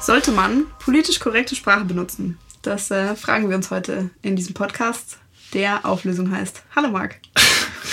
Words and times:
Sollte 0.00 0.30
man 0.32 0.66
politisch 0.78 1.18
korrekte 1.18 1.56
Sprache 1.56 1.84
benutzen? 1.84 2.38
Das 2.62 2.90
äh, 2.90 3.16
fragen 3.16 3.48
wir 3.48 3.56
uns 3.56 3.70
heute 3.70 4.10
in 4.22 4.36
diesem 4.36 4.54
Podcast, 4.54 5.18
der 5.52 5.84
Auflösung 5.84 6.30
heißt. 6.30 6.62
Hallo 6.74 6.88
Marc. 6.88 7.20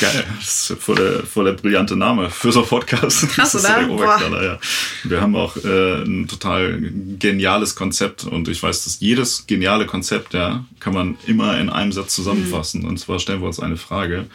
Geil, 0.03 0.25
das 0.39 0.69
ist 0.69 0.81
voll 0.81 0.95
der, 0.95 1.23
voll 1.23 1.45
der 1.45 1.53
brillante 1.53 1.95
Name 1.95 2.29
für 2.29 2.51
so 2.51 2.59
einen 2.59 2.67
Podcast. 2.67 3.29
Krass, 3.29 3.55
oder? 3.55 4.19
Der 4.29 4.43
ja. 4.43 4.59
Wir 5.03 5.21
haben 5.21 5.35
auch 5.35 5.55
äh, 5.57 6.03
ein 6.03 6.27
total 6.27 6.79
geniales 7.19 7.75
Konzept 7.75 8.25
und 8.25 8.47
ich 8.47 8.61
weiß, 8.61 8.83
dass 8.83 8.99
jedes 8.99 9.47
geniale 9.47 9.85
Konzept, 9.85 10.33
ja, 10.33 10.65
kann 10.79 10.93
man 10.93 11.17
immer 11.25 11.57
in 11.59 11.69
einem 11.69 11.91
Satz 11.91 12.15
zusammenfassen. 12.15 12.81
Mhm. 12.81 12.87
Und 12.87 12.97
zwar 12.99 13.19
stellen 13.19 13.41
wir 13.41 13.47
uns 13.47 13.59
eine 13.59 13.77
Frage 13.77 14.25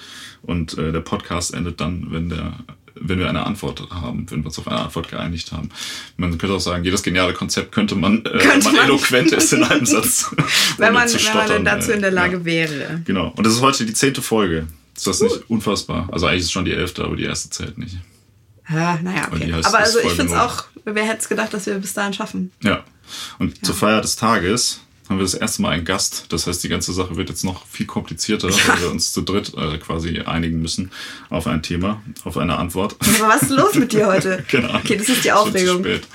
und 0.43 0.79
äh, 0.79 0.93
der 0.93 1.01
Podcast 1.01 1.53
endet 1.55 1.81
dann, 1.81 2.09
wenn 2.11 2.31
der 2.31 2.55
wenn 3.01 3.19
wir 3.19 3.29
eine 3.29 3.47
Antwort 3.47 3.89
haben, 3.91 4.27
wenn 4.31 4.41
wir 4.41 4.47
uns 4.47 4.59
auf 4.59 4.67
eine 4.67 4.81
Antwort 4.81 5.09
geeinigt 5.09 5.53
haben. 5.53 5.69
Man 6.17 6.37
könnte 6.37 6.57
auch 6.57 6.61
sagen, 6.61 6.85
jedes 6.85 7.03
geniale 7.03 7.33
Konzept 7.33 7.73
könnte 7.73 7.95
man, 7.95 8.19
äh, 8.25 8.39
könnte 8.39 8.65
man, 8.65 8.77
man 8.77 8.85
eloquent 8.87 9.33
ist 9.33 9.53
in 9.53 9.63
einem 9.65 9.87
Satz. 9.87 10.35
wenn, 10.79 10.93
man, 10.93 11.09
wenn 11.09 11.35
man 11.35 11.49
denn 11.49 11.65
dazu 11.65 11.93
in 11.93 12.01
der 12.01 12.11
Lage 12.11 12.39
ja. 12.39 12.45
wäre. 12.45 13.03
Genau. 13.05 13.33
Und 13.37 13.47
das 13.47 13.55
ist 13.55 13.61
heute 13.61 13.87
die 13.87 13.93
zehnte 13.93 14.23
Folge. 14.23 14.67
Ist 14.99 15.07
das 15.07 15.21
nicht 15.21 15.51
unfassbar? 15.51 16.09
Also 16.13 16.27
eigentlich 16.27 16.41
ist 16.41 16.47
es 16.47 16.53
schon 16.53 16.65
die 16.65 16.73
elfte, 16.73 17.05
aber 17.05 17.17
die 17.17 17.25
erste 17.25 17.51
zählt 17.51 17.79
nicht. 17.79 17.97
Ja, 18.69 18.99
naja, 19.03 19.29
okay. 19.33 19.53
Heißt, 19.53 19.67
aber 19.67 19.79
also 19.79 19.99
ich 20.01 20.13
finde 20.13 20.33
es 20.35 20.39
auch, 20.39 20.65
wer 20.85 21.05
hätte 21.05 21.21
es 21.21 21.29
gedacht, 21.29 21.55
dass 21.55 21.67
wir 21.67 21.75
bis 21.79 21.95
dahin 21.95 22.13
schaffen? 22.13 22.53
Ja. 22.63 22.85
Und 23.39 23.57
ja. 23.57 23.63
zur 23.63 23.75
Feier 23.75 24.01
des 24.01 24.17
Tages 24.17 24.81
haben 25.09 25.19
wir 25.19 25.23
das 25.23 25.35
erste 25.35 25.63
Mal 25.63 25.71
einen 25.71 25.85
Gast. 25.85 26.27
Das 26.29 26.47
heißt, 26.47 26.63
die 26.63 26.69
ganze 26.69 26.93
Sache 26.93 27.17
wird 27.17 27.31
jetzt 27.31 27.45
noch 27.45 27.67
viel 27.67 27.87
komplizierter, 27.87 28.51
ja. 28.51 28.57
weil 28.69 28.81
wir 28.81 28.91
uns 28.91 29.13
zu 29.13 29.23
dritt 29.23 29.53
äh, 29.57 29.79
quasi 29.79 30.21
einigen 30.21 30.61
müssen 30.61 30.91
auf 31.31 31.47
ein 31.47 31.63
Thema, 31.63 32.03
auf 32.25 32.37
eine 32.37 32.57
Antwort. 32.57 32.97
Aber 33.19 33.29
was 33.29 33.43
ist 33.43 33.51
los 33.51 33.75
mit 33.75 33.93
dir 33.93 34.07
heute? 34.07 34.45
genau. 34.51 34.75
Okay, 34.75 34.97
das 34.97 35.09
ist 35.09 35.25
die 35.25 35.33
Aufregung. 35.33 35.85
Ist 35.85 36.09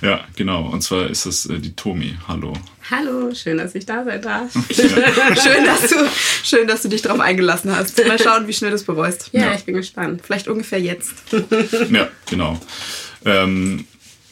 ja, 0.00 0.24
genau. 0.36 0.66
Und 0.66 0.82
zwar 0.82 1.08
ist 1.08 1.26
es 1.26 1.46
äh, 1.46 1.58
die 1.58 1.74
Tomi. 1.76 2.16
Hallo. 2.26 2.54
Hallo, 2.90 3.34
schön, 3.34 3.58
dass 3.58 3.74
ich 3.74 3.84
da 3.84 4.02
sein 4.02 4.22
darf. 4.22 4.50
schön, 4.70 5.64
dass 5.64 5.90
du, 5.90 5.96
schön, 6.42 6.66
dass 6.66 6.80
du 6.80 6.88
dich 6.88 7.02
darauf 7.02 7.20
eingelassen 7.20 7.74
hast. 7.76 8.02
Mal 8.06 8.18
schauen, 8.18 8.48
wie 8.48 8.54
schnell 8.54 8.70
du 8.70 8.76
es 8.76 8.84
bereust. 8.84 9.28
Ja, 9.32 9.40
ja, 9.42 9.54
ich 9.54 9.64
bin 9.64 9.74
gespannt. 9.74 10.22
Vielleicht 10.24 10.48
ungefähr 10.48 10.80
jetzt. 10.80 11.12
ja, 11.90 12.08
genau. 12.30 12.58
Ähm, 13.26 13.86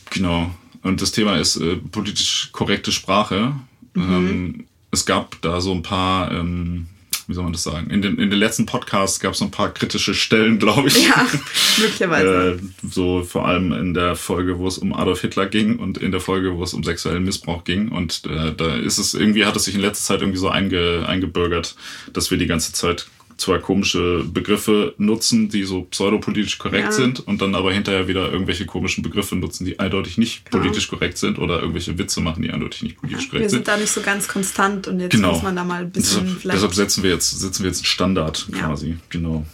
genau. 0.09 0.51
Und 0.83 1.03
das 1.03 1.13
Thema 1.13 1.37
ist 1.37 1.57
äh, 1.57 1.77
politisch 1.77 2.49
korrekte 2.53 2.93
Sprache. 2.93 3.55
Mhm. 3.97 4.15
Ähm, 4.15 4.67
es 4.91 5.07
gab 5.07 5.41
da 5.43 5.61
so 5.61 5.73
ein 5.73 5.83
paar, 5.83 6.31
ähm, 6.33 6.87
wie 7.27 7.35
soll 7.35 7.45
man 7.45 7.53
das 7.53 7.65
sagen? 7.65 7.91
In 7.91 8.03
den, 8.03 8.19
in 8.19 8.31
den 8.31 8.39
letzten 8.39 8.67
Podcasts 8.67 9.19
gab 9.19 9.33
es 9.33 9.39
so 9.39 9.45
ein 9.45 9.51
paar 9.51 9.75
kritische 9.75 10.15
Stellen, 10.15 10.59
glaube 10.61 10.89
ich. 10.89 11.09
Ja, 11.09 11.27
möglicherweise. 11.79 12.53
äh, 12.53 12.89
so 12.89 13.23
vor 13.25 13.47
allem 13.47 13.73
in 13.73 13.95
der 13.95 14.15
Folge, 14.15 14.59
wo 14.59 14.69
es 14.69 14.79
um 14.79 14.93
Adolf 14.93 15.23
Hitler 15.23 15.47
ging 15.47 15.79
und 15.79 15.99
in 15.99 16.13
der 16.13 16.21
Folge, 16.21 16.57
wo 16.57 16.63
es 16.63 16.73
um 16.73 16.85
sexuellen 16.85 17.25
Missbrauch 17.25 17.65
ging. 17.65 17.89
Und 17.89 18.23
äh, 18.27 18.55
da 18.55 18.77
ist 18.77 18.99
es 18.99 19.15
irgendwie, 19.15 19.45
hat 19.45 19.57
es 19.57 19.65
sich 19.65 19.75
in 19.75 19.81
letzter 19.81 20.15
Zeit 20.15 20.21
irgendwie 20.21 20.39
so 20.39 20.49
einge, 20.49 21.05
eingebürgert, 21.07 21.75
dass 22.13 22.31
wir 22.31 22.39
die 22.39 22.47
ganze 22.47 22.73
Zeit 22.73 23.07
zwar 23.37 23.59
komische 23.59 24.25
Begriffe 24.25 24.95
nutzen, 24.99 25.49
die 25.49 25.65
so 25.65 25.83
pseudopolitisch 25.83 26.59
korrekt 26.59 26.87
ja. 26.87 26.93
sind 26.93 27.21
und 27.21 27.43
dann 27.43 27.55
aber 27.55 27.73
hinterher 27.73 28.09
wieder 28.09 28.33
irgendwelche 28.33 28.65
komischen 28.67 29.03
Begriffe 29.03 29.37
nutzen, 29.37 29.65
die 29.65 29.79
eindeutig 29.79 30.17
nicht 30.17 30.51
genau. 30.51 30.63
politisch 30.63 30.89
korrekt 30.89 31.19
sind 31.19 31.39
oder 31.39 31.61
irgendwelche 31.61 31.99
Witze 31.99 32.21
machen, 32.21 32.43
die 32.43 32.51
eindeutig 32.51 32.83
nicht 32.83 32.97
politisch 32.97 33.25
ja, 33.25 33.31
korrekt 33.31 33.51
sind. 33.51 33.61
Wir 33.61 33.65
sind 33.65 33.69
da 33.69 33.77
nicht 33.77 33.93
so 33.93 34.01
ganz 34.01 34.29
konstant 34.29 34.89
und 34.89 35.01
jetzt 35.01 35.13
genau. 35.13 35.33
muss 35.33 35.43
man 35.43 35.55
da 35.55 35.65
mal 35.65 35.83
ein 35.83 35.91
bisschen 35.91 36.23
deshalb, 36.23 36.41
vielleicht... 36.41 36.57
Deshalb 36.57 36.75
setzen 36.75 37.03
wir 37.03 37.11
jetzt, 37.11 37.39
setzen 37.39 37.63
wir 37.63 37.69
jetzt 37.69 37.81
einen 37.81 37.87
Standard 37.87 38.49
quasi, 38.53 38.91
ja. 38.91 38.97
genau. 39.11 39.45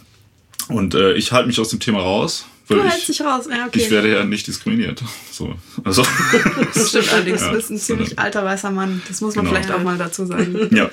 Und 0.69 0.95
äh, 0.95 1.13
ich 1.13 1.31
halte 1.31 1.47
mich 1.47 1.59
aus 1.59 1.69
dem 1.69 1.79
Thema 1.79 1.99
raus. 1.99 2.45
Du 2.69 2.81
hältst 2.81 3.09
dich 3.09 3.21
raus, 3.21 3.47
ja, 3.49 3.65
okay. 3.67 3.79
Ich 3.79 3.91
werde 3.91 4.13
ja 4.13 4.23
nicht 4.23 4.47
diskriminiert. 4.47 5.03
So, 5.31 5.55
also. 5.83 6.03
Das 6.73 6.89
stimmt 6.89 7.09
allerdings, 7.13 7.41
du 7.41 7.51
bist 7.51 7.69
ein 7.69 7.77
ziemlich 7.77 8.17
alter 8.17 8.45
weißer 8.45 8.71
Mann. 8.71 9.01
Das 9.07 9.19
muss 9.19 9.35
man 9.35 9.45
genau. 9.45 9.55
vielleicht 9.55 9.71
auch 9.71 9.83
mal 9.83 9.97
dazu 9.97 10.25
sagen. 10.25 10.69
Ja, 10.73 10.89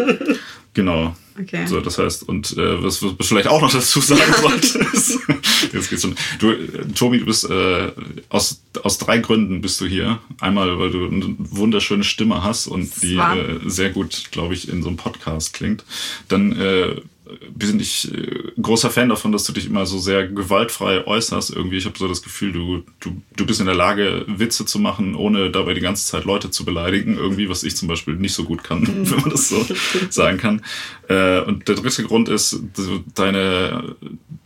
genau. 0.74 1.14
Okay. 1.40 1.66
So, 1.66 1.80
das 1.80 1.98
heißt, 1.98 2.28
und 2.28 2.56
äh, 2.56 2.82
was, 2.82 3.02
was 3.02 3.28
vielleicht 3.28 3.48
auch 3.48 3.60
noch 3.62 3.72
dazu 3.72 4.00
sagen 4.00 4.34
solltest, 4.40 5.18
jetzt 5.72 5.90
geht's 5.90 6.02
schon. 6.02 6.14
Du, 6.38 6.50
äh, 6.50 6.86
Tobi, 6.94 7.18
du 7.20 7.26
bist 7.26 7.48
äh, 7.48 7.92
aus, 8.28 8.62
aus 8.82 8.98
drei 8.98 9.18
Gründen 9.18 9.60
bist 9.60 9.80
du 9.80 9.86
hier. 9.86 10.18
Einmal, 10.40 10.78
weil 10.78 10.90
du 10.90 11.06
eine 11.06 11.34
wunderschöne 11.38 12.04
Stimme 12.04 12.42
hast 12.42 12.66
und 12.66 13.02
die 13.02 13.16
äh, 13.16 13.60
sehr 13.66 13.90
gut, 13.90 14.30
glaube 14.32 14.54
ich, 14.54 14.68
in 14.68 14.82
so 14.82 14.88
einem 14.88 14.96
Podcast 14.96 15.54
klingt. 15.54 15.84
Dann 16.28 16.52
äh, 16.58 16.96
bin 17.52 17.80
ich 17.80 18.12
äh, 18.12 18.52
großer 18.60 18.90
Fan 18.90 19.08
davon, 19.08 19.32
dass 19.32 19.44
du 19.44 19.52
dich 19.52 19.66
immer 19.66 19.86
so 19.86 19.98
sehr 19.98 20.26
gewaltfrei 20.26 21.06
äußerst. 21.06 21.50
Irgendwie, 21.50 21.76
ich 21.76 21.86
habe 21.86 21.98
so 21.98 22.08
das 22.08 22.22
Gefühl, 22.22 22.52
du, 22.52 22.82
du, 23.00 23.22
du 23.36 23.46
bist 23.46 23.60
in 23.60 23.66
der 23.66 23.74
Lage, 23.74 24.24
Witze 24.26 24.64
zu 24.66 24.78
machen, 24.78 25.14
ohne 25.14 25.50
dabei 25.50 25.74
die 25.74 25.80
ganze 25.80 26.06
Zeit 26.06 26.24
Leute 26.24 26.50
zu 26.50 26.64
beleidigen. 26.64 27.16
Irgendwie, 27.16 27.48
was 27.48 27.62
ich 27.62 27.76
zum 27.76 27.88
Beispiel 27.88 28.14
nicht 28.14 28.34
so 28.34 28.44
gut 28.44 28.64
kann, 28.64 28.86
wenn 29.10 29.20
man 29.20 29.30
das 29.30 29.48
so 29.48 29.66
sagen 30.10 30.38
kann. 30.38 30.62
Äh, 31.08 31.40
und 31.40 31.68
der 31.68 31.76
dritte 31.76 32.04
Grund 32.04 32.28
ist, 32.28 32.60
deine, 33.14 33.96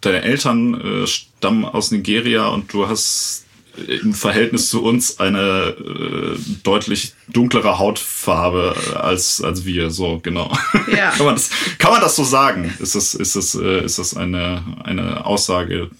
deine 0.00 0.22
Eltern 0.22 0.80
äh, 0.80 1.06
stammen 1.06 1.64
aus 1.64 1.90
Nigeria 1.90 2.48
und 2.48 2.72
du 2.72 2.88
hast 2.88 3.43
im 3.76 4.14
Verhältnis 4.14 4.70
zu 4.70 4.82
uns 4.82 5.18
eine 5.18 5.74
äh, 5.78 6.38
deutlich 6.62 7.14
dunklere 7.28 7.78
Hautfarbe 7.78 8.74
als, 8.94 9.42
als 9.42 9.64
wir. 9.64 9.90
So, 9.90 10.20
genau. 10.22 10.56
Ja. 10.94 11.10
kann, 11.16 11.26
man 11.26 11.34
das, 11.34 11.50
kann 11.78 11.92
man 11.92 12.00
das 12.00 12.16
so 12.16 12.24
sagen? 12.24 12.72
Ist 12.78 12.94
das, 12.94 13.14
ist 13.14 13.36
das, 13.36 13.54
äh, 13.54 13.84
ist 13.84 13.98
das 13.98 14.16
eine, 14.16 14.62
eine 14.84 15.24
Aussage, 15.26 15.90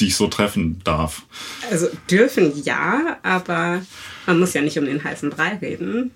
die 0.00 0.08
ich 0.08 0.16
so 0.16 0.26
treffen 0.26 0.80
darf? 0.84 1.22
Also 1.70 1.88
dürfen 2.10 2.52
ja, 2.64 3.18
aber 3.22 3.82
man 4.26 4.38
muss 4.38 4.54
ja 4.54 4.62
nicht 4.62 4.78
um 4.78 4.84
den 4.84 5.02
heißen 5.02 5.30
Brei 5.30 5.58
reden. 5.60 6.12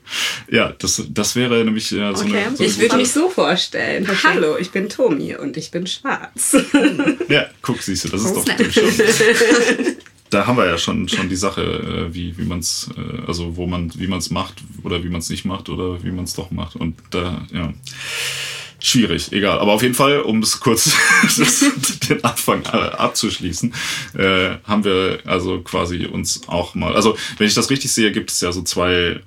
Ja, 0.50 0.72
das, 0.78 1.02
das 1.08 1.36
wäre 1.36 1.64
nämlich 1.64 1.91
ja, 1.91 2.14
so, 2.14 2.25
okay. 2.25 2.44
eine, 2.44 2.56
so 2.56 2.64
Ich 2.64 2.78
würde 2.78 2.96
mich 2.96 3.12
so 3.12 3.28
vorstellen. 3.28 4.04
Okay. 4.04 4.16
Hallo, 4.25 4.56
ich 4.58 4.70
bin 4.70 4.88
Tomi 4.88 5.36
und 5.36 5.56
ich 5.56 5.70
bin 5.70 5.86
schwarz. 5.86 6.56
ja, 7.28 7.46
guck, 7.62 7.82
siehst 7.82 8.04
du, 8.04 8.08
das 8.08 8.25
ist 8.25 8.34
doch 8.36 8.44
schon. 8.72 9.96
da 10.34 10.46
haben 10.46 10.56
wir 10.56 10.66
ja 10.66 10.78
schon, 10.78 11.08
schon 11.08 11.28
die 11.28 11.36
Sache, 11.36 11.62
äh, 11.62 12.14
wie, 12.14 12.36
wie 12.36 12.44
man 12.44 12.58
es, 12.58 12.90
äh, 12.96 13.26
also 13.26 13.56
wo 13.56 13.66
man, 13.66 13.92
wie 13.94 14.08
man 14.08 14.18
es 14.18 14.30
macht 14.30 14.62
oder 14.82 15.04
wie 15.04 15.08
man 15.08 15.20
es 15.20 15.30
nicht 15.30 15.44
macht 15.44 15.68
oder 15.68 16.02
wie 16.02 16.10
man 16.10 16.24
es 16.24 16.34
doch 16.34 16.50
macht. 16.50 16.76
Und 16.76 16.96
da, 17.10 17.46
ja. 17.52 17.72
Schwierig, 18.80 19.32
egal. 19.32 19.60
Aber 19.60 19.72
auf 19.72 19.82
jeden 19.82 19.94
Fall, 19.94 20.20
um 20.20 20.42
es 20.42 20.60
kurz 20.60 20.92
den 22.08 22.22
Anfang 22.22 22.64
äh, 22.64 22.76
abzuschließen, 22.76 23.72
äh, 24.14 24.56
haben 24.64 24.84
wir 24.84 25.20
also 25.24 25.60
quasi 25.60 26.04
uns 26.04 26.48
auch 26.48 26.74
mal, 26.74 26.94
also 26.94 27.16
wenn 27.38 27.46
ich 27.46 27.54
das 27.54 27.70
richtig 27.70 27.92
sehe, 27.92 28.12
gibt 28.12 28.30
es 28.30 28.40
ja 28.42 28.52
so 28.52 28.60
zwei 28.62 29.20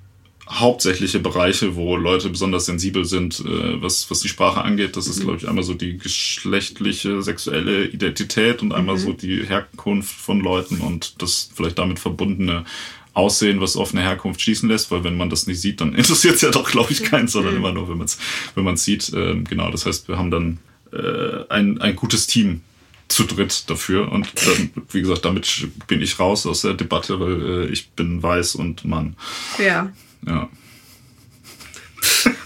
hauptsächliche 0.49 1.19
Bereiche, 1.19 1.75
wo 1.75 1.95
Leute 1.97 2.29
besonders 2.29 2.65
sensibel 2.65 3.05
sind, 3.05 3.39
äh, 3.41 3.81
was, 3.81 4.09
was 4.09 4.21
die 4.21 4.29
Sprache 4.29 4.61
angeht. 4.61 4.95
Das 4.95 5.07
ist, 5.07 5.19
mhm. 5.19 5.23
glaube 5.23 5.37
ich, 5.39 5.47
einmal 5.47 5.63
so 5.63 5.73
die 5.73 5.97
geschlechtliche, 5.97 7.21
sexuelle 7.21 7.85
Identität 7.85 8.61
und 8.61 8.73
einmal 8.73 8.95
mhm. 8.95 8.99
so 8.99 9.13
die 9.13 9.45
Herkunft 9.45 10.15
von 10.15 10.39
Leuten 10.39 10.79
und 10.81 11.21
das 11.21 11.49
vielleicht 11.53 11.79
damit 11.79 11.99
verbundene 11.99 12.65
Aussehen, 13.13 13.59
was 13.61 13.75
auf 13.75 13.93
eine 13.93 14.03
Herkunft 14.03 14.41
schließen 14.41 14.69
lässt, 14.69 14.91
weil 14.91 15.03
wenn 15.03 15.17
man 15.17 15.29
das 15.29 15.47
nicht 15.47 15.59
sieht, 15.59 15.81
dann 15.81 15.95
interessiert 15.95 16.35
es 16.35 16.41
ja 16.41 16.51
doch, 16.51 16.69
glaube 16.69 16.91
ich, 16.91 17.03
keinen, 17.03 17.27
sondern 17.27 17.53
mhm. 17.53 17.59
immer 17.59 17.71
nur, 17.73 17.89
wenn 17.89 17.97
man 17.97 18.05
es 18.05 18.17
wenn 18.55 18.63
man's 18.63 18.83
sieht. 18.83 19.11
Ähm, 19.13 19.43
genau, 19.43 19.71
das 19.71 19.85
heißt, 19.85 20.07
wir 20.07 20.17
haben 20.17 20.31
dann 20.31 20.59
äh, 20.93 21.43
ein, 21.49 21.81
ein 21.81 21.95
gutes 21.95 22.27
Team 22.27 22.61
zu 23.07 23.23
dritt 23.23 23.69
dafür. 23.69 24.11
Und 24.11 24.27
dann, 24.45 24.69
wie 24.91 25.01
gesagt, 25.01 25.25
damit 25.25 25.67
bin 25.87 26.01
ich 26.01 26.19
raus 26.19 26.45
aus 26.45 26.61
der 26.61 26.73
Debatte, 26.73 27.19
weil 27.19 27.41
äh, 27.41 27.65
ich 27.67 27.89
bin 27.89 28.21
weiß 28.21 28.55
und 28.55 28.85
Mann. 28.85 29.15
Ja. 29.57 29.91
Ja. 30.25 30.49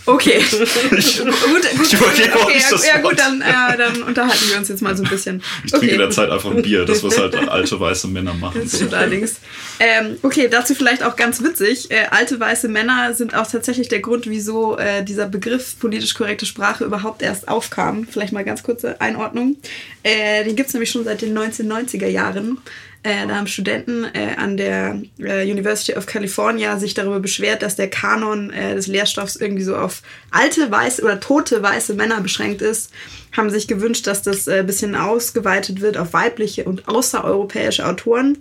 Okay. 0.05 0.41
Ich, 0.97 1.19
gut, 1.19 1.27
gut, 1.27 1.65
ich 1.83 2.01
okay, 2.01 2.29
okay 2.33 2.59
ja, 2.59 2.95
ja, 2.95 3.01
gut, 3.01 3.17
dann, 3.17 3.41
äh, 3.41 3.77
dann 3.77 4.03
unterhalten 4.03 4.49
wir 4.49 4.57
uns 4.57 4.67
jetzt 4.67 4.81
mal 4.81 4.95
so 4.95 5.03
ein 5.03 5.09
bisschen. 5.09 5.41
Ich 5.63 5.71
trinke 5.71 5.85
okay. 5.87 5.95
in 5.95 5.99
der 5.99 6.09
Zeit 6.09 6.29
einfach 6.29 6.51
ein 6.51 6.61
Bier, 6.61 6.85
das 6.85 7.03
was 7.03 7.17
halt 7.17 7.35
alte 7.49 7.79
weiße 7.79 8.07
Männer 8.07 8.33
machen. 8.33 8.61
Das 8.63 8.75
stimmt 8.75 8.93
allerdings. 8.93 9.37
Ähm, 9.79 10.17
okay, 10.21 10.47
dazu 10.49 10.75
vielleicht 10.75 11.03
auch 11.03 11.15
ganz 11.15 11.41
witzig. 11.43 11.91
Äh, 11.91 12.07
alte 12.11 12.39
weiße 12.39 12.67
Männer 12.67 13.13
sind 13.13 13.35
auch 13.35 13.47
tatsächlich 13.47 13.87
der 13.87 13.99
Grund, 13.99 14.27
wieso 14.27 14.77
äh, 14.77 15.03
dieser 15.03 15.27
Begriff 15.27 15.79
politisch 15.79 16.13
korrekte 16.13 16.45
Sprache 16.45 16.83
überhaupt 16.83 17.21
erst 17.21 17.47
aufkam. 17.47 18.05
Vielleicht 18.09 18.33
mal 18.33 18.43
ganz 18.43 18.63
kurze 18.63 18.99
Einordnung. 19.01 19.57
Äh, 20.03 20.43
den 20.43 20.55
gibt 20.55 20.67
es 20.67 20.73
nämlich 20.73 20.91
schon 20.91 21.03
seit 21.03 21.21
den 21.21 21.37
1990er 21.37 22.07
Jahren. 22.07 22.57
Äh, 23.03 23.25
da 23.27 23.35
haben 23.35 23.47
Studenten 23.47 24.05
äh, 24.13 24.35
an 24.37 24.57
der 24.57 25.01
äh, 25.17 25.49
University 25.49 25.97
of 25.97 26.05
California 26.05 26.77
sich 26.77 26.93
darüber 26.93 27.19
beschwert, 27.19 27.63
dass 27.63 27.75
der 27.75 27.89
Kanon 27.89 28.51
äh, 28.51 28.75
des 28.75 28.85
Lehrstoffs 28.85 29.35
irgendwie 29.35 29.63
so 29.63 29.75
auf 29.75 30.03
alte 30.29 30.69
weiße 30.69 31.01
oder 31.01 31.19
tote 31.19 31.63
weiße 31.63 31.95
Männer 31.95 32.21
beschränkt 32.21 32.61
ist. 32.61 32.91
Haben 33.35 33.49
sich 33.49 33.67
gewünscht, 33.67 34.05
dass 34.05 34.21
das 34.21 34.47
ein 34.47 34.59
äh, 34.59 34.63
bisschen 34.63 34.95
ausgeweitet 34.95 35.81
wird 35.81 35.97
auf 35.97 36.13
weibliche 36.13 36.65
und 36.65 36.87
außereuropäische 36.87 37.87
Autoren. 37.87 38.37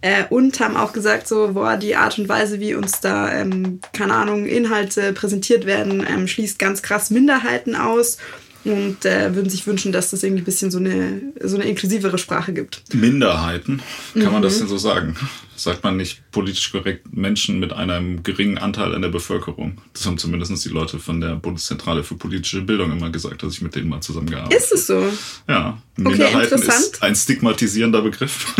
Äh, 0.00 0.24
und 0.28 0.60
haben 0.60 0.76
auch 0.76 0.92
gesagt, 0.92 1.26
so, 1.26 1.54
boah, 1.54 1.76
die 1.76 1.96
Art 1.96 2.18
und 2.18 2.28
Weise, 2.28 2.60
wie 2.60 2.74
uns 2.74 3.00
da, 3.00 3.32
ähm, 3.32 3.80
keine 3.92 4.14
Ahnung, 4.14 4.46
Inhalte 4.46 5.12
präsentiert 5.12 5.66
werden, 5.66 6.06
ähm, 6.06 6.28
schließt 6.28 6.58
ganz 6.58 6.82
krass 6.82 7.10
Minderheiten 7.10 7.74
aus 7.74 8.18
und 8.64 9.04
äh, 9.04 9.34
würden 9.34 9.50
sich 9.50 9.66
wünschen, 9.66 9.92
dass 9.92 10.10
das 10.10 10.22
irgendwie 10.22 10.42
ein 10.42 10.46
bisschen 10.46 10.70
so 10.70 10.78
eine, 10.78 11.20
so 11.42 11.56
eine 11.56 11.64
inklusivere 11.66 12.18
Sprache 12.18 12.52
gibt. 12.52 12.82
Minderheiten, 12.94 13.80
kann 14.14 14.24
man 14.32 14.36
Mhm. 14.36 14.42
das 14.42 14.58
denn 14.58 14.68
so 14.68 14.78
sagen? 14.78 15.16
Sagt 15.56 15.84
man 15.84 15.96
nicht 15.96 16.22
politisch 16.32 16.70
korrekt 16.72 17.06
Menschen 17.16 17.58
mit 17.60 17.72
einem 17.72 18.22
geringen 18.22 18.58
Anteil 18.58 18.94
an 18.94 19.02
der 19.02 19.08
Bevölkerung? 19.08 19.78
Das 19.92 20.04
haben 20.06 20.18
zumindest 20.18 20.64
die 20.64 20.68
Leute 20.70 20.98
von 20.98 21.20
der 21.20 21.36
Bundeszentrale 21.36 22.02
für 22.02 22.14
politische 22.16 22.62
Bildung 22.62 22.92
immer 22.92 23.10
gesagt, 23.10 23.42
dass 23.42 23.54
ich 23.54 23.62
mit 23.62 23.74
denen 23.74 23.88
mal 23.88 24.00
zusammengearbeitet 24.00 24.58
Ist 24.58 24.72
es 24.72 24.86
so? 24.86 25.06
Ja, 25.48 25.78
Minderheiten 25.96 26.40
interessant. 26.54 26.80
ist 26.94 27.02
ein 27.02 27.14
stigmatisierender 27.14 28.02
Begriff. 28.02 28.54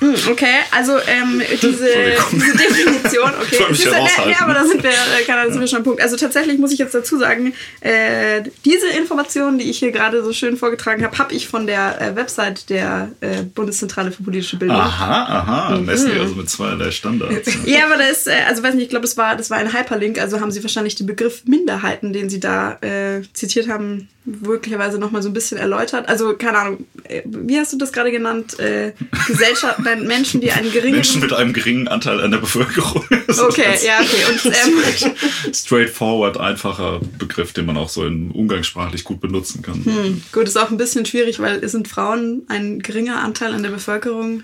Hm, 0.00 0.14
Okay, 0.30 0.46
also 0.70 0.92
ähm, 1.06 1.42
diese, 1.60 1.86
diese 2.32 2.56
Definition, 2.56 3.30
okay. 3.38 3.56
Ich 3.60 3.68
mich 3.68 3.84
ja 3.84 3.90
raushalten. 3.98 4.30
ja, 4.32 4.40
aber 4.40 4.54
da 4.54 4.64
sind 4.66 4.82
wir, 4.82 4.88
äh, 4.90 5.26
da 5.26 5.50
sind 5.50 5.60
wir 5.60 5.68
schon 5.68 5.76
am 5.80 5.84
Punkt. 5.84 6.00
Also 6.00 6.16
tatsächlich 6.16 6.58
muss 6.58 6.72
ich 6.72 6.78
jetzt 6.78 6.94
dazu 6.94 7.18
sagen, 7.18 7.52
äh, 7.80 8.42
diese 8.64 8.88
Informationen, 8.98 9.58
die 9.58 9.68
ich 9.68 9.78
hier 9.78 9.92
gerade 9.92 10.24
so 10.24 10.32
schön 10.32 10.56
vorgetragen 10.56 11.04
habe, 11.04 11.18
habe 11.18 11.34
ich 11.34 11.48
von 11.48 11.66
der 11.66 12.00
äh, 12.00 12.16
Website 12.16 12.70
der 12.70 13.12
äh, 13.20 13.42
Bundeszentrale 13.42 14.10
für 14.10 14.22
politische 14.22 14.56
Bildung. 14.56 14.78
Aha, 14.78 15.22
aha, 15.26 15.78
messen 15.80 16.08
Mhm. 16.08 16.14
die 16.14 16.20
also 16.20 16.34
mit 16.40 16.50
zweierlei 16.50 16.90
Standards. 16.90 17.50
Ja, 17.66 17.86
aber 17.86 17.98
da 17.98 18.04
ist, 18.04 18.26
äh, 18.26 18.32
also 18.48 18.62
weiß 18.62 18.74
nicht, 18.74 18.84
ich 18.84 18.88
glaube, 18.88 19.02
das 19.02 19.16
war, 19.16 19.36
das 19.36 19.50
war 19.50 19.58
ein 19.58 19.72
Hyperlink, 19.72 20.18
also 20.18 20.40
haben 20.40 20.50
sie 20.50 20.62
wahrscheinlich 20.62 20.94
den 20.94 21.06
Begriff 21.06 21.44
Minderheiten, 21.44 22.12
den 22.12 22.30
sie 22.30 22.40
da 22.40 22.78
äh, 22.80 23.22
zitiert 23.32 23.68
haben, 23.68 24.08
möglicherweise 24.24 24.98
nochmal 24.98 25.22
so 25.22 25.28
ein 25.28 25.32
bisschen 25.32 25.58
erläutert. 25.58 26.08
Also, 26.08 26.34
keine 26.34 26.58
Ahnung, 26.58 26.86
äh, 27.04 27.22
wie 27.24 27.58
hast 27.58 27.72
du 27.72 27.78
das 27.78 27.92
gerade 27.92 28.10
genannt? 28.10 28.58
Äh, 28.58 28.92
Gesellschaft, 29.26 29.78
nein, 29.84 30.06
Menschen, 30.06 30.40
die 30.40 30.50
einen 30.50 30.72
geringen... 30.72 30.96
Menschen 30.96 31.20
mit 31.20 31.32
einem 31.32 31.52
geringen 31.52 31.88
Anteil 31.88 32.20
an 32.20 32.30
der 32.30 32.38
Bevölkerung. 32.38 33.04
Das 33.26 33.38
Okay, 33.38 33.76
ja, 33.86 34.00
okay. 34.00 34.24
Und 34.28 34.44
ähm, 34.46 35.54
Straightforward, 35.54 36.36
einfacher 36.36 37.00
Begriff, 37.18 37.52
den 37.52 37.64
man 37.64 37.76
auch 37.76 37.88
so 37.88 38.04
in 38.04 38.32
umgangssprachlich 38.32 39.04
gut 39.04 39.20
benutzen 39.20 39.62
kann. 39.62 39.84
hm, 39.84 40.22
gut, 40.32 40.48
ist 40.48 40.56
auch 40.56 40.70
ein 40.70 40.76
bisschen 40.76 41.06
schwierig, 41.06 41.38
weil 41.38 41.66
sind 41.68 41.86
Frauen 41.86 42.42
ein 42.48 42.80
geringer 42.80 43.22
Anteil 43.22 43.54
an 43.54 43.62
der 43.62 43.70
Bevölkerung? 43.70 44.42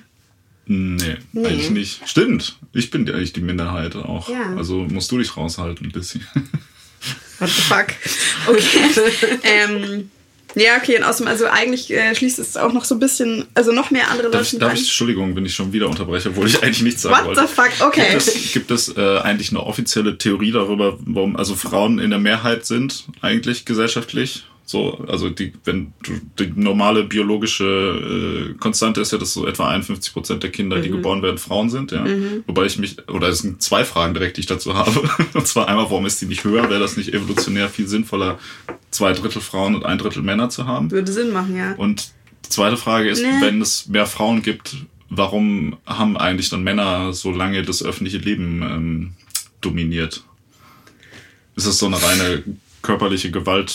Nee, 0.67 1.17
eigentlich 1.35 1.71
nicht. 1.71 2.09
Stimmt. 2.09 2.59
Ich 2.73 2.91
bin 2.91 3.09
eigentlich 3.09 3.33
die 3.33 3.41
Minderheit 3.41 3.95
auch. 3.95 4.29
Ja. 4.29 4.57
Also 4.57 4.87
musst 4.91 5.11
du 5.13 5.19
dich 5.19 5.37
raushalten 5.37 5.87
ein 5.87 5.93
bisschen. 5.93 6.27
What 7.39 7.51
the 7.51 7.63
fuck? 7.63 7.87
Okay. 8.47 9.39
ähm, 9.43 10.11
ja, 10.57 10.79
okay, 10.79 10.97
und 10.97 11.05
außerdem, 11.05 11.29
also 11.29 11.47
eigentlich 11.47 11.93
äh, 11.93 12.15
schließt 12.15 12.39
es 12.39 12.57
auch 12.57 12.73
noch 12.73 12.85
so 12.85 12.95
ein 12.95 12.99
bisschen, 12.99 13.45
also 13.53 13.73
noch 13.73 13.91
mehr 13.91 14.11
andere 14.11 14.31
Darf 14.31 14.41
Leute 14.41 14.57
ich, 14.57 14.61
darf 14.61 14.73
ich, 14.73 14.81
Entschuldigung, 14.81 15.37
wenn 15.37 15.45
ich 15.45 15.55
schon 15.55 15.71
wieder 15.73 15.87
unterbreche, 15.87 16.31
obwohl 16.31 16.47
ich 16.47 16.63
eigentlich 16.63 16.83
nichts 16.83 17.03
sagen 17.03 17.15
What 17.15 17.37
wollte. 17.37 17.43
the 17.43 17.47
fuck? 17.47 17.87
Okay. 17.87 18.09
Gibt 18.11 18.27
es, 18.27 18.53
gibt 18.53 18.71
es 18.71 18.97
äh, 18.97 19.19
eigentlich 19.19 19.51
eine 19.51 19.61
offizielle 19.61 20.17
Theorie 20.17 20.53
darüber, 20.53 20.99
warum 21.01 21.37
also 21.37 21.55
Frauen 21.55 21.99
in 21.99 22.09
der 22.09 22.19
Mehrheit 22.19 22.65
sind, 22.65 23.05
eigentlich 23.21 23.67
gesellschaftlich? 23.67 24.45
So, 24.69 24.99
also 25.07 25.31
die, 25.31 25.53
wenn 25.65 25.93
du, 26.03 26.15
die 26.41 26.53
normale 26.61 27.05
biologische 27.05 28.51
äh, 28.51 28.55
Konstante 28.59 29.01
ist 29.01 29.13
ja, 29.13 29.19
dass 29.19 29.33
so 29.33 29.47
etwa 29.47 29.69
51 29.69 30.13
Prozent 30.13 30.43
der 30.43 30.51
Kinder, 30.51 30.81
die 30.81 30.91
geboren 30.91 31.23
werden, 31.23 31.39
Frauen 31.39 31.71
sind, 31.71 31.93
ja. 31.93 32.05
Wobei 32.49 32.67
ich 32.67 32.77
mich, 32.77 32.97
oder 33.09 33.29
es 33.29 33.39
sind 33.39 33.63
zwei 33.63 33.85
Fragen 33.85 34.13
direkt, 34.13 34.37
die 34.37 34.41
ich 34.41 34.47
dazu 34.47 34.75
habe. 34.75 35.09
Und 35.35 35.47
zwar 35.47 35.69
einmal, 35.69 35.85
warum 35.85 36.05
ist 36.05 36.21
die 36.21 36.27
nicht 36.27 36.43
höher? 36.43 36.69
Wäre 36.69 36.81
das 36.81 36.97
nicht 36.97 37.15
evolutionär 37.15 37.69
viel 37.69 37.87
sinnvoller, 37.87 38.41
zwei 38.91 39.13
Drittel 39.13 39.41
Frauen 39.41 39.77
und 39.77 39.87
ein 39.87 39.99
Drittel 39.99 40.23
Männer 40.23 40.49
zu 40.49 40.67
haben? 40.67 40.91
Würde 40.91 41.13
Sinn 41.13 41.33
machen, 41.33 41.57
ja. 41.57 41.75
Und 41.75 42.11
die 42.45 42.49
zweite 42.49 42.77
Frage 42.77 43.09
ist, 43.09 43.23
Nee. 43.23 43.41
wenn 43.41 43.63
es 43.63 43.87
mehr 43.87 44.07
Frauen 44.07 44.43
gibt, 44.43 44.75
warum 45.11 45.77
haben 45.87 46.17
eigentlich 46.17 46.51
dann 46.51 46.65
Männer 46.65 47.13
so 47.13 47.31
lange 47.31 47.63
das 47.63 47.85
öffentliche 47.85 48.19
Leben 48.19 48.63
ähm, 48.63 49.13
dominiert? 49.61 50.25
Ist 51.55 51.69
das 51.69 51.79
so 51.79 51.87
eine 51.87 52.03
reine 52.03 52.43
körperliche 52.83 53.31
Gewalt, 53.31 53.71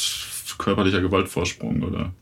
körperlicher 0.62 1.02
Gewaltvorsprung 1.02 1.84
oder? 1.84 2.14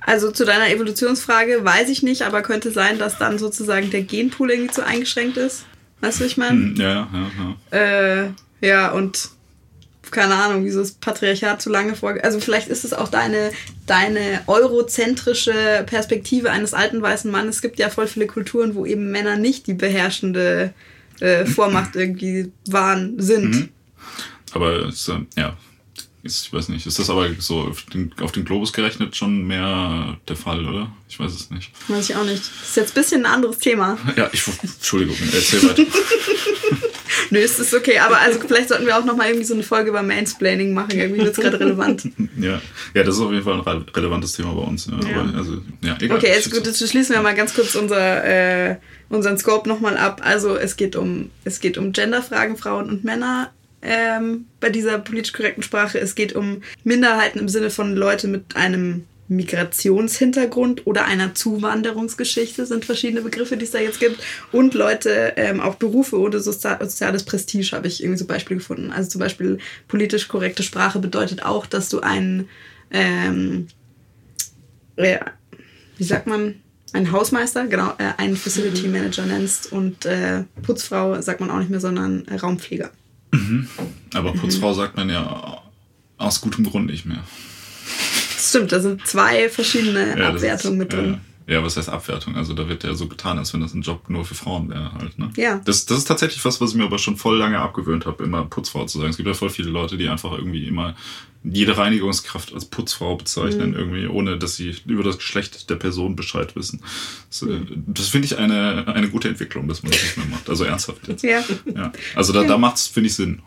Also 0.00 0.30
zu 0.30 0.44
deiner 0.44 0.68
Evolutionsfrage 0.68 1.64
weiß 1.64 1.88
ich 1.88 2.02
nicht, 2.02 2.22
aber 2.22 2.42
könnte 2.42 2.70
sein, 2.70 2.98
dass 2.98 3.18
dann 3.18 3.38
sozusagen 3.38 3.90
der 3.90 4.02
Genpool 4.02 4.50
irgendwie 4.50 4.72
zu 4.72 4.84
eingeschränkt 4.84 5.36
ist. 5.36 5.64
Weißt 6.00 6.20
du, 6.20 6.24
was 6.24 6.30
ich 6.30 6.36
meine? 6.36 6.50
Hm, 6.50 6.76
Ja, 6.76 7.08
ja, 7.12 7.30
ja. 7.72 7.78
Äh, 7.78 8.30
ja, 8.60 8.90
und 8.90 9.30
keine 10.10 10.34
Ahnung, 10.34 10.64
wieso 10.64 10.80
das 10.80 10.92
Patriarchat 10.92 11.62
zu 11.62 11.70
lange 11.70 11.96
vor. 11.96 12.14
Also 12.22 12.38
vielleicht 12.40 12.68
ist 12.68 12.84
es 12.84 12.92
auch 12.92 13.08
deine, 13.08 13.50
deine 13.86 14.42
eurozentrische 14.46 15.84
Perspektive 15.86 16.50
eines 16.50 16.74
alten 16.74 17.00
weißen 17.00 17.30
Mannes. 17.30 17.56
Es 17.56 17.62
gibt 17.62 17.78
ja 17.78 17.88
voll 17.88 18.06
viele 18.06 18.26
Kulturen, 18.26 18.74
wo 18.74 18.84
eben 18.86 19.10
Männer 19.10 19.36
nicht 19.36 19.66
die 19.66 19.74
beherrschende 19.74 20.72
äh, 21.20 21.46
Vormacht 21.46 21.96
irgendwie 21.96 22.52
waren, 22.68 23.20
sind. 23.20 23.50
Mhm. 23.50 23.68
Aber 24.52 24.86
ist, 24.86 25.08
äh, 25.08 25.20
ja, 25.36 25.56
ist, 26.24 26.46
ich 26.46 26.52
weiß 26.52 26.68
nicht, 26.70 26.86
ist 26.86 26.98
das 26.98 27.10
aber 27.10 27.28
so 27.38 27.60
auf 27.60 27.82
den, 27.92 28.12
auf 28.20 28.32
den 28.32 28.44
Globus 28.44 28.72
gerechnet 28.72 29.14
schon 29.14 29.46
mehr 29.46 30.16
der 30.26 30.36
Fall, 30.36 30.66
oder? 30.66 30.90
Ich 31.08 31.20
weiß 31.20 31.32
es 31.32 31.50
nicht. 31.50 31.70
Weiß 31.88 32.10
ich 32.10 32.16
auch 32.16 32.24
nicht. 32.24 32.42
Das 32.42 32.68
ist 32.70 32.76
jetzt 32.76 32.90
ein 32.92 32.94
bisschen 32.94 33.26
ein 33.26 33.32
anderes 33.32 33.58
Thema. 33.58 33.98
Ja, 34.16 34.28
ich, 34.32 34.42
Entschuldigung, 34.62 35.16
erzähl 35.32 35.62
weiter. 35.68 35.82
Nö, 37.30 37.38
ist 37.38 37.58
ist 37.58 37.74
okay, 37.74 37.98
aber 37.98 38.18
also 38.20 38.38
vielleicht 38.40 38.68
sollten 38.68 38.86
wir 38.86 38.96
auch 38.98 39.04
nochmal 39.04 39.28
irgendwie 39.28 39.44
so 39.46 39.54
eine 39.54 39.62
Folge 39.62 39.90
über 39.90 40.02
Mansplaining 40.02 40.72
machen. 40.74 40.92
Irgendwie 40.92 41.20
wird 41.22 41.36
es 41.36 41.42
gerade 41.42 41.58
relevant. 41.58 42.08
ja. 42.38 42.60
ja, 42.94 43.02
das 43.02 43.16
ist 43.16 43.20
auf 43.20 43.30
jeden 43.32 43.44
Fall 43.44 43.54
ein 43.54 43.60
re- 43.60 43.84
relevantes 43.94 44.32
Thema 44.34 44.52
bei 44.52 44.62
uns. 44.62 44.86
Ja. 44.86 45.08
Ja. 45.08 45.20
Aber, 45.20 45.38
also, 45.38 45.62
ja, 45.82 45.96
egal. 46.00 46.18
Okay, 46.18 46.28
jetzt, 46.28 46.50
gut, 46.52 46.66
jetzt 46.66 46.86
schließen 46.88 47.14
wir 47.14 47.22
mal 47.22 47.34
ganz 47.34 47.54
kurz 47.54 47.74
unser, 47.74 48.24
äh, 48.24 48.76
unseren 49.08 49.38
Scope 49.38 49.68
nochmal 49.68 49.96
ab. 49.96 50.20
Also 50.24 50.56
es 50.56 50.76
geht 50.76 50.96
um, 50.96 51.30
es 51.44 51.60
geht 51.60 51.78
um 51.78 51.92
Genderfragen, 51.92 52.56
Frauen 52.56 52.88
und 52.88 53.04
Männer 53.04 53.52
ähm, 53.84 54.46
bei 54.60 54.70
dieser 54.70 54.98
politisch 54.98 55.32
korrekten 55.32 55.62
Sprache. 55.62 55.98
Es 56.00 56.14
geht 56.14 56.34
um 56.34 56.62
Minderheiten 56.82 57.38
im 57.38 57.48
Sinne 57.48 57.70
von 57.70 57.94
Leute 57.94 58.28
mit 58.28 58.56
einem 58.56 59.04
Migrationshintergrund 59.28 60.86
oder 60.86 61.06
einer 61.06 61.34
Zuwanderungsgeschichte 61.34 62.66
sind 62.66 62.84
verschiedene 62.84 63.22
Begriffe, 63.22 63.56
die 63.56 63.64
es 63.64 63.70
da 63.70 63.78
jetzt 63.78 64.00
gibt. 64.00 64.22
Und 64.52 64.74
Leute, 64.74 65.32
ähm, 65.36 65.60
auch 65.60 65.76
Berufe 65.76 66.18
oder 66.18 66.40
sozi 66.40 66.68
soziales 66.80 67.22
Prestige 67.22 67.72
habe 67.72 67.88
ich 67.88 68.02
irgendwie 68.02 68.18
so 68.18 68.26
Beispiele 68.26 68.58
gefunden. 68.58 68.92
Also 68.92 69.10
zum 69.10 69.20
Beispiel 69.20 69.58
politisch 69.88 70.28
korrekte 70.28 70.62
Sprache 70.62 70.98
bedeutet 70.98 71.42
auch, 71.44 71.66
dass 71.66 71.88
du 71.88 72.00
einen 72.00 72.48
ähm, 72.90 73.68
äh, 74.96 75.18
wie 75.96 76.04
sagt 76.04 76.26
man, 76.26 76.56
einen 76.92 77.12
Hausmeister, 77.12 77.66
genau, 77.66 77.92
äh, 77.98 78.12
einen 78.18 78.36
Facility 78.36 78.88
Manager 78.88 79.26
nennst 79.26 79.72
und 79.72 80.06
äh, 80.06 80.44
Putzfrau 80.62 81.20
sagt 81.20 81.40
man 81.40 81.50
auch 81.50 81.58
nicht 81.58 81.70
mehr, 81.70 81.80
sondern 81.80 82.26
äh, 82.28 82.36
Raumpfleger. 83.34 83.66
Aber 84.14 84.32
Putzfrau 84.32 84.72
sagt 84.74 84.96
man 84.96 85.10
ja 85.10 85.58
aus 86.18 86.40
gutem 86.40 86.64
Grund 86.64 86.86
nicht 86.86 87.04
mehr. 87.04 87.24
Stimmt, 88.38 88.72
da 88.72 88.80
sind 88.80 89.06
zwei 89.06 89.48
verschiedene 89.48 90.18
Ja, 90.18 90.28
Abwertungen 90.30 90.80
ist, 90.80 90.84
mit 90.84 90.92
drin. 90.92 91.12
Ja, 91.14 91.18
ja, 91.46 91.62
was 91.62 91.76
heißt 91.76 91.88
Abwertung? 91.90 92.36
Also 92.36 92.54
da 92.54 92.68
wird 92.68 92.84
ja 92.84 92.94
so 92.94 93.06
getan, 93.06 93.38
als 93.38 93.52
wenn 93.52 93.60
das 93.60 93.74
ein 93.74 93.82
Job 93.82 94.08
nur 94.08 94.24
für 94.24 94.34
Frauen 94.34 94.70
wäre 94.70 94.92
halt. 94.94 95.18
Ne? 95.18 95.30
Ja. 95.36 95.60
Das, 95.64 95.84
das 95.86 95.98
ist 95.98 96.04
tatsächlich 96.06 96.42
was, 96.44 96.60
was 96.60 96.70
ich 96.70 96.76
mir 96.76 96.84
aber 96.84 96.98
schon 96.98 97.16
voll 97.16 97.36
lange 97.38 97.58
abgewöhnt 97.58 98.06
habe, 98.06 98.24
immer 98.24 98.44
Putzfrau 98.46 98.86
zu 98.86 98.98
sagen. 98.98 99.10
Es 99.10 99.16
gibt 99.18 99.26
ja 99.26 99.34
voll 99.34 99.50
viele 99.50 99.68
Leute, 99.70 99.96
die 99.98 100.08
einfach 100.08 100.32
irgendwie 100.32 100.66
immer 100.66 100.94
jede 101.46 101.76
Reinigungskraft 101.76 102.54
als 102.54 102.64
Putzfrau 102.64 103.16
bezeichnen, 103.16 103.72
Mhm. 103.72 103.76
irgendwie, 103.76 104.06
ohne 104.06 104.38
dass 104.38 104.56
sie 104.56 104.74
über 104.86 105.02
das 105.02 105.18
Geschlecht 105.18 105.68
der 105.68 105.74
Person 105.76 106.16
Bescheid 106.16 106.56
wissen. 106.56 106.80
Das, 107.28 107.42
Mhm. 107.42 107.84
das 107.88 108.08
finde 108.08 108.24
ich 108.26 108.38
eine, 108.38 108.86
eine 108.88 109.10
gute 109.10 109.28
Entwicklung, 109.28 109.68
dass 109.68 109.82
man 109.82 109.92
das 109.92 110.00
nicht 110.02 110.16
mehr 110.16 110.26
macht. 110.28 110.48
Also 110.48 110.64
ernsthaft 110.64 111.06
jetzt. 111.08 111.22
Ja. 111.22 111.44
Ja. 111.74 111.92
Also 112.14 112.32
da, 112.32 112.44
da 112.44 112.56
macht 112.56 112.76
es, 112.76 112.86
finde 112.86 113.08
ich, 113.08 113.14
Sinn. 113.16 113.42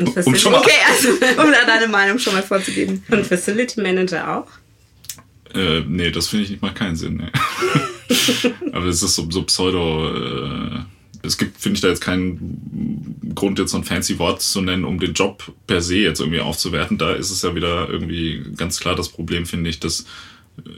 Und, 0.00 0.08
Um 0.08 0.14
Facility, 0.14 0.40
schon 0.42 0.52
mal- 0.52 0.58
Okay, 0.58 0.70
also 0.88 1.08
um 1.42 1.52
da 1.52 1.64
deine 1.66 1.86
Meinung 1.86 2.18
schon 2.18 2.32
mal 2.34 2.42
vorzugeben. 2.42 3.02
und 3.10 3.24
Facility 3.26 3.80
Manager 3.80 4.38
auch? 4.38 4.48
Äh, 5.54 5.80
nee, 5.86 6.10
das 6.10 6.28
finde 6.28 6.44
ich 6.44 6.50
nicht 6.50 6.62
mal 6.62 6.74
keinen 6.74 6.96
Sinn. 6.96 7.16
Nee. 7.16 8.50
Aber 8.72 8.86
es 8.86 9.02
ist 9.02 9.14
so, 9.14 9.30
so 9.30 9.42
pseudo. 9.42 10.08
Äh, 10.14 10.80
es 11.22 11.36
gibt, 11.36 11.60
finde 11.60 11.76
ich, 11.76 11.80
da 11.80 11.88
jetzt 11.88 12.00
keinen 12.00 13.34
Grund, 13.34 13.58
jetzt 13.58 13.72
so 13.72 13.76
ein 13.76 13.84
fancy 13.84 14.18
Wort 14.18 14.40
zu 14.40 14.60
nennen, 14.60 14.84
um 14.84 15.00
den 15.00 15.14
Job 15.14 15.52
per 15.66 15.80
se 15.82 15.96
jetzt 15.96 16.20
irgendwie 16.20 16.40
aufzuwerten. 16.40 16.96
Da 16.96 17.12
ist 17.12 17.30
es 17.30 17.42
ja 17.42 17.54
wieder 17.54 17.88
irgendwie 17.88 18.42
ganz 18.56 18.78
klar 18.80 18.94
das 18.94 19.08
Problem, 19.08 19.44
finde 19.46 19.68
ich, 19.68 19.80
dass 19.80 20.02
äh, 20.58 20.70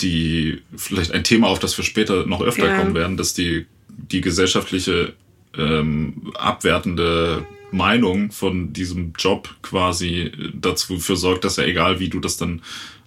die 0.00 0.58
vielleicht 0.76 1.12
ein 1.12 1.24
Thema, 1.24 1.48
auf 1.48 1.58
das 1.58 1.76
wir 1.76 1.84
später 1.84 2.26
noch 2.26 2.42
öfter 2.42 2.66
Ja. 2.66 2.78
kommen 2.78 2.94
werden, 2.94 3.16
dass 3.16 3.34
die, 3.34 3.66
die 3.88 4.20
gesellschaftliche 4.20 5.14
ähm, 5.56 6.32
abwertende 6.34 7.46
Meinung 7.72 8.30
von 8.30 8.72
diesem 8.72 9.12
Job 9.18 9.54
quasi 9.62 10.30
dazu 10.54 10.98
für 10.98 11.16
sorgt, 11.16 11.44
dass 11.44 11.56
ja 11.56 11.64
egal 11.64 12.00
wie 12.00 12.08
du 12.08 12.20
das 12.20 12.36
dann 12.36 12.62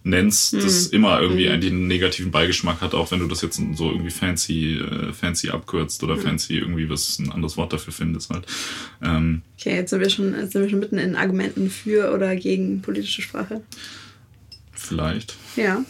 nennst, 0.09 0.53
das 0.53 0.87
immer 0.87 1.21
irgendwie 1.21 1.49
eigentlich 1.49 1.71
einen 1.71 1.87
negativen 1.87 2.31
Beigeschmack 2.31 2.81
hat, 2.81 2.93
auch 2.93 3.11
wenn 3.11 3.19
du 3.19 3.27
das 3.27 3.41
jetzt 3.41 3.61
so 3.75 3.91
irgendwie 3.91 4.11
fancy, 4.11 4.75
äh, 4.79 5.13
fancy 5.13 5.49
abkürzt 5.49 6.03
oder 6.03 6.17
fancy 6.17 6.57
irgendwie 6.57 6.89
was 6.89 7.19
ein 7.19 7.31
anderes 7.31 7.57
Wort 7.57 7.73
dafür 7.73 7.93
findest 7.93 8.29
halt. 8.31 8.45
Ähm, 9.01 9.41
Okay, 9.59 9.75
jetzt 9.75 9.89
sind 9.89 9.99
wir 9.99 10.09
schon, 10.09 10.33
jetzt 10.33 10.53
sind 10.53 10.61
wir 10.61 10.69
schon 10.69 10.79
mitten 10.79 10.97
in 10.97 11.15
Argumenten 11.15 11.69
für 11.69 12.13
oder 12.13 12.35
gegen 12.35 12.81
politische 12.81 13.21
Sprache. 13.21 13.61
vielleicht. 14.73 15.35
Ja. 15.55 15.83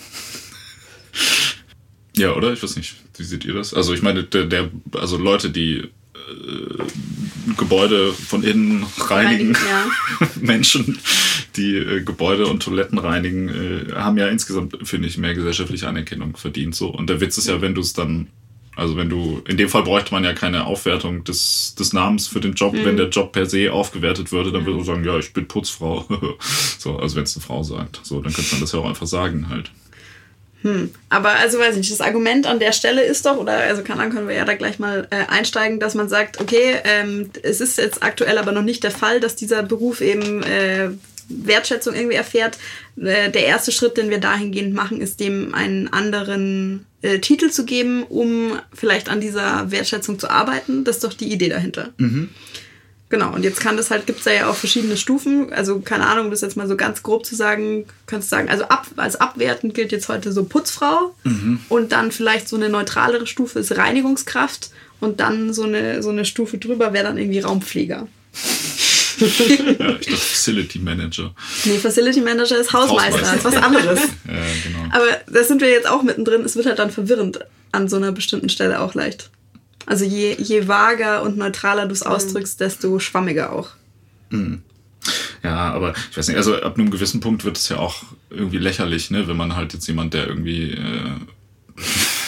Ja, 2.16 2.34
oder? 2.34 2.52
Ich 2.52 2.62
weiß 2.62 2.76
nicht. 2.76 2.96
Wie 3.18 3.24
seht 3.24 3.46
ihr 3.46 3.54
das? 3.54 3.74
Also 3.74 3.94
ich 3.94 4.02
meine, 4.02 4.24
der, 4.24 4.46
der 4.46 4.72
also 4.94 5.18
Leute, 5.18 5.50
die 5.50 5.78
äh, 5.78 7.54
Gebäude 7.58 8.14
von 8.14 8.44
innen 8.44 8.86
reinigen. 8.98 9.56
reinigen 9.56 9.58
ja. 9.70 10.28
Menschen, 10.42 10.98
die 11.56 11.76
äh, 11.76 12.02
Gebäude 12.02 12.48
und 12.48 12.64
Toiletten 12.64 12.98
reinigen, 12.98 13.50
äh, 13.50 13.94
haben 13.94 14.18
ja 14.18 14.28
insgesamt, 14.28 14.76
finde 14.84 15.08
ich, 15.08 15.18
mehr 15.18 15.34
gesellschaftliche 15.34 15.88
Anerkennung 15.88 16.38
verdient. 16.38 16.76
So. 16.76 16.90
Und 16.90 17.10
der 17.10 17.22
Witz 17.22 17.38
ist 17.38 17.48
ja, 17.48 17.62
wenn 17.62 17.76
du 17.76 17.82
es 17.82 17.94
dann 17.94 18.28
also 18.80 18.96
wenn 18.96 19.10
du, 19.10 19.42
in 19.46 19.58
dem 19.58 19.68
Fall 19.68 19.84
bräuchte 19.84 20.14
man 20.14 20.24
ja 20.24 20.34
keine 20.34 20.66
Aufwertung 20.66 21.26
des, 21.26 21.76
des 21.76 21.92
Namens 21.92 22.28
für 22.28 22.40
den 22.40 22.54
Job. 22.54 22.74
Mhm. 22.74 22.86
Wenn 22.86 22.98
der 22.98 23.10
Job 23.10 23.34
per 23.34 23.46
se 23.46 23.74
aufgewertet 23.74 24.32
würde, 24.32 24.54
dann 24.54 24.66
würde 24.66 24.78
man 24.78 24.86
sagen, 24.86 25.04
ja, 25.04 25.18
ich 25.18 25.34
bin 25.34 25.48
Putzfrau. 25.48 26.06
so, 26.80 26.96
also 26.96 27.18
wenn 27.18 27.24
es 27.24 27.36
eine 27.36 27.44
Frau 27.44 27.62
sagt. 27.62 28.00
So, 28.04 28.22
dann 28.22 28.32
könnte 28.32 28.52
man 28.54 28.62
das 28.62 28.72
ja 28.72 28.80
auch 28.80 28.88
einfach 28.88 29.08
sagen 29.08 29.50
halt. 29.50 29.72
Hm. 30.62 30.92
Aber 31.10 31.30
also 31.32 31.58
weiß 31.58 31.72
ich 31.72 31.80
nicht, 31.80 31.92
das 31.92 32.02
Argument 32.02 32.46
an 32.46 32.60
der 32.60 32.74
Stelle 32.74 33.02
ist 33.02 33.26
doch, 33.26 33.38
oder 33.38 33.54
also 33.54 33.82
kann 33.82 33.98
dann 33.98 34.12
können 34.12 34.28
wir 34.28 34.36
ja 34.36 34.46
da 34.46 34.56
gleich 34.56 34.80
mal 34.80 35.08
äh, 35.10 35.26
einsteigen, 35.28 35.80
dass 35.80 35.96
man 35.96 36.10
sagt, 36.10 36.40
okay, 36.42 36.76
ähm, 36.84 37.30
es 37.44 37.62
ist 37.62 37.78
jetzt 37.78 38.04
aktuell 38.04 38.38
aber 38.38 38.52
noch 38.52 38.62
nicht 38.62 38.84
der 38.84 38.92
Fall, 38.92 39.20
dass 39.20 39.36
dieser 39.36 39.64
Beruf 39.64 40.02
eben 40.02 40.44
äh, 40.44 40.90
Wertschätzung 41.30 41.96
irgendwie 41.96 42.16
erfährt. 42.16 42.58
Äh, 42.98 43.32
der 43.32 43.46
erste 43.46 43.72
Schritt, 43.72 43.98
den 43.98 44.10
wir 44.10 44.20
dahingehend 44.20 44.74
machen, 44.74 45.02
ist 45.02 45.20
dem 45.20 45.54
einen 45.54 45.88
anderen 45.88 46.86
äh, 47.02 47.20
Titel 47.20 47.50
zu 47.50 47.66
geben, 47.66 48.04
um 48.04 48.60
vielleicht 48.74 49.10
an 49.10 49.22
dieser 49.22 49.72
Wertschätzung 49.72 50.20
zu 50.20 50.30
arbeiten. 50.30 50.84
Das 50.84 50.98
ist 50.98 51.04
doch 51.04 51.14
die 51.14 51.32
Idee 51.32 51.50
dahinter. 51.50 51.90
Mhm. 51.98 52.30
Genau, 53.10 53.34
und 53.34 53.44
jetzt 53.44 53.60
kann 53.60 53.76
das 53.76 53.90
halt, 53.90 54.06
gibt 54.06 54.20
es 54.20 54.26
da 54.26 54.32
ja 54.32 54.50
auch 54.50 54.56
verschiedene 54.56 54.96
Stufen. 54.96 55.52
Also, 55.52 55.80
keine 55.80 56.06
Ahnung, 56.06 56.26
um 56.26 56.32
das 56.32 56.42
jetzt 56.42 56.56
mal 56.56 56.68
so 56.68 56.78
ganz 56.78 57.02
grob 57.02 57.26
zu 57.26 57.36
sagen, 57.36 57.86
kannst 58.06 58.32
du 58.32 58.36
sagen, 58.36 58.50
also 58.50 58.66
ab, 58.66 58.86
als 58.98 59.16
abwertend 59.16 59.74
gilt 59.74 59.92
jetzt 59.92 60.10
heute 60.10 60.32
so 60.32 60.44
Putzfrau 60.44 61.16
mhm. 61.24 61.60
und 61.70 61.92
dann 61.92 62.12
vielleicht 62.12 62.48
so 62.48 62.56
eine 62.56 62.70
neutralere 62.70 63.26
Stufe 63.26 63.58
ist 63.60 63.76
Reinigungskraft 63.76 64.70
und 65.00 65.20
dann 65.20 65.54
so 65.54 65.64
eine, 65.64 66.04
so 66.04 66.10
eine 66.10 66.24
Stufe 66.24 66.60
drüber 66.60 66.94
wäre 66.94 67.06
dann 67.06 67.18
irgendwie 67.18 67.40
Raumpfleger. 67.40 68.08
ja, 69.80 69.98
ich 70.00 70.06
dachte 70.08 70.12
Facility 70.12 70.80
Manager. 70.80 71.34
Nee, 71.66 71.78
Facility 71.78 72.22
Manager 72.22 72.58
ist 72.58 72.74
Hausmeister, 72.74 73.22
Hausmeister. 73.22 73.36
ist 73.38 73.46
was 73.46 73.64
anderes. 73.64 74.00
ja, 74.28 74.34
genau. 74.64 74.86
Aber 74.92 75.06
da 75.28 75.44
sind 75.44 75.62
wir 75.62 75.70
jetzt 75.70 75.88
auch 75.88 76.04
mittendrin. 76.04 76.42
Es 76.42 76.56
wird 76.56 76.66
halt 76.66 76.80
dann 76.80 76.92
verwirrend 76.92 77.40
an 77.72 77.88
so 77.88 77.98
einer 77.98 78.12
bestimmten 78.12 78.50
Stelle 78.50 78.80
auch 78.82 78.94
leicht. 78.94 79.30
Also 79.86 80.06
je, 80.06 80.36
je 80.38 80.68
vager 80.68 81.24
und 81.24 81.38
neutraler 81.38 81.86
du 81.86 81.94
es 81.94 82.04
mhm. 82.04 82.12
ausdrückst, 82.12 82.60
desto 82.60 83.00
schwammiger 83.00 83.54
auch. 83.54 83.70
Mhm. 84.30 84.64
Ja, 85.44 85.72
aber 85.72 85.94
ich 86.12 86.18
weiß 86.18 86.28
nicht, 86.28 86.38
also 86.38 86.56
ab 86.62 86.78
einem 86.78 86.92
gewissen 86.92 87.22
Punkt 87.22 87.46
wird 87.46 87.58
es 87.58 87.70
ja 87.70 87.78
auch 87.78 88.04
irgendwie 88.30 88.58
lächerlich, 88.58 89.10
ne, 89.10 89.28
wenn 89.28 89.38
man 89.38 89.56
halt 89.56 89.74
jetzt 89.74 89.88
jemand, 89.88 90.14
der 90.14 90.28
irgendwie 90.28 90.72
äh, 90.72 91.12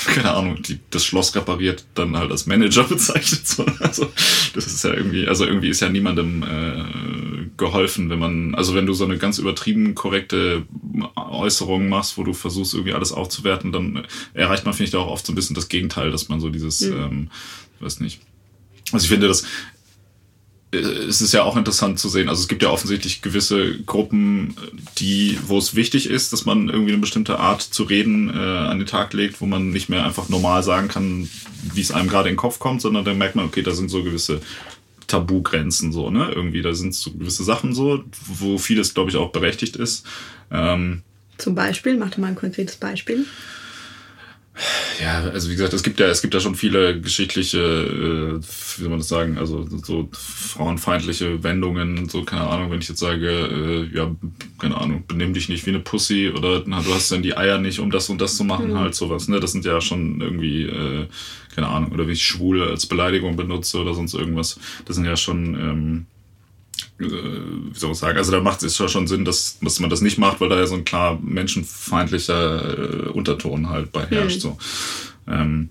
keine 0.06 0.32
Ahnung, 0.32 0.62
die 0.62 0.80
das 0.90 1.06
Schloss 1.06 1.36
repariert, 1.36 1.86
dann 1.96 2.18
halt 2.18 2.32
als 2.32 2.46
Manager 2.46 2.84
bezeichnet. 2.90 3.48
So. 3.48 3.66
Also 3.80 4.12
das 4.54 4.68
ist 4.68 4.84
ja 4.84 4.94
irgendwie, 4.94 5.28
also 5.28 5.46
irgendwie 5.46 5.70
ist 5.70 5.82
ja 5.82 5.90
niemandem 5.90 6.44
äh, 6.44 7.50
geholfen, 7.58 8.10
wenn 8.10 8.20
man, 8.20 8.56
also 8.56 8.76
wenn 8.76 8.86
du 8.86 8.94
so 8.94 9.06
eine 9.06 9.18
ganz 9.18 9.38
übertrieben 9.38 9.96
korrekte 9.96 10.64
Äußerung 11.16 11.90
machst, 11.90 12.18
wo 12.18 12.24
du 12.24 12.34
versuchst 12.34 12.74
irgendwie 12.74 12.94
alles 12.94 13.12
aufzuwerten, 13.12 13.72
dann 13.72 14.06
erreicht 14.34 14.66
man, 14.66 14.74
finde 14.74 14.86
ich, 14.86 14.92
da 14.92 15.00
auch 15.00 15.12
oft 15.12 15.26
so 15.26 15.32
ein 15.32 15.36
bisschen 15.36 15.56
das 15.56 15.70
Gegenteil, 15.70 16.12
dass 16.12 16.30
man 16.30 16.40
so 16.40 16.50
dieses, 16.50 16.82
mhm. 16.82 16.94
ähm, 16.94 17.30
weiß 17.80 18.00
nicht. 18.00 18.22
Also 18.92 19.04
ich 19.06 19.10
finde, 19.10 19.28
das 19.28 19.46
es 20.72 21.22
ist 21.22 21.34
ja 21.34 21.44
auch 21.44 21.58
interessant 21.58 22.00
zu 22.00 22.08
sehen. 22.08 22.30
Also 22.30 22.42
es 22.42 22.48
gibt 22.48 22.64
ja 22.64 22.70
offensichtlich 22.70 23.22
gewisse 23.22 23.78
Gruppen, 23.82 24.56
die, 24.98 25.38
wo 25.46 25.58
es 25.58 25.76
wichtig 25.76 26.10
ist, 26.10 26.32
dass 26.32 26.46
man 26.46 26.70
irgendwie 26.70 26.94
eine 26.94 27.02
bestimmte 27.02 27.40
Art 27.40 27.62
zu 27.62 27.84
reden 27.84 28.30
äh, 28.30 28.38
an 28.38 28.80
den 28.80 28.88
Tag 28.88 29.12
legt, 29.14 29.42
wo 29.42 29.46
man 29.46 29.72
nicht 29.72 29.90
mehr 29.90 30.06
einfach 30.06 30.30
normal 30.30 30.64
sagen 30.64 30.88
kann, 30.88 31.30
wie 31.74 31.82
es 31.82 31.92
einem 31.92 32.08
gerade 32.08 32.30
in 32.30 32.36
den 32.36 32.40
Kopf 32.40 32.60
kommt, 32.60 32.82
sondern 32.82 33.04
dann 33.04 33.18
merkt 33.18 33.36
man, 33.36 33.46
okay, 33.46 33.64
da 33.64 33.72
sind 33.72 33.90
so 33.90 34.04
gewisse 34.04 34.42
Tabugrenzen 35.08 35.92
so, 35.92 36.10
ne? 36.10 36.32
Irgendwie, 36.34 36.62
da 36.62 36.74
sind 36.74 36.96
so 36.96 37.12
gewisse 37.12 37.44
Sachen 37.44 37.74
so, 37.74 38.04
wo 38.26 38.58
vieles, 38.58 38.94
glaube 38.94 39.10
ich, 39.10 39.18
auch 39.18 39.32
berechtigt 39.32 39.76
ist. 39.76 40.06
Ähm, 40.52 41.02
Zum 41.38 41.54
Beispiel, 41.54 41.98
mach 41.98 42.12
doch 42.12 42.18
mal 42.20 42.28
ein 42.28 42.36
konkretes 42.36 42.78
Beispiel. 42.78 43.26
Ja, 45.02 45.24
also 45.32 45.50
wie 45.50 45.56
gesagt, 45.56 45.74
es 45.74 45.84
gibt 45.84 46.00
ja, 46.00 46.08
es 46.08 46.22
gibt 46.22 46.34
ja 46.34 46.40
schon 46.40 46.56
viele 46.56 47.00
geschichtliche, 47.00 47.60
äh, 47.60 48.40
wie 48.40 48.82
soll 48.82 48.90
man 48.90 49.00
das 49.00 49.08
sagen, 49.08 49.38
also 49.38 49.68
so 49.84 50.10
frauenfeindliche 50.12 51.44
Wendungen, 51.44 52.10
so 52.10 52.24
keine 52.24 52.48
Ahnung, 52.48 52.72
wenn 52.72 52.80
ich 52.80 52.90
jetzt 52.90 53.00
sage, 53.00 53.30
äh, 53.30 53.96
ja, 53.96 54.16
keine 54.60 54.78
Ahnung, 54.78 55.04
benimm 55.08 55.34
dich 55.34 55.50
nicht 55.50 55.66
wie 55.66 55.72
eine 55.72 55.80
Pussy 55.80 56.30
oder 56.30 56.64
na, 56.66 56.82
du 56.82 56.94
hast 56.94 57.12
dann 57.12 57.24
die 57.24 57.36
Eier 57.36 57.58
nicht, 57.58 57.80
um 57.80 57.92
das 57.92 58.10
und 58.10 58.22
das 58.22 58.38
zu 58.38 58.44
machen, 58.44 58.72
mhm. 58.72 58.80
halt 58.80 58.96
sowas, 58.96 59.28
ne? 59.28 59.40
Das 59.40 59.52
sind 59.52 59.66
ja 59.66 59.82
schon 59.82 60.22
irgendwie, 60.22 60.64
äh, 60.64 61.08
keine 61.56 61.68
Ahnung, 61.68 61.92
oder 61.92 62.08
wie 62.08 62.14
ich 62.14 62.26
schwul 62.26 62.64
als 62.64 62.86
Beleidigung 62.86 63.36
benutze 63.36 63.80
oder 63.80 63.94
sonst 63.94 64.14
irgendwas. 64.14 64.60
Das 64.86 64.96
sind 64.96 65.06
ja 65.06 65.18
schon 65.18 65.56
ähm, 65.56 66.06
äh, 67.00 67.04
wie 67.04 67.78
soll 67.78 67.90
man 67.90 67.96
sagen, 67.96 68.18
also 68.18 68.32
da 68.32 68.42
macht 68.42 68.64
es 68.64 68.76
schon 68.76 69.08
Sinn, 69.08 69.26
dass, 69.26 69.60
dass 69.60 69.80
man 69.80 69.90
das 69.90 70.02
nicht 70.02 70.18
macht, 70.18 70.42
weil 70.42 70.50
da 70.50 70.58
ja 70.58 70.68
so 70.68 70.76
ein 70.76 70.86
klar 70.86 71.20
menschenfeindlicher 71.22 73.08
äh, 73.08 73.10
Unterton 73.10 73.70
halt 73.70 73.92
bei 73.92 74.06
herrscht. 74.06 74.38
Mhm. 74.38 74.42
So. 74.42 74.58
Ähm, 75.28 75.70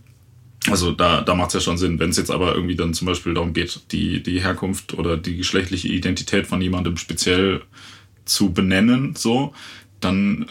also 0.68 0.92
da, 0.92 1.22
da 1.22 1.34
macht 1.34 1.48
es 1.48 1.54
ja 1.54 1.60
schon 1.60 1.78
Sinn. 1.78 1.98
Wenn 1.98 2.10
es 2.10 2.16
jetzt 2.16 2.30
aber 2.30 2.54
irgendwie 2.54 2.76
dann 2.76 2.94
zum 2.94 3.06
Beispiel 3.06 3.34
darum 3.34 3.54
geht, 3.54 3.80
die, 3.92 4.22
die 4.22 4.42
Herkunft 4.42 4.94
oder 4.94 5.16
die 5.16 5.36
geschlechtliche 5.36 5.88
Identität 5.88 6.46
von 6.46 6.60
jemandem 6.60 6.96
speziell 6.96 7.62
zu 8.24 8.52
benennen, 8.52 9.14
so, 9.16 9.54
dann 10.00 10.46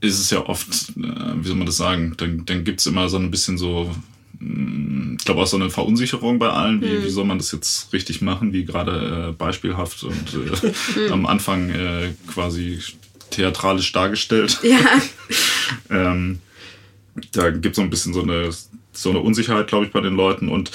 ist 0.00 0.18
es 0.18 0.30
ja 0.30 0.46
oft, 0.46 0.68
äh, 0.96 1.34
wie 1.36 1.46
soll 1.46 1.56
man 1.56 1.66
das 1.66 1.76
sagen, 1.76 2.14
dann, 2.16 2.44
dann 2.44 2.64
gibt 2.64 2.80
es 2.80 2.86
immer 2.86 3.08
so 3.08 3.16
ein 3.16 3.30
bisschen 3.30 3.58
so 3.58 3.94
ich 5.18 5.24
glaube 5.24 5.42
auch 5.42 5.46
so 5.46 5.56
eine 5.56 5.70
Verunsicherung 5.70 6.38
bei 6.38 6.48
allen, 6.48 6.80
wie, 6.80 6.86
mhm. 6.86 7.04
wie 7.04 7.10
soll 7.10 7.24
man 7.24 7.38
das 7.38 7.52
jetzt 7.52 7.92
richtig 7.92 8.22
machen, 8.22 8.52
wie 8.52 8.64
gerade 8.64 9.28
äh, 9.28 9.32
beispielhaft 9.32 10.02
und 10.02 10.34
äh, 10.34 11.00
mhm. 11.00 11.12
am 11.12 11.26
Anfang 11.26 11.70
äh, 11.70 12.12
quasi 12.26 12.80
theatralisch 13.30 13.92
dargestellt. 13.92 14.58
Ja. 14.62 14.80
ähm, 15.90 16.40
da 17.32 17.50
gibt 17.50 17.66
es 17.66 17.76
so 17.76 17.82
ein 17.82 17.90
bisschen 17.90 18.14
so 18.14 18.22
eine, 18.22 18.50
so 18.92 19.10
eine 19.10 19.20
Unsicherheit, 19.20 19.68
glaube 19.68 19.86
ich, 19.86 19.92
bei 19.92 20.00
den 20.00 20.14
Leuten. 20.14 20.48
Und 20.48 20.72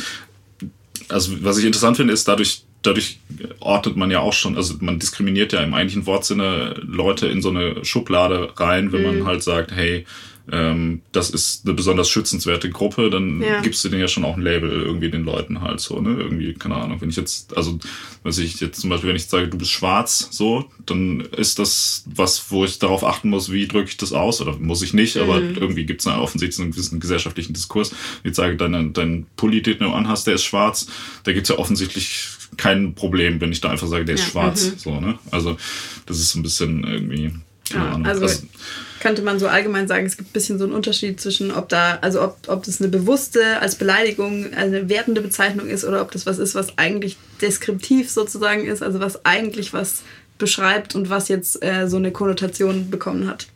also 1.09 1.43
was 1.43 1.57
ich 1.57 1.65
interessant 1.65 1.97
finde, 1.97 2.13
ist 2.13 2.27
dadurch, 2.27 2.63
dadurch 2.83 3.19
ordnet 3.59 3.97
man 3.97 4.11
ja 4.11 4.19
auch 4.19 4.33
schon, 4.33 4.55
also 4.55 4.75
man 4.79 4.99
diskriminiert 4.99 5.53
ja 5.53 5.61
im 5.61 5.73
eigentlichen 5.73 6.05
Wortsinne 6.05 6.79
Leute 6.85 7.27
in 7.27 7.41
so 7.41 7.49
eine 7.49 7.83
Schublade 7.83 8.53
rein, 8.57 8.91
wenn 8.91 9.01
mhm. 9.01 9.19
man 9.19 9.27
halt 9.27 9.43
sagt, 9.43 9.71
hey, 9.71 10.05
ähm, 10.51 11.01
das 11.11 11.29
ist 11.29 11.65
eine 11.65 11.73
besonders 11.73 12.09
schützenswerte 12.09 12.69
Gruppe, 12.69 13.09
dann 13.09 13.41
ja. 13.41 13.61
gibst 13.61 13.83
du 13.83 13.89
denen 13.89 14.01
ja 14.01 14.07
schon 14.07 14.23
auch 14.23 14.37
ein 14.37 14.41
Label 14.41 14.69
irgendwie 14.69 15.11
den 15.11 15.25
Leuten 15.25 15.61
halt 15.61 15.79
so, 15.79 15.99
ne? 15.99 16.15
Irgendwie, 16.17 16.53
keine 16.53 16.75
Ahnung, 16.75 17.01
wenn 17.01 17.09
ich 17.09 17.17
jetzt, 17.17 17.57
also, 17.57 17.77
was 18.23 18.37
ich 18.37 18.59
jetzt 18.59 18.79
zum 18.79 18.89
Beispiel, 18.89 19.09
wenn 19.09 19.17
ich 19.17 19.25
sage, 19.25 19.49
du 19.49 19.57
bist 19.57 19.71
schwarz, 19.71 20.29
so, 20.31 20.65
dann 20.85 21.21
ist 21.21 21.59
das 21.59 22.05
was, 22.05 22.49
wo 22.49 22.63
ich 22.63 22.79
darauf 22.79 23.03
achten 23.03 23.29
muss, 23.29 23.51
wie 23.51 23.67
drücke 23.67 23.89
ich 23.89 23.97
das 23.97 24.13
aus, 24.13 24.39
oder 24.41 24.57
muss 24.57 24.81
ich 24.81 24.93
nicht, 24.93 25.15
mhm. 25.15 25.21
aber 25.23 25.41
irgendwie 25.41 25.85
gibt 25.85 26.01
es 26.01 26.07
offensichtlich 26.07 26.61
einen 26.61 26.71
gewissen 26.71 26.99
gesellschaftlichen 26.99 27.53
Diskurs. 27.53 27.91
Wenn 28.23 28.31
ich 28.31 28.37
sage, 28.37 28.55
dein, 28.55 28.93
dein 28.93 29.25
Pulli, 29.35 29.61
den 29.61 29.79
du 29.79 29.89
anhast, 29.89 30.27
der 30.27 30.35
ist 30.35 30.45
schwarz, 30.45 30.87
da 31.23 31.33
gibt's 31.33 31.49
ja 31.49 31.57
offensichtlich 31.57 32.29
kein 32.55 32.95
Problem, 32.95 33.41
wenn 33.41 33.51
ich 33.51 33.59
da 33.59 33.69
einfach 33.69 33.87
sage, 33.87 34.05
der 34.05 34.15
ist 34.15 34.25
ja, 34.25 34.31
schwarz, 34.31 34.71
mhm. 34.71 34.77
so, 34.77 34.99
ne? 35.01 35.19
Also, 35.31 35.57
das 36.05 36.19
ist 36.19 36.31
so 36.31 36.39
ein 36.39 36.43
bisschen 36.43 36.85
irgendwie, 36.85 37.31
ja, 37.69 37.91
Ahnung. 37.91 38.05
Also, 38.05 38.23
also 38.23 38.47
könnte 38.99 39.21
man 39.21 39.39
so 39.39 39.47
allgemein 39.47 39.87
sagen, 39.87 40.05
es 40.05 40.17
gibt 40.17 40.29
ein 40.29 40.33
bisschen 40.33 40.57
so 40.57 40.65
einen 40.65 40.73
Unterschied 40.73 41.19
zwischen, 41.19 41.51
ob 41.51 41.69
da, 41.69 41.99
also 42.01 42.21
ob, 42.21 42.37
ob 42.47 42.63
das 42.63 42.81
eine 42.81 42.89
bewusste 42.89 43.59
als 43.61 43.75
Beleidigung, 43.75 44.53
eine 44.53 44.89
wertende 44.89 45.21
Bezeichnung 45.21 45.67
ist 45.67 45.85
oder 45.85 46.01
ob 46.01 46.11
das 46.11 46.25
was 46.25 46.39
ist, 46.39 46.55
was 46.55 46.77
eigentlich 46.77 47.17
deskriptiv 47.41 48.09
sozusagen 48.09 48.65
ist, 48.65 48.81
also 48.81 48.99
was 48.99 49.23
eigentlich 49.25 49.73
was 49.73 50.03
beschreibt 50.37 50.95
und 50.95 51.09
was 51.09 51.29
jetzt 51.29 51.63
äh, 51.63 51.87
so 51.87 51.97
eine 51.97 52.11
Konnotation 52.11 52.89
bekommen 52.89 53.27
hat. 53.27 53.47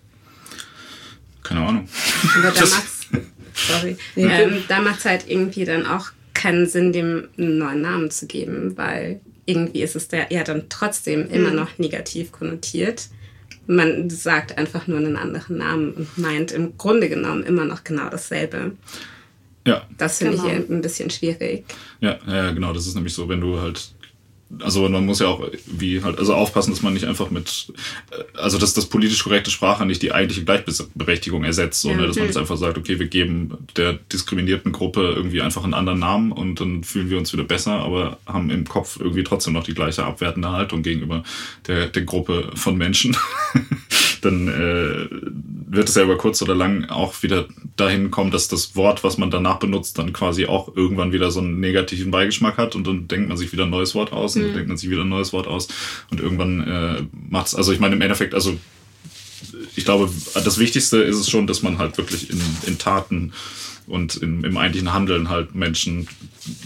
Keine 1.43 1.61
Ahnung. 1.61 1.89
Aber 2.37 2.51
da 2.51 2.61
macht's, 2.61 3.07
sorry, 3.53 3.97
ähm, 4.15 4.63
da 4.67 4.79
macht 4.79 4.99
es 4.99 5.05
halt 5.05 5.25
irgendwie 5.27 5.65
dann 5.65 5.85
auch 5.85 6.11
keinen 6.33 6.67
Sinn, 6.67 6.93
dem 6.93 7.27
einen 7.37 7.57
neuen 7.57 7.81
Namen 7.81 8.11
zu 8.11 8.25
geben, 8.25 8.77
weil 8.77 9.21
irgendwie 9.45 9.81
ist 9.81 9.95
es 9.95 10.07
ja 10.11 10.43
dann 10.43 10.69
trotzdem 10.69 11.29
immer 11.29 11.49
mhm. 11.49 11.55
noch 11.55 11.77
negativ 11.77 12.31
konnotiert 12.31 13.09
man 13.71 14.09
sagt 14.09 14.57
einfach 14.57 14.87
nur 14.87 14.97
einen 14.97 15.15
anderen 15.15 15.57
Namen 15.57 15.91
und 15.93 16.17
meint 16.17 16.51
im 16.51 16.77
Grunde 16.77 17.09
genommen 17.09 17.43
immer 17.43 17.65
noch 17.65 17.83
genau 17.83 18.09
dasselbe. 18.09 18.73
Ja. 19.65 19.87
Das 19.97 20.17
finde 20.17 20.37
genau. 20.37 20.49
ich 20.49 20.69
ein 20.69 20.81
bisschen 20.81 21.09
schwierig. 21.09 21.65
Ja, 21.99 22.17
ja, 22.27 22.51
genau. 22.51 22.73
Das 22.73 22.87
ist 22.87 22.95
nämlich 22.95 23.13
so, 23.13 23.29
wenn 23.29 23.41
du 23.41 23.59
halt 23.59 23.93
also 24.59 24.87
man 24.87 25.05
muss 25.05 25.19
ja 25.19 25.27
auch 25.27 25.47
wie 25.65 26.03
halt 26.03 26.19
also 26.19 26.33
aufpassen, 26.33 26.71
dass 26.71 26.81
man 26.81 26.93
nicht 26.93 27.05
einfach 27.05 27.29
mit 27.29 27.73
also 28.35 28.57
dass 28.57 28.73
das 28.73 28.85
politisch 28.85 29.23
korrekte 29.23 29.51
Sprache 29.51 29.85
nicht 29.85 30.01
die 30.01 30.11
eigentliche 30.11 30.43
Gleichberechtigung 30.43 31.43
ersetzt, 31.43 31.81
sondern 31.81 32.01
ja, 32.01 32.07
dass 32.07 32.17
man 32.17 32.25
jetzt 32.25 32.37
einfach 32.37 32.57
sagt, 32.57 32.77
okay, 32.77 32.99
wir 32.99 33.07
geben 33.07 33.57
der 33.75 33.93
diskriminierten 33.93 34.71
Gruppe 34.71 35.13
irgendwie 35.15 35.41
einfach 35.41 35.63
einen 35.63 35.73
anderen 35.73 35.99
Namen 35.99 36.31
und 36.31 36.59
dann 36.59 36.83
fühlen 36.83 37.09
wir 37.09 37.17
uns 37.17 37.31
wieder 37.33 37.43
besser, 37.43 37.73
aber 37.73 38.17
haben 38.25 38.49
im 38.49 38.65
Kopf 38.65 38.97
irgendwie 38.99 39.23
trotzdem 39.23 39.53
noch 39.53 39.63
die 39.63 39.73
gleiche 39.73 40.03
abwertende 40.03 40.51
Haltung 40.51 40.83
gegenüber 40.83 41.23
der, 41.67 41.87
der 41.87 42.03
Gruppe 42.03 42.51
von 42.55 42.77
Menschen, 42.77 43.15
dann 44.21 44.47
äh, 44.47 45.07
wird 45.73 45.89
es 45.89 45.95
ja 45.95 46.03
über 46.03 46.17
kurz 46.17 46.41
oder 46.41 46.55
lang 46.55 46.85
auch 46.85 47.21
wieder 47.23 47.47
dahin 47.75 48.11
kommen, 48.11 48.31
dass 48.31 48.47
das 48.47 48.75
Wort, 48.75 49.03
was 49.03 49.17
man 49.17 49.31
danach 49.31 49.59
benutzt, 49.59 49.97
dann 49.97 50.13
quasi 50.13 50.45
auch 50.45 50.75
irgendwann 50.75 51.11
wieder 51.11 51.31
so 51.31 51.39
einen 51.39 51.59
negativen 51.59 52.11
Beigeschmack 52.11 52.57
hat 52.57 52.75
und 52.75 52.85
dann 52.87 53.07
denkt 53.07 53.29
man 53.29 53.37
sich 53.37 53.51
wieder 53.51 53.63
ein 53.63 53.69
neues 53.69 53.95
Wort 53.95 54.11
aus 54.11 54.35
und 54.35 54.41
mhm. 54.41 54.45
dann 54.47 54.55
denkt 54.55 54.69
man 54.69 54.77
sich 54.77 54.89
wieder 54.89 55.01
ein 55.01 55.09
neues 55.09 55.33
Wort 55.33 55.47
aus 55.47 55.67
und 56.09 56.19
irgendwann 56.19 56.67
äh, 56.67 57.03
macht 57.29 57.47
es, 57.47 57.55
also 57.55 57.71
ich 57.71 57.79
meine 57.79 57.95
im 57.95 58.01
Endeffekt, 58.01 58.33
also 58.33 58.57
ich 59.75 59.85
glaube, 59.85 60.09
das 60.33 60.59
Wichtigste 60.59 60.97
ist 60.97 61.17
es 61.17 61.29
schon, 61.29 61.47
dass 61.47 61.61
man 61.61 61.77
halt 61.77 61.97
wirklich 61.97 62.29
in, 62.29 62.41
in 62.67 62.77
Taten 62.77 63.33
und 63.87 64.17
im, 64.17 64.43
im 64.43 64.57
eigentlichen 64.57 64.93
Handeln 64.93 65.29
halt 65.29 65.55
Menschen 65.55 66.07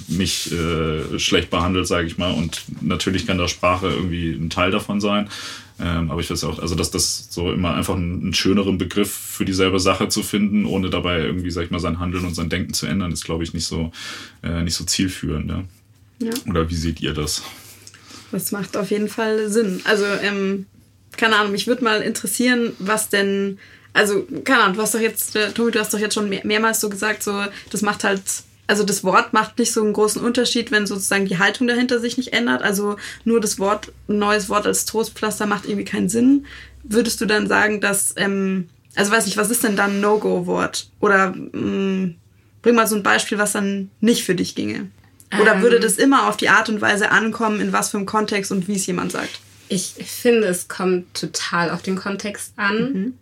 nicht 0.07 0.51
äh, 0.51 1.19
schlecht 1.19 1.50
behandelt, 1.50 1.88
sage 1.88 2.07
ich 2.07 2.17
mal. 2.17 2.31
Und 2.31 2.63
natürlich 2.81 3.25
kann 3.25 3.38
da 3.38 3.47
Sprache 3.47 3.88
irgendwie 3.88 4.31
ein 4.31 4.50
Teil 4.50 4.71
davon 4.71 5.01
sein. 5.01 5.29
Ähm, 5.79 6.10
aber 6.10 6.22
ich 6.22 6.29
weiß 6.29 6.44
auch, 6.46 6.60
also 6.60 6.74
dass 6.75 6.91
das 6.91 7.27
so 7.29 7.51
immer 7.51 7.74
einfach 7.74 7.96
einen, 7.96 8.22
einen, 8.22 8.34
schöneren 8.34 8.77
Begriff 8.77 9.12
für 9.12 9.44
dieselbe 9.44 9.79
Sache 9.79 10.08
zu 10.08 10.24
finden, 10.24 10.65
ohne 10.65 10.89
dabei 10.89 11.20
irgendwie, 11.20 11.51
sag 11.51 11.65
ich 11.65 11.72
mal, 11.72 11.79
sein 11.79 12.00
Handeln 12.00 12.25
und 12.25 12.34
sein 12.34 12.50
Denken 12.50 12.74
zu 12.74 12.86
ändern, 12.86 13.12
ist, 13.12 13.25
glaube 13.25 13.44
ich, 13.44 13.53
nicht 13.53 13.65
so, 13.65 13.91
äh, 14.41 14.63
nicht 14.63 14.75
so 14.75 14.86
zielführend. 14.86 15.50
Ja? 15.50 15.63
ja? 16.20 16.34
Oder 16.48 16.70
wie 16.70 16.75
seht 16.75 17.01
ihr 17.01 17.13
das? 17.13 17.44
Das 18.32 18.51
macht 18.51 18.77
auf 18.77 18.89
jeden 18.89 19.10
Fall 19.10 19.50
Sinn. 19.50 19.82
Also, 19.84 20.05
ähm, 20.05 20.65
keine 21.17 21.36
Ahnung, 21.36 21.51
mich 21.51 21.67
würde 21.67 21.84
mal 21.84 22.01
interessieren, 22.01 22.72
was 22.79 23.10
denn 23.10 23.58
also, 23.96 24.27
keine 24.44 24.63
Ahnung, 24.63 24.75
du 24.75 24.82
hast 24.82 24.94
doch 24.94 25.00
jetzt, 25.00 25.38
äh, 25.38 25.53
Tobi, 25.53 25.72
du 25.72 25.79
hast 25.79 25.94
doch 25.94 26.00
jetzt 26.00 26.15
schon 26.15 26.27
mehr, 26.27 26.41
mehrmals 26.44 26.82
so 26.82 26.89
gesagt, 26.89 27.24
so, 27.24 27.46
das 27.70 27.82
macht 27.82 28.03
halt, 28.03 28.22
also 28.67 28.84
das 28.84 29.03
Wort 29.03 29.34
macht 29.34 29.60
nicht 29.60 29.72
so 29.72 29.81
einen 29.81 29.93
großen 29.93 30.22
Unterschied, 30.22 30.72
wenn 30.72 30.88
sozusagen 30.88 31.25
die 31.25 31.38
Haltung 31.38 31.67
dahinter 31.67 32.00
sich 32.00 32.17
nicht 32.17 32.34
ändert. 32.34 32.63
Also 32.63 32.98
nur 33.24 33.39
das 33.39 33.60
Wort, 33.60 33.91
ein 34.07 34.17
neues 34.17 34.50
Wort 34.50 34.65
als 34.65 34.86
Trostpflaster 34.86 35.45
macht 35.45 35.65
irgendwie 35.65 35.86
keinen 35.86 36.10
Sinn. 36.10 36.45
Würdest 36.84 37.22
du 37.22 37.25
dann 37.25 37.48
sagen, 37.48 37.81
dass, 37.81 38.13
ähm, 38.17 38.69
also 38.95 39.12
weiß 39.12 39.25
nicht, 39.25 39.38
was 39.38 39.51
ist 39.51 39.63
denn 39.63 39.75
dann 39.75 39.98
ein 39.98 40.01
No-Go-Wort? 40.01 40.89
Oder 41.00 41.34
mh, 41.36 41.60
mm, 41.60 42.15
bring 42.62 42.75
mal 42.75 42.88
so 42.88 42.95
ein 42.95 43.03
Beispiel, 43.03 43.38
was 43.38 43.51
dann 43.51 43.91
nicht 44.01 44.24
für 44.24 44.36
dich 44.36 44.55
ginge. 44.55 44.89
Oder 45.39 45.55
ähm, 45.55 45.62
würde 45.62 45.79
das 45.79 45.98
immer 45.98 46.27
auf 46.27 46.38
die 46.38 46.50
Art 46.50 46.69
und 46.69 46.81
Weise 46.81 47.12
ankommen, 47.12 47.62
in 47.62 47.74
was 47.74 47.91
für 47.91 47.98
einem 47.98 48.05
Kontext 48.07 48.51
und 48.51 48.67
wie 48.67 48.75
es 48.75 48.86
jemand 48.88 49.12
sagt? 49.12 49.39
Ich 49.67 49.93
finde, 50.05 50.48
es 50.48 50.67
kommt 50.67 51.13
total 51.13 51.69
auf 51.69 51.81
den 51.81 51.95
Kontext 51.95 52.53
an. 52.55 52.77
Mhm. 52.77 53.13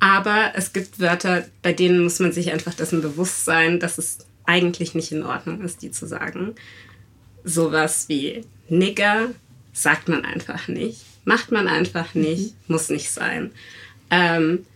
Aber 0.00 0.52
es 0.54 0.72
gibt 0.72 0.98
Wörter, 0.98 1.44
bei 1.62 1.72
denen 1.72 2.02
muss 2.02 2.18
man 2.18 2.32
sich 2.32 2.50
einfach 2.52 2.74
dessen 2.74 3.02
bewusst 3.02 3.44
sein, 3.44 3.78
dass 3.78 3.98
es 3.98 4.18
eigentlich 4.52 4.94
nicht 4.94 5.12
in 5.12 5.22
Ordnung 5.22 5.62
ist, 5.62 5.80
die 5.80 5.90
zu 5.90 6.06
sagen. 6.06 6.54
Sowas 7.42 8.08
wie 8.08 8.44
Nigger 8.68 9.30
sagt 9.72 10.08
man 10.08 10.24
einfach 10.24 10.68
nicht, 10.68 11.00
macht 11.24 11.50
man 11.50 11.68
einfach 11.68 12.14
nicht, 12.14 12.54
mhm. 12.68 12.74
muss 12.74 12.90
nicht 12.90 13.10
sein. 13.10 13.50
Ähm, 14.10 14.66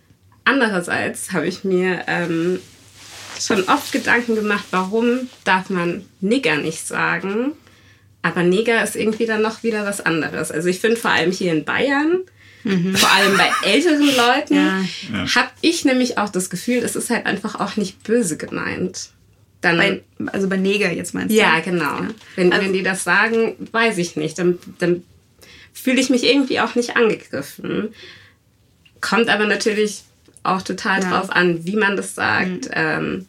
andererseits 0.45 1.33
habe 1.33 1.47
ich 1.47 1.63
mir 1.63 2.05
ähm, 2.07 2.59
schon 3.39 3.65
oft 3.65 3.93
Gedanken 3.93 4.35
gemacht, 4.35 4.65
warum 4.71 5.29
darf 5.45 5.69
man 5.69 6.07
Nigger 6.21 6.57
nicht 6.57 6.87
sagen, 6.87 7.53
aber 8.23 8.43
Neger 8.43 8.83
ist 8.83 8.97
irgendwie 8.97 9.27
dann 9.27 9.43
noch 9.43 9.63
wieder 9.63 9.85
was 9.85 10.01
anderes. 10.01 10.51
Also 10.51 10.69
ich 10.69 10.81
finde 10.81 10.97
vor 10.97 11.11
allem 11.11 11.31
hier 11.31 11.53
in 11.53 11.65
Bayern 11.65 12.23
Mhm. 12.67 12.97
Vor 12.97 13.13
allem 13.13 13.39
bei 13.39 13.49
älteren 13.65 14.09
Leuten 14.17 14.55
ja. 14.55 15.35
habe 15.37 15.51
ich 15.61 15.85
nämlich 15.85 16.19
auch 16.19 16.29
das 16.29 16.51
Gefühl, 16.51 16.79
es 16.79 16.97
ist 16.97 17.11
halt 17.11 17.25
einfach 17.25 17.61
auch 17.61 17.77
nicht 17.77 18.03
böse 18.03 18.37
gemeint. 18.37 19.11
Dann, 19.61 19.79
bei, 19.79 20.03
also 20.27 20.49
bei 20.49 20.57
Neger 20.57 20.93
jetzt 20.93 21.15
meinst 21.15 21.31
du? 21.31 21.39
Ja, 21.39 21.61
genau. 21.61 21.85
Ja. 21.85 22.09
Wenn, 22.37 22.53
also, 22.53 22.65
wenn 22.65 22.73
die 22.73 22.83
das 22.83 23.05
sagen, 23.05 23.57
weiß 23.73 23.99
ich 23.99 24.17
nicht. 24.17 24.39
Dann, 24.39 24.59
dann 24.79 25.03
fühle 25.73 26.01
ich 26.01 26.11
mich 26.11 26.25
irgendwie 26.25 26.61
auch 26.61 26.75
nicht 26.75 26.97
angegriffen. 26.97 27.95
Kommt 29.01 29.29
aber 29.29 29.47
natürlich 29.47 30.03
auch 30.43 30.63
total 30.63 31.03
ja. 31.03 31.11
drauf 31.11 31.31
an, 31.31 31.65
wie 31.67 31.77
man 31.77 31.97
das 31.97 32.15
sagt 32.15 32.67
mhm. 32.67 32.73
ähm, 32.73 33.27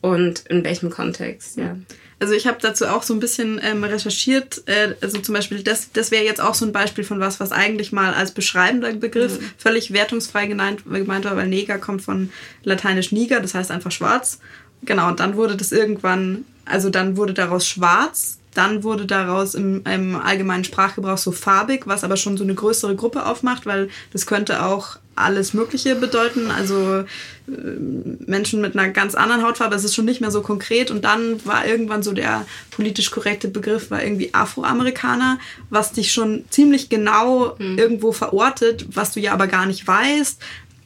und 0.00 0.40
in 0.48 0.64
welchem 0.64 0.90
Kontext, 0.90 1.56
ja. 1.56 1.76
Also 2.20 2.34
ich 2.34 2.46
habe 2.46 2.58
dazu 2.60 2.86
auch 2.86 3.02
so 3.02 3.14
ein 3.14 3.20
bisschen 3.20 3.58
ähm, 3.64 3.82
recherchiert. 3.82 4.62
Äh, 4.66 4.94
also 5.00 5.18
zum 5.18 5.34
Beispiel, 5.34 5.62
das, 5.62 5.90
das 5.92 6.10
wäre 6.10 6.22
jetzt 6.22 6.40
auch 6.40 6.54
so 6.54 6.66
ein 6.66 6.72
Beispiel 6.72 7.02
von 7.02 7.18
was, 7.18 7.40
was 7.40 7.50
eigentlich 7.50 7.92
mal 7.92 8.12
als 8.12 8.32
beschreibender 8.32 8.92
Begriff 8.92 9.40
mhm. 9.40 9.50
völlig 9.56 9.94
wertungsfrei 9.94 10.46
gemeint, 10.46 10.84
gemeint 10.84 11.24
war, 11.24 11.34
weil 11.36 11.48
Neger 11.48 11.78
kommt 11.78 12.02
von 12.02 12.30
lateinisch 12.62 13.10
Niger, 13.10 13.40
das 13.40 13.54
heißt 13.54 13.70
einfach 13.70 13.90
schwarz. 13.90 14.38
Genau, 14.82 15.08
und 15.08 15.20
dann 15.20 15.36
wurde 15.36 15.56
das 15.56 15.72
irgendwann, 15.72 16.44
also 16.64 16.90
dann 16.90 17.16
wurde 17.16 17.34
daraus 17.34 17.66
schwarz, 17.66 18.38
dann 18.54 18.82
wurde 18.82 19.06
daraus 19.06 19.54
im, 19.54 19.84
im 19.84 20.16
allgemeinen 20.16 20.64
Sprachgebrauch 20.64 21.18
so 21.18 21.32
farbig, 21.32 21.86
was 21.86 22.02
aber 22.02 22.16
schon 22.16 22.36
so 22.36 22.44
eine 22.44 22.54
größere 22.54 22.96
Gruppe 22.96 23.26
aufmacht, 23.26 23.66
weil 23.66 23.90
das 24.12 24.26
könnte 24.26 24.64
auch 24.64 24.98
alles 25.14 25.54
Mögliche 25.54 25.94
bedeuten. 25.94 26.50
Also 26.50 27.04
äh, 27.46 27.50
Menschen 28.26 28.60
mit 28.60 28.76
einer 28.76 28.88
ganz 28.90 29.14
anderen 29.14 29.42
Hautfarbe, 29.42 29.76
es 29.76 29.84
ist 29.84 29.94
schon 29.94 30.04
nicht 30.04 30.20
mehr 30.20 30.30
so 30.30 30.40
konkret. 30.40 30.90
Und 30.90 31.04
dann 31.04 31.44
war 31.44 31.66
irgendwann 31.66 32.02
so 32.02 32.12
der 32.12 32.46
politisch 32.70 33.10
korrekte 33.10 33.48
Begriff, 33.48 33.90
war 33.90 34.02
irgendwie 34.02 34.34
Afroamerikaner, 34.34 35.38
was 35.68 35.92
dich 35.92 36.12
schon 36.12 36.44
ziemlich 36.50 36.88
genau 36.88 37.54
mhm. 37.58 37.78
irgendwo 37.78 38.12
verortet, 38.12 38.86
was 38.94 39.12
du 39.12 39.20
ja 39.20 39.32
aber 39.32 39.46
gar 39.46 39.66
nicht 39.66 39.86
weißt 39.86 40.40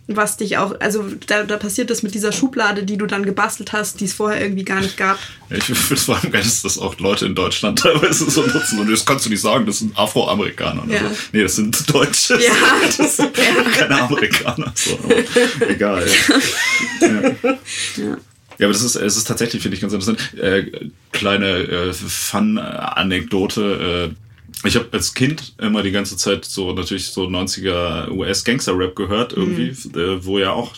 was 0.07 0.37
dich 0.37 0.59
auch, 0.59 0.79
also 0.81 1.05
da, 1.27 1.45
da 1.45 1.57
passiert 1.57 1.89
das 1.89 2.03
mit 2.03 2.15
dieser 2.15 2.31
Schublade, 2.31 2.83
die 2.83 2.99
du 2.99 3.07
dann 3.07 3.25
gebastelt 3.25 3.73
hast, 3.73 4.01
die 4.01 4.05
es 4.05 4.13
vorher 4.13 4.43
irgendwie 4.43 4.65
gar 4.65 4.81
nicht 4.81 4.97
gab. 4.97 5.19
Ja, 5.49 5.57
ich 5.57 5.65
finde 5.65 5.95
es 5.95 6.05
vor 6.05 6.17
allem 6.17 6.31
geil, 6.31 6.43
dass 6.43 6.63
das 6.63 6.79
auch 6.79 6.99
Leute 6.99 7.27
in 7.27 7.35
Deutschland 7.35 7.79
teilweise 7.79 8.31
so 8.31 8.43
nutzen 8.43 8.81
und 8.81 8.91
das 8.91 9.07
kannst 9.07 9.25
du 9.25 9.31
nicht 9.31 9.41
sagen, 9.41 9.65
das 9.65 9.79
sind 9.79 9.99
Afroamerikaner. 9.99 10.85
Ja. 10.89 11.01
So. 11.01 11.17
Nee, 11.33 11.43
das 11.43 11.57
sind 11.57 11.95
Deutsche. 11.95 12.35
Ja, 12.35 12.53
das 12.97 13.17
sind 13.17 13.35
keine 13.35 14.03
Amerikaner. 14.03 14.73
So, 14.75 14.99
egal. 15.69 16.07
Ja. 17.01 17.31
ja. 17.97 18.17
Ja, 18.59 18.67
aber 18.67 18.73
das 18.73 18.83
ist, 18.83 18.95
es 18.95 19.17
ist 19.17 19.27
tatsächlich, 19.27 19.63
finde 19.63 19.75
ich, 19.75 19.81
ganz 19.81 19.93
interessant. 19.93 20.39
Äh, 20.39 20.71
kleine 21.11 21.59
äh, 21.59 21.93
Fun-Anekdote. 21.93 24.13
Äh, 24.13 24.15
ich 24.63 24.77
habe 24.77 24.89
als 24.93 25.15
Kind 25.15 25.55
immer 25.59 25.83
die 25.83 25.91
ganze 25.91 26.17
Zeit 26.17 26.45
so 26.45 26.73
natürlich 26.73 27.09
so 27.09 27.25
90er 27.25 28.11
US-Gangster-Rap 28.11 28.97
gehört, 28.97 29.33
irgendwie, 29.33 29.75
mhm. 29.89 30.01
äh, 30.01 30.25
wo 30.25 30.39
ja 30.39 30.53
auch 30.53 30.75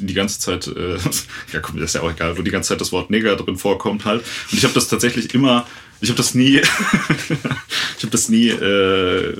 die 0.00 0.14
ganze 0.14 0.40
Zeit, 0.40 0.66
äh, 0.66 0.96
ja 1.52 1.60
komm, 1.60 1.76
das 1.76 1.90
ist 1.90 1.94
ja 1.94 2.02
auch 2.02 2.10
egal, 2.10 2.36
wo 2.38 2.42
die 2.42 2.50
ganze 2.50 2.68
Zeit 2.68 2.80
das 2.80 2.92
Wort 2.92 3.10
Neger 3.10 3.36
drin 3.36 3.56
vorkommt 3.56 4.04
halt. 4.04 4.22
Und 4.50 4.58
ich 4.58 4.64
habe 4.64 4.74
das 4.74 4.88
tatsächlich 4.88 5.34
immer, 5.34 5.66
ich 6.00 6.08
habe 6.08 6.16
das 6.16 6.34
nie, 6.34 6.58
ich 6.58 8.02
habe 8.02 8.10
das 8.10 8.28
nie, 8.28 8.48
äh, 8.48 9.36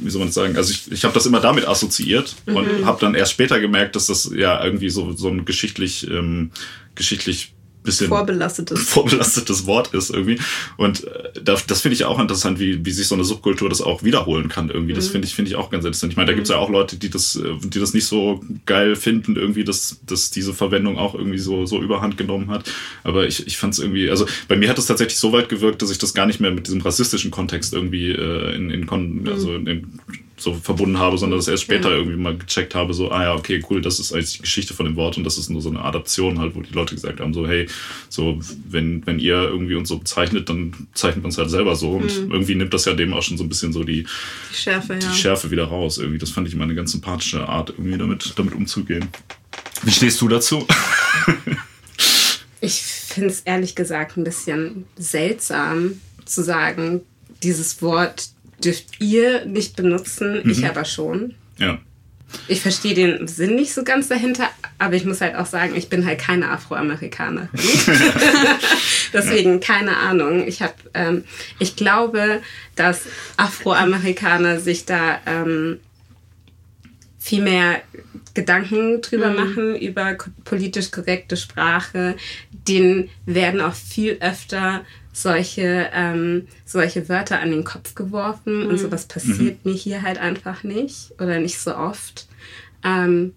wie 0.00 0.10
soll 0.10 0.20
man 0.20 0.28
das 0.28 0.34
sagen, 0.34 0.56
also 0.56 0.70
ich, 0.72 0.90
ich 0.92 1.04
habe 1.04 1.14
das 1.14 1.26
immer 1.26 1.40
damit 1.40 1.66
assoziiert 1.66 2.36
mhm. 2.46 2.56
und 2.56 2.86
habe 2.86 3.00
dann 3.00 3.14
erst 3.14 3.32
später 3.32 3.60
gemerkt, 3.60 3.96
dass 3.96 4.06
das 4.06 4.30
ja 4.34 4.62
irgendwie 4.62 4.90
so, 4.90 5.12
so 5.12 5.28
ein 5.28 5.44
geschichtlich, 5.44 6.08
ähm, 6.10 6.50
geschichtlich 6.94 7.52
bisschen 7.86 8.08
vorbelastetes. 8.08 8.80
vorbelastetes 8.88 9.66
Wort 9.66 9.94
ist 9.94 10.10
irgendwie. 10.10 10.38
Und 10.76 11.04
äh, 11.04 11.30
das, 11.42 11.66
das 11.66 11.80
finde 11.80 11.94
ich 11.94 12.04
auch 12.04 12.18
interessant, 12.18 12.58
wie, 12.58 12.84
wie 12.84 12.90
sich 12.90 13.08
so 13.08 13.14
eine 13.14 13.24
Subkultur 13.24 13.68
das 13.70 13.80
auch 13.80 14.02
wiederholen 14.02 14.48
kann 14.48 14.68
irgendwie. 14.68 14.92
Das 14.92 15.08
mhm. 15.08 15.12
finde 15.12 15.28
ich, 15.28 15.34
finde 15.34 15.50
ich 15.50 15.56
auch 15.56 15.70
ganz 15.70 15.84
interessant. 15.84 16.12
Ich 16.12 16.16
meine, 16.16 16.26
da 16.26 16.32
mhm. 16.32 16.36
gibt 16.36 16.48
es 16.48 16.52
ja 16.52 16.58
auch 16.58 16.68
Leute, 16.68 16.96
die 16.96 17.08
das, 17.08 17.36
äh, 17.36 17.54
die 17.62 17.80
das 17.80 17.94
nicht 17.94 18.06
so 18.06 18.44
geil 18.66 18.96
finden, 18.96 19.36
irgendwie, 19.36 19.64
dass, 19.64 20.00
dass 20.04 20.30
diese 20.30 20.52
Verwendung 20.52 20.98
auch 20.98 21.14
irgendwie 21.14 21.38
so, 21.38 21.64
so 21.64 21.80
überhand 21.80 22.18
genommen 22.18 22.50
hat. 22.50 22.70
Aber 23.04 23.26
ich, 23.26 23.46
ich 23.46 23.56
fand 23.56 23.72
es 23.72 23.78
irgendwie, 23.78 24.10
also 24.10 24.26
bei 24.48 24.56
mir 24.56 24.68
hat 24.68 24.78
es 24.78 24.86
tatsächlich 24.86 25.18
so 25.18 25.32
weit 25.32 25.48
gewirkt, 25.48 25.80
dass 25.80 25.90
ich 25.90 25.98
das 25.98 26.12
gar 26.12 26.26
nicht 26.26 26.40
mehr 26.40 26.50
mit 26.50 26.66
diesem 26.66 26.82
rassistischen 26.82 27.30
Kontext 27.30 27.72
irgendwie 27.72 28.10
äh, 28.10 28.54
in, 28.54 28.70
in, 28.70 28.80
mhm. 28.80 29.28
also 29.28 29.54
in, 29.54 29.66
in 29.66 30.00
so 30.38 30.52
verbunden 30.54 30.98
habe, 30.98 31.16
sondern 31.16 31.38
das 31.38 31.48
erst 31.48 31.62
später 31.62 31.90
ja. 31.90 31.96
irgendwie 31.96 32.18
mal 32.18 32.36
gecheckt 32.36 32.74
habe, 32.74 32.92
so, 32.92 33.10
ah 33.10 33.22
ja, 33.24 33.34
okay, 33.34 33.62
cool, 33.70 33.80
das 33.80 33.98
ist 33.98 34.12
eigentlich 34.12 34.34
die 34.34 34.42
Geschichte 34.42 34.74
von 34.74 34.84
dem 34.84 34.96
Wort 34.96 35.16
und 35.16 35.24
das 35.24 35.38
ist 35.38 35.48
nur 35.48 35.62
so 35.62 35.70
eine 35.70 35.82
Adaption 35.82 36.38
halt, 36.38 36.54
wo 36.54 36.60
die 36.60 36.74
Leute 36.74 36.94
gesagt 36.94 37.20
haben, 37.20 37.32
so, 37.32 37.46
hey, 37.48 37.66
so, 38.10 38.38
wenn, 38.68 39.06
wenn 39.06 39.18
ihr 39.18 39.36
irgendwie 39.36 39.76
uns 39.76 39.88
so 39.88 39.98
bezeichnet, 39.98 40.48
dann 40.48 40.88
zeichnet 40.92 41.22
man 41.22 41.30
es 41.30 41.38
halt 41.38 41.48
selber 41.48 41.74
so 41.74 41.92
und 41.92 42.24
mhm. 42.24 42.32
irgendwie 42.32 42.54
nimmt 42.54 42.74
das 42.74 42.84
ja 42.84 42.92
dem 42.92 43.14
auch 43.14 43.22
schon 43.22 43.38
so 43.38 43.44
ein 43.44 43.48
bisschen 43.48 43.72
so 43.72 43.82
die, 43.82 44.06
die 44.50 44.56
Schärfe, 44.56 44.96
die 44.96 45.06
ja. 45.06 45.12
Schärfe 45.12 45.50
wieder 45.50 45.64
raus 45.64 45.98
irgendwie. 45.98 46.18
Das 46.18 46.30
fand 46.30 46.46
ich 46.48 46.54
immer 46.54 46.64
eine 46.64 46.74
ganz 46.74 46.92
sympathische 46.92 47.48
Art, 47.48 47.70
irgendwie 47.70 47.96
damit, 47.96 48.34
damit 48.36 48.54
umzugehen. 48.54 49.08
Wie 49.82 49.90
stehst 49.90 50.20
du 50.20 50.28
dazu? 50.28 50.66
ich 52.60 52.82
finde 52.82 53.30
es 53.30 53.40
ehrlich 53.40 53.74
gesagt 53.74 54.16
ein 54.16 54.24
bisschen 54.24 54.84
seltsam 54.96 56.00
zu 56.24 56.42
sagen, 56.42 57.02
dieses 57.42 57.80
Wort 57.80 58.30
dürft 58.62 59.00
ihr 59.00 59.44
nicht 59.46 59.76
benutzen, 59.76 60.42
mhm. 60.42 60.50
ich 60.50 60.66
aber 60.66 60.84
schon. 60.84 61.34
Ja. 61.58 61.78
Ich 62.48 62.60
verstehe 62.60 62.94
den 62.94 63.28
Sinn 63.28 63.54
nicht 63.54 63.72
so 63.72 63.84
ganz 63.84 64.08
dahinter, 64.08 64.50
aber 64.78 64.94
ich 64.94 65.04
muss 65.04 65.20
halt 65.20 65.36
auch 65.36 65.46
sagen, 65.46 65.76
ich 65.76 65.88
bin 65.88 66.04
halt 66.04 66.18
keine 66.18 66.50
Afroamerikanerin. 66.50 67.48
Deswegen 69.12 69.60
keine 69.60 69.96
Ahnung. 69.96 70.46
Ich 70.46 70.60
habe, 70.60 70.74
ähm, 70.94 71.24
ich 71.58 71.76
glaube, 71.76 72.42
dass 72.74 73.02
Afroamerikaner 73.36 74.58
sich 74.58 74.84
da 74.84 75.20
ähm, 75.26 75.78
viel 77.18 77.42
mehr 77.42 77.80
Gedanken 78.36 79.00
drüber 79.00 79.30
mhm. 79.30 79.36
machen 79.36 79.76
über 79.76 80.16
politisch 80.44 80.92
korrekte 80.92 81.36
Sprache. 81.36 82.16
Denen 82.52 83.08
werden 83.24 83.60
auch 83.60 83.74
viel 83.74 84.18
öfter 84.20 84.84
solche, 85.12 85.90
ähm, 85.94 86.46
solche 86.66 87.08
Wörter 87.08 87.40
an 87.40 87.50
den 87.50 87.64
Kopf 87.64 87.94
geworfen 87.94 88.64
mhm. 88.64 88.68
und 88.68 88.78
sowas 88.78 89.06
passiert 89.06 89.64
mhm. 89.64 89.72
mir 89.72 89.74
hier 89.74 90.02
halt 90.02 90.18
einfach 90.18 90.62
nicht 90.62 91.12
oder 91.18 91.40
nicht 91.40 91.58
so 91.58 91.74
oft. 91.74 92.28
Ähm, 92.84 93.32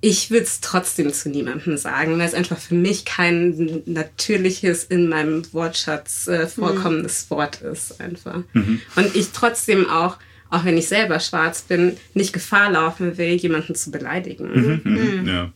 ich 0.00 0.30
würde 0.30 0.44
es 0.44 0.60
trotzdem 0.60 1.12
zu 1.12 1.28
niemandem 1.28 1.76
sagen, 1.76 2.18
weil 2.18 2.26
es 2.26 2.34
einfach 2.34 2.58
für 2.58 2.74
mich 2.74 3.04
kein 3.04 3.82
natürliches 3.84 4.82
in 4.82 5.08
meinem 5.08 5.44
Wortschatz 5.52 6.26
äh, 6.26 6.48
vorkommendes 6.48 7.26
mhm. 7.28 7.34
Wort 7.34 7.60
ist 7.60 8.00
einfach. 8.00 8.42
Mhm. 8.54 8.80
Und 8.96 9.14
ich 9.14 9.30
trotzdem 9.32 9.88
auch 9.88 10.16
auch 10.52 10.66
wenn 10.66 10.76
ich 10.76 10.86
selber 10.86 11.18
schwarz 11.18 11.62
bin, 11.62 11.96
nicht 12.12 12.34
Gefahr 12.34 12.70
laufen 12.70 13.16
will, 13.16 13.36
jemanden 13.36 13.74
zu 13.74 13.90
beleidigen. 13.90 14.50
Mhm, 14.52 14.80
mhm. 14.84 15.20
mhm. 15.22 15.28
Ja, 15.28 15.50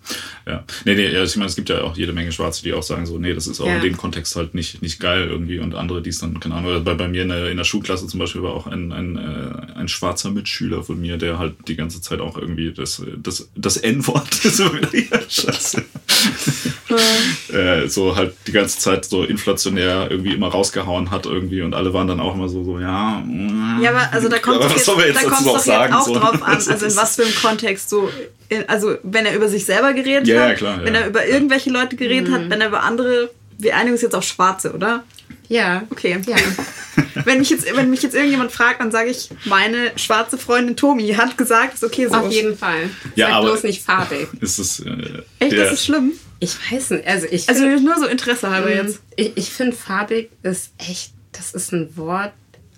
ja. 0.46 0.64
Nee, 0.86 0.94
nee, 0.94 1.08
ich 1.08 1.36
meine, 1.36 1.50
es 1.50 1.54
gibt 1.54 1.68
ja 1.68 1.82
auch 1.82 1.98
jede 1.98 2.14
Menge 2.14 2.32
Schwarze, 2.32 2.62
die 2.62 2.72
auch 2.72 2.82
sagen 2.82 3.04
so, 3.04 3.18
nee, 3.18 3.34
das 3.34 3.46
ist 3.46 3.60
auch 3.60 3.66
ja. 3.66 3.76
in 3.76 3.82
dem 3.82 3.98
Kontext 3.98 4.34
halt 4.36 4.54
nicht, 4.54 4.80
nicht 4.80 4.98
geil 4.98 5.28
irgendwie 5.28 5.58
und 5.58 5.74
andere, 5.74 6.00
die 6.00 6.08
es 6.08 6.18
dann, 6.18 6.40
keine 6.40 6.54
Ahnung, 6.54 6.82
bei, 6.82 6.94
bei 6.94 7.08
mir 7.08 7.22
in 7.22 7.28
der, 7.28 7.50
in 7.50 7.58
der 7.58 7.64
Schulklasse 7.64 8.06
zum 8.06 8.20
Beispiel 8.20 8.42
war 8.42 8.54
auch 8.54 8.66
ein, 8.66 8.90
ein, 8.90 9.18
äh, 9.18 9.78
ein 9.78 9.88
schwarzer 9.88 10.30
Mitschüler 10.30 10.82
von 10.82 10.98
mir, 10.98 11.18
der 11.18 11.38
halt 11.38 11.56
die 11.68 11.76
ganze 11.76 12.00
Zeit 12.00 12.20
auch 12.20 12.38
irgendwie 12.38 12.72
das, 12.72 13.02
das, 13.18 13.50
das 13.54 13.76
N-Wort 13.76 14.32
so, 14.34 14.64
äh, 17.54 17.86
so 17.88 18.16
halt 18.16 18.34
die 18.46 18.52
ganze 18.52 18.78
Zeit 18.78 19.04
so 19.04 19.24
inflationär 19.24 20.10
irgendwie 20.10 20.32
immer 20.32 20.48
rausgehauen 20.48 21.10
hat 21.10 21.26
irgendwie 21.26 21.60
und 21.60 21.74
alle 21.74 21.92
waren 21.92 22.08
dann 22.08 22.20
auch 22.20 22.34
immer 22.34 22.48
so, 22.48 22.64
so 22.64 22.80
ja. 22.80 23.22
Ja, 23.82 23.90
aber 23.90 24.10
also 24.12 24.30
da 24.30 24.38
kommt 24.38 24.64
es 24.88 25.04
jetzt, 25.06 25.22
da 25.24 25.28
kommt 25.28 25.46
doch 25.46 25.58
sagen, 25.58 25.92
jetzt 25.92 26.02
auch 26.02 26.06
so. 26.06 26.14
drauf 26.14 26.42
an, 26.42 26.54
also 26.68 26.86
in 26.86 26.96
was 26.96 27.16
für 27.16 27.22
einem 27.24 27.34
Kontext 27.34 27.90
so, 27.90 28.10
also 28.66 28.96
wenn 29.02 29.26
er 29.26 29.34
über 29.34 29.48
sich 29.48 29.64
selber 29.64 29.92
geredet 29.92 30.26
ja, 30.26 30.42
hat, 30.42 30.48
ja, 30.48 30.54
klar, 30.54 30.84
wenn 30.84 30.94
ja. 30.94 31.00
er 31.00 31.06
über 31.08 31.26
irgendwelche 31.26 31.70
Leute 31.70 31.96
geredet 31.96 32.28
mhm. 32.28 32.34
hat, 32.34 32.50
wenn 32.50 32.60
er 32.60 32.68
über 32.68 32.82
andere, 32.82 33.30
wir 33.58 33.74
einigen 33.76 33.92
uns 33.92 34.02
jetzt 34.02 34.14
auf 34.14 34.24
Schwarze, 34.24 34.72
oder? 34.72 35.04
Ja. 35.48 35.84
Okay. 35.90 36.20
Ja. 36.26 36.36
wenn, 37.24 37.38
mich 37.38 37.50
jetzt, 37.50 37.66
wenn 37.74 37.90
mich 37.90 38.02
jetzt 38.02 38.14
irgendjemand 38.14 38.52
fragt, 38.52 38.80
dann 38.80 38.90
sage 38.90 39.10
ich, 39.10 39.30
meine 39.44 39.92
schwarze 39.96 40.38
Freundin 40.38 40.76
Tomi 40.76 41.12
hat 41.14 41.36
gesagt, 41.38 41.74
ist 41.74 41.84
okay 41.84 42.08
so. 42.08 42.14
Auf 42.14 42.32
jeden 42.32 42.56
Fall. 42.56 42.90
Ja, 43.14 43.28
Sag 43.28 43.34
aber 43.36 43.46
bloß 43.46 43.62
nicht 43.64 43.82
farbig. 43.82 44.28
Ist 44.40 44.58
es, 44.58 44.80
äh, 44.80 45.22
Echt, 45.38 45.52
das 45.52 45.72
ist 45.72 45.84
schlimm? 45.84 46.12
Ich 46.40 46.56
weiß 46.70 46.90
nicht. 46.90 47.06
Also, 47.06 47.26
ich 47.30 47.48
also 47.48 47.62
find, 47.62 47.84
nur 47.84 47.96
so 47.98 48.06
Interesse 48.06 48.50
halber 48.50 48.70
mhm. 48.70 48.88
jetzt. 48.88 49.00
Ich, 49.16 49.32
ich 49.36 49.50
finde 49.50 49.76
farbig 49.76 50.30
ist 50.42 50.72
echt, 50.78 51.12
das 51.32 51.52
ist 51.52 51.72
ein 51.72 51.96
Wort, 51.96 52.32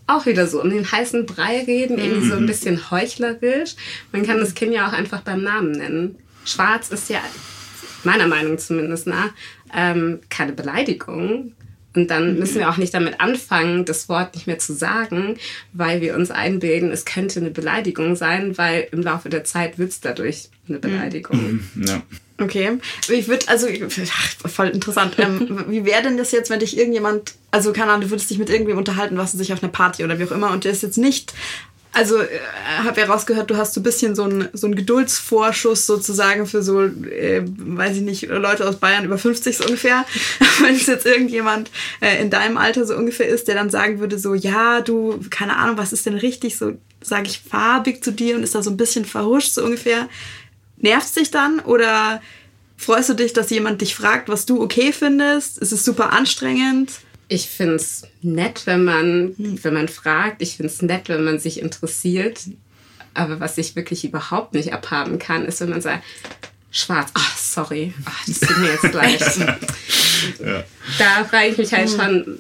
auch 0.09 0.27
wieder 0.27 0.47
so 0.47 0.61
um 0.61 0.71
den 0.71 0.91
heißen 0.91 1.27
Brei 1.27 1.63
reden, 1.65 1.99
irgendwie 1.99 2.29
so 2.29 2.35
ein 2.35 2.43
mhm. 2.43 2.47
bisschen 2.47 2.91
heuchlerisch. 2.91 3.77
Man 4.13 4.27
kann 4.27 4.39
das 4.39 4.55
Kind 4.55 4.73
ja 4.73 4.89
auch 4.89 4.93
einfach 4.93 5.21
beim 5.21 5.43
Namen 5.43 5.73
nennen. 5.73 6.17
Schwarz 6.45 6.89
ist 6.91 7.11
ja, 7.11 7.21
meiner 8.05 8.27
Meinung 8.27 8.59
zumindest 8.59 9.07
nach, 9.07 9.31
ähm, 9.75 10.21
keine 10.31 10.53
Beleidigung. 10.53 11.53
Und 11.95 12.11
dann 12.11 12.35
mhm. 12.35 12.39
müssen 12.39 12.59
wir 12.59 12.71
auch 12.71 12.77
nicht 12.77 12.95
damit 12.95 13.21
anfangen, 13.21 13.85
das 13.85 14.09
Wort 14.09 14.35
nicht 14.35 14.47
mehr 14.47 14.59
zu 14.59 14.73
sagen, 14.73 15.37
weil 15.73 16.01
wir 16.01 16.15
uns 16.15 16.31
einbilden, 16.31 16.91
es 16.91 17.05
könnte 17.05 17.41
eine 17.41 17.51
Beleidigung 17.51 18.17
sein, 18.17 18.57
weil 18.57 18.89
im 18.93 19.03
Laufe 19.03 19.29
der 19.29 19.45
Zeit 19.45 19.79
wird 19.79 19.91
es 19.91 20.01
dadurch 20.01 20.49
eine 20.69 20.79
Beleidigung. 20.79 21.61
Mhm. 21.75 21.85
Ja. 21.85 22.03
Okay. 22.41 22.79
Ich 23.09 23.29
würde, 23.29 23.49
also, 23.49 23.67
ach, 23.67 24.51
voll 24.51 24.69
interessant. 24.69 25.17
Ähm, 25.19 25.65
wie 25.69 25.85
wäre 25.85 26.03
denn 26.03 26.17
das 26.17 26.31
jetzt, 26.31 26.51
wenn 26.51 26.61
dich 26.61 26.79
irgendjemand, 26.79 27.35
also 27.51 27.73
keine 27.73 27.91
Ahnung, 27.91 28.03
du 28.03 28.11
würdest 28.11 28.31
dich 28.31 28.39
mit 28.39 28.51
irgendwem 28.51 28.79
unterhalten, 28.79 29.19
was 29.19 29.33
sich 29.33 29.53
auf 29.53 29.63
einer 29.63 29.73
Party 29.73 30.05
oder 30.05 30.19
wie 30.19 30.25
auch 30.25 30.31
immer, 30.31 30.51
und 30.53 30.65
der 30.65 30.73
ist 30.73 30.83
jetzt 30.83 30.99
nicht, 30.99 31.35
also 31.93 32.21
äh, 32.21 32.29
habe 32.85 33.01
ja 33.01 33.07
rausgehört, 33.07 33.51
du 33.51 33.57
hast 33.57 33.75
so 33.75 33.81
ein 33.81 33.83
bisschen 33.83 34.15
so 34.15 34.23
einen 34.23 34.49
so 34.53 34.67
einen 34.67 34.77
Geduldsvorschuss 34.77 35.87
sozusagen 35.87 36.47
für 36.47 36.63
so, 36.63 36.83
äh, 36.83 37.43
weiß 37.45 37.97
ich 37.97 38.03
nicht, 38.03 38.29
Leute 38.29 38.69
aus 38.69 38.77
Bayern 38.77 39.05
über 39.05 39.19
50 39.19 39.57
so 39.57 39.65
ungefähr. 39.65 40.05
wenn 40.61 40.77
es 40.77 40.87
jetzt 40.87 41.07
irgendjemand 41.07 41.71
äh, 42.01 42.21
in 42.21 42.31
deinem 42.31 42.57
Alter 42.57 42.87
so 42.87 42.95
ungefähr 42.95 43.27
ist, 43.27 43.49
der 43.49 43.57
dann 43.57 43.71
sagen 43.71 43.99
würde 43.99 44.19
so, 44.19 44.35
ja, 44.35 44.81
du, 44.81 45.19
keine 45.31 45.57
Ahnung, 45.57 45.77
was 45.77 45.93
ist 45.93 46.07
denn 46.07 46.17
richtig, 46.17 46.57
so 46.57 46.75
sage 47.01 47.27
ich 47.27 47.41
farbig 47.41 48.03
zu 48.03 48.13
dir 48.13 48.37
und 48.37 48.43
ist 48.43 48.55
da 48.55 48.63
so 48.63 48.71
ein 48.71 48.77
bisschen 48.77 49.05
verhuscht 49.05 49.53
so 49.53 49.65
ungefähr 49.65 50.09
nervt 50.81 51.17
dich 51.17 51.31
dann 51.31 51.61
oder 51.61 52.21
freust 52.77 53.11
du 53.11 53.15
dich, 53.15 53.33
dass 53.33 53.51
jemand 53.51 53.81
dich 53.81 53.95
fragt, 53.95 54.29
was 54.29 54.47
du 54.47 54.63
okay 54.63 54.93
findest? 54.93 55.59
Ist 55.59 55.73
es 55.73 55.85
super 55.85 56.13
anstrengend? 56.13 56.93
Ich 57.29 57.49
finde 57.49 57.75
es 57.75 58.05
nett, 58.23 58.63
wenn 58.65 58.85
man, 58.85 59.35
hm. 59.37 59.63
wenn 59.63 59.75
man 59.75 59.89
fragt. 59.89 60.41
Ich 60.41 60.57
finde 60.57 60.73
es 60.73 60.81
nett, 60.81 61.09
wenn 61.09 61.25
man 61.25 61.39
sich 61.39 61.61
interessiert. 61.61 62.41
Aber 63.13 63.41
was 63.41 63.59
ich 63.59 63.77
wirklich 63.77 64.05
überhaupt 64.05 64.55
nicht 64.55 64.73
abhaben 64.73 65.19
kann, 65.19 65.45
ist, 65.45 65.61
wenn 65.61 65.71
man 65.71 65.81
sagt, 65.81 66.05
schwarz, 66.71 67.11
ach, 67.15 67.37
sorry, 67.37 67.93
ach, 68.05 68.25
das 68.27 68.41
tut 68.41 68.59
mir 68.59 68.71
jetzt 68.71 68.95
leid. 68.95 69.21
ja. 70.45 70.65
Da 70.99 71.25
frage 71.25 71.49
ich 71.49 71.59
mich 71.59 71.73
halt 71.73 71.91
schon, 71.91 72.39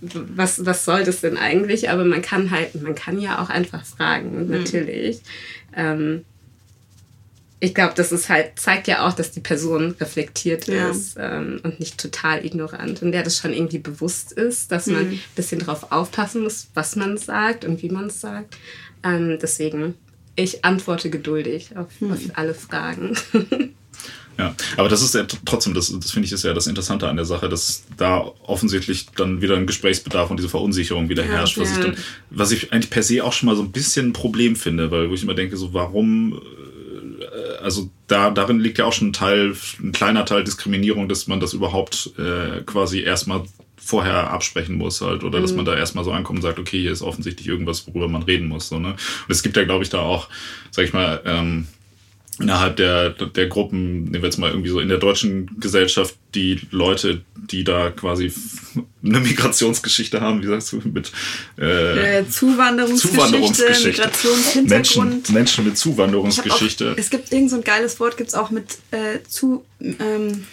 was, 0.00 0.64
was 0.64 0.84
soll 0.84 1.04
das 1.04 1.20
denn 1.20 1.36
eigentlich? 1.36 1.90
Aber 1.90 2.04
man 2.04 2.22
kann 2.22 2.50
halt, 2.50 2.80
man 2.80 2.94
kann 2.94 3.20
ja 3.20 3.42
auch 3.42 3.50
einfach 3.50 3.84
fragen, 3.84 4.32
hm. 4.32 4.50
natürlich. 4.50 5.20
Ähm, 5.76 6.24
ich 7.62 7.74
glaube, 7.74 7.92
das 7.94 8.10
ist 8.10 8.30
halt, 8.30 8.58
zeigt 8.58 8.88
ja 8.88 9.06
auch, 9.06 9.12
dass 9.12 9.32
die 9.32 9.40
Person 9.40 9.94
reflektiert 10.00 10.66
ja. 10.66 10.88
ist 10.88 11.16
ähm, 11.18 11.60
und 11.62 11.78
nicht 11.78 11.98
total 11.98 12.44
ignorant. 12.44 13.02
Und 13.02 13.12
der 13.12 13.22
das 13.22 13.36
schon 13.36 13.52
irgendwie 13.52 13.78
bewusst 13.78 14.32
ist, 14.32 14.72
dass 14.72 14.86
man 14.86 15.06
mhm. 15.06 15.12
ein 15.12 15.20
bisschen 15.36 15.60
drauf 15.60 15.92
aufpassen 15.92 16.42
muss, 16.42 16.68
was 16.72 16.96
man 16.96 17.18
sagt 17.18 17.66
und 17.66 17.82
wie 17.82 17.90
man 17.90 18.06
es 18.06 18.22
sagt. 18.22 18.56
Ähm, 19.04 19.38
deswegen, 19.40 19.94
ich 20.36 20.64
antworte 20.64 21.10
geduldig 21.10 21.76
auf, 21.76 21.88
mhm. 22.00 22.12
auf 22.12 22.20
alle 22.34 22.54
Fragen. 22.54 23.16
Ja, 24.38 24.54
aber 24.78 24.88
das 24.88 25.02
ist 25.02 25.14
ja 25.14 25.26
trotzdem, 25.44 25.74
das, 25.74 25.92
das 25.92 26.12
finde 26.12 26.24
ich 26.24 26.32
ist 26.32 26.44
ja 26.44 26.54
das 26.54 26.66
Interessante 26.66 27.06
an 27.08 27.16
der 27.16 27.26
Sache, 27.26 27.50
dass 27.50 27.84
da 27.98 28.20
offensichtlich 28.44 29.08
dann 29.14 29.42
wieder 29.42 29.54
ein 29.54 29.66
Gesprächsbedarf 29.66 30.30
und 30.30 30.38
diese 30.38 30.48
Verunsicherung 30.48 31.10
wieder 31.10 31.24
herrscht, 31.24 31.58
ja, 31.58 31.64
was, 31.64 31.72
ich 31.72 31.84
dann, 31.84 31.96
was 32.30 32.50
ich 32.50 32.72
eigentlich 32.72 32.88
per 32.88 33.02
se 33.02 33.22
auch 33.22 33.34
schon 33.34 33.48
mal 33.48 33.56
so 33.56 33.60
ein 33.62 33.70
bisschen 33.70 34.08
ein 34.08 34.12
Problem 34.14 34.56
finde, 34.56 34.90
weil 34.90 35.10
wo 35.10 35.14
ich 35.14 35.24
immer 35.24 35.34
denke, 35.34 35.58
so 35.58 35.74
warum 35.74 36.40
also 37.62 37.90
da, 38.06 38.30
darin 38.30 38.60
liegt 38.60 38.78
ja 38.78 38.84
auch 38.84 38.92
schon 38.92 39.08
ein 39.08 39.12
Teil, 39.12 39.54
ein 39.82 39.92
kleiner 39.92 40.24
Teil 40.24 40.44
Diskriminierung, 40.44 41.08
dass 41.08 41.26
man 41.26 41.40
das 41.40 41.52
überhaupt 41.52 42.12
äh, 42.18 42.62
quasi 42.62 43.00
erstmal 43.00 43.44
vorher 43.76 44.30
absprechen 44.30 44.76
muss 44.76 45.00
halt 45.00 45.24
oder 45.24 45.38
mhm. 45.38 45.42
dass 45.42 45.52
man 45.52 45.64
da 45.64 45.74
erstmal 45.74 46.04
so 46.04 46.12
ankommt 46.12 46.38
und 46.38 46.42
sagt, 46.42 46.58
okay, 46.58 46.80
hier 46.80 46.92
ist 46.92 47.02
offensichtlich 47.02 47.48
irgendwas, 47.48 47.86
worüber 47.86 48.08
man 48.08 48.22
reden 48.22 48.46
muss. 48.46 48.68
So, 48.68 48.78
ne? 48.78 48.90
Und 48.90 49.30
es 49.30 49.42
gibt 49.42 49.56
ja, 49.56 49.64
glaube 49.64 49.82
ich, 49.82 49.90
da 49.90 50.00
auch, 50.00 50.28
sag 50.70 50.84
ich 50.84 50.92
mal, 50.92 51.20
ähm, 51.24 51.66
innerhalb 52.38 52.76
der, 52.76 53.10
der 53.10 53.46
Gruppen, 53.48 54.04
nehmen 54.04 54.22
wir 54.22 54.28
jetzt 54.28 54.38
mal 54.38 54.50
irgendwie 54.50 54.70
so 54.70 54.80
in 54.80 54.88
der 54.88 54.98
deutschen 54.98 55.58
Gesellschaft, 55.60 56.16
die 56.34 56.60
Leute, 56.70 57.22
die 57.34 57.64
da 57.64 57.90
quasi 57.90 58.32
eine 59.04 59.20
Migrationsgeschichte 59.20 60.20
haben, 60.20 60.42
wie 60.42 60.46
sagst 60.46 60.72
du, 60.72 60.80
mit 60.84 61.12
äh, 61.56 62.24
Zuwanderungsgeschichte, 62.28 63.16
Zuwanderungsgeschichte, 63.16 63.88
Migrationshintergrund. 63.88 65.10
Menschen, 65.10 65.34
Menschen 65.34 65.64
mit 65.64 65.76
Zuwanderungsgeschichte. 65.76 66.92
Auch, 66.92 66.98
es 66.98 67.10
gibt 67.10 67.32
irgend 67.32 67.50
so 67.50 67.56
ein 67.56 67.64
geiles 67.64 68.00
Wort, 68.00 68.16
gibt 68.16 68.28
es 68.28 68.34
auch 68.34 68.50
mit 68.50 68.78
äh, 68.90 69.18
zu, 69.28 69.64
ähm, 69.80 70.46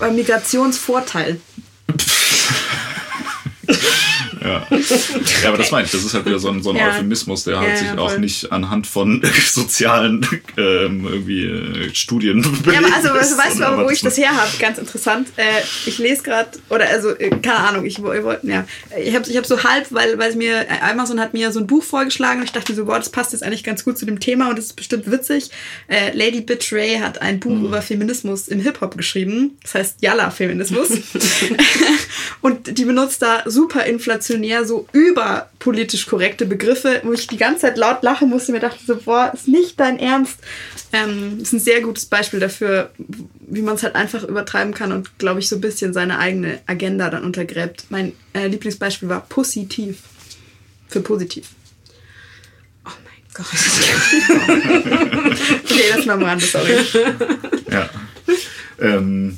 Migrationsvorteil. 0.00 1.40
Ja. 4.42 4.66
ja, 5.42 5.48
aber 5.48 5.58
das 5.58 5.70
meine 5.70 5.86
ich, 5.86 5.92
das 5.92 6.04
ist 6.04 6.14
halt 6.14 6.26
wieder 6.26 6.38
so 6.38 6.48
ein, 6.50 6.62
so 6.62 6.70
ein 6.70 6.76
ja. 6.76 6.88
Euphemismus, 6.88 7.44
der 7.44 7.58
halt 7.58 7.70
ja, 7.70 7.76
sich 7.76 7.90
auch 7.98 8.16
nicht 8.18 8.52
anhand 8.52 8.86
von 8.86 9.22
sozialen 9.46 10.26
ähm, 10.56 11.06
irgendwie 11.06 11.44
äh, 11.44 11.94
Studien 11.94 12.42
Ja, 12.70 12.78
aber 12.78 12.94
also, 12.94 13.10
also 13.10 13.38
weißt 13.38 13.60
du 13.60 13.64
aber, 13.64 13.84
wo 13.84 13.90
ich 13.90 14.00
das 14.00 14.16
her 14.16 14.30
habe? 14.30 14.50
Ganz 14.58 14.78
interessant. 14.78 15.28
Äh, 15.36 15.42
ich 15.86 15.98
lese 15.98 16.22
gerade, 16.22 16.50
oder 16.68 16.88
also, 16.88 17.10
äh, 17.10 17.30
keine 17.30 17.58
Ahnung, 17.58 17.84
ich, 17.84 18.00
wollte, 18.02 18.46
ja, 18.46 18.64
ich 18.98 19.14
habe 19.14 19.28
ich 19.28 19.36
hab 19.36 19.46
so 19.46 19.62
halb, 19.62 19.86
weil, 19.90 20.18
weil 20.18 20.34
mir, 20.36 20.60
äh, 20.60 20.80
Amazon 20.82 21.20
hat 21.20 21.34
mir 21.34 21.52
so 21.52 21.60
ein 21.60 21.66
Buch 21.66 21.82
vorgeschlagen 21.82 22.40
und 22.40 22.44
ich 22.44 22.52
dachte 22.52 22.74
so, 22.74 22.84
boah, 22.84 22.98
das 22.98 23.10
passt 23.10 23.32
jetzt 23.32 23.42
eigentlich 23.42 23.64
ganz 23.64 23.84
gut 23.84 23.98
zu 23.98 24.06
dem 24.06 24.20
Thema 24.20 24.48
und 24.48 24.58
das 24.58 24.66
ist 24.66 24.76
bestimmt 24.76 25.10
witzig. 25.10 25.50
Äh, 25.88 26.16
Lady 26.16 26.40
Betray 26.40 26.98
hat 26.98 27.20
ein 27.22 27.40
Buch 27.40 27.50
mhm. 27.50 27.66
über 27.66 27.82
Feminismus 27.82 28.48
im 28.48 28.60
Hip-Hop 28.60 28.96
geschrieben. 28.96 29.58
Das 29.62 29.74
heißt 29.74 30.02
Yalla-Feminismus. 30.02 30.90
und 32.40 32.78
die 32.78 32.84
benutzt 32.84 33.22
da 33.22 33.42
super 33.46 33.84
inflationär 33.84 34.27
inflationär 34.28 34.64
so 34.64 34.86
überpolitisch 34.92 36.06
korrekte 36.06 36.46
Begriffe, 36.46 37.00
wo 37.04 37.12
ich 37.12 37.26
die 37.26 37.36
ganze 37.36 37.62
Zeit 37.62 37.78
laut 37.78 38.02
lachen 38.02 38.28
musste, 38.28 38.52
mir 38.52 38.60
dachte 38.60 38.78
so, 38.86 38.96
boah, 38.96 39.32
ist 39.34 39.48
nicht 39.48 39.80
dein 39.80 39.98
Ernst. 39.98 40.38
Ähm, 40.92 41.38
ist 41.40 41.52
ein 41.52 41.60
sehr 41.60 41.80
gutes 41.80 42.06
Beispiel 42.06 42.40
dafür, 42.40 42.90
wie 43.40 43.62
man 43.62 43.74
es 43.74 43.82
halt 43.82 43.94
einfach 43.94 44.24
übertreiben 44.24 44.74
kann 44.74 44.92
und, 44.92 45.18
glaube 45.18 45.40
ich, 45.40 45.48
so 45.48 45.56
ein 45.56 45.60
bisschen 45.60 45.92
seine 45.92 46.18
eigene 46.18 46.60
Agenda 46.66 47.10
dann 47.10 47.24
untergräbt. 47.24 47.84
Mein 47.90 48.12
äh, 48.34 48.46
Lieblingsbeispiel 48.46 49.08
war 49.08 49.26
positiv. 49.28 49.98
Für 50.88 51.00
positiv. 51.00 51.48
Oh 52.86 52.90
mein 53.04 53.22
Gott. 53.34 53.46
okay, 55.64 55.84
das 55.90 55.98
ist 56.00 56.06
mal 56.06 56.22
Rande, 56.22 56.46
sorry. 56.46 56.78
Ja. 57.70 57.90
Ähm, 58.80 59.36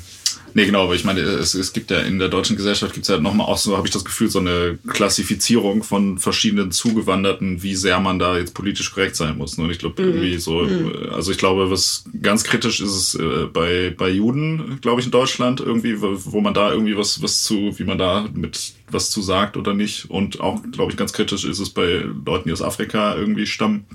Nee, 0.53 0.65
genau, 0.65 0.83
aber 0.83 0.95
ich 0.95 1.03
meine, 1.03 1.21
es, 1.21 1.53
es 1.53 1.73
gibt 1.73 1.91
ja 1.91 1.99
in 1.99 2.19
der 2.19 2.29
deutschen 2.29 2.55
Gesellschaft 2.55 2.93
gibt 2.93 3.05
es 3.05 3.09
ja 3.09 3.19
nochmal 3.19 3.47
auch 3.47 3.57
so, 3.57 3.77
habe 3.77 3.87
ich 3.87 3.93
das 3.93 4.05
Gefühl, 4.05 4.29
so 4.29 4.39
eine 4.39 4.77
Klassifizierung 4.87 5.83
von 5.83 6.17
verschiedenen 6.17 6.71
Zugewanderten, 6.71 7.63
wie 7.63 7.75
sehr 7.75 7.99
man 7.99 8.19
da 8.19 8.37
jetzt 8.37 8.53
politisch 8.53 8.91
korrekt 8.93 9.15
sein 9.15 9.37
muss. 9.37 9.57
Und 9.57 9.69
ich 9.69 9.79
glaube, 9.79 10.01
mhm. 10.01 10.09
irgendwie 10.09 10.37
so, 10.37 10.63
mhm. 10.63 11.09
also 11.11 11.31
ich 11.31 11.37
glaube, 11.37 11.71
was 11.71 12.05
ganz 12.21 12.43
kritisch 12.43 12.81
ist 12.81 12.91
es 12.91 13.15
äh, 13.15 13.47
bei, 13.51 13.93
bei 13.97 14.09
Juden, 14.09 14.79
glaube 14.81 15.01
ich, 15.01 15.07
in 15.07 15.11
Deutschland, 15.11 15.59
irgendwie, 15.59 16.01
wo, 16.01 16.13
wo 16.15 16.41
man 16.41 16.53
da 16.53 16.71
irgendwie 16.71 16.97
was, 16.97 17.21
was 17.21 17.43
zu, 17.43 17.77
wie 17.77 17.83
man 17.83 17.97
da 17.97 18.27
mit 18.33 18.73
was 18.89 19.09
zu 19.09 19.21
sagt 19.21 19.57
oder 19.57 19.73
nicht. 19.73 20.09
Und 20.09 20.41
auch, 20.41 20.61
glaube 20.71 20.91
ich, 20.91 20.97
ganz 20.97 21.13
kritisch 21.13 21.45
ist 21.45 21.59
es 21.59 21.69
bei 21.69 22.05
Leuten, 22.25 22.49
die 22.49 22.53
aus 22.53 22.61
Afrika 22.61 23.15
irgendwie 23.15 23.45
stammen 23.45 23.85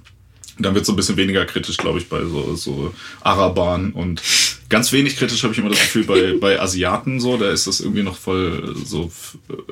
Dann 0.59 0.75
wird 0.75 0.83
es 0.83 0.87
so 0.87 0.93
ein 0.93 0.97
bisschen 0.97 1.17
weniger 1.17 1.45
kritisch, 1.45 1.77
glaube 1.77 1.99
ich, 1.99 2.09
bei 2.09 2.25
so, 2.25 2.55
so 2.57 2.95
Arabern 3.21 3.93
und 3.93 4.23
ganz 4.69 4.93
wenig 4.93 5.17
kritisch 5.17 5.43
habe 5.43 5.53
ich 5.53 5.59
immer 5.59 5.69
das 5.69 5.81
Gefühl 5.81 6.05
bei, 6.05 6.35
bei 6.41 6.61
Asiaten 6.61 7.21
so, 7.21 7.37
da 7.37 7.51
ist 7.51 7.67
das 7.67 7.81
irgendwie 7.81 8.03
noch 8.03 8.17
voll 8.17 8.75
so, 8.85 9.11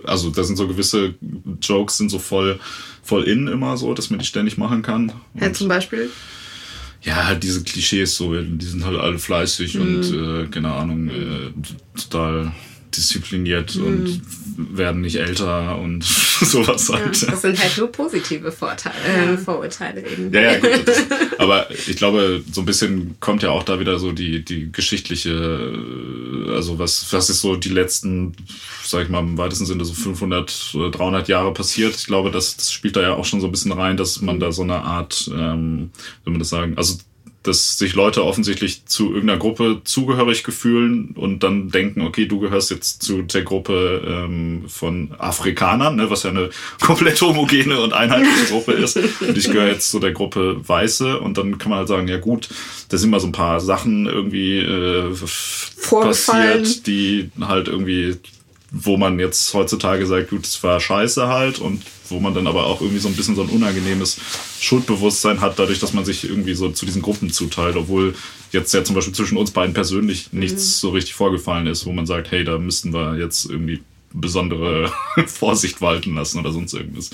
also 0.04 0.30
da 0.30 0.44
sind 0.44 0.56
so 0.56 0.68
gewisse 0.68 1.14
Jokes 1.60 1.96
sind 1.96 2.10
so 2.10 2.18
voll, 2.18 2.60
voll 3.02 3.24
in 3.24 3.48
immer 3.48 3.76
so, 3.76 3.94
dass 3.94 4.10
man 4.10 4.18
die 4.18 4.26
ständig 4.26 4.58
machen 4.58 4.82
kann. 4.82 5.12
Ja, 5.40 5.52
zum 5.52 5.68
Beispiel? 5.68 6.10
Ja, 7.02 7.26
halt 7.26 7.42
diese 7.42 7.62
Klischees 7.62 8.16
so, 8.16 8.34
die 8.34 8.64
sind 8.64 8.84
halt 8.84 8.98
alle 8.98 9.18
fleißig 9.18 9.74
mhm. 9.74 9.82
und 9.82 10.44
äh, 10.44 10.46
keine 10.46 10.72
Ahnung, 10.72 11.08
äh, 11.08 11.52
total 11.98 12.52
diszipliniert 12.96 13.76
mhm. 13.76 13.84
und 13.86 14.22
werden 14.56 15.00
nicht 15.00 15.16
älter 15.16 15.78
und 15.78 16.04
sowas 16.04 16.88
halt. 16.90 17.20
Ja, 17.22 17.30
das 17.30 17.42
sind 17.42 17.58
halt 17.58 17.76
nur 17.76 17.90
positive 17.90 18.52
Vorteile, 18.52 18.94
äh, 19.04 19.36
Vorurteile 19.36 20.06
eben. 20.06 20.32
Ja, 20.32 20.40
ja, 20.40 20.58
gut. 20.58 20.86
Das, 20.86 21.04
aber 21.38 21.68
ich 21.70 21.96
glaube, 21.96 22.42
so 22.52 22.62
ein 22.62 22.64
bisschen 22.64 23.16
kommt 23.20 23.42
ja 23.42 23.50
auch 23.50 23.62
da 23.62 23.80
wieder 23.80 23.98
so 23.98 24.12
die, 24.12 24.44
die 24.44 24.70
geschichtliche, 24.70 25.74
also 26.48 26.78
was, 26.78 27.12
was 27.12 27.30
ist 27.30 27.40
so 27.40 27.56
die 27.56 27.70
letzten, 27.70 28.34
sag 28.84 29.04
ich 29.04 29.08
mal, 29.08 29.20
im 29.20 29.38
weitesten 29.38 29.66
Sinne 29.66 29.84
so 29.84 29.94
500 29.94 30.72
oder 30.74 30.90
300 30.90 31.28
Jahre 31.28 31.52
passiert. 31.52 31.96
Ich 31.96 32.06
glaube, 32.06 32.30
das, 32.30 32.56
das 32.56 32.72
spielt 32.72 32.96
da 32.96 33.02
ja 33.02 33.14
auch 33.14 33.24
schon 33.24 33.40
so 33.40 33.46
ein 33.48 33.52
bisschen 33.52 33.72
rein, 33.72 33.96
dass 33.96 34.20
man 34.20 34.40
da 34.40 34.52
so 34.52 34.62
eine 34.62 34.82
Art, 34.82 35.30
ähm, 35.32 35.90
wenn 36.24 36.32
man 36.32 36.38
das 36.38 36.48
sagen, 36.48 36.74
also 36.76 36.98
dass 37.44 37.78
sich 37.78 37.94
Leute 37.94 38.24
offensichtlich 38.24 38.86
zu 38.86 39.12
irgendeiner 39.12 39.38
Gruppe 39.38 39.82
zugehörig 39.84 40.44
gefühlen 40.44 41.14
und 41.14 41.42
dann 41.42 41.70
denken, 41.70 42.00
okay, 42.00 42.26
du 42.26 42.40
gehörst 42.40 42.70
jetzt 42.70 43.02
zu 43.02 43.22
der 43.22 43.42
Gruppe 43.42 44.02
ähm, 44.06 44.64
von 44.66 45.14
Afrikanern, 45.18 45.96
ne, 45.96 46.10
was 46.10 46.22
ja 46.22 46.30
eine 46.30 46.50
komplett 46.80 47.20
homogene 47.20 47.80
und 47.80 47.92
einheitliche 47.92 48.46
Gruppe 48.46 48.72
ist. 48.72 48.96
Und 48.96 49.36
ich 49.36 49.50
gehöre 49.50 49.68
jetzt 49.68 49.90
zu 49.90 50.00
der 50.00 50.12
Gruppe 50.12 50.56
Weiße 50.66 51.20
und 51.20 51.38
dann 51.38 51.58
kann 51.58 51.70
man 51.70 51.80
halt 51.80 51.88
sagen, 51.88 52.08
ja 52.08 52.18
gut, 52.18 52.48
da 52.88 52.96
sind 52.96 53.10
mal 53.10 53.20
so 53.20 53.28
ein 53.28 53.32
paar 53.32 53.60
Sachen 53.60 54.06
irgendwie 54.06 54.58
äh, 54.58 55.14
passiert, 55.90 56.86
die 56.86 57.30
halt 57.40 57.68
irgendwie 57.68 58.16
wo 58.76 58.96
man 58.96 59.20
jetzt 59.20 59.54
heutzutage 59.54 60.04
sagt, 60.04 60.30
gut, 60.30 60.44
es 60.44 60.60
war 60.64 60.80
scheiße 60.80 61.28
halt 61.28 61.60
und 61.60 61.82
wo 62.08 62.18
man 62.18 62.34
dann 62.34 62.48
aber 62.48 62.66
auch 62.66 62.80
irgendwie 62.80 62.98
so 62.98 63.08
ein 63.08 63.14
bisschen 63.14 63.36
so 63.36 63.42
ein 63.42 63.48
unangenehmes 63.48 64.18
Schuldbewusstsein 64.60 65.40
hat, 65.40 65.60
dadurch, 65.60 65.78
dass 65.78 65.92
man 65.92 66.04
sich 66.04 66.24
irgendwie 66.24 66.54
so 66.54 66.68
zu 66.70 66.84
diesen 66.84 67.00
Gruppen 67.00 67.30
zuteilt, 67.30 67.76
obwohl 67.76 68.16
jetzt 68.50 68.74
ja 68.74 68.82
zum 68.82 68.96
Beispiel 68.96 69.14
zwischen 69.14 69.38
uns 69.38 69.52
beiden 69.52 69.74
persönlich 69.74 70.32
nichts 70.32 70.62
mhm. 70.62 70.80
so 70.80 70.90
richtig 70.90 71.14
vorgefallen 71.14 71.68
ist, 71.68 71.86
wo 71.86 71.92
man 71.92 72.06
sagt, 72.06 72.32
hey, 72.32 72.42
da 72.42 72.58
müssten 72.58 72.92
wir 72.92 73.16
jetzt 73.16 73.48
irgendwie 73.48 73.80
besondere 74.12 74.92
Vorsicht 75.26 75.80
walten 75.80 76.16
lassen 76.16 76.40
oder 76.40 76.50
sonst 76.50 76.74
irgendwas. 76.74 77.10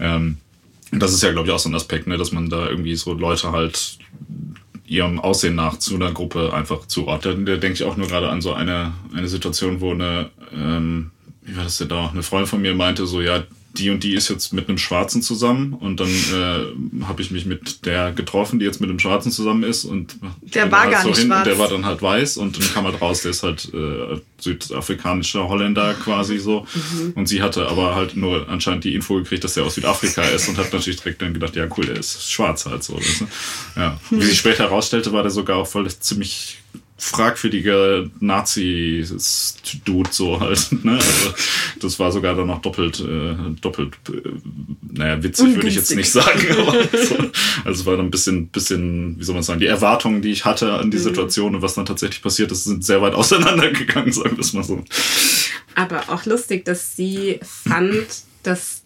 Ähm, 0.00 0.38
das 0.90 1.12
ist 1.12 1.22
ja, 1.22 1.30
glaube 1.30 1.46
ich, 1.46 1.54
auch 1.54 1.60
so 1.60 1.68
ein 1.68 1.74
Aspekt, 1.76 2.08
ne, 2.08 2.16
dass 2.16 2.32
man 2.32 2.50
da 2.50 2.68
irgendwie 2.68 2.96
so 2.96 3.12
Leute 3.12 3.52
halt 3.52 3.98
ihrem 4.94 5.20
Aussehen 5.20 5.54
nach 5.54 5.78
zu 5.78 5.96
einer 5.96 6.12
Gruppe 6.12 6.52
einfach 6.54 6.86
zuordnet. 6.86 7.48
Da 7.48 7.56
denke 7.56 7.74
ich 7.74 7.84
auch 7.84 7.96
nur 7.96 8.08
gerade 8.08 8.28
an 8.28 8.40
so 8.40 8.52
eine, 8.52 8.92
eine 9.14 9.28
Situation, 9.28 9.80
wo 9.80 9.90
eine, 9.90 10.30
ähm, 10.52 11.10
wie 11.42 11.56
war 11.56 11.64
das 11.64 11.78
denn 11.78 11.88
da, 11.88 12.08
eine 12.08 12.22
Freundin 12.22 12.46
von 12.46 12.62
mir 12.62 12.74
meinte 12.74 13.06
so, 13.06 13.20
ja, 13.20 13.42
die 13.74 13.90
und 13.90 14.04
die 14.04 14.14
ist 14.14 14.28
jetzt 14.28 14.52
mit 14.52 14.68
einem 14.68 14.78
Schwarzen 14.78 15.20
zusammen 15.20 15.74
und 15.74 15.98
dann 16.00 16.08
äh, 16.08 17.04
habe 17.04 17.22
ich 17.22 17.30
mich 17.30 17.44
mit 17.44 17.84
der 17.84 18.12
getroffen, 18.12 18.58
die 18.58 18.64
jetzt 18.64 18.80
mit 18.80 18.88
einem 18.88 18.98
Schwarzen 18.98 19.32
zusammen 19.32 19.64
ist 19.64 19.84
und 19.84 20.16
der 20.42 20.70
war 20.70 20.82
halt 20.82 20.92
gar 20.92 21.02
so 21.02 21.08
nicht 21.08 21.22
schwarz. 21.22 21.40
Und 21.40 21.46
der 21.46 21.58
war 21.58 21.68
dann 21.68 21.84
halt 21.84 22.00
weiß 22.00 22.36
und 22.36 22.58
dann 22.58 22.72
kam 22.72 22.84
halt 22.84 23.00
raus, 23.00 23.22
der 23.22 23.32
ist 23.32 23.42
halt 23.42 23.72
äh, 23.74 24.20
südafrikanischer 24.38 25.48
Holländer 25.48 25.94
quasi 25.94 26.38
so 26.38 26.66
mhm. 26.74 27.12
und 27.16 27.26
sie 27.26 27.42
hatte 27.42 27.68
aber 27.68 27.94
halt 27.94 28.16
nur 28.16 28.48
anscheinend 28.48 28.84
die 28.84 28.94
Info 28.94 29.16
gekriegt, 29.16 29.42
dass 29.44 29.54
der 29.54 29.64
aus 29.64 29.74
Südafrika 29.74 30.22
ist 30.22 30.48
und 30.48 30.56
hat 30.56 30.72
natürlich 30.72 31.00
direkt 31.00 31.20
dann 31.20 31.34
gedacht, 31.34 31.56
ja 31.56 31.66
cool, 31.76 31.86
der 31.86 31.96
ist 31.96 32.30
schwarz 32.30 32.66
halt 32.66 32.84
so. 32.84 32.96
Weißt 32.96 33.20
du? 33.22 33.26
Ja. 33.76 34.00
Wie 34.10 34.22
sich 34.22 34.38
später 34.38 34.64
herausstellte, 34.64 35.12
war 35.12 35.22
der 35.22 35.30
sogar 35.30 35.58
auch 35.58 35.66
voll 35.66 35.90
ziemlich 35.90 36.58
fragwürdiger 36.96 38.08
Nazi-Dude 38.20 40.10
so 40.12 40.40
halt. 40.40 40.68
Ne? 40.84 40.92
Also 40.92 41.34
das 41.80 41.98
war 41.98 42.12
sogar 42.12 42.34
dann 42.34 42.46
noch 42.46 42.60
doppelt, 42.60 43.00
äh, 43.00 43.34
doppelt, 43.60 43.94
äh, 44.08 44.28
naja, 44.92 45.22
witzig 45.22 45.54
würde 45.54 45.68
ich 45.68 45.76
jetzt 45.76 45.94
nicht 45.94 46.10
sagen. 46.10 46.46
Aber 46.58 46.72
so, 46.92 47.16
also 47.64 47.80
es 47.80 47.86
war 47.86 47.96
dann 47.96 48.06
ein 48.06 48.10
bisschen, 48.10 48.48
bisschen, 48.48 49.18
wie 49.18 49.24
soll 49.24 49.34
man 49.34 49.42
sagen, 49.42 49.60
die 49.60 49.66
Erwartungen, 49.66 50.20
die 50.20 50.30
ich 50.30 50.44
hatte 50.44 50.74
an 50.74 50.90
die 50.90 50.98
mhm. 50.98 51.02
Situation 51.02 51.54
und 51.54 51.62
was 51.62 51.74
dann 51.74 51.86
tatsächlich 51.86 52.22
passiert 52.22 52.52
ist, 52.52 52.64
sind 52.64 52.84
sehr 52.84 53.00
weit 53.00 53.14
auseinandergegangen, 53.14 54.12
sagen 54.12 54.36
wir 54.36 54.40
es 54.40 54.52
mal 54.52 54.64
so. 54.64 54.84
Aber 55.74 56.08
auch 56.08 56.26
lustig, 56.26 56.64
dass 56.64 56.96
sie 56.96 57.40
fand, 57.42 58.06
dass 58.42 58.82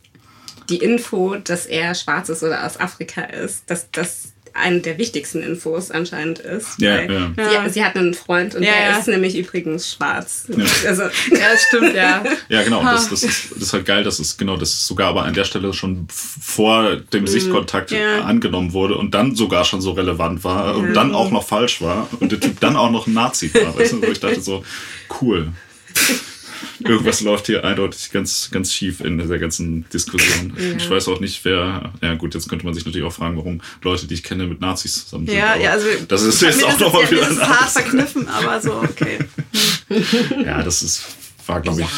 die 0.68 0.78
Info, 0.78 1.36
dass 1.36 1.66
er 1.66 1.94
schwarz 1.94 2.28
ist 2.28 2.42
oder 2.42 2.64
aus 2.64 2.78
Afrika 2.78 3.22
ist, 3.22 3.70
dass 3.70 3.90
das 3.90 4.32
eine 4.58 4.80
der 4.80 4.98
wichtigsten 4.98 5.42
Infos 5.42 5.90
anscheinend 5.90 6.38
ist. 6.38 6.78
Ja, 6.78 7.00
ja. 7.00 7.32
Sie, 7.36 7.70
sie, 7.74 7.84
hat 7.84 7.96
einen 7.96 8.14
Freund 8.14 8.54
und 8.54 8.62
ja, 8.62 8.72
der 8.72 8.90
ja. 8.90 8.98
ist 8.98 9.08
nämlich 9.08 9.36
übrigens 9.36 9.92
schwarz. 9.92 10.44
Ja. 10.48 10.64
Also, 10.86 11.02
ja, 11.02 11.52
das 11.52 11.62
stimmt, 11.68 11.94
ja. 11.94 12.24
Ja, 12.48 12.62
genau. 12.62 12.82
Das, 12.82 13.08
das, 13.10 13.22
ist, 13.22 13.52
das 13.52 13.62
ist 13.62 13.72
halt 13.72 13.86
geil, 13.86 14.04
dass 14.04 14.18
es 14.18 14.36
genau, 14.36 14.56
das 14.56 14.70
ist 14.70 14.86
sogar 14.86 15.08
aber 15.08 15.24
an 15.24 15.34
der 15.34 15.44
Stelle 15.44 15.72
schon 15.72 16.06
vor 16.10 16.96
dem 16.96 17.22
mhm. 17.22 17.26
Sichtkontakt 17.26 17.92
angenommen 17.92 18.72
wurde 18.72 18.96
und 18.96 19.14
dann 19.14 19.34
sogar 19.34 19.64
schon 19.64 19.80
so 19.80 19.92
relevant 19.92 20.44
war 20.44 20.76
und 20.76 20.94
dann 20.94 21.14
auch 21.14 21.30
noch 21.30 21.44
falsch 21.44 21.80
war 21.80 22.08
und 22.20 22.32
der 22.32 22.40
Typ 22.40 22.60
dann 22.60 22.76
auch 22.76 22.90
noch 22.90 23.06
ein 23.06 23.14
Nazi 23.14 23.52
war. 23.54 23.76
Weißt 23.78 23.92
du, 23.92 24.02
wo 24.02 24.06
ich 24.06 24.20
dachte 24.20 24.40
so, 24.40 24.64
cool 25.20 25.52
irgendwas 26.80 27.20
läuft 27.20 27.46
hier 27.46 27.64
eindeutig 27.64 28.10
ganz, 28.10 28.50
ganz 28.50 28.72
schief 28.72 29.00
in 29.00 29.18
dieser 29.18 29.38
ganzen 29.38 29.88
Diskussion. 29.90 30.52
Ja. 30.56 30.76
Ich 30.76 30.90
weiß 30.90 31.08
auch 31.08 31.20
nicht, 31.20 31.44
wer. 31.44 31.92
Ja, 32.02 32.14
gut, 32.14 32.34
jetzt 32.34 32.48
könnte 32.48 32.64
man 32.64 32.74
sich 32.74 32.84
natürlich 32.84 33.06
auch 33.06 33.12
fragen, 33.12 33.36
warum 33.36 33.60
Leute, 33.82 34.06
die 34.06 34.14
ich 34.14 34.22
kenne, 34.22 34.46
mit 34.46 34.60
Nazis 34.60 35.04
zusammen 35.04 35.26
sind. 35.26 35.36
Ja, 35.36 35.56
ja, 35.56 35.72
also. 35.72 35.86
Das 36.08 36.22
ist 36.22 36.42
jetzt 36.42 36.64
auch 36.64 36.78
nochmal 36.78 37.10
wieder 37.10 37.28
ein 37.28 37.40
hart 37.40 37.70
verkniffen, 37.70 38.28
aber 38.28 38.60
so, 38.60 38.74
okay. 38.74 39.18
ja, 40.44 40.62
das 40.62 40.82
ist 40.82 41.04
war, 41.48 41.62
glaube 41.62 41.80
ich, 41.80 41.88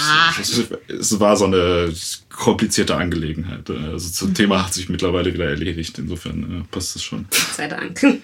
es 0.89 1.19
war 1.19 1.37
so 1.37 1.47
eine 1.47 1.93
komplizierte 2.29 2.95
Angelegenheit. 2.97 3.69
Also 3.69 4.27
das. 4.27 4.35
Thema 4.35 4.65
hat 4.65 4.75
sich 4.75 4.89
mittlerweile 4.89 5.35
wieder 5.35 5.47
erledigt. 5.47 5.99
Insofern 5.99 6.61
äh, 6.61 6.65
passt 6.71 6.95
es 6.97 7.03
schon. 7.03 7.27
Sei 7.57 7.67
Dank. 7.67 8.01
ja. 8.03 8.11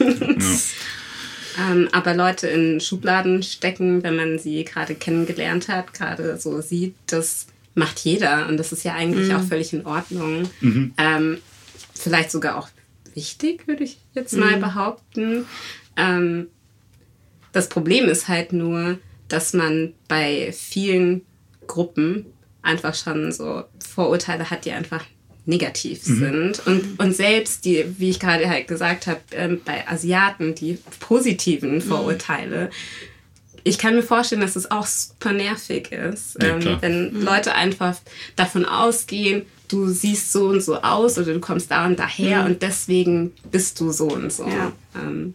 Ähm, 1.59 1.89
aber 1.93 2.15
Leute 2.15 2.49
in 2.49 2.81
Schubladen 2.81 3.43
stecken, 3.43 4.03
wenn 4.03 4.17
man 4.17 4.39
sie 4.39 4.65
gerade 4.65 4.95
kennengelernt 4.95 5.69
hat, 5.69 5.95
gerade 5.95 6.39
so 6.39 6.61
sieht, 6.61 6.95
das 7.07 7.47
macht 7.75 8.01
jeder 8.01 8.49
und 8.49 8.57
das 8.57 8.73
ist 8.73 8.85
ja 8.85 8.95
eigentlich 8.95 9.29
mhm. 9.29 9.37
auch 9.37 9.43
völlig 9.43 9.73
in 9.73 9.87
Ordnung. 9.87 10.49
Mhm. 10.61 10.95
Ähm, 10.99 11.39
vielleicht 11.95 12.31
sogar 12.31 12.57
auch 12.57 12.69
wichtig, 13.15 13.67
würde 13.67 13.85
ich 13.85 13.99
jetzt 14.15 14.35
mhm. 14.35 14.41
mal 14.41 14.57
behaupten. 14.59 15.47
Ähm, 15.97 16.49
das 17.53 17.69
Problem 17.69 18.07
ist 18.07 18.29
halt 18.29 18.53
nur, 18.53 18.99
dass 19.29 19.53
man 19.53 19.95
bei 20.09 20.53
vielen 20.53 21.23
Gruppen 21.67 22.27
einfach 22.63 22.95
schon 22.95 23.33
so 23.33 23.65
Vorurteile 23.79 24.51
hat, 24.51 24.65
die 24.65 24.73
einfach 24.73 25.05
negativ 25.47 26.07
mhm. 26.07 26.19
sind. 26.19 26.67
Und, 26.67 26.99
und 26.99 27.17
selbst 27.17 27.65
die, 27.65 27.85
wie 27.99 28.11
ich 28.11 28.21
gerade 28.21 28.49
halt 28.49 28.69
gesagt 28.69 29.07
habe, 29.07 29.21
ähm, 29.33 29.61
bei 29.65 29.89
Asiaten, 29.89 30.55
die 30.55 30.79
positiven 31.01 31.77
mhm. 31.77 31.83
Vorurteile, 31.83 32.67
mhm. 32.67 32.71
ich 33.65 33.79
kann 33.79 33.95
mir 33.95 34.03
vorstellen, 34.03 34.41
dass 34.43 34.57
es 34.57 34.71
auch 34.71 34.87
super 34.87 35.33
nervig 35.33 35.93
ist, 35.93 36.37
ja, 36.43 36.57
ähm, 36.57 36.79
wenn 36.81 37.13
mhm. 37.13 37.23
Leute 37.23 37.55
einfach 37.55 37.97
davon 38.35 38.65
ausgehen, 38.65 39.43
du 39.69 39.89
siehst 39.89 40.33
so 40.33 40.49
und 40.49 40.63
so 40.63 40.77
aus 40.83 41.19
oder 41.19 41.33
du 41.33 41.41
kommst 41.41 41.71
da 41.71 41.87
und 41.87 41.99
daher 41.99 42.43
mhm. 42.43 42.47
und 42.47 42.63
deswegen 42.63 43.33
bist 43.51 43.81
du 43.81 43.91
so 43.91 44.09
und 44.09 44.33
so. 44.33 44.47
Ja. 44.47 44.73
Ähm, 44.95 45.35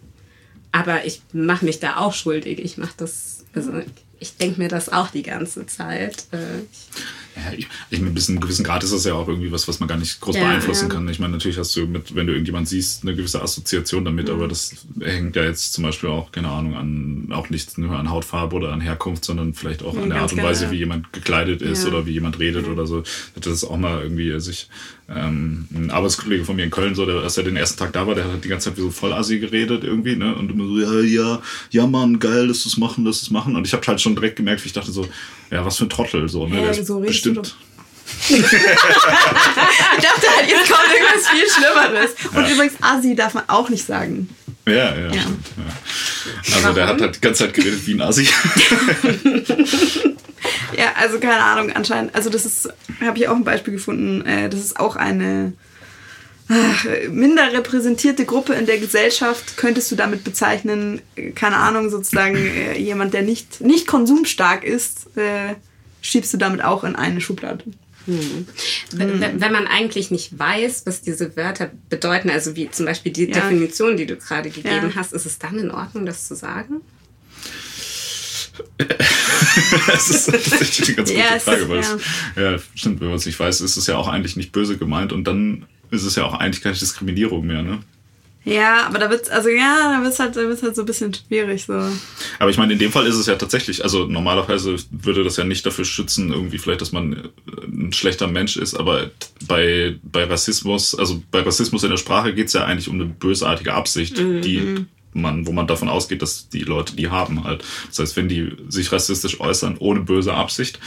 aber 0.72 1.04
ich 1.04 1.22
mache 1.32 1.64
mich 1.64 1.80
da 1.80 1.98
auch 1.98 2.14
schuldig. 2.14 2.58
Ich 2.58 2.78
mache 2.78 2.94
das, 2.96 3.44
also 3.54 3.72
ich 4.18 4.36
denke 4.36 4.60
mir 4.60 4.68
das 4.68 4.88
auch 4.88 5.08
die 5.08 5.22
ganze 5.22 5.66
Zeit. 5.66 6.24
Äh, 6.30 7.31
ja, 7.36 7.52
ich, 7.56 7.66
ich 7.90 8.00
meine, 8.00 8.12
bis 8.12 8.26
zu 8.26 8.32
einem 8.32 8.40
gewissen 8.40 8.64
Grad 8.64 8.84
ist 8.84 8.92
das 8.92 9.04
ja 9.04 9.14
auch 9.14 9.26
irgendwie 9.26 9.50
was, 9.52 9.66
was 9.68 9.80
man 9.80 9.88
gar 9.88 9.96
nicht 9.96 10.20
groß 10.20 10.36
ja, 10.36 10.44
beeinflussen 10.44 10.88
ja. 10.88 10.94
kann. 10.94 11.08
Ich 11.08 11.18
meine, 11.18 11.32
natürlich 11.32 11.58
hast 11.58 11.74
du 11.76 11.86
mit, 11.86 12.14
wenn 12.14 12.26
du 12.26 12.32
irgendjemand 12.32 12.68
siehst, 12.68 13.02
eine 13.02 13.14
gewisse 13.14 13.42
Assoziation 13.42 14.04
damit, 14.04 14.28
mhm. 14.28 14.34
aber 14.34 14.48
das 14.48 14.72
hängt 15.00 15.36
ja 15.36 15.44
jetzt 15.44 15.72
zum 15.72 15.84
Beispiel 15.84 16.10
auch, 16.10 16.30
keine 16.30 16.48
Ahnung, 16.48 16.74
an, 16.74 17.28
auch 17.32 17.48
nicht 17.48 17.78
nur 17.78 17.98
an 17.98 18.10
Hautfarbe 18.10 18.56
oder 18.56 18.72
an 18.72 18.80
Herkunft, 18.80 19.24
sondern 19.24 19.54
vielleicht 19.54 19.82
auch 19.82 19.96
an 19.96 20.10
der 20.10 20.20
Art 20.20 20.32
und 20.32 20.42
Weise, 20.42 20.70
wie 20.70 20.76
jemand 20.76 21.12
gekleidet 21.12 21.62
ist 21.62 21.86
oder 21.86 22.06
wie 22.06 22.12
jemand 22.12 22.38
redet 22.38 22.68
oder 22.68 22.86
so. 22.86 23.02
Das 23.34 23.52
ist 23.52 23.64
auch 23.64 23.78
mal 23.78 24.02
irgendwie 24.02 24.38
sich, 24.40 24.68
ähm, 25.08 25.66
ein 25.74 25.90
Arbeitskollege 25.90 26.44
von 26.44 26.56
mir 26.56 26.64
in 26.64 26.70
Köln, 26.70 26.94
so, 26.94 27.04
der, 27.04 27.16
als 27.16 27.36
er 27.36 27.44
den 27.44 27.56
ersten 27.56 27.78
Tag 27.78 27.92
da 27.92 28.06
war, 28.06 28.14
der 28.14 28.32
hat 28.32 28.44
die 28.44 28.48
ganze 28.48 28.70
Zeit 28.70 28.78
wie 28.78 28.82
so 28.82 28.90
voll 28.90 29.12
assi 29.12 29.38
geredet 29.38 29.84
irgendwie, 29.84 30.16
ne? 30.16 30.34
Und 30.34 30.50
immer 30.50 30.66
so, 30.66 30.78
ja, 30.78 31.00
ja, 31.00 31.42
ja, 31.70 31.86
Mann, 31.86 32.18
geil, 32.18 32.46
lass 32.46 32.64
es 32.64 32.76
machen, 32.76 33.04
lass 33.04 33.22
es 33.22 33.30
machen. 33.30 33.56
Und 33.56 33.66
ich 33.66 33.72
habe 33.72 33.86
halt 33.86 34.00
schon 34.00 34.14
direkt 34.14 34.36
gemerkt, 34.36 34.62
wie 34.64 34.68
ich 34.68 34.72
dachte 34.72 34.92
so, 34.92 35.06
ja, 35.52 35.64
was 35.64 35.76
für 35.76 35.84
ein 35.84 35.90
Trottel, 35.90 36.28
so, 36.28 36.46
ne? 36.46 36.64
Ja, 36.64 36.72
so 36.72 37.00
bestimmt. 37.00 37.54
ich 38.28 38.40
dachte 38.40 38.56
halt, 40.36 40.48
jetzt 40.48 40.70
kommt 40.70 40.88
irgendwas 40.92 41.28
viel 41.28 41.46
Schlimmeres. 41.48 42.10
Und 42.34 42.44
ja. 42.44 42.54
übrigens, 42.54 42.74
Assi 42.80 43.14
darf 43.14 43.34
man 43.34 43.44
auch 43.48 43.68
nicht 43.68 43.84
sagen. 43.86 44.30
Ja, 44.66 44.74
ja, 44.74 44.94
ja. 44.94 45.20
Stimmt, 45.20 45.46
ja. 45.56 45.64
Also 46.54 46.62
Warum? 46.62 46.74
der 46.74 46.86
hat 46.88 47.00
halt 47.00 47.16
die 47.16 47.20
ganze 47.20 47.44
Zeit 47.44 47.54
geredet 47.54 47.86
wie 47.86 47.94
ein 47.94 48.00
Assi. 48.00 48.24
ja, 50.76 50.92
also 50.98 51.18
keine 51.20 51.42
Ahnung, 51.42 51.72
anscheinend. 51.72 52.14
Also 52.14 52.30
das 52.30 52.46
ist, 52.46 52.72
habe 53.04 53.18
ich 53.18 53.28
auch 53.28 53.36
ein 53.36 53.44
Beispiel 53.44 53.74
gefunden. 53.74 54.24
Äh, 54.24 54.48
das 54.48 54.60
ist 54.60 54.80
auch 54.80 54.96
eine 54.96 55.52
minder 57.10 57.52
repräsentierte 57.52 58.24
Gruppe 58.24 58.54
in 58.54 58.66
der 58.66 58.78
Gesellschaft 58.78 59.56
könntest 59.56 59.90
du 59.90 59.96
damit 59.96 60.24
bezeichnen, 60.24 61.00
keine 61.34 61.56
Ahnung, 61.56 61.90
sozusagen 61.90 62.36
äh, 62.36 62.78
jemand, 62.78 63.14
der 63.14 63.22
nicht, 63.22 63.60
nicht 63.60 63.86
konsumstark 63.86 64.64
ist, 64.64 65.16
äh, 65.16 65.54
schiebst 66.00 66.32
du 66.34 66.38
damit 66.38 66.62
auch 66.64 66.84
in 66.84 66.96
eine 66.96 67.20
Schublade. 67.20 67.64
Hm. 68.06 68.46
Wenn, 68.92 69.40
wenn 69.40 69.52
man 69.52 69.68
eigentlich 69.68 70.10
nicht 70.10 70.36
weiß, 70.36 70.82
was 70.86 71.02
diese 71.02 71.36
Wörter 71.36 71.70
bedeuten, 71.88 72.30
also 72.30 72.56
wie 72.56 72.68
zum 72.70 72.86
Beispiel 72.86 73.12
die 73.12 73.26
Ja. 73.26 73.34
Definition, 73.34 73.96
die 73.96 74.06
du 74.06 74.16
gerade 74.16 74.50
gegeben 74.50 74.90
Ja. 74.90 74.94
hast, 74.96 75.12
ist 75.12 75.24
es 75.26 75.38
dann 75.38 75.56
in 75.58 75.70
Ordnung, 75.70 76.04
das 76.06 76.26
zu 76.26 76.34
sagen? 76.34 76.80
das 79.86 80.10
ist 80.10 80.26
tatsächlich 80.30 80.88
eine 80.88 80.96
ganz 80.96 81.08
gute 81.10 81.20
Ja, 81.20 81.26
es 81.30 81.36
ist- 81.36 81.42
Frage, 81.44 81.68
weil 81.68 81.78
es, 81.78 81.96
ja, 82.36 82.56
stimmt, 82.74 83.00
wenn 83.00 83.08
man 83.08 83.16
es 83.16 83.26
nicht 83.26 83.38
weiß, 83.38 83.60
ist 83.60 83.76
es 83.76 83.86
ja 83.86 83.96
auch 83.96 84.08
eigentlich 84.08 84.36
nicht 84.36 84.52
böse 84.52 84.76
gemeint 84.76 85.12
und 85.12 85.24
dann 85.24 85.66
ist 85.92 86.04
es 86.04 86.16
ja 86.16 86.24
auch 86.24 86.34
eigentlich 86.34 86.62
keine 86.62 86.74
Diskriminierung 86.74 87.46
mehr, 87.46 87.62
ne? 87.62 87.78
Ja, 88.44 88.86
aber 88.86 88.98
da 88.98 89.08
wird's, 89.08 89.28
also 89.28 89.48
ja, 89.50 89.96
da 89.96 90.02
wird's 90.02 90.18
halt, 90.18 90.34
da 90.34 90.40
wird's 90.40 90.64
halt 90.64 90.74
so 90.74 90.82
ein 90.82 90.86
bisschen 90.86 91.14
schwierig, 91.14 91.64
so. 91.64 91.74
Aber 92.40 92.50
ich 92.50 92.58
meine, 92.58 92.72
in 92.72 92.78
dem 92.80 92.90
Fall 92.90 93.06
ist 93.06 93.14
es 93.14 93.26
ja 93.26 93.36
tatsächlich, 93.36 93.84
also 93.84 94.06
normalerweise 94.06 94.74
würde 94.90 95.22
das 95.22 95.36
ja 95.36 95.44
nicht 95.44 95.64
dafür 95.64 95.84
schützen, 95.84 96.32
irgendwie 96.32 96.58
vielleicht, 96.58 96.80
dass 96.80 96.90
man 96.90 97.12
äh, 97.12 97.18
ein 97.66 97.92
schlechter 97.92 98.26
Mensch 98.26 98.56
ist, 98.56 98.74
aber 98.74 99.10
bei, 99.46 99.96
bei 100.02 100.24
Rassismus, 100.24 100.96
also 100.96 101.22
bei 101.30 101.42
Rassismus 101.42 101.84
in 101.84 101.90
der 101.90 101.98
Sprache 101.98 102.34
geht 102.34 102.48
es 102.48 102.52
ja 102.54 102.64
eigentlich 102.64 102.88
um 102.88 102.96
eine 102.96 103.04
bösartige 103.04 103.74
Absicht, 103.74 104.18
die 104.18 104.86
man, 105.12 105.46
wo 105.46 105.52
man 105.52 105.66
davon 105.66 105.88
ausgeht, 105.88 106.22
dass 106.22 106.48
die 106.48 106.62
Leute 106.62 106.96
die 106.96 107.08
haben 107.08 107.44
halt. 107.44 107.64
Das 107.88 107.98
heißt, 107.98 108.16
wenn 108.16 108.28
die 108.28 108.56
sich 108.68 108.92
rassistisch 108.92 109.40
äußern 109.40 109.76
ohne 109.78 110.00
böse 110.00 110.34
Absicht, 110.34 110.78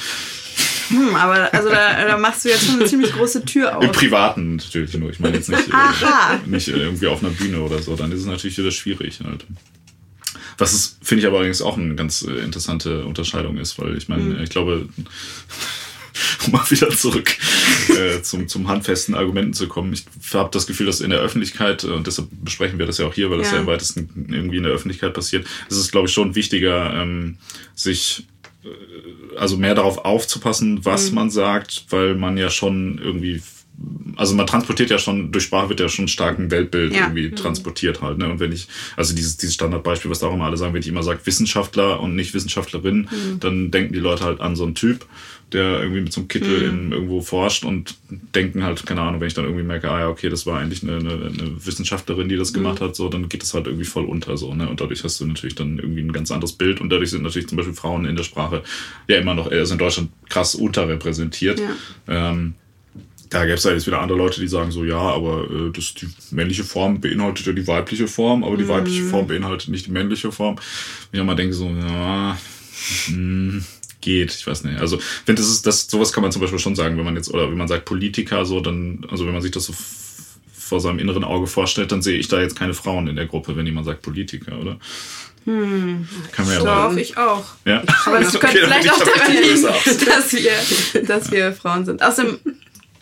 Hm, 0.90 1.16
aber 1.16 1.54
also 1.54 1.70
da, 1.70 2.06
da 2.06 2.18
machst 2.18 2.46
du 2.46 2.50
jetzt 2.50 2.66
schon 2.66 2.76
eine 2.76 2.86
ziemlich 2.86 3.12
große 3.12 3.44
Tür 3.46 3.72
im 3.82 3.90
auf. 3.90 3.92
Privaten 3.92 4.58
natürlich 4.58 4.94
nur, 4.96 5.10
ich 5.10 5.20
meine 5.20 5.36
jetzt 5.38 5.50
nicht, 5.50 5.68
äh, 5.68 6.48
nicht 6.48 6.68
äh, 6.68 6.78
irgendwie 6.78 7.08
auf 7.08 7.24
einer 7.24 7.34
Bühne 7.34 7.60
oder 7.62 7.82
so, 7.82 7.96
dann 7.96 8.12
ist 8.12 8.22
es 8.22 8.26
natürlich 8.26 8.58
wieder 8.58 8.72
schwierig 8.72 9.20
halt. 9.24 9.46
Was 10.58 10.74
ist, 10.74 11.00
finde 11.02 11.22
ich 11.22 11.28
aber 11.28 11.38
allerdings 11.38 11.62
auch 11.62 11.78
eine 11.78 11.96
ganz 11.96 12.22
äh, 12.22 12.32
interessante 12.44 13.06
Unterscheidung 13.06 13.58
ist, 13.58 13.80
weil 13.80 13.98
ich 13.98 14.08
meine, 14.08 14.42
ich 14.44 14.50
glaube, 14.50 14.88
um 16.46 16.52
mal 16.54 16.70
wieder 16.70 16.90
zurück 16.90 17.36
äh, 17.90 18.22
zum, 18.22 18.48
zum 18.48 18.68
handfesten 18.68 19.16
Argumenten 19.16 19.54
zu 19.54 19.68
kommen. 19.68 19.94
Ich 19.94 20.06
habe 20.34 20.50
das 20.52 20.68
Gefühl, 20.68 20.86
dass 20.88 21.02
in 21.02 21.10
der 21.10 21.20
Öffentlichkeit, 21.20 21.84
äh, 21.84 21.88
und 21.88 22.08
deshalb 22.08 22.28
besprechen 22.44 22.80
wir 22.80 22.86
das 22.86 22.98
ja 22.98 23.06
auch 23.08 23.14
hier, 23.14 23.30
weil 23.32 23.38
das 23.40 23.52
Ja. 23.52 23.60
im 23.60 23.68
weitesten 23.68 24.28
irgendwie 24.32 24.58
in 24.58 24.64
der 24.64 24.72
Öffentlichkeit 24.72 25.14
passiert, 25.14 25.46
ist 25.70 25.78
es, 25.78 25.92
glaube 25.92 26.08
ich, 26.08 26.14
schon 26.14 26.36
wichtiger, 26.36 26.94
ähm, 27.02 27.38
sich 27.76 28.26
äh, 28.64 28.68
also 29.38 29.58
mehr 29.58 29.76
darauf 29.76 30.00
aufzupassen, 30.06 30.84
was 30.86 31.10
Mhm. 31.10 31.16
man 31.16 31.30
sagt, 31.30 31.86
weil 31.90 32.16
man 32.16 32.38
ja 32.38 32.50
schon 32.50 33.00
irgendwie 33.04 33.42
also 34.16 34.36
man 34.36 34.48
transportiert 34.48 34.90
ja 34.90 34.98
schon, 34.98 35.34
durch 35.34 35.44
Sprache 35.44 35.68
wird 35.68 35.82
ja 35.82 35.90
schon 35.90 36.08
stark 36.08 36.40
ein 36.40 36.50
Weltbild 36.50 36.94
Ja. 36.94 37.02
irgendwie 37.08 37.32
transportiert 37.32 38.02
halt. 38.02 38.18
Ne? 38.18 38.30
Und 38.30 38.40
wenn 38.40 38.54
ich, 38.54 38.70
also 38.96 39.14
dieses, 39.14 39.36
dieses 39.36 39.54
Standardbeispiel, 39.56 40.10
was 40.10 40.20
da 40.20 40.28
auch 40.28 40.34
immer 40.34 40.46
alle 40.46 40.56
sagen, 40.56 40.74
wenn 40.74 40.80
ich 40.82 40.88
immer 40.88 41.04
sage 41.04 41.20
Wissenschaftler 41.26 42.00
und 42.00 42.16
nicht 42.16 42.34
Wissenschaftlerin, 42.34 43.10
dann 43.42 43.72
denken 43.72 43.92
die 43.92 44.00
Leute 44.00 44.24
halt 44.24 44.40
an 44.40 44.56
so 44.56 44.64
einen 44.64 44.76
Typ, 44.76 45.06
der 45.52 45.80
irgendwie 45.80 46.02
mit 46.02 46.12
so 46.12 46.22
einem 46.22 46.28
Kittel 46.28 46.64
in, 46.64 46.92
irgendwo 46.92 47.22
forscht 47.22 47.64
und 47.64 47.96
denken 48.10 48.64
halt, 48.64 48.86
keine 48.86 49.02
Ahnung, 49.02 49.22
wenn 49.22 49.28
ich 49.28 49.34
dann 49.34 49.46
irgendwie 49.46 49.64
merke, 49.64 49.90
ah 49.90 50.00
ja, 50.00 50.10
okay, 50.10 50.30
das 50.30 50.46
war 50.46 50.60
eigentlich 50.60 50.84
eine, 50.84 50.98
eine, 50.98 51.12
eine 51.12 51.66
Wissenschaftlerin, 51.66 52.30
die 52.30 52.36
das 52.36 52.52
gemacht 52.52 52.82
hat, 52.82 52.96
so, 52.96 53.10
dann 53.10 53.30
geht 53.30 53.44
das 53.44 53.54
halt 53.54 53.68
irgendwie 53.68 53.86
voll 53.86 54.06
unter 54.06 54.38
so, 54.38 54.54
ne? 54.54 54.68
Und 54.68 54.82
dadurch 54.82 55.04
hast 55.04 55.20
du 55.20 55.26
natürlich 55.26 55.56
dann 55.56 55.78
irgendwie 55.78 56.02
ein 56.02 56.12
ganz 56.12 56.32
anderes 56.32 56.54
Bild 56.54 56.82
und 56.82 56.90
dadurch 56.90 57.12
sind 57.12 57.24
natürlich 57.24 57.48
zum 57.48 57.58
Beispiel 57.58 57.76
Frauen 57.76 58.06
in 58.06 58.16
der 58.16 58.24
Sprache 58.24 58.64
ja 59.08 59.18
immer 59.18 59.36
noch, 59.36 59.52
also 59.52 59.74
in 59.74 59.80
Deutschland 59.80 60.10
krass 60.30 60.56
unterrepräsentiert. 60.56 61.60
Ja. 61.60 62.34
Ähm, 62.34 62.56
da 63.30 63.44
gäbe 63.44 63.56
es 63.56 63.66
halt 63.66 63.76
jetzt 63.76 63.88
wieder 63.88 64.02
andere 64.02 64.18
Leute, 64.18 64.40
die 64.40 64.48
sagen 64.48 64.72
so, 64.72 64.84
ja, 64.84 64.98
aber 64.98 65.50
äh, 65.50 65.72
das, 65.72 65.94
die 65.94 66.08
männliche 66.32 66.64
Form 66.64 67.02
beinhaltet 67.02 67.46
ja 67.46 67.54
die 67.54 67.68
weibliche 67.68 68.08
Form, 68.08 68.44
aber 68.44 68.58
die 68.58 68.68
weibliche 68.68 69.04
Form 69.04 69.28
beinhaltet 69.28 69.70
nicht 69.70 69.88
die 69.88 69.92
männliche 69.92 70.32
Form. 70.32 70.56
Und 70.56 70.62
ich 71.12 71.20
auch 71.20 71.26
mal 71.26 71.36
denke 71.36 71.54
so, 71.54 71.68
ja, 71.68 72.38
hm, 73.08 73.64
geht, 74.06 74.34
ich 74.34 74.48
weiß 74.48 74.64
nicht. 74.64 74.80
Also, 74.80 74.98
ich 74.98 75.04
finde, 75.26 75.42
das 75.42 75.52
ist, 75.52 75.66
das, 75.66 75.88
sowas 75.90 76.14
kann 76.14 76.22
man 76.22 76.32
zum 76.32 76.42
Beispiel 76.42 76.60
schon 76.60 76.76
sagen, 76.76 76.98
wenn 76.98 77.04
man 77.04 77.16
jetzt, 77.16 77.30
oder 77.30 77.50
wenn 77.50 77.58
man 77.58 77.68
sagt 77.68 77.84
Politiker 77.84 78.46
so, 78.46 78.62
dann, 78.62 79.06
also 79.10 79.26
wenn 79.26 79.34
man 79.34 79.42
sich 79.42 79.52
das 79.52 79.66
so 79.66 79.74
vor 80.58 80.80
seinem 80.80 81.00
inneren 81.00 81.24
Auge 81.24 81.48
vorstellt, 81.48 81.92
dann 81.92 82.02
sehe 82.02 82.18
ich 82.18 82.28
da 82.28 82.40
jetzt 82.40 82.58
keine 82.58 82.74
Frauen 82.74 83.08
in 83.08 83.16
der 83.16 83.26
Gruppe, 83.26 83.58
wenn 83.58 83.66
jemand 83.66 83.86
sagt 83.86 84.02
Politiker, 84.02 84.58
oder? 84.60 84.78
Hm. 85.46 86.08
Kann 86.32 86.46
man 86.46 86.56
ja 86.56 86.64
mal. 86.64 86.90
Doch, 86.90 86.98
ich 86.98 87.18
auch. 87.18 87.44
Ja. 87.66 87.84
Aber 88.06 88.20
es 88.22 88.32
könnte 88.34 88.48
Okay, 88.48 88.62
dann 88.62 88.72
vielleicht 88.72 88.92
auch 88.92 88.98
ich 88.98 89.14
daran 89.14 89.32
liegen, 89.32 89.64
dass 90.06 90.34
wir, 90.34 91.04
dass 91.04 91.32
wir 91.32 91.54
Frauen 91.54 91.86
sind. 91.86 92.02
Außerdem, 92.02 92.40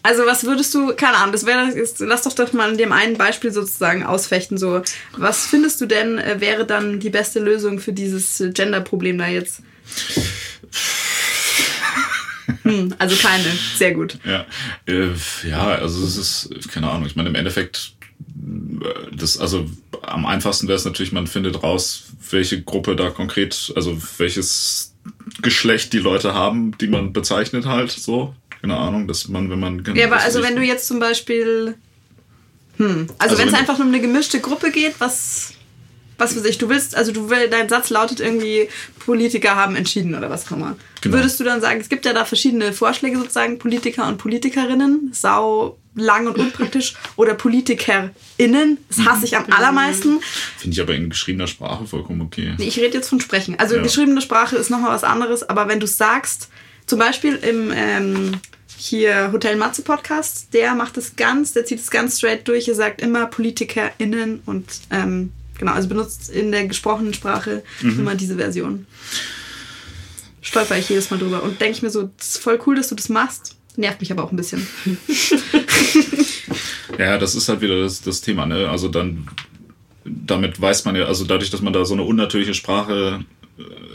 also 0.04 0.26
was 0.26 0.44
würdest 0.44 0.74
du, 0.74 0.94
keine 0.94 1.18
Ahnung, 1.18 1.32
das 1.32 1.46
wäre, 1.46 1.72
lass 2.00 2.24
doch 2.24 2.34
doch 2.34 2.52
mal 2.52 2.72
in 2.72 2.78
dem 2.78 2.92
einen 2.92 3.18
Beispiel 3.18 3.54
sozusagen 3.54 4.04
ausfechten. 4.04 4.58
So, 4.58 4.82
was 5.16 5.46
findest 5.46 5.80
du 5.80 5.86
denn 5.86 6.18
äh, 6.18 6.42
wäre 6.42 6.66
dann 6.66 7.00
die 7.00 7.10
beste 7.10 7.40
Lösung 7.40 7.80
für 7.80 7.94
dieses 7.94 8.44
Gender-Problem 8.54 9.18
da 9.18 9.28
jetzt? 9.28 9.62
Hm, 12.64 12.94
also 13.00 13.16
keine, 13.16 13.46
sehr 13.76 13.94
gut. 13.94 14.18
Ja, 14.26 14.46
äh, 14.86 15.10
ja, 15.48 15.66
also 15.76 16.04
es 16.06 16.18
ist, 16.18 16.70
keine 16.72 16.90
Ahnung, 16.90 17.06
ich 17.06 17.16
meine, 17.16 17.30
im 17.30 17.36
Endeffekt, 17.36 17.94
äh, 18.20 19.16
das, 19.16 19.38
also 19.38 19.70
am 20.02 20.26
einfachsten 20.26 20.68
wäre 20.68 20.78
es 20.78 20.86
natürlich, 20.86 21.12
man 21.12 21.28
findet 21.28 21.64
raus, 21.64 22.04
welche 22.32 22.62
Gruppe 22.62 22.96
da 22.96 23.10
konkret, 23.10 23.72
also 23.76 23.98
welches 24.18 24.94
Geschlecht 25.42 25.94
die 25.94 26.00
Leute 26.00 26.34
haben, 26.34 26.78
die 26.78 26.88
man 26.88 27.14
bezeichnet 27.14 27.66
halt, 27.66 27.92
so. 27.92 28.36
Keine 28.62 28.78
Ahnung, 28.78 29.10
dass 29.10 29.28
man, 29.28 29.50
wenn 29.50 29.60
man. 29.60 29.84
Ja, 29.94 30.08
aber 30.08 30.22
also 30.22 30.42
wenn 30.42 30.56
du 30.56 30.62
jetzt 30.62 30.88
zum 30.88 30.98
Beispiel, 31.00 31.76
hm, 32.78 33.08
also, 33.18 33.36
Also 33.36 33.38
wenn 33.38 33.50
es 33.50 33.54
einfach 33.54 33.78
nur 33.78 33.88
um 33.88 33.94
eine 33.94 34.02
gemischte 34.02 34.40
Gruppe 34.40 34.72
geht, 34.72 34.96
was, 35.00 35.54
was 36.24 36.34
für 36.34 36.40
sich, 36.40 36.58
du 36.58 36.70
willst, 36.70 36.96
also 36.96 37.12
du 37.12 37.30
will, 37.30 37.50
dein 37.50 37.70
Satz 37.70 37.90
lautet 37.90 38.20
irgendwie, 38.20 38.70
Politiker 39.06 39.56
haben 39.56 39.76
entschieden 39.76 40.16
oder 40.16 40.30
was 40.30 40.48
auch 40.48 40.52
immer. 40.56 40.76
Genau. 41.02 41.18
Würdest 41.18 41.40
du 41.40 41.44
dann 41.44 41.62
sagen, 41.62 41.80
es 41.82 41.90
gibt 41.90 42.06
ja 42.06 42.14
da 42.14 42.26
verschiedene 42.26 42.74
Vorschläge 42.74 43.18
sozusagen, 43.18 43.60
Politiker 43.60 44.08
und 44.08 44.18
Politikerinnen, 44.18 45.10
sau 45.14 45.78
lang 45.96 46.28
und 46.28 46.38
unpraktisch, 46.38 46.96
oder 47.18 47.34
PolitikerInnen, 47.36 48.78
das 48.90 49.06
hasse 49.06 49.26
ich 49.26 49.38
am 49.38 49.46
allermeisten. 49.52 50.20
Finde 50.58 50.74
ich 50.74 50.82
aber 50.82 50.96
in 50.96 51.10
geschriebener 51.10 51.48
Sprache 51.48 51.86
vollkommen 51.86 52.22
okay. 52.22 52.54
Nee, 52.58 52.68
Ich 52.68 52.80
rede 52.80 52.98
jetzt 52.98 53.10
von 53.10 53.20
Sprechen. 53.20 53.60
Also 53.60 53.76
Ja. 53.76 53.82
geschriebene 53.84 54.22
Sprache 54.22 54.56
ist 54.56 54.70
nochmal 54.70 54.92
was 54.92 55.04
anderes, 55.04 55.48
aber 55.48 55.68
wenn 55.68 55.80
du 55.80 55.88
sagst, 55.88 56.50
zum 56.86 57.00
Beispiel 57.00 57.36
im 57.36 57.72
ähm, 57.76 58.32
hier 58.76 59.32
Hotel 59.32 59.56
Matze 59.56 59.82
Podcast, 59.82 60.48
der 60.54 60.76
macht 60.76 60.98
es 60.98 61.16
ganz, 61.16 61.54
der 61.54 61.66
zieht 61.66 61.80
es 61.80 61.90
ganz 61.92 62.18
straight 62.18 62.48
durch, 62.48 62.68
er 62.68 62.76
sagt 62.76 63.02
immer 63.02 63.28
PolitikerInnen 63.28 64.42
und 64.46 64.66
ähm, 64.92 65.32
genau, 65.64 65.76
also 65.76 65.88
benutzt 65.88 66.30
in 66.30 66.52
der 66.52 66.68
gesprochenen 66.68 67.14
Sprache 67.14 67.64
Mhm. 67.82 68.00
immer 68.00 68.16
diese 68.16 68.36
Version. 68.36 68.86
Stolper 70.42 70.78
ich 70.78 70.90
jedes 70.90 71.10
Mal 71.10 71.18
drüber 71.20 71.42
und 71.44 71.62
denke 71.62 71.78
ich 71.78 71.82
mir 71.82 71.90
so, 71.90 72.10
das 72.18 72.28
ist 72.36 72.38
voll 72.40 72.60
cool, 72.68 72.76
dass 72.76 72.90
du 72.90 72.96
das 72.96 73.08
machst. 73.10 73.56
Nervt 73.78 74.02
mich 74.02 74.12
aber 74.12 74.24
auch 74.24 74.32
ein 74.32 74.36
bisschen. 74.38 74.68
Ja, 77.00 77.18
das 77.18 77.34
ist 77.34 77.50
halt 77.50 77.62
wieder 77.62 77.82
das, 77.82 78.02
das 78.02 78.22
Thema, 78.22 78.46
ne? 78.46 78.70
Also 78.70 78.88
dann, 78.88 79.28
damit 80.06 80.62
weiß 80.62 80.86
man 80.86 80.96
ja, 80.96 81.06
also 81.06 81.26
dadurch, 81.26 81.50
dass 81.50 81.62
man 81.62 81.74
da 81.74 81.86
so 81.86 81.94
eine 81.96 82.04
unnatürliche 82.04 82.54
Sprache 82.54 83.26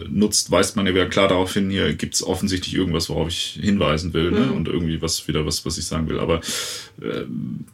nutzt, 0.08 0.50
weist 0.50 0.76
man 0.76 0.86
ja 0.86 0.94
wieder 0.94 1.06
klar 1.06 1.28
darauf 1.28 1.52
hin, 1.52 1.68
hier 1.70 1.92
gibt's 1.94 2.22
offensichtlich 2.22 2.74
irgendwas, 2.74 3.08
worauf 3.08 3.28
ich 3.28 3.58
hinweisen 3.60 4.12
will, 4.14 4.30
ne? 4.30 4.52
Und 4.52 4.68
irgendwie 4.68 5.02
was 5.02 5.26
wieder 5.26 5.44
was, 5.46 5.66
was 5.66 5.78
ich 5.78 5.86
sagen 5.86 6.08
will. 6.08 6.20
Aber 6.20 6.40
äh, 7.00 7.24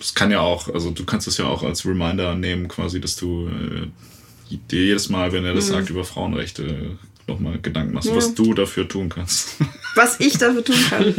es 0.01 0.14
kann 0.14 0.31
ja 0.31 0.40
auch, 0.40 0.73
also 0.73 0.90
du 0.90 1.05
kannst 1.05 1.29
es 1.29 1.37
ja 1.37 1.44
auch 1.44 1.62
als 1.62 1.85
Reminder 1.85 2.35
nehmen, 2.35 2.68
quasi, 2.68 3.01
dass 3.01 3.16
du 3.16 3.49
äh, 3.49 4.57
dir 4.70 4.85
jedes 4.85 5.09
Mal, 5.11 5.33
wenn 5.33 5.44
er 5.44 5.55
das 5.55 5.68
sagt, 5.68 5.90
über 5.90 6.05
Frauenrechte 6.05 6.99
nochmal 7.27 7.59
Gedanken 7.61 7.94
machst, 7.94 8.09
Ja. 8.09 8.16
was 8.16 8.35
du 8.35 8.55
dafür 8.55 8.88
tun 8.88 9.09
kannst. 9.09 9.57
Was 9.97 10.18
ich 10.18 10.37
dafür 10.38 10.64
tun 10.64 10.77
kann. 10.90 11.14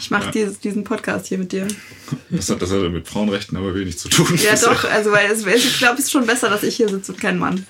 Ich 0.00 0.10
mache 0.10 0.30
dieses, 0.32 0.58
diesen 0.58 0.84
Podcast 0.84 1.26
hier 1.26 1.36
mit 1.36 1.52
dir. 1.52 1.68
Das 2.30 2.48
hat, 2.48 2.62
das 2.62 2.70
hat 2.72 2.90
mit 2.90 3.06
Frauenrechten 3.06 3.58
aber 3.58 3.74
wenig 3.74 3.98
zu 3.98 4.08
tun. 4.08 4.26
Ja, 4.42 4.56
doch, 4.64 4.84
also 4.86 5.12
weil 5.12 5.30
es, 5.30 5.44
ich 5.46 5.76
glaube, 5.76 5.98
es 5.98 6.06
ist 6.06 6.12
schon 6.12 6.24
besser, 6.26 6.48
dass 6.48 6.62
ich 6.62 6.76
hier 6.76 6.88
sitze 6.88 7.12
und 7.12 7.20
kein 7.20 7.38
Mann. 7.38 7.66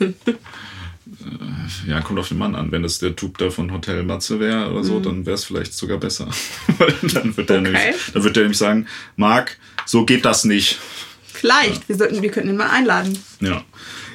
Ja, 1.86 2.00
kommt 2.00 2.18
auf 2.18 2.28
den 2.28 2.38
Mann 2.38 2.54
an. 2.54 2.72
Wenn 2.72 2.82
das 2.82 2.98
der 2.98 3.14
Typ 3.16 3.38
da 3.38 3.50
von 3.50 3.72
Hotel 3.72 4.02
Matze 4.02 4.40
wäre 4.40 4.70
oder 4.70 4.84
so, 4.84 5.00
dann 5.00 5.26
wäre 5.26 5.34
es 5.34 5.44
vielleicht 5.44 5.74
sogar 5.74 5.98
besser. 5.98 6.28
Dann 7.14 7.36
wird 7.36 7.48
der 7.50 7.60
Okay. 7.60 7.70
nämlich, 7.70 8.12
dann 8.12 8.24
wird 8.24 8.36
der 8.36 8.42
nämlich 8.44 8.58
sagen, 8.58 8.86
Marc, 9.16 9.56
so 9.86 10.04
geht 10.04 10.24
das 10.24 10.44
nicht. 10.44 10.78
Vielleicht, 11.32 11.88
wir, 11.88 11.96
sollten, 11.96 12.22
wir 12.22 12.30
könnten 12.30 12.50
ihn 12.50 12.56
mal 12.56 12.70
einladen. 12.70 13.18
Ja. 13.40 13.64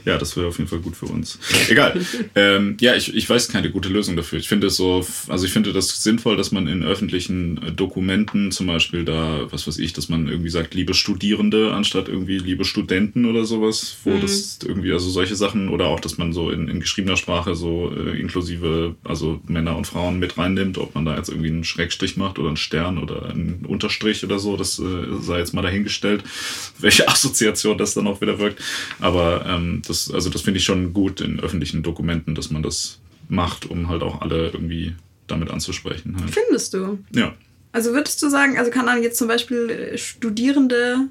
Ja, 0.07 0.17
das 0.17 0.37
wäre 0.37 0.47
auf 0.47 0.57
jeden 0.57 0.69
Fall 0.69 0.79
gut 0.79 0.95
für 0.95 1.07
uns. 1.07 1.37
Egal. 1.67 1.99
ähm, 2.35 2.77
ja, 2.79 2.95
ich, 2.95 3.13
ich 3.13 3.29
weiß 3.29 3.49
keine 3.49 3.69
gute 3.69 3.89
Lösung 3.89 4.15
dafür. 4.15 4.39
Ich 4.39 4.47
finde 4.47 4.67
es 4.67 4.77
so, 4.77 5.05
also 5.27 5.45
ich 5.45 5.51
finde 5.51 5.73
das 5.73 6.01
sinnvoll, 6.01 6.37
dass 6.37 6.53
man 6.53 6.65
in 6.67 6.81
öffentlichen 6.81 7.61
äh, 7.61 7.73
Dokumenten 7.73 8.51
zum 8.51 8.67
Beispiel 8.67 9.03
da, 9.03 9.51
was 9.51 9.67
weiß 9.67 9.77
ich, 9.79 9.91
dass 9.91 10.07
man 10.07 10.29
irgendwie 10.29 10.49
sagt, 10.49 10.73
liebe 10.75 10.93
Studierende, 10.93 11.73
anstatt 11.73 12.07
irgendwie 12.07 12.37
liebe 12.37 12.63
Studenten 12.63 13.25
oder 13.25 13.43
sowas, 13.43 13.97
wo 14.05 14.11
mhm. 14.11 14.21
das 14.21 14.59
irgendwie, 14.65 14.93
also 14.93 15.09
solche 15.09 15.35
Sachen 15.35 15.67
oder 15.67 15.87
auch, 15.87 15.99
dass 15.99 16.17
man 16.17 16.31
so 16.31 16.51
in, 16.51 16.69
in 16.69 16.79
geschriebener 16.79 17.17
Sprache 17.17 17.55
so 17.55 17.91
äh, 17.93 18.17
inklusive, 18.17 18.95
also 19.03 19.41
Männer 19.45 19.75
und 19.75 19.87
Frauen 19.87 20.19
mit 20.19 20.37
reinnimmt, 20.37 20.77
ob 20.77 20.95
man 20.95 21.03
da 21.03 21.17
jetzt 21.17 21.27
irgendwie 21.27 21.49
einen 21.49 21.65
Schrägstrich 21.65 22.15
macht 22.15 22.39
oder 22.39 22.47
einen 22.47 22.55
Stern 22.55 22.97
oder 22.97 23.25
einen 23.25 23.65
Unterstrich 23.67 24.23
oder 24.23 24.39
so, 24.39 24.55
das 24.55 24.79
äh, 24.79 24.83
sei 25.19 25.39
jetzt 25.39 25.53
mal 25.53 25.63
dahingestellt, 25.63 26.23
welche 26.79 27.09
Assoziation 27.09 27.77
das 27.77 27.93
dann 27.93 28.07
auch 28.07 28.21
wieder 28.21 28.39
wirkt. 28.39 28.63
Aber 29.01 29.45
ähm, 29.45 29.81
das, 29.85 29.96
also 30.11 30.29
das 30.29 30.41
finde 30.41 30.59
ich 30.59 30.65
schon 30.65 30.93
gut 30.93 31.21
in 31.21 31.39
öffentlichen 31.39 31.83
Dokumenten, 31.83 32.35
dass 32.35 32.51
man 32.51 32.63
das 32.63 32.99
macht, 33.29 33.69
um 33.69 33.89
halt 33.89 34.03
auch 34.03 34.21
alle 34.21 34.49
irgendwie 34.49 34.95
damit 35.27 35.51
anzusprechen. 35.51 36.15
Halt. 36.19 36.31
Findest 36.31 36.73
du? 36.73 36.99
Ja. 37.13 37.33
Also 37.71 37.93
würdest 37.93 38.21
du 38.21 38.29
sagen, 38.29 38.57
also 38.57 38.71
kann 38.71 38.85
dann 38.85 39.03
jetzt 39.03 39.17
zum 39.17 39.27
Beispiel 39.27 39.69
äh, 39.69 39.97
Studierende 39.97 41.07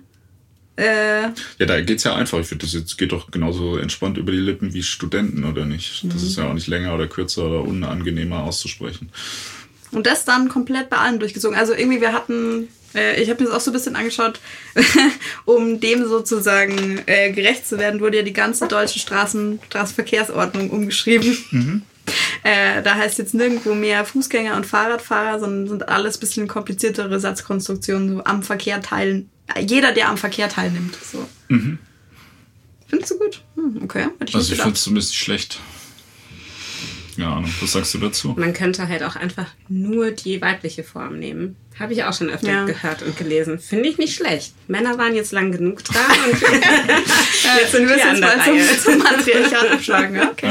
äh 0.76 1.22
ja, 1.22 1.66
da 1.66 1.80
geht 1.80 1.99
es 1.99 2.05
ja 2.05 2.14
einfach. 2.14 2.39
Ich 2.39 2.47
finde, 2.47 2.66
das 2.66 2.74
jetzt 2.74 2.99
geht 2.99 3.12
doch 3.12 3.30
genauso 3.30 3.78
entspannt 3.78 4.18
über 4.18 4.32
die 4.32 4.39
Lippen 4.39 4.74
wie 4.74 4.82
Studenten, 4.82 5.45
oder 5.45 5.64
nicht? 5.64 6.05
Das 6.05 6.20
mhm. 6.20 6.28
ist 6.28 6.37
ja 6.37 6.49
auch 6.49 6.55
nicht 6.55 6.66
länger 6.66 6.95
oder 6.95 7.07
kürzer 7.07 7.47
oder 7.47 7.62
unangenehmer 7.62 8.43
auszusprechen. 8.43 9.11
Und 9.93 10.07
das 10.07 10.24
dann 10.24 10.49
komplett 10.49 10.91
bei 10.91 10.99
allen 10.99 11.18
durchgezogen. 11.18 11.57
Also 11.57 11.72
irgendwie, 11.72 12.01
wir 12.01 12.12
hatten 12.12 12.68
äh, 12.97 13.20
ich 13.22 13.30
habe 13.30 13.42
mir 13.42 13.49
das 13.49 13.57
auch 13.57 13.61
so 13.61 13.70
ein 13.70 13.74
bisschen 13.74 13.97
angeschaut, 13.97 14.40
um 15.44 15.80
dem 15.80 16.07
sozusagen 16.07 17.01
äh, 17.07 17.30
gerecht 17.32 17.66
zu 17.68 17.78
werden, 17.78 18.01
wurde 18.01 18.18
ja 18.18 18.22
die 18.22 18.32
ganze 18.32 18.66
deutsche 18.66 18.99
Straßen, 18.99 19.61
Straßenverkehrsordnung 19.66 20.70
umgeschrieben. 20.70 21.36
Mhm. 21.51 21.82
Äh, 22.42 22.82
da 22.82 22.94
heißt 22.94 23.18
jetzt 23.18 23.34
nirgendwo 23.34 23.74
mehr 23.74 24.05
Fußgänger 24.05 24.57
und 24.57 24.66
Fahrradfahrer, 24.66 25.40
sondern 25.40 25.68
sind 25.68 25.88
alles 25.88 26.16
ein 26.16 26.20
bisschen 26.20 26.49
kompliziertere 26.49 27.18
Satzkonstruktionen, 27.20 28.16
so 28.16 28.24
am 28.24 28.42
Verkehr 28.42 28.80
teilen. 28.80 29.28
Jeder, 29.61 29.92
der 29.92 30.09
am 30.09 30.16
Verkehr 30.16 30.49
teilnimmt. 30.49 30.97
So. 31.03 31.26
Mhm. 31.49 31.78
Findest 32.88 33.12
du 33.12 33.18
gut? 33.18 33.42
Hm, 33.57 33.80
okay. 33.82 34.09
Ich 34.24 34.34
also 34.34 34.53
ich 34.53 34.61
finde 34.61 34.76
es 34.76 34.82
zumindest 34.82 35.16
schlecht. 35.16 35.59
Keine 37.16 37.28
Ahnung, 37.28 37.50
was 37.60 37.72
sagst 37.72 37.94
du 37.94 37.98
dazu? 37.98 38.34
Man 38.36 38.52
könnte 38.52 38.88
halt 38.88 39.02
auch 39.02 39.16
einfach 39.16 39.46
nur 39.68 40.10
die 40.10 40.40
weibliche 40.40 40.84
Form 40.84 41.18
nehmen. 41.18 41.56
Habe 41.78 41.92
ich 41.92 42.04
auch 42.04 42.12
schon 42.12 42.30
öfter 42.30 42.50
ja. 42.50 42.64
gehört 42.64 43.02
und 43.02 43.16
gelesen. 43.16 43.58
Finde 43.58 43.88
ich 43.88 43.98
nicht 43.98 44.14
schlecht. 44.14 44.52
Männer 44.66 44.96
waren 44.98 45.14
jetzt 45.14 45.32
lang 45.32 45.52
genug 45.52 45.84
dran 45.84 46.04
und 46.30 46.42
jetzt 46.42 47.72
sind 47.72 47.88
wir 47.88 48.06
an 48.06 48.20
der 48.20 48.38
Reihe. 48.38 48.66
Zum, 48.66 48.92
zum 48.92 48.98
Matriarchat 48.98 49.70
abschlagen. 49.70 50.20
Okay. 50.30 50.50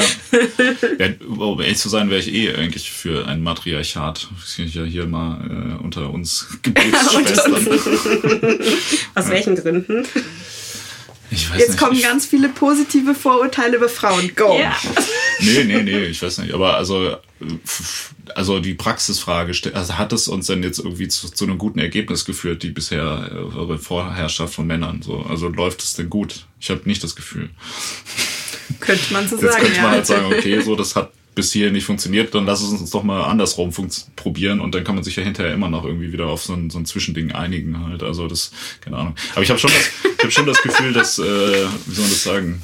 Ja. 0.99 1.05
ja, 1.05 1.13
um 1.27 1.61
ehrlich 1.61 1.77
zu 1.77 1.89
sein, 1.89 2.09
wäre 2.09 2.19
ich 2.19 2.33
eh 2.33 2.55
eigentlich 2.55 2.91
für 2.91 3.27
ein 3.27 3.41
Matriarchat. 3.41 4.27
Das 4.39 4.55
kann 4.55 4.65
ich 4.65 4.75
ja 4.75 4.83
hier 4.83 5.07
mal 5.07 5.77
äh, 5.79 5.83
unter 5.83 6.11
uns 6.11 6.47
Geburtsschwestern. 6.61 7.79
Aus 9.15 9.29
welchen 9.29 9.55
Gründen? 9.55 10.05
Jetzt 11.31 11.69
nicht. 11.69 11.77
kommen 11.79 12.01
ganz 12.01 12.25
viele 12.25 12.49
positive 12.49 13.15
Vorurteile 13.15 13.77
über 13.77 13.89
Frauen. 13.89 14.31
Go! 14.35 14.57
Yeah. 14.57 14.75
Nee, 15.39 15.63
nee, 15.63 15.83
nee, 15.83 16.05
ich 16.05 16.21
weiß 16.21 16.39
nicht. 16.39 16.53
Aber 16.53 16.75
also, 16.75 17.17
also 18.33 18.59
die 18.59 18.73
Praxisfrage, 18.73 19.53
also 19.73 19.97
hat 19.97 20.13
es 20.13 20.27
uns 20.27 20.47
denn 20.47 20.63
jetzt 20.63 20.79
irgendwie 20.79 21.07
zu, 21.07 21.29
zu 21.29 21.45
einem 21.45 21.57
guten 21.57 21.79
Ergebnis 21.79 22.25
geführt, 22.25 22.63
die 22.63 22.69
bisher 22.69 23.29
äh, 23.69 23.77
Vorherrschaft 23.77 24.53
von 24.53 24.67
Männern? 24.67 25.01
So, 25.01 25.25
also 25.29 25.47
läuft 25.47 25.83
es 25.83 25.93
denn 25.95 26.09
gut? 26.09 26.45
Ich 26.59 26.69
habe 26.69 26.81
nicht 26.85 27.03
das 27.03 27.15
Gefühl. 27.15 27.49
Könnte 28.79 29.13
man 29.13 29.27
so 29.27 29.35
jetzt 29.35 29.53
sagen. 29.53 29.55
Jetzt 29.55 29.65
könnte 29.65 29.81
man 29.81 29.91
halt 29.91 30.05
sagen, 30.05 30.25
okay, 30.25 30.61
so 30.61 30.75
das 30.75 30.95
hat 30.95 31.11
bis 31.35 31.51
hier 31.51 31.69
nicht 31.69 31.85
funktioniert, 31.85 32.33
dann 32.33 32.45
lass 32.45 32.61
es 32.61 32.69
uns 32.69 32.89
doch 32.89 33.03
mal 33.03 33.23
andersrum 33.23 33.71
probieren 34.15 34.61
und 34.61 34.73
dann 34.73 34.83
kann 34.83 34.95
man 34.95 35.03
sich 35.03 35.17
ja 35.17 35.23
hinterher 35.23 35.53
immer 35.53 35.69
noch 35.69 35.83
irgendwie 35.83 36.13
wieder 36.13 36.27
auf 36.27 36.43
so 36.43 36.53
ein, 36.53 36.69
so 36.69 36.79
ein 36.79 36.85
Zwischending 36.85 37.33
einigen 37.33 37.85
halt. 37.85 38.01
Also 38.01 38.27
das, 38.27 38.51
keine 38.79 38.97
Ahnung. 38.97 39.15
Aber 39.33 39.41
ich 39.43 39.49
habe 39.49 39.59
schon 39.59 39.71
das, 39.71 40.13
ich 40.17 40.23
hab 40.23 40.31
schon 40.31 40.45
das 40.45 40.61
Gefühl, 40.63 40.93
dass, 40.93 41.19
äh, 41.19 41.23
wie 41.23 41.93
soll 41.93 42.03
man 42.03 42.09
das 42.09 42.23
sagen? 42.23 42.61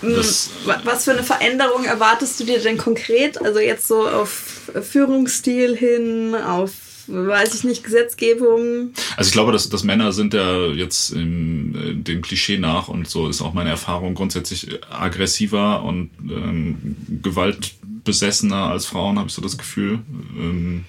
Hm, 0.00 0.14
das, 0.14 0.50
Was 0.84 1.04
für 1.04 1.12
eine 1.12 1.22
Veränderung 1.22 1.84
erwartest 1.84 2.40
du 2.40 2.44
dir 2.44 2.60
denn 2.60 2.78
konkret? 2.78 3.40
Also 3.40 3.60
jetzt 3.60 3.88
so 3.88 4.06
auf 4.08 4.70
Führungsstil 4.82 5.76
hin, 5.76 6.34
auf 6.34 6.70
weiß 7.06 7.54
ich 7.54 7.64
nicht, 7.64 7.84
Gesetzgebung. 7.84 8.92
Also 9.16 9.28
ich 9.28 9.32
glaube, 9.32 9.52
dass, 9.52 9.68
dass 9.68 9.84
Männer 9.84 10.12
sind 10.12 10.34
ja 10.34 10.66
jetzt 10.68 11.10
im, 11.10 11.74
äh, 11.76 11.94
dem 11.94 12.22
Klischee 12.22 12.58
nach 12.58 12.88
und 12.88 13.08
so 13.08 13.28
ist 13.28 13.42
auch 13.42 13.54
meine 13.54 13.70
Erfahrung 13.70 14.14
grundsätzlich 14.14 14.80
aggressiver 14.90 15.82
und 15.82 16.10
ähm, 16.22 16.96
gewaltbesessener 17.22 18.70
als 18.70 18.86
Frauen, 18.86 19.18
habe 19.18 19.28
ich 19.28 19.34
so 19.34 19.42
das 19.42 19.58
Gefühl. 19.58 20.00
Ähm, 20.36 20.84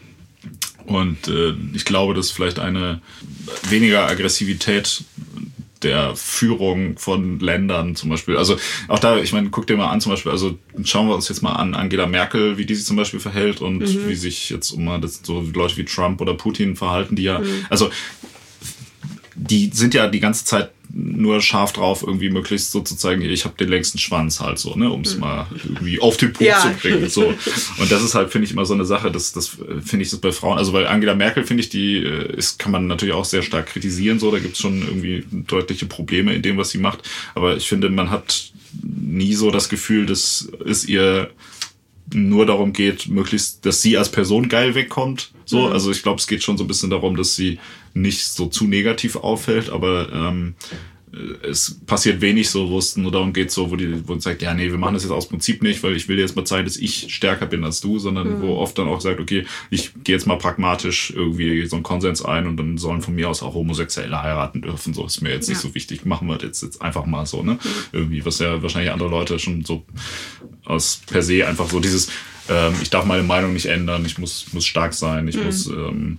und 0.86 1.28
äh, 1.28 1.54
ich 1.74 1.86
glaube, 1.86 2.14
dass 2.14 2.32
vielleicht 2.32 2.60
eine 2.60 3.02
weniger 3.70 4.08
Aggressivität 4.08 5.04
der 5.86 6.16
Führung 6.16 6.98
von 6.98 7.40
Ländern 7.40 7.96
zum 7.96 8.10
Beispiel. 8.10 8.36
Also 8.36 8.58
auch 8.88 9.00
da, 9.00 9.18
ich 9.18 9.32
meine, 9.32 9.50
guck 9.50 9.68
dir 9.68 9.78
mal 9.78 9.90
an 9.90 10.02
zum 10.02 10.12
Beispiel, 10.12 10.32
also 10.32 10.58
schauen 10.84 11.08
wir 11.08 11.16
uns 11.16 11.30
jetzt 11.30 11.42
mal 11.42 11.54
an 11.54 11.76
Angela 11.76 12.08
Merkel, 12.08 12.58
wie 12.58 12.66
die 12.66 12.76
sich 12.76 12.86
zum 12.86 12.98
Beispiel 12.98 13.20
verhält 13.20 13.62
und 13.62 13.80
mhm. 13.80 14.08
wie 14.08 14.16
sich 14.16 14.50
jetzt 14.50 14.72
um 14.72 14.84
mal 14.84 15.00
das, 15.00 15.22
so 15.24 15.42
Leute 15.54 15.78
wie 15.78 15.86
Trump 15.86 16.20
oder 16.20 16.34
Putin 16.34 16.76
verhalten, 16.76 17.16
die 17.16 17.24
ja, 17.24 17.40
mhm. 17.40 17.66
also 17.70 17.90
die 19.36 19.70
sind 19.74 19.94
ja 19.94 20.08
die 20.08 20.20
ganze 20.20 20.46
Zeit 20.46 20.72
nur 20.98 21.42
scharf 21.42 21.74
drauf, 21.74 22.04
irgendwie 22.06 22.30
möglichst 22.30 22.72
so 22.72 22.80
zu 22.80 22.96
zeigen, 22.96 23.22
ich 23.22 23.44
habe 23.44 23.56
den 23.58 23.68
längsten 23.68 23.98
Schwanz 23.98 24.40
halt 24.40 24.60
so, 24.60 24.76
ne, 24.76 24.90
um 24.90 25.02
es 25.02 25.16
mhm. 25.16 25.22
mal 25.22 25.48
irgendwie 25.64 26.00
auf 26.00 26.16
den 26.16 26.32
Punkt 26.32 26.50
ja. 26.50 26.62
zu 26.62 26.70
bringen. 26.70 27.10
So. 27.10 27.34
Und 27.78 27.92
das 27.92 28.02
ist 28.02 28.16
halt, 28.16 28.32
finde 28.32 28.46
ich, 28.46 28.54
immer 28.54 28.66
so 28.66 28.74
eine 28.74 28.86
Sache, 28.86 29.12
das, 29.12 29.34
das 29.34 29.48
finde 29.48 30.04
ich 30.04 30.10
das 30.10 30.20
bei 30.20 30.32
Frauen, 30.32 30.58
also 30.58 30.72
bei 30.72 30.88
Angela 30.88 31.14
Merkel, 31.14 31.44
finde 31.44 31.62
ich, 31.62 31.70
die 31.70 31.98
äh, 31.98 32.38
ist, 32.38 32.60
kann 32.60 32.72
man 32.72 32.88
natürlich 32.88 33.14
auch 33.14 33.26
sehr 33.26 33.42
stark 33.42 33.68
kritisieren, 33.68 34.20
so, 34.20 34.32
da 34.32 34.40
gibt 34.40 34.54
es 34.54 34.62
schon 34.62 34.82
irgendwie 34.82 35.26
deutliche 35.32 35.86
Probleme 35.86 36.34
in 36.34 36.42
dem, 36.42 36.58
was 36.58 36.70
sie 36.70 36.78
macht. 36.78 37.00
Aber 37.34 37.58
ich 37.58 37.68
finde, 37.68 37.90
man 37.90 38.10
hat 38.10 38.54
nie 38.82 39.34
so 39.34 39.52
das 39.52 39.68
Gefühl, 39.68 40.06
dass 40.06 40.48
es 40.66 40.86
ihr 40.86 41.30
nur 42.14 42.46
darum 42.46 42.72
geht, 42.72 43.08
möglichst, 43.08 43.66
dass 43.66 43.82
sie 43.82 43.98
als 43.98 44.10
Person 44.10 44.48
geil 44.48 44.76
wegkommt. 44.76 45.32
So, 45.46 45.68
mhm. 45.68 45.74
also 45.74 45.92
ich 45.92 46.04
glaube, 46.04 46.20
es 46.20 46.28
geht 46.28 46.44
schon 46.44 46.58
so 46.58 46.64
ein 46.64 46.68
bisschen 46.68 46.90
darum, 46.90 47.18
dass 47.18 47.36
sie 47.36 47.60
nicht 47.96 48.26
so 48.26 48.48
zu 48.48 48.66
negativ 48.66 49.16
auffällt, 49.16 49.70
aber 49.70 50.12
ähm, 50.14 50.56
es 51.44 51.80
passiert 51.86 52.20
wenig 52.22 52.50
so, 52.50 52.70
wo 52.70 52.78
es 52.78 52.98
nur 52.98 53.12
darum 53.12 53.32
geht, 53.32 53.52
so, 53.52 53.72
wo 53.72 53.76
die, 53.76 54.08
wo 54.08 54.14
man 54.14 54.20
sagt, 54.20 54.42
ja, 54.42 54.54
nee, 54.54 54.70
wir 54.70 54.78
machen 54.78 54.96
das 54.96 55.04
jetzt 55.04 55.12
aus 55.12 55.30
Prinzip 55.30 55.64
nicht, 55.64 55.82
weil 55.82 55.96
ich 55.96 56.08
will 56.08 56.20
jetzt 56.20 56.36
mal 56.36 56.46
zeigen, 56.46 56.66
dass 56.66 56.78
ich 56.78 57.14
stärker 57.14 57.46
bin 57.46 57.64
als 57.64 57.80
du, 57.80 58.00
sondern 58.00 58.40
mhm. 58.40 58.42
wo 58.42 58.58
oft 58.58 58.78
dann 58.78 58.88
auch 58.88 59.00
sagt, 59.00 59.20
okay, 59.20 59.46
ich 59.70 59.92
gehe 60.04 60.16
jetzt 60.16 60.28
mal 60.28 60.38
pragmatisch 60.38 61.14
irgendwie 61.16 61.66
so 61.68 61.78
einen 61.78 61.84
Konsens 61.84 62.24
ein 62.24 62.48
und 62.48 62.58
dann 62.58 62.78
sollen 62.78 63.02
von 63.02 63.16
mir 63.16 63.30
aus 63.30 63.44
auch 63.44 63.54
Homosexuelle 63.54 64.22
heiraten 64.22 64.62
dürfen. 64.62 64.94
So 64.94 65.06
ist 65.06 65.22
mir 65.22 65.30
jetzt 65.30 65.48
ja. 65.48 65.54
nicht 65.54 65.62
so 65.62 65.74
wichtig. 65.74 66.06
Machen 66.06 66.28
wir 66.28 66.38
das 66.38 66.62
jetzt 66.62 66.82
einfach 66.82 67.06
mal 67.06 67.26
so, 67.26 67.44
ne? 67.44 67.54
Mhm. 67.54 67.60
Irgendwie, 67.94 68.26
was 68.26 68.40
ja 68.40 68.62
wahrscheinlich 68.62 68.92
andere 68.92 69.10
Leute 69.10 69.40
schon 69.40 69.64
so 69.64 69.86
aus 70.66 71.02
per 71.08 71.22
se 71.22 71.48
einfach 71.48 71.70
so 71.70 71.80
dieses, 71.80 72.10
ähm, 72.50 72.74
ich 72.82 72.90
darf 72.90 73.06
meine 73.06 73.24
Meinung 73.24 73.54
nicht 73.54 73.68
ändern, 73.68 74.06
ich 74.06 74.18
muss, 74.18 74.48
muss 74.52 74.66
stark 74.66 74.94
sein, 74.94 75.28
ich 75.28 75.38
mhm. 75.38 75.44
muss, 75.46 75.68
ähm, 75.68 76.18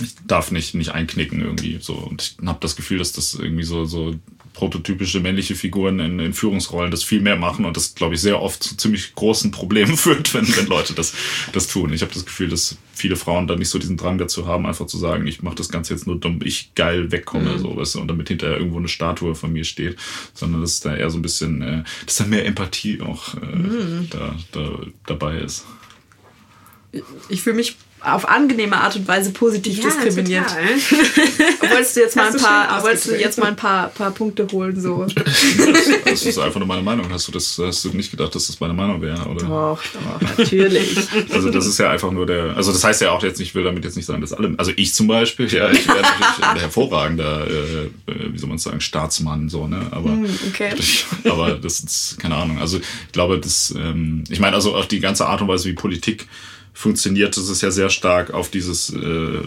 ich 0.00 0.14
darf 0.26 0.50
nicht, 0.50 0.74
nicht 0.74 0.90
einknicken 0.90 1.40
irgendwie 1.40 1.78
so. 1.80 1.94
Und 1.94 2.36
ich 2.40 2.46
habe 2.46 2.58
das 2.60 2.76
Gefühl, 2.76 2.98
dass 2.98 3.12
das 3.12 3.34
irgendwie 3.34 3.62
so, 3.62 3.84
so 3.84 4.14
prototypische 4.54 5.20
männliche 5.20 5.56
Figuren 5.56 5.98
in, 5.98 6.20
in 6.20 6.32
Führungsrollen 6.32 6.90
das 6.90 7.02
viel 7.02 7.20
mehr 7.20 7.36
machen 7.36 7.64
und 7.64 7.76
das, 7.76 7.94
glaube 7.94 8.14
ich, 8.14 8.20
sehr 8.20 8.40
oft 8.40 8.62
zu 8.62 8.76
ziemlich 8.76 9.14
großen 9.14 9.50
Problemen 9.50 9.96
führt, 9.96 10.32
wenn, 10.32 10.46
wenn 10.56 10.66
Leute 10.66 10.94
das, 10.94 11.12
das 11.52 11.66
tun. 11.66 11.92
Ich 11.92 12.02
habe 12.02 12.14
das 12.14 12.24
Gefühl, 12.24 12.48
dass 12.48 12.76
viele 12.92 13.16
Frauen 13.16 13.46
da 13.46 13.56
nicht 13.56 13.68
so 13.68 13.78
diesen 13.78 13.96
Drang 13.96 14.16
dazu 14.16 14.46
haben, 14.46 14.66
einfach 14.66 14.86
zu 14.86 14.96
sagen, 14.96 15.26
ich 15.26 15.42
mache 15.42 15.56
das 15.56 15.68
Ganze 15.68 15.94
jetzt 15.94 16.06
nur, 16.06 16.18
damit 16.18 16.46
ich 16.46 16.74
geil 16.74 17.10
wegkomme, 17.10 17.54
mhm. 17.54 17.58
so, 17.58 17.76
weißt 17.76 17.96
du, 17.96 18.00
und 18.00 18.08
damit 18.08 18.28
hinterher 18.28 18.56
irgendwo 18.56 18.78
eine 18.78 18.88
Statue 18.88 19.34
von 19.34 19.52
mir 19.52 19.64
steht, 19.64 19.96
sondern 20.32 20.60
dass 20.60 20.80
da 20.80 20.96
eher 20.96 21.10
so 21.10 21.18
ein 21.18 21.22
bisschen, 21.22 21.62
äh, 21.62 21.84
dass 22.06 22.16
da 22.16 22.24
mehr 22.24 22.46
Empathie 22.46 23.00
auch 23.00 23.34
äh, 23.34 23.56
mhm. 23.56 24.08
da, 24.10 24.36
da 24.52 24.78
dabei 25.06 25.38
ist. 25.38 25.64
Ich 27.28 27.42
fühle 27.42 27.56
mich 27.56 27.76
auf 28.04 28.28
angenehme 28.28 28.76
Art 28.76 28.96
und 28.96 29.08
Weise 29.08 29.30
positiv 29.30 29.78
ja, 29.78 29.84
diskriminiert. 29.84 30.44
wolltest 31.60 31.96
du 31.96 32.00
jetzt 32.00 32.16
mal 32.16 32.30
ein 32.30 32.36
paar, 32.36 32.82
wolltest 32.82 33.08
du 33.08 33.18
jetzt 33.18 33.38
mal 33.38 33.46
ein 33.48 33.56
paar, 33.56 33.88
paar 33.88 34.10
Punkte 34.10 34.46
holen 34.52 34.80
so? 34.80 35.06
Das 36.04 36.24
ist 36.24 36.38
einfach 36.38 36.58
nur 36.58 36.68
meine 36.68 36.82
Meinung. 36.82 37.10
Hast 37.10 37.28
du 37.28 37.32
das, 37.32 37.58
hast 37.58 37.84
du 37.84 37.90
nicht 37.90 38.10
gedacht, 38.10 38.34
dass 38.34 38.46
das 38.46 38.60
meine 38.60 38.74
Meinung 38.74 39.00
wäre, 39.00 39.24
oder? 39.26 39.46
Doch, 39.46 39.82
doch, 39.82 40.38
natürlich. 40.38 40.96
Also 41.32 41.50
das 41.50 41.66
ist 41.66 41.78
ja 41.78 41.90
einfach 41.90 42.10
nur 42.10 42.26
der, 42.26 42.56
also 42.56 42.72
das 42.72 42.84
heißt 42.84 43.00
ja 43.00 43.10
auch 43.10 43.22
jetzt, 43.22 43.40
ich 43.40 43.54
will 43.54 43.64
damit 43.64 43.84
jetzt 43.84 43.96
nicht 43.96 44.06
sagen, 44.06 44.20
dass 44.20 44.32
alle, 44.32 44.54
also 44.58 44.72
ich 44.76 44.94
zum 44.94 45.06
Beispiel, 45.06 45.52
ja, 45.52 45.70
ich 45.70 45.86
wäre 45.86 46.02
natürlich 46.02 46.44
ein 46.44 46.56
hervorragender, 46.56 47.46
äh, 47.46 47.90
wie 48.32 48.38
soll 48.38 48.48
man 48.48 48.58
sagen, 48.58 48.80
Staatsmann 48.80 49.48
so, 49.48 49.66
ne? 49.66 49.80
Aber, 49.90 50.10
hm, 50.10 50.26
okay. 50.48 50.74
ich, 50.76 51.06
aber 51.24 51.52
das 51.52 51.80
ist 51.80 52.18
keine 52.18 52.36
Ahnung. 52.36 52.58
Also 52.58 52.78
ich 52.78 53.12
glaube, 53.12 53.38
das, 53.38 53.74
ähm, 53.76 54.24
ich 54.28 54.40
meine 54.40 54.56
also 54.56 54.74
auch 54.74 54.84
die 54.84 55.00
ganze 55.00 55.26
Art 55.26 55.40
und 55.40 55.48
Weise, 55.48 55.68
wie 55.68 55.74
Politik 55.74 56.26
funktioniert, 56.74 57.36
das 57.36 57.48
ist 57.48 57.62
ja 57.62 57.70
sehr 57.70 57.88
stark 57.88 58.34
auf 58.34 58.50
dieses 58.50 58.90
äh, 58.92 59.40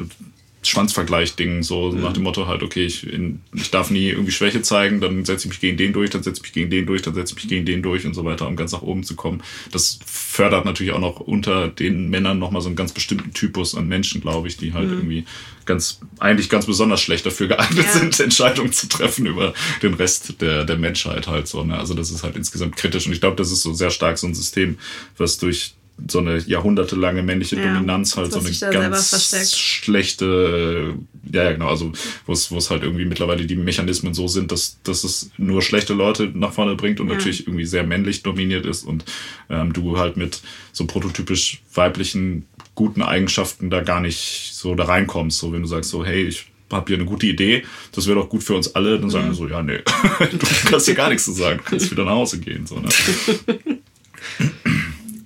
Schwanzvergleich-Ding, 0.63 1.63
so, 1.63 1.91
so 1.91 1.97
nach 1.97 2.13
dem 2.13 2.23
Motto 2.23 2.47
halt, 2.47 2.63
okay, 2.63 2.85
ich, 2.85 3.07
in, 3.07 3.41
ich 3.53 3.71
darf 3.71 3.89
nie 3.89 4.09
irgendwie 4.09 4.31
Schwäche 4.31 4.61
zeigen, 4.61 4.99
dann 4.99 5.23
setze 5.23 5.45
ich 5.45 5.49
mich 5.49 5.59
gegen 5.61 5.77
den 5.77 5.93
durch, 5.93 6.09
dann 6.09 6.23
setze 6.23 6.39
ich 6.39 6.43
mich 6.43 6.53
gegen 6.53 6.69
den 6.69 6.85
durch, 6.85 7.01
dann 7.01 7.13
setze 7.13 7.33
ich 7.33 7.43
mich 7.43 7.47
gegen 7.47 7.65
den 7.65 7.81
durch 7.81 8.05
und 8.05 8.13
so 8.13 8.25
weiter, 8.25 8.47
um 8.47 8.55
ganz 8.55 8.71
nach 8.71 8.81
oben 8.81 9.03
zu 9.03 9.15
kommen. 9.15 9.43
Das 9.71 9.99
fördert 10.05 10.65
natürlich 10.65 10.93
auch 10.93 10.99
noch 10.99 11.19
unter 11.19 11.67
den 11.67 12.09
Männern 12.09 12.39
nochmal 12.39 12.61
so 12.61 12.67
einen 12.67 12.75
ganz 12.75 12.91
bestimmten 12.91 13.33
Typus 13.33 13.75
an 13.75 13.87
Menschen, 13.87 14.19
glaube 14.19 14.47
ich, 14.47 14.57
die 14.57 14.73
halt 14.73 14.87
mhm. 14.87 14.93
irgendwie 14.93 15.25
ganz, 15.65 15.99
eigentlich 16.19 16.49
ganz 16.49 16.65
besonders 16.65 17.01
schlecht 17.01 17.25
dafür 17.25 17.47
geeignet 17.47 17.85
ja. 17.85 17.91
sind, 17.91 18.19
Entscheidungen 18.19 18.71
zu 18.71 18.89
treffen 18.89 19.25
über 19.25 19.53
den 19.83 19.93
Rest 19.93 20.41
der, 20.41 20.65
der 20.65 20.77
Menschheit 20.77 21.27
halt 21.27 21.47
so. 21.47 21.63
Ne? 21.63 21.77
Also 21.77 21.93
das 21.93 22.09
ist 22.09 22.23
halt 22.23 22.35
insgesamt 22.35 22.75
kritisch 22.77 23.05
und 23.05 23.13
ich 23.13 23.21
glaube, 23.21 23.35
das 23.35 23.51
ist 23.51 23.61
so 23.61 23.73
sehr 23.73 23.91
stark 23.91 24.17
so 24.17 24.27
ein 24.27 24.35
System, 24.35 24.77
was 25.17 25.37
durch 25.37 25.75
so 26.07 26.19
eine 26.19 26.37
jahrhundertelange 26.37 27.23
männliche 27.23 27.55
ja, 27.55 27.73
Dominanz 27.73 28.15
halt 28.17 28.31
so 28.31 28.39
eine 28.39 28.73
ganz 28.73 29.57
schlechte, 29.57 30.95
ja, 31.31 31.43
ja, 31.43 31.51
genau, 31.53 31.69
also 31.69 31.91
wo 32.25 32.33
es, 32.33 32.51
wo 32.51 32.57
es 32.57 32.69
halt 32.69 32.83
irgendwie 32.83 33.05
mittlerweile 33.05 33.45
die 33.45 33.55
Mechanismen 33.55 34.13
so 34.13 34.27
sind, 34.27 34.51
dass, 34.51 34.79
dass 34.83 35.03
es 35.03 35.31
nur 35.37 35.61
schlechte 35.61 35.93
Leute 35.93 36.31
nach 36.33 36.53
vorne 36.53 36.75
bringt 36.75 36.99
und 36.99 37.07
ja. 37.07 37.15
natürlich 37.15 37.47
irgendwie 37.47 37.65
sehr 37.65 37.83
männlich 37.83 38.23
dominiert 38.23 38.65
ist 38.65 38.83
und 38.83 39.05
ähm, 39.49 39.73
du 39.73 39.97
halt 39.97 40.17
mit 40.17 40.41
so 40.71 40.85
prototypisch 40.85 41.61
weiblichen 41.73 42.45
guten 42.75 43.01
Eigenschaften 43.01 43.69
da 43.69 43.81
gar 43.81 43.99
nicht 43.99 44.51
so 44.53 44.75
da 44.75 44.85
reinkommst. 44.85 45.39
So 45.39 45.51
wenn 45.51 45.63
du 45.63 45.67
sagst 45.67 45.89
so, 45.89 46.05
hey, 46.05 46.23
ich 46.25 46.45
habe 46.71 46.85
hier 46.87 46.97
eine 46.97 47.05
gute 47.05 47.25
Idee, 47.25 47.65
das 47.91 48.07
wäre 48.07 48.19
doch 48.19 48.29
gut 48.29 48.43
für 48.43 48.53
uns 48.53 48.75
alle, 48.75 48.99
dann 48.99 49.09
sagen 49.09 49.27
wir 49.27 49.33
so, 49.33 49.47
ja, 49.47 49.63
nee, 49.63 49.79
du 50.19 50.47
kannst 50.69 50.85
hier 50.85 50.95
gar 50.95 51.09
nichts 51.09 51.25
zu 51.25 51.31
sagen, 51.31 51.59
du 51.63 51.63
kannst 51.63 51.89
wieder 51.89 52.05
nach 52.05 52.11
Hause 52.11 52.39
gehen. 52.39 52.67
So, 52.67 52.79
ne? 52.79 52.89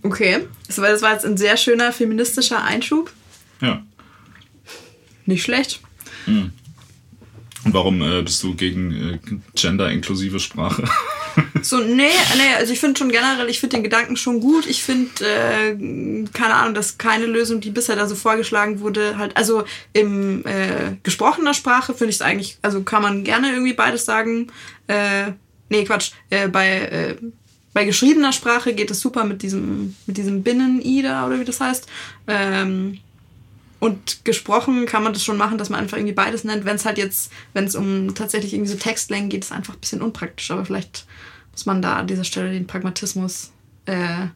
Okay, 0.03 0.47
das 0.67 0.79
war, 0.79 0.89
das 0.89 1.01
war 1.01 1.13
jetzt 1.13 1.25
ein 1.25 1.37
sehr 1.37 1.57
schöner 1.57 1.91
feministischer 1.91 2.63
Einschub. 2.63 3.11
Ja. 3.61 3.83
Nicht 5.25 5.43
schlecht. 5.43 5.79
Mhm. 6.25 6.51
Und 7.63 7.73
warum 7.75 8.01
äh, 8.01 8.23
bist 8.23 8.41
du 8.41 8.55
gegen 8.55 8.91
äh, 8.91 9.19
gender-inklusive 9.55 10.39
Sprache? 10.39 10.83
so, 11.61 11.77
nee, 11.77 12.09
nee, 12.35 12.55
also 12.57 12.73
ich 12.73 12.79
finde 12.79 12.97
schon 12.97 13.11
generell, 13.11 13.47
ich 13.49 13.59
finde 13.59 13.77
den 13.77 13.83
Gedanken 13.83 14.17
schon 14.17 14.39
gut. 14.39 14.65
Ich 14.65 14.83
finde, 14.83 15.11
äh, 15.23 15.75
keine 16.33 16.55
Ahnung, 16.55 16.73
dass 16.73 16.97
keine 16.97 17.27
Lösung, 17.27 17.61
die 17.61 17.69
bisher 17.69 17.95
da 17.95 18.07
so 18.07 18.15
vorgeschlagen 18.15 18.79
wurde, 18.79 19.17
halt, 19.17 19.37
also 19.37 19.63
im 19.93 20.43
äh, 20.45 20.95
gesprochener 21.03 21.53
Sprache 21.53 21.93
finde 21.93 22.09
ich 22.09 22.15
es 22.15 22.21
eigentlich, 22.23 22.57
also 22.63 22.81
kann 22.81 23.03
man 23.03 23.23
gerne 23.23 23.51
irgendwie 23.51 23.73
beides 23.73 24.05
sagen. 24.05 24.47
Äh, 24.87 25.33
nee, 25.69 25.83
Quatsch, 25.83 26.11
äh, 26.31 26.47
bei 26.47 26.67
äh, 26.67 27.15
bei 27.73 27.85
geschriebener 27.85 28.33
Sprache 28.33 28.73
geht 28.73 28.91
es 28.91 28.99
super 28.99 29.23
mit 29.23 29.41
diesem, 29.43 29.95
mit 30.05 30.17
diesem 30.17 30.43
Binnen-I 30.43 31.01
da 31.03 31.25
oder 31.25 31.39
wie 31.39 31.45
das 31.45 31.61
heißt. 31.61 31.87
Ähm, 32.27 32.99
und 33.79 34.25
gesprochen 34.25 34.85
kann 34.85 35.03
man 35.03 35.13
das 35.13 35.23
schon 35.23 35.37
machen, 35.37 35.57
dass 35.57 35.69
man 35.69 35.79
einfach 35.79 35.97
irgendwie 35.97 36.13
beides 36.13 36.43
nennt. 36.43 36.65
Wenn 36.65 36.75
es 36.75 36.85
halt 36.85 36.97
jetzt, 36.97 37.31
wenn 37.53 37.65
es 37.65 37.75
um 37.75 38.13
tatsächlich 38.13 38.53
irgendwie 38.53 38.71
so 38.71 38.77
Textlängen 38.77 39.29
geht, 39.29 39.43
ist 39.43 39.51
es 39.51 39.57
einfach 39.57 39.73
ein 39.73 39.79
bisschen 39.79 40.01
unpraktisch. 40.01 40.51
Aber 40.51 40.65
vielleicht 40.65 41.05
muss 41.51 41.65
man 41.65 41.81
da 41.81 41.95
an 41.95 42.07
dieser 42.07 42.23
Stelle 42.23 42.51
den 42.51 42.67
Pragmatismus, 42.67 43.51
äh, 43.85 44.27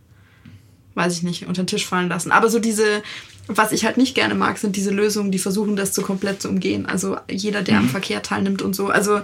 weiß 0.95 1.15
ich 1.17 1.23
nicht, 1.23 1.45
unter 1.45 1.61
den 1.61 1.67
Tisch 1.67 1.85
fallen 1.85 2.09
lassen. 2.09 2.31
Aber 2.31 2.49
so 2.49 2.57
diese, 2.57 3.03
was 3.47 3.71
ich 3.71 3.85
halt 3.85 3.97
nicht 3.97 4.15
gerne 4.15 4.33
mag, 4.33 4.57
sind 4.57 4.75
diese 4.75 4.91
Lösungen, 4.91 5.31
die 5.31 5.39
versuchen, 5.39 5.75
das 5.75 5.91
zu 5.91 6.01
komplett 6.01 6.41
zu 6.41 6.49
umgehen. 6.49 6.87
Also 6.87 7.17
jeder, 7.29 7.61
der 7.61 7.75
mhm. 7.75 7.85
am 7.85 7.89
Verkehr 7.89 8.23
teilnimmt 8.23 8.63
und 8.63 8.75
so. 8.75 8.87
Also 8.87 9.21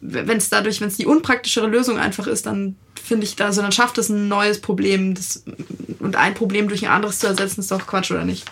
wenn 0.00 0.36
es 0.36 0.48
dadurch, 0.48 0.80
wenn 0.80 0.88
es 0.88 0.96
die 0.96 1.06
unpraktischere 1.06 1.66
Lösung 1.66 1.98
einfach 1.98 2.26
ist, 2.26 2.46
dann 2.46 2.76
finde 3.02 3.24
ich 3.24 3.36
da, 3.36 3.46
also 3.46 3.62
dann 3.62 3.72
schafft 3.72 3.98
es 3.98 4.08
ein 4.08 4.28
neues 4.28 4.60
Problem. 4.60 5.14
Das, 5.14 5.42
und 5.98 6.16
ein 6.16 6.34
Problem 6.34 6.68
durch 6.68 6.84
ein 6.84 6.92
anderes 6.92 7.18
zu 7.18 7.26
ersetzen, 7.26 7.60
ist 7.60 7.70
doch 7.70 7.86
Quatsch, 7.86 8.10
oder 8.10 8.24
nicht? 8.24 8.44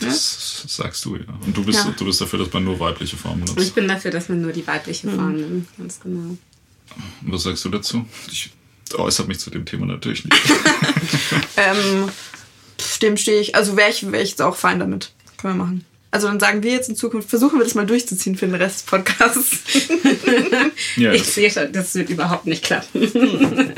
Ja? 0.00 0.08
Das 0.08 0.64
sagst 0.66 1.04
du, 1.04 1.16
ja. 1.16 1.24
Und 1.44 1.56
du 1.56 1.64
bist, 1.64 1.84
ja. 1.84 1.94
du 1.96 2.04
bist 2.04 2.20
dafür, 2.20 2.38
dass 2.38 2.52
man 2.52 2.64
nur 2.64 2.80
weibliche 2.80 3.16
Formen 3.16 3.44
nutzt. 3.44 3.60
Ich 3.60 3.72
bin 3.72 3.86
dafür, 3.86 4.10
dass 4.10 4.28
man 4.28 4.40
nur 4.40 4.52
die 4.52 4.66
weibliche 4.66 5.08
mhm. 5.08 5.14
Form 5.14 5.32
nimmt, 5.34 5.68
ganz 5.78 6.00
genau. 6.00 6.36
Was 7.22 7.44
sagst 7.44 7.64
du 7.64 7.68
dazu? 7.68 8.04
Ich 8.30 8.50
äußere 8.94 9.26
mich 9.26 9.38
zu 9.38 9.50
dem 9.50 9.64
Thema 9.66 9.86
natürlich 9.86 10.24
nicht. 10.24 10.36
ähm, 11.56 12.08
dem 13.02 13.16
stehe 13.16 13.40
ich. 13.40 13.54
Also 13.54 13.76
wäre 13.76 13.90
ich, 13.90 14.10
wär 14.10 14.22
ich 14.22 14.30
jetzt 14.30 14.42
auch 14.42 14.56
fein 14.56 14.80
damit. 14.80 15.12
Können 15.36 15.58
wir 15.58 15.64
machen. 15.64 15.86
Also 16.12 16.26
dann 16.26 16.40
sagen 16.40 16.62
wir 16.62 16.72
jetzt 16.72 16.88
in 16.88 16.96
Zukunft, 16.96 17.30
versuchen 17.30 17.58
wir 17.58 17.64
das 17.64 17.74
mal 17.74 17.86
durchzuziehen 17.86 18.36
für 18.36 18.46
den 18.46 18.56
Rest 18.56 18.80
des 18.80 18.82
Podcasts. 18.86 19.58
ja, 20.96 21.12
ich 21.12 21.22
sehe 21.24 21.50
schon, 21.50 21.72
das 21.72 21.94
wird 21.94 22.10
überhaupt 22.10 22.46
nicht 22.46 22.64
klappen. 22.64 23.10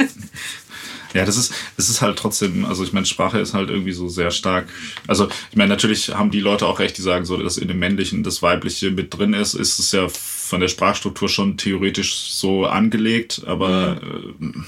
Ja, 1.15 1.27
das 1.27 1.37
ist, 1.37 1.53
es 1.77 1.91
ist 1.91 2.01
halt 2.01 2.19
trotzdem, 2.19 2.65
also 2.65 2.85
ich 2.85 2.93
meine, 2.93 3.07
Sprache 3.07 3.39
ist 3.39 3.53
halt 3.53 3.69
irgendwie 3.69 3.93
so 3.93 4.09
sehr 4.09 4.31
stark. 4.31 4.67
Also, 5.07 5.29
ich 5.51 5.57
meine, 5.57 5.69
natürlich 5.69 6.15
haben 6.15 6.31
die 6.31 6.41
Leute 6.41 6.67
auch 6.67 6.79
recht, 6.79 6.97
die 6.97 7.03
sagen 7.03 7.27
so, 7.27 7.37
dass 7.37 7.59
in 7.59 7.69
dem 7.69 7.79
Männlichen 7.79 8.23
das 8.23 8.43
Weibliche 8.43 8.91
mit 8.91 9.13
drin 9.13 9.35
ist, 9.35 9.55
ist 9.55 9.79
es 9.79 9.93
ja 9.93 10.09
von 10.53 10.61
der 10.61 10.69
Sprachstruktur 10.69 11.31
schon 11.31 11.57
theoretisch 11.57 12.15
so 12.15 12.67
angelegt, 12.67 13.41
aber 13.47 14.03
mhm. 14.39 14.67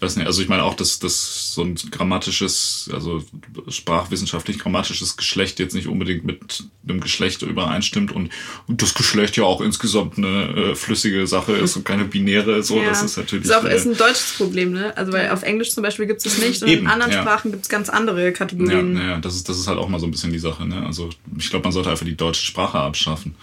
äh, 0.00 0.02
weiß 0.02 0.16
nicht, 0.16 0.26
also 0.26 0.40
ich 0.40 0.48
meine 0.48 0.64
auch, 0.64 0.72
dass 0.72 1.00
das 1.00 1.52
so 1.52 1.60
ein 1.60 1.74
grammatisches, 1.74 2.88
also 2.94 3.22
sprachwissenschaftlich 3.68 4.58
grammatisches 4.58 5.18
Geschlecht 5.18 5.58
jetzt 5.58 5.74
nicht 5.74 5.86
unbedingt 5.86 6.24
mit 6.24 6.64
einem 6.88 7.02
Geschlecht 7.02 7.42
übereinstimmt 7.42 8.10
und, 8.10 8.30
und 8.68 8.80
das 8.80 8.94
Geschlecht 8.94 9.36
ja 9.36 9.44
auch 9.44 9.60
insgesamt 9.60 10.16
eine 10.16 10.70
äh, 10.70 10.74
flüssige 10.74 11.26
Sache 11.26 11.52
ist 11.52 11.76
und 11.76 11.84
keine 11.84 12.06
binäre, 12.06 12.62
so, 12.62 12.80
ja. 12.80 12.88
das 12.88 13.02
ist 13.02 13.18
natürlich. 13.18 13.46
Das 13.46 13.58
ist, 13.58 13.68
auch, 13.68 13.70
ist 13.70 13.84
ein 13.84 13.98
deutsches 13.98 14.32
Problem, 14.38 14.72
ne? 14.72 14.96
Also 14.96 15.12
weil 15.12 15.28
auf 15.28 15.42
Englisch 15.42 15.72
zum 15.72 15.82
Beispiel 15.82 16.06
gibt 16.06 16.24
es 16.24 16.32
es 16.32 16.38
nicht 16.38 16.62
und 16.62 16.70
Eben, 16.70 16.86
in 16.86 16.86
anderen 16.86 17.12
ja. 17.12 17.20
Sprachen 17.20 17.50
gibt 17.50 17.64
es 17.64 17.68
ganz 17.68 17.90
andere 17.90 18.32
Kategorien. 18.32 18.96
Ja, 18.96 19.02
ja, 19.02 19.18
das 19.18 19.36
ist, 19.36 19.46
das 19.46 19.58
ist 19.58 19.68
halt 19.68 19.76
auch 19.76 19.90
mal 19.90 20.00
so 20.00 20.06
ein 20.06 20.10
bisschen 20.10 20.32
die 20.32 20.38
Sache, 20.38 20.64
ne? 20.64 20.86
Also 20.86 21.10
ich 21.36 21.50
glaube, 21.50 21.64
man 21.64 21.72
sollte 21.72 21.90
einfach 21.90 22.06
die 22.06 22.16
deutsche 22.16 22.46
Sprache 22.46 22.78
abschaffen 22.78 23.34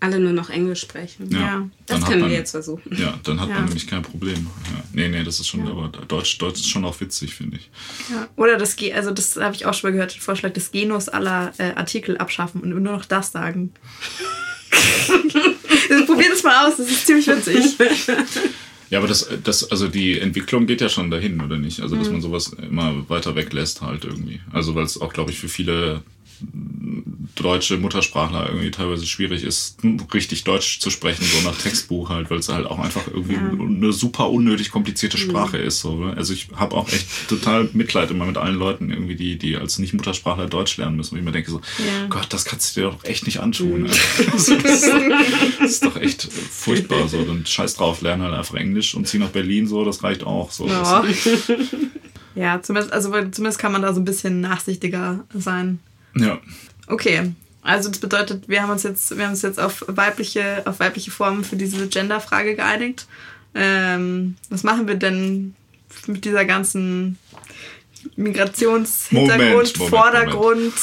alle 0.00 0.20
nur 0.20 0.32
noch 0.32 0.50
Englisch 0.50 0.80
sprechen. 0.80 1.28
Ja, 1.30 1.38
ja. 1.38 1.68
das 1.86 2.04
können 2.04 2.20
man, 2.20 2.30
wir 2.30 2.36
jetzt 2.36 2.52
versuchen. 2.52 2.96
Ja, 2.96 3.18
dann 3.24 3.40
hat 3.40 3.48
ja. 3.48 3.54
man 3.56 3.64
nämlich 3.64 3.86
kein 3.86 4.02
Problem. 4.02 4.46
Ja. 4.64 4.82
Nee, 4.92 5.08
nee, 5.08 5.24
das 5.24 5.40
ist 5.40 5.48
schon, 5.48 5.64
ja. 5.64 5.72
aber 5.72 5.88
Deutsch, 5.88 6.38
Deutsch 6.38 6.60
ist 6.60 6.68
schon 6.68 6.84
auch 6.84 7.00
witzig, 7.00 7.34
finde 7.34 7.56
ich. 7.56 7.70
Ja. 8.10 8.28
Oder 8.36 8.56
das, 8.58 8.76
also 8.94 9.10
das 9.10 9.36
habe 9.36 9.56
ich 9.56 9.66
auch 9.66 9.74
schon 9.74 9.90
mal 9.90 9.92
gehört, 9.92 10.14
den 10.14 10.20
Vorschlag 10.20 10.52
des 10.52 10.70
Genus 10.70 11.08
aller 11.08 11.52
äh, 11.58 11.74
Artikel 11.74 12.16
abschaffen 12.16 12.62
und 12.62 12.70
nur 12.70 12.80
noch 12.80 13.04
das 13.04 13.32
sagen. 13.32 13.72
also, 15.90 16.06
probiert 16.06 16.32
es 16.32 16.42
mal 16.44 16.68
aus, 16.68 16.76
das 16.76 16.88
ist 16.88 17.06
ziemlich 17.06 17.26
witzig. 17.26 17.76
Ja, 18.90 18.98
aber 19.00 19.08
das, 19.08 19.28
das, 19.44 19.70
also 19.70 19.88
die 19.88 20.18
Entwicklung 20.18 20.66
geht 20.66 20.80
ja 20.80 20.88
schon 20.88 21.10
dahin, 21.10 21.40
oder 21.42 21.58
nicht? 21.58 21.80
Also, 21.80 21.96
dass 21.96 22.06
mhm. 22.06 22.14
man 22.14 22.22
sowas 22.22 22.52
immer 22.52 23.08
weiter 23.10 23.36
weglässt 23.36 23.82
halt 23.82 24.04
irgendwie. 24.04 24.40
Also, 24.52 24.74
weil 24.74 24.84
es 24.84 25.00
auch, 25.00 25.12
glaube 25.12 25.30
ich, 25.30 25.38
für 25.38 25.48
viele 25.48 26.02
deutsche 27.34 27.76
Muttersprachler 27.76 28.48
irgendwie 28.48 28.70
teilweise 28.70 29.06
schwierig 29.06 29.44
ist, 29.44 29.78
richtig 30.12 30.44
Deutsch 30.44 30.80
zu 30.80 30.90
sprechen, 30.90 31.24
so 31.24 31.48
nach 31.48 31.56
Textbuch 31.56 32.10
halt, 32.10 32.30
weil 32.30 32.38
es 32.38 32.48
halt 32.48 32.66
auch 32.66 32.78
einfach 32.78 33.06
irgendwie 33.06 33.34
ja. 33.34 33.50
eine 33.50 33.92
super 33.92 34.30
unnötig 34.30 34.70
komplizierte 34.70 35.16
mhm. 35.18 35.30
Sprache 35.30 35.58
mhm. 35.58 35.64
ist. 35.64 35.80
So. 35.80 35.96
Ne? 35.96 36.14
Also 36.16 36.32
ich 36.32 36.48
habe 36.54 36.74
auch 36.76 36.88
echt 36.88 37.06
total 37.28 37.68
Mitleid 37.72 38.10
immer 38.10 38.26
mit 38.26 38.36
allen 38.36 38.56
Leuten 38.56 38.90
irgendwie, 38.90 39.14
die, 39.14 39.38
die 39.38 39.56
als 39.56 39.78
Nicht-Muttersprachler 39.78 40.46
Deutsch 40.46 40.76
lernen 40.76 40.96
müssen. 40.96 41.14
Und 41.14 41.20
ich 41.20 41.24
mir 41.24 41.32
denke 41.32 41.50
so, 41.50 41.60
ja. 41.78 42.06
Gott, 42.08 42.26
das 42.30 42.44
kannst 42.44 42.76
du 42.76 42.80
dir 42.80 42.90
doch 42.90 43.04
echt 43.04 43.26
nicht 43.26 43.40
antun. 43.40 43.82
Mhm. 43.82 43.86
das, 44.32 44.48
ist, 44.48 44.64
das, 44.64 45.70
ist, 45.70 45.84
doch 45.84 45.96
echt 45.96 46.28
furchtbar. 46.32 47.08
So. 47.08 47.22
Dann 47.22 47.46
scheiß 47.46 47.76
drauf, 47.76 48.00
lerne 48.00 48.24
halt 48.24 48.34
einfach 48.34 48.54
Englisch 48.54 48.94
und 48.94 49.06
zieh 49.06 49.18
nach 49.18 49.30
Berlin 49.30 49.66
so, 49.66 49.84
das 49.84 50.02
reicht 50.02 50.24
auch. 50.24 50.50
So. 50.50 50.66
Ja. 50.66 51.04
ja, 52.34 52.62
zumindest, 52.62 52.92
also 52.92 53.10
zumindest 53.10 53.58
kann 53.58 53.72
man 53.72 53.82
da 53.82 53.92
so 53.94 54.00
ein 54.00 54.04
bisschen 54.04 54.40
nachsichtiger 54.40 55.24
sein. 55.34 55.80
Ja. 56.16 56.38
Okay. 56.88 57.32
Also 57.62 57.90
das 57.90 57.98
bedeutet, 57.98 58.48
wir 58.48 58.62
haben 58.62 58.70
uns 58.70 58.82
jetzt, 58.82 59.16
wir 59.16 59.24
haben 59.24 59.32
uns 59.32 59.42
jetzt 59.42 59.60
auf 59.60 59.84
weibliche, 59.88 60.62
auf 60.64 60.80
weibliche 60.80 61.10
Formen 61.10 61.44
für 61.44 61.56
diese 61.56 61.88
Gender-Frage 61.88 62.54
geeinigt. 62.54 63.06
Ähm, 63.54 64.36
was 64.48 64.62
machen 64.62 64.86
wir 64.86 64.94
denn 64.94 65.54
mit 66.06 66.24
dieser 66.24 66.44
ganzen 66.44 67.18
Migrationshintergrund, 68.16 69.76
Vordergrund, 69.76 70.74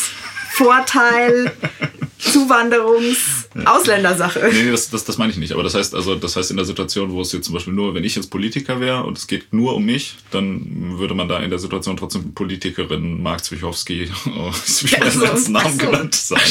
Vorteil, 0.52 1.52
Zuwanderungs-, 2.20 3.48
Ausländersache. 3.66 4.50
Nee, 4.52 4.64
nee 4.64 4.72
das, 4.72 4.90
das, 4.90 5.04
das 5.04 5.18
meine 5.18 5.32
ich 5.32 5.38
nicht. 5.38 5.52
Aber 5.52 5.64
das 5.64 5.76
heißt, 5.76 5.94
also, 5.94 6.16
das 6.16 6.36
heißt, 6.36 6.52
in 6.52 6.58
der 6.58 6.66
Situation, 6.66 7.12
wo 7.12 7.22
es 7.22 7.32
jetzt 7.32 7.46
zum 7.46 7.54
Beispiel 7.54 7.74
nur, 7.74 7.94
wenn 7.94 8.04
ich 8.04 8.16
jetzt 8.16 8.30
Politiker 8.30 8.80
wäre 8.80 9.04
und 9.04 9.18
es 9.18 9.28
geht 9.28 9.54
nur 9.54 9.76
um 9.76 9.86
mich, 9.86 10.16
dann 10.32 10.98
würde 10.98 11.14
man 11.14 11.28
da 11.28 11.40
in 11.40 11.50
der 11.50 11.60
Situation 11.60 11.98
trotzdem 11.98 12.34
Politikerin 12.34 13.22
Mark 13.22 13.44
Zwichowski, 13.44 14.10
oh, 14.38 14.52
ich 14.66 14.92
will 14.92 15.04
also, 15.04 15.20
meinen 15.20 15.52
Namen 15.52 15.80
so. 15.80 15.86
genannt 15.86 16.16
sagen. 16.16 16.42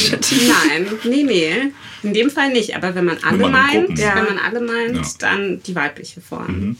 Nein, 0.68 0.86
nee, 1.04 1.22
nee. 1.22 1.72
In 2.02 2.12
dem 2.12 2.30
Fall 2.30 2.52
nicht. 2.52 2.76
Aber 2.76 2.94
wenn 2.94 3.06
man 3.06 3.18
alle 3.22 3.38
wenn 3.38 3.50
man 3.50 3.52
meint, 3.52 3.98
ja. 3.98 4.16
wenn 4.16 4.24
man 4.24 4.38
alle 4.38 4.60
meint, 4.60 4.96
ja. 4.96 5.12
dann 5.18 5.62
die 5.62 5.74
weibliche 5.74 6.20
Form. 6.20 6.60
Mhm. 6.60 6.76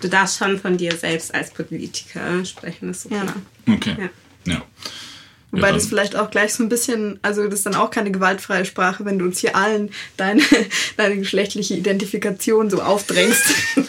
Du 0.00 0.08
darfst 0.08 0.38
schon 0.38 0.58
von 0.58 0.76
dir 0.76 0.94
selbst 0.96 1.34
als 1.34 1.50
Politiker 1.50 2.44
sprechen, 2.44 2.90
ist 2.90 3.02
so 3.02 3.10
ja. 3.10 3.22
klar. 3.22 3.36
Okay. 3.68 3.96
ja. 4.46 4.62
Wobei 5.54 5.68
ja, 5.68 5.74
das 5.74 5.86
vielleicht 5.86 6.16
auch 6.16 6.30
gleich 6.30 6.54
so 6.54 6.62
ein 6.62 6.68
bisschen, 6.68 7.18
also 7.22 7.44
das 7.44 7.60
ist 7.60 7.66
dann 7.66 7.76
auch 7.76 7.90
keine 7.90 8.10
gewaltfreie 8.10 8.64
Sprache, 8.64 9.04
wenn 9.04 9.18
du 9.18 9.24
uns 9.24 9.38
hier 9.38 9.54
allen 9.54 9.90
deine, 10.16 10.42
deine 10.96 11.16
geschlechtliche 11.16 11.74
Identifikation 11.74 12.70
so 12.70 12.82
aufdrängst. 12.82 13.44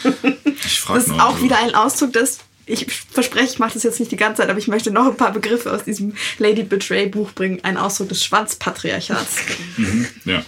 Ich 0.67 0.81
frage 0.81 0.99
Das 0.99 1.09
ist 1.09 1.19
auch 1.19 1.41
wieder 1.43 1.59
ein 1.59 1.75
Ausdruck 1.75 2.13
des 2.13 2.39
ich 2.65 2.87
verspreche, 3.11 3.53
ich 3.53 3.59
mache 3.59 3.73
das 3.75 3.83
jetzt 3.83 3.99
nicht 3.99 4.11
die 4.11 4.17
ganze 4.17 4.41
Zeit, 4.41 4.49
aber 4.49 4.57
ich 4.57 4.67
möchte 4.67 4.89
noch 4.89 5.05
ein 5.05 5.17
paar 5.17 5.31
Begriffe 5.31 5.71
aus 5.71 5.83
diesem 5.83 6.15
Lady 6.39 6.63
Betray 6.63 7.05
Buch 7.07 7.31
bringen. 7.31 7.59
Ein 7.61 7.77
Ausdruck 7.77 8.09
des 8.09 8.23
Schwanzpatriarchats. 8.25 9.35
Mhm, 9.77 10.07
ja. 10.25 10.43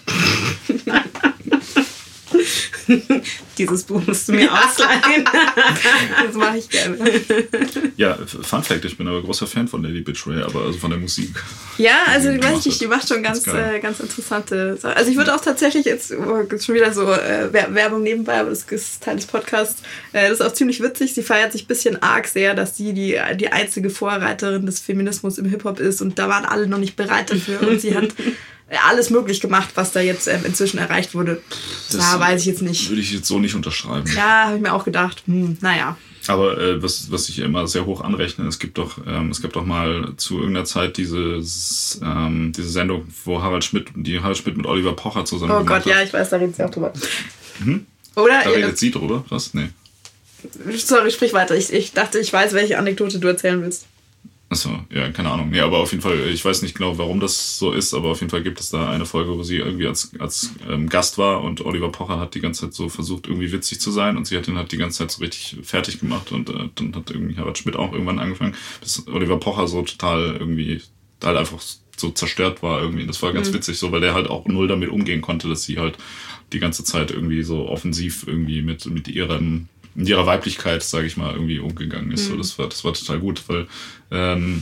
Dieses 3.58 3.84
Buch 3.84 4.06
musst 4.06 4.28
du 4.28 4.34
mir 4.34 4.52
ausleihen. 4.52 5.26
das 6.26 6.36
mache 6.36 6.58
ich 6.58 6.70
gerne. 6.70 6.98
Ja, 7.96 8.18
Fun 8.26 8.64
Fact, 8.64 8.86
ich 8.86 8.98
bin 8.98 9.08
aber 9.08 9.22
großer 9.22 9.48
Fan 9.48 9.68
von 9.68 9.84
Lady 9.84 10.02
Betray, 10.02 10.42
aber 10.44 10.66
also 10.66 10.78
von 10.78 10.92
der 10.92 11.00
Musik. 11.00 11.32
Ja, 11.78 12.04
also 12.08 12.32
die, 12.32 12.44
weiß 12.44 12.66
ich, 12.66 12.78
die 12.78 12.88
macht 12.88 13.08
schon 13.08 13.24
ganz, 13.24 13.46
äh, 13.48 13.80
ganz 13.80 14.00
interessante 14.00 14.78
Sachen. 14.78 14.96
Also 14.96 15.12
ich 15.12 15.18
würde 15.18 15.34
auch 15.34 15.42
tatsächlich 15.42 15.86
jetzt, 15.86 16.12
oh, 16.12 16.44
schon 16.60 16.76
wieder 16.76 16.94
so 16.94 17.12
äh, 17.12 17.52
Werbung 17.52 18.04
nebenbei, 18.04 18.40
aber 18.40 18.50
das 18.50 18.64
ist 18.64 19.04
Teil 19.04 19.16
des 19.16 19.26
Podcasts, 19.26 19.82
äh, 20.14 20.30
das 20.30 20.40
ist 20.40 20.46
auch 20.46 20.54
ziemlich 20.54 20.82
witzig. 20.82 21.14
Sie 21.14 21.24
feiert 21.24 21.52
sich 21.52 21.64
ein 21.64 21.68
bisschen 21.68 22.02
arg 22.02 22.28
sehr, 22.28 22.54
dass 22.54 22.78
sie 22.78 22.94
die, 22.94 23.20
die 23.36 23.52
einzige 23.52 23.90
Vorreiterin 23.90 24.66
des 24.66 24.80
Feminismus 24.80 25.38
im 25.38 25.46
Hip-Hop 25.46 25.80
ist 25.80 26.02
und 26.02 26.20
da 26.20 26.30
waren 26.30 26.46
alle 26.46 26.68
noch 26.68 26.80
nicht 26.80 26.96
bereit 26.96 27.32
dafür 27.32 27.68
und 27.68 27.82
sie 27.82 27.96
hat 27.96 28.10
alles 28.88 29.10
möglich 29.10 29.40
gemacht, 29.40 29.70
was 29.76 29.92
da 29.92 30.02
jetzt 30.02 30.28
ähm, 30.28 30.42
inzwischen 30.44 30.78
erreicht 30.78 31.16
wurde. 31.16 31.42
Das 31.92 32.02
ja, 32.02 32.20
weiß 32.20 32.42
ich 32.42 32.48
jetzt 32.48 32.62
nicht. 32.62 32.90
Würde 32.90 33.02
ich 33.02 33.14
jetzt 33.14 33.28
so 33.28 33.40
nicht 33.40 33.56
unterschreiben. 33.56 34.10
Ja, 34.16 34.48
habe 34.48 34.58
ich 34.58 34.62
mir 34.62 34.74
auch 34.74 34.84
gedacht. 34.84 35.24
Hm, 35.26 35.58
naja. 35.62 35.98
Aber 36.28 36.58
äh, 36.58 36.84
was, 36.84 37.10
was 37.10 37.30
ich 37.30 37.40
immer 37.40 37.68
sehr 37.68 37.86
hoch 37.86 38.02
anrechne, 38.02 38.46
es 38.48 38.60
gibt 38.60 38.78
doch, 38.78 38.98
ähm, 39.08 39.30
es 39.32 39.42
gibt 39.42 39.56
doch 39.56 39.66
mal 39.66 40.12
zu 40.18 40.40
irgendeiner 40.40 40.66
Zeit 40.66 40.98
dieses, 40.98 42.02
ähm, 42.04 42.52
diese 42.56 42.70
Sendung, 42.70 43.08
wo 43.24 43.42
Harald 43.42 43.64
Schmidt, 43.64 43.88
die 43.96 44.20
Harald 44.20 44.38
Schmidt 44.38 44.58
mit 44.58 44.66
Oliver 44.66 44.94
Pocher 44.94 45.24
zusammen 45.24 45.54
Oh 45.54 45.64
Gott, 45.64 45.80
hat. 45.80 45.86
ja, 45.86 46.02
ich 46.02 46.12
weiß, 46.12 46.30
da 46.30 46.38
redet 46.38 46.58
sie 46.58 46.64
auch 46.66 46.70
drüber. 46.70 46.92
Hm? 47.64 47.86
Oder? 48.16 48.42
Da 48.44 48.50
redet 48.50 48.78
sie 48.78 48.92
drüber? 48.92 49.24
Was? 49.30 49.54
Nee. 49.54 49.70
Sorry, 50.76 51.12
sprich 51.12 51.34
weiter. 51.34 51.56
Ich, 51.56 51.72
ich 51.72 51.94
dachte, 51.94 52.20
ich 52.20 52.32
weiß, 52.34 52.54
welche 52.54 52.78
Anekdote 52.78 53.20
du 53.20 53.28
erzählen 53.28 53.62
willst. 53.62 53.86
Achso, 54.50 54.80
ja, 54.90 55.10
keine 55.12 55.30
Ahnung. 55.30 55.54
Ja, 55.54 55.66
aber 55.66 55.80
auf 55.80 55.92
jeden 55.92 56.02
Fall, 56.02 56.30
ich 56.30 56.44
weiß 56.44 56.62
nicht 56.62 56.74
genau, 56.74 56.98
warum 56.98 57.20
das 57.20 57.60
so 57.60 57.74
ist, 57.74 57.94
aber 57.94 58.10
auf 58.10 58.22
jeden 58.22 58.30
Fall 58.30 58.44
gibt 58.44 58.62
es 58.62 58.70
da 58.70 58.90
eine 58.90 59.06
Folge, 59.06 59.38
wo 59.38 59.44
sie 59.44 59.58
irgendwie 59.58 59.88
als, 59.88 60.12
als 60.20 60.54
ähm, 60.70 60.88
Gast 60.88 61.18
war 61.18 61.44
und 61.44 61.66
Oliver 61.66 61.92
Pocher 61.92 62.18
hat 62.18 62.34
die 62.34 62.40
ganze 62.40 62.62
Zeit 62.62 62.74
so 62.74 62.88
versucht, 62.88 63.28
irgendwie 63.28 63.52
witzig 63.52 63.82
zu 63.82 63.92
sein 63.92 64.16
und 64.16 64.26
sie 64.26 64.38
hat 64.38 64.48
ihn 64.48 64.56
halt 64.56 64.72
die 64.72 64.78
ganze 64.78 65.00
Zeit 65.00 65.12
so 65.12 65.22
richtig 65.22 65.58
fertig 65.64 66.00
gemacht 66.00 66.32
und 66.32 66.50
äh, 66.50 66.70
dann 66.76 66.96
hat 66.96 67.12
irgendwie 67.12 67.36
Harald 67.36 67.58
Schmidt 67.58 67.76
auch 67.76 67.92
irgendwann 67.92 68.20
angefangen, 68.20 68.56
bis 68.80 69.06
Oliver 69.08 69.38
Pocher 69.38 69.68
so 69.68 69.82
total 69.82 70.38
irgendwie 70.40 70.82
halt 71.22 71.38
einfach 71.38 71.60
so 71.98 72.12
zerstört 72.12 72.64
war 72.64 72.82
irgendwie. 72.82 73.06
Das 73.06 73.22
war 73.22 73.34
ganz 73.34 73.50
mhm. 73.50 73.56
witzig 73.56 73.78
so, 73.78 73.92
weil 73.92 74.02
der 74.02 74.14
halt 74.14 74.30
auch 74.30 74.46
null 74.46 74.68
damit 74.70 74.90
umgehen 74.90 75.22
konnte, 75.22 75.50
dass 75.50 75.64
sie 75.64 75.78
halt 75.78 75.98
die 76.54 76.60
ganze 76.60 76.84
Zeit 76.84 77.12
irgendwie 77.12 77.44
so 77.44 77.68
offensiv 77.68 78.26
irgendwie 78.28 78.62
mit, 78.62 78.86
mit 78.86 79.08
ihrem 79.08 79.68
in 79.98 80.06
ihrer 80.06 80.26
Weiblichkeit, 80.28 80.84
sage 80.84 81.08
ich 81.08 81.18
mal, 81.18 81.34
irgendwie 81.34 81.60
umgegangen 81.60 82.12
ist. 82.12 82.26
Mhm. 82.26 82.32
So, 82.32 82.38
das 82.38 82.60
war, 82.60 82.70
das 82.70 82.84
war 82.86 82.94
total 82.94 83.20
gut, 83.20 83.44
weil 83.48 83.68
ähm, 84.12 84.62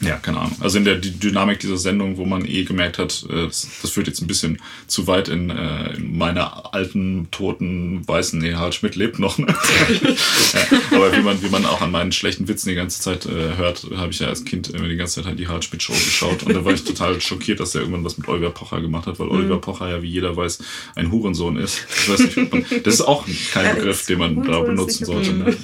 ja, 0.00 0.16
keine 0.16 0.38
Ahnung. 0.38 0.56
Also 0.60 0.78
in 0.78 0.84
der 0.86 0.96
Dynamik 0.96 1.60
dieser 1.60 1.76
Sendung, 1.76 2.16
wo 2.16 2.24
man 2.24 2.46
eh 2.46 2.64
gemerkt 2.64 2.96
hat, 2.96 3.26
äh, 3.28 3.44
das, 3.44 3.66
führt 3.84 4.06
jetzt 4.06 4.22
ein 4.22 4.26
bisschen 4.26 4.58
zu 4.86 5.06
weit 5.06 5.28
in, 5.28 5.50
äh, 5.50 5.94
in 5.94 6.16
meiner 6.16 6.74
alten, 6.74 7.28
toten, 7.30 8.06
weißen, 8.08 8.38
nee, 8.38 8.54
Harald 8.54 8.74
Schmidt 8.74 8.96
lebt 8.96 9.18
noch. 9.18 9.36
Ne? 9.36 9.46
ja, 10.52 10.96
aber 10.96 11.14
wie 11.14 11.20
man, 11.20 11.42
wie 11.42 11.50
man 11.50 11.66
auch 11.66 11.82
an 11.82 11.90
meinen 11.90 12.12
schlechten 12.12 12.48
Witzen 12.48 12.70
die 12.70 12.76
ganze 12.76 13.02
Zeit 13.02 13.26
äh, 13.26 13.56
hört, 13.56 13.86
habe 13.94 14.10
ich 14.10 14.20
ja 14.20 14.28
als 14.28 14.44
Kind 14.44 14.68
immer 14.68 14.88
die 14.88 14.96
ganze 14.96 15.16
Zeit 15.16 15.26
halt 15.26 15.38
die 15.38 15.48
Harald 15.48 15.64
Schmidt 15.64 15.82
Show 15.82 15.92
geschaut 15.92 16.44
und 16.44 16.54
da 16.54 16.64
war 16.64 16.72
ich 16.72 16.84
total 16.84 17.20
schockiert, 17.20 17.60
dass 17.60 17.74
er 17.74 17.82
irgendwann 17.82 18.04
was 18.04 18.16
mit 18.16 18.26
Oliver 18.26 18.50
Pocher 18.50 18.80
gemacht 18.80 19.06
hat, 19.06 19.18
weil 19.18 19.26
mhm. 19.26 19.32
Oliver 19.32 19.60
Pocher 19.60 19.90
ja, 19.90 20.02
wie 20.02 20.08
jeder 20.08 20.34
weiß, 20.34 20.60
ein 20.94 21.10
Hurensohn 21.10 21.58
ist. 21.58 21.84
Ich 21.94 22.08
weiß 22.08 22.20
nicht, 22.20 22.52
man, 22.52 22.64
das 22.84 22.94
ist 22.94 23.02
auch 23.02 23.26
kein 23.52 23.76
Begriff, 23.76 24.06
den 24.06 24.18
man 24.18 24.42
da 24.44 24.60
benutzen 24.60 25.04
sollte. 25.04 25.32
Ne? 25.32 25.56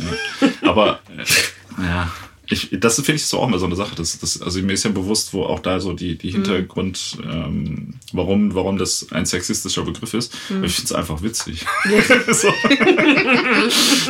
Ja. 0.62 0.70
Aber, 0.70 1.00
äh, 1.16 1.82
ja 1.82 2.12
ich, 2.48 2.68
das 2.72 2.96
finde 2.96 3.14
ich 3.14 3.26
so 3.26 3.38
auch 3.38 3.48
immer 3.48 3.58
so 3.58 3.66
eine 3.66 3.76
Sache. 3.76 3.94
Das, 3.96 4.18
das, 4.18 4.40
also 4.40 4.60
mir 4.62 4.72
ist 4.72 4.84
ja 4.84 4.90
bewusst, 4.90 5.34
wo 5.34 5.44
auch 5.44 5.60
da 5.60 5.80
so 5.80 5.92
die, 5.92 6.16
die 6.16 6.28
mhm. 6.28 6.34
Hintergrund, 6.34 7.18
mhm. 7.18 7.30
ähm, 7.30 7.94
warum, 8.12 8.54
warum 8.54 8.78
das 8.78 9.08
ein 9.10 9.26
sexistischer 9.26 9.82
Begriff 9.82 10.14
ist. 10.14 10.32
Mhm. 10.48 10.64
Ich 10.64 10.74
finde 10.74 10.86
es 10.86 10.92
einfach 10.92 11.22
witzig. 11.22 11.66
so. 12.32 12.48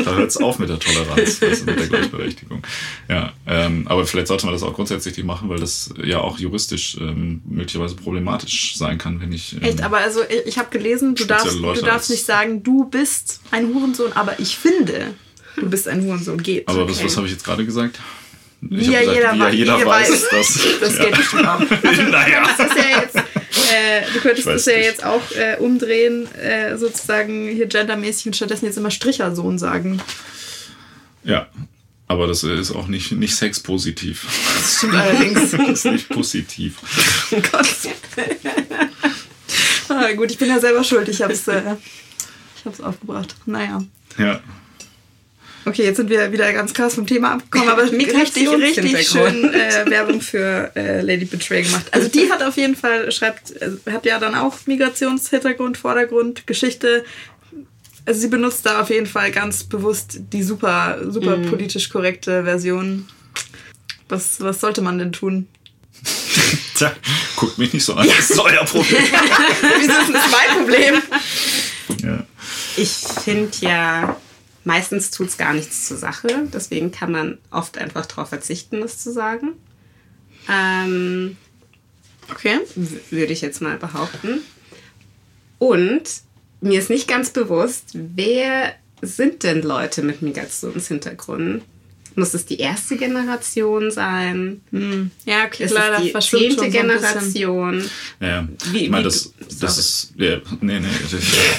da 0.05 0.17
hört 0.17 0.29
es 0.29 0.37
auf 0.37 0.59
mit 0.59 0.69
der 0.69 0.79
Toleranz, 0.79 1.43
also 1.43 1.65
mit 1.65 1.79
der 1.79 1.87
Gleichberechtigung. 1.87 2.63
Ja, 3.09 3.33
ähm, 3.47 3.89
aber 3.89 4.07
vielleicht 4.07 4.29
sollte 4.29 4.45
man 4.47 4.55
das 4.55 4.63
auch 4.63 4.75
grundsätzlich 4.75 5.17
machen, 5.25 5.49
weil 5.49 5.59
das 5.59 5.91
ja 6.05 6.21
auch 6.21 6.39
juristisch 6.39 6.99
ähm, 7.01 7.41
möglicherweise 7.47 7.95
problematisch 7.95 8.77
sein 8.77 8.99
kann, 8.99 9.21
wenn 9.21 9.33
ich. 9.33 9.55
Ähm, 9.55 9.63
Echt, 9.63 9.83
aber 9.83 9.99
also 9.99 10.21
ich, 10.29 10.47
ich 10.47 10.59
habe 10.59 10.69
gelesen, 10.71 11.15
du 11.15 11.25
darfst, 11.25 11.55
du 11.55 11.83
darfst 11.83 12.11
nicht 12.11 12.27
sagen, 12.27 12.63
du 12.63 12.85
bist 12.85 13.41
ein 13.51 13.73
Hurensohn, 13.75 14.13
aber 14.13 14.39
ich 14.39 14.59
finde, 14.59 15.15
du 15.57 15.71
bist 15.71 15.89
ein 15.89 16.05
Hurensohn. 16.05 16.43
Geht. 16.43 16.69
Aber 16.69 16.83
okay. 16.83 16.91
was, 16.93 17.05
was 17.05 17.17
habe 17.17 17.27
ich 17.27 17.33
jetzt 17.33 17.45
gerade 17.45 17.65
gesagt? 17.65 17.99
Wie 18.61 18.91
ja, 18.91 19.01
jeder, 19.01 19.35
wie 19.35 19.39
ja 19.39 19.49
jeder, 19.51 19.79
jeder 19.79 19.87
weiß, 19.87 20.11
weiß 20.11 20.29
das. 20.31 20.81
Das 20.81 20.99
geht 20.99 21.17
bestimmt 21.17 21.47
auch. 21.47 21.61
Also, 21.61 22.03
naja. 22.11 22.43
Du 22.43 22.47
könntest 22.47 22.59
das 22.59 22.77
ja 22.77 23.01
jetzt, 23.01 23.17
äh, 23.17 24.13
du 24.13 24.21
könntest 24.21 24.47
das 24.47 24.67
ja 24.67 24.77
jetzt 24.77 25.05
auch 25.05 25.31
äh, 25.33 25.57
umdrehen, 25.59 26.33
äh, 26.35 26.77
sozusagen 26.77 27.49
hier 27.49 27.67
gendermäßig 27.67 28.27
und 28.27 28.37
stattdessen 28.37 28.67
jetzt 28.67 28.79
immer 28.79 28.91
Strichersohn 28.91 29.59
sagen. 29.59 30.01
Ja, 31.25 31.49
aber 32.09 32.27
das 32.27 32.45
ist 32.45 32.71
auch 32.71 32.87
nicht, 32.87 33.13
nicht 33.13 33.35
sexpositiv. 33.35 34.27
Das 34.57 34.79
stimmt 34.79 34.95
allerdings. 34.95 35.51
das 35.51 35.69
ist 35.69 35.85
nicht 35.87 36.09
positiv. 36.09 36.79
Oh 37.33 37.41
Gott. 37.51 37.67
ah, 39.89 40.13
gut, 40.13 40.31
ich 40.31 40.39
bin 40.39 40.49
ja 40.49 40.61
selber 40.61 40.85
schuld. 40.85 41.09
Ich 41.09 41.21
habe 41.21 41.33
es 41.33 41.49
äh, 41.49 41.77
aufgebracht. 42.83 43.35
Naja. 43.47 43.83
Ja. 44.19 44.41
Okay, 45.67 45.83
jetzt 45.83 45.97
sind 45.97 46.09
wir 46.09 46.31
wieder 46.31 46.53
ganz 46.53 46.73
krass 46.73 46.95
vom 46.95 47.09
Thema 47.09 47.33
abgekommen, 47.33 47.69
aber 47.69 47.83
richtig, 47.91 48.49
richtig 48.49 49.09
schön 49.09 49.53
äh, 49.53 49.85
Werbung 49.87 50.21
für 50.21 50.71
äh, 50.77 51.01
Lady 51.01 51.25
Betray 51.25 51.63
gemacht. 51.63 51.87
Also 51.91 52.07
die 52.09 52.31
hat 52.31 52.41
auf 52.45 52.57
jeden 52.57 52.77
Fall, 52.77 53.11
schreibt, 53.11 53.51
äh, 53.61 53.73
hat 53.91 54.07
ja 54.07 54.21
dann 54.21 54.37
auch 54.37 54.55
Migrationshintergrund, 54.67 55.77
Vordergrund, 55.77 56.47
Geschichte. 56.47 57.05
Also 58.05 58.21
sie 58.21 58.29
benutzt 58.29 58.65
da 58.65 58.81
auf 58.81 58.91
jeden 58.91 59.07
Fall 59.07 59.33
ganz 59.33 59.65
bewusst 59.65 60.21
die 60.33 60.45
super, 60.45 60.99
super 61.09 61.37
mm. 61.37 61.47
politisch 61.47 61.89
korrekte 61.89 62.45
Version. 62.45 63.09
Was, 64.09 64.41
was 64.41 64.61
sollte 64.61 64.83
man 64.83 64.99
denn 64.99 65.11
tun? 65.11 65.49
Tja, 66.77 66.93
guckt 67.35 67.59
mich 67.59 67.73
nicht 67.73 67.85
so 67.85 67.95
an. 67.95 68.07
Das 68.07 68.31
ist 68.31 68.39
euer 68.39 68.65
Problem. 68.65 69.03
Wieso 69.81 69.93
ist 69.93 70.15
das 70.15 70.31
mein 70.31 70.59
Problem? 70.59 71.03
Ja. 72.05 72.25
Ich 72.77 72.91
finde 73.25 73.51
ja, 73.63 74.17
Meistens 74.67 75.13
tut 75.13 75.29
es 75.29 75.39
gar 75.39 75.55
nichts 75.55 75.87
zur 75.87 75.97
Sache, 75.97 76.49
deswegen 76.53 76.91
kann 76.91 77.13
man 77.13 77.39
oft 77.53 77.79
einfach 77.79 78.05
darauf 78.05 78.31
verzichten, 78.31 78.81
das 78.81 78.99
zu 78.99 79.13
sagen. 79.13 79.53
Ähm, 80.51 81.37
okay. 82.33 82.59
Würde 83.11 83.33
ich 83.33 83.43
jetzt 83.43 83.63
mal 83.63 83.77
behaupten. 83.77 84.41
Und 85.61 86.03
mir 86.61 86.81
ist 86.81 86.91
nicht 86.91 87.07
ganz 87.07 87.31
bewusst, 87.31 87.91
wer 87.93 88.75
sind 89.03 89.45
denn 89.45 89.63
Leute 89.63 90.03
mit 90.03 90.21
Migrationshintergrund? 90.23 91.63
Muss 92.19 92.33
es 92.33 92.47
die 92.47 92.59
erste 92.59 92.97
Generation 92.97 93.91
sein? 93.91 94.63
Hm. 94.71 95.11
Ja, 95.27 95.45
okay, 95.45 95.65
ist 95.65 95.75
klar, 95.75 96.03
es 96.03 96.31
die 96.31 96.39
zehnte 96.39 96.71
Generation? 96.71 97.83
So 97.83 98.25
ja, 98.25 98.49
wie, 98.73 98.85
ich 98.85 98.91
meine, 98.91 99.05
das, 99.05 99.35
das 99.61 99.77
ist. 99.77 100.15
Ja, 100.17 100.39
nee, 100.63 100.81
nee. 100.81 100.87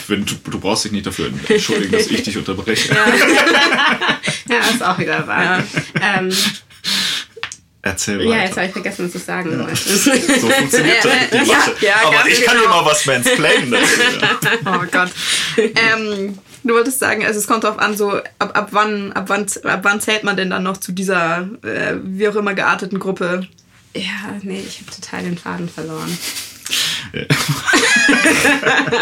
Wenn, 0.08 0.26
du, 0.26 0.34
du 0.50 0.60
brauchst 0.60 0.86
dich 0.86 0.92
nicht 0.94 1.06
dafür 1.06 1.30
entschuldigen, 1.48 1.92
dass 1.92 2.08
ich 2.08 2.24
dich 2.24 2.38
unterbreche. 2.38 2.92
Ja, 2.92 3.06
ja 4.50 4.60
ist 4.68 4.84
auch 4.84 4.98
wieder 4.98 5.28
wahr. 5.28 5.64
Ja. 6.02 6.18
Ähm, 6.18 6.32
Erzähl 7.84 8.20
weiter. 8.20 8.30
Ja, 8.30 8.44
jetzt 8.44 8.58
habe 8.58 8.66
ich 8.66 8.72
vergessen, 8.74 9.08
was 9.08 9.16
ich 9.16 9.24
sagen 9.24 9.60
wollte. 9.60 9.76
So 9.78 10.50
funktioniert 10.50 11.06
das. 11.06 11.48
Ja, 11.48 11.72
ja, 11.82 11.96
Aber 12.04 12.28
ich 12.28 12.44
kann 12.44 12.58
genau. 12.58 12.70
dir 12.70 12.82
mal 12.82 12.86
was 12.86 13.06
mansplainen. 13.06 13.76
oh 14.66 14.86
Gott. 14.92 15.12
Ähm, 15.58 16.38
Du 16.68 16.74
wolltest 16.74 17.00
sagen, 17.00 17.26
also 17.26 17.40
es 17.40 17.48
kommt 17.48 17.64
darauf 17.64 17.80
an, 17.80 17.96
so 17.96 18.12
ab, 18.40 18.52
ab, 18.54 18.70
wann, 18.72 19.14
ab, 19.14 19.30
wann, 19.30 19.46
ab 19.64 19.80
wann 19.84 20.02
zählt 20.02 20.26
man 20.26 20.36
denn 20.36 20.50
dann 20.50 20.64
noch 20.64 20.76
zu 20.76 20.92
dieser, 20.92 21.48
äh, 21.64 21.96
wie 22.04 22.28
auch 22.28 22.36
immer, 22.36 22.54
gearteten 22.54 23.00
Gruppe? 23.00 23.48
Ja, 23.96 24.38
nee, 24.44 24.64
ich 24.68 24.82
habe 24.82 24.92
total 24.92 25.24
den 25.24 25.38
Faden 25.38 25.70
verloren. 25.70 26.18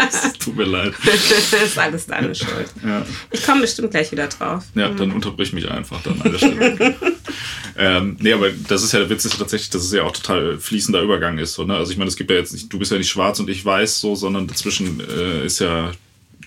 es 0.08 0.32
tut 0.38 0.56
mir 0.56 0.64
leid. 0.64 0.94
das 1.04 1.52
ist 1.52 1.76
alles 1.76 2.06
deine 2.06 2.36
Schuld. 2.36 2.68
Ja. 2.84 3.04
Ich 3.32 3.44
komme 3.44 3.62
bestimmt 3.62 3.90
gleich 3.90 4.12
wieder 4.12 4.28
drauf. 4.28 4.62
Ja, 4.76 4.90
dann 4.90 5.10
unterbrich 5.10 5.52
mich 5.52 5.68
einfach 5.68 6.00
dann 6.02 6.22
an 6.22 6.30
der 6.30 6.38
Stelle. 6.38 6.94
ähm, 7.76 8.16
nee, 8.20 8.32
aber 8.32 8.50
das 8.68 8.84
ist 8.84 8.92
ja 8.92 9.00
der 9.00 9.10
Witz 9.10 9.24
ist 9.24 9.38
tatsächlich, 9.38 9.70
dass 9.70 9.82
es 9.82 9.92
ja 9.92 10.04
auch 10.04 10.12
total 10.12 10.58
fließender 10.58 11.02
Übergang 11.02 11.38
ist. 11.38 11.54
So, 11.54 11.64
ne? 11.64 11.76
Also 11.76 11.90
ich 11.90 11.98
meine, 11.98 12.08
es 12.08 12.16
gibt 12.16 12.30
ja 12.30 12.36
jetzt 12.36 12.52
nicht, 12.52 12.72
du 12.72 12.78
bist 12.78 12.92
ja 12.92 12.98
nicht 12.98 13.10
schwarz 13.10 13.40
und 13.40 13.50
ich 13.50 13.64
weiß 13.64 14.00
so, 14.00 14.14
sondern 14.14 14.46
dazwischen 14.46 15.00
äh, 15.00 15.44
ist 15.44 15.58
ja 15.58 15.90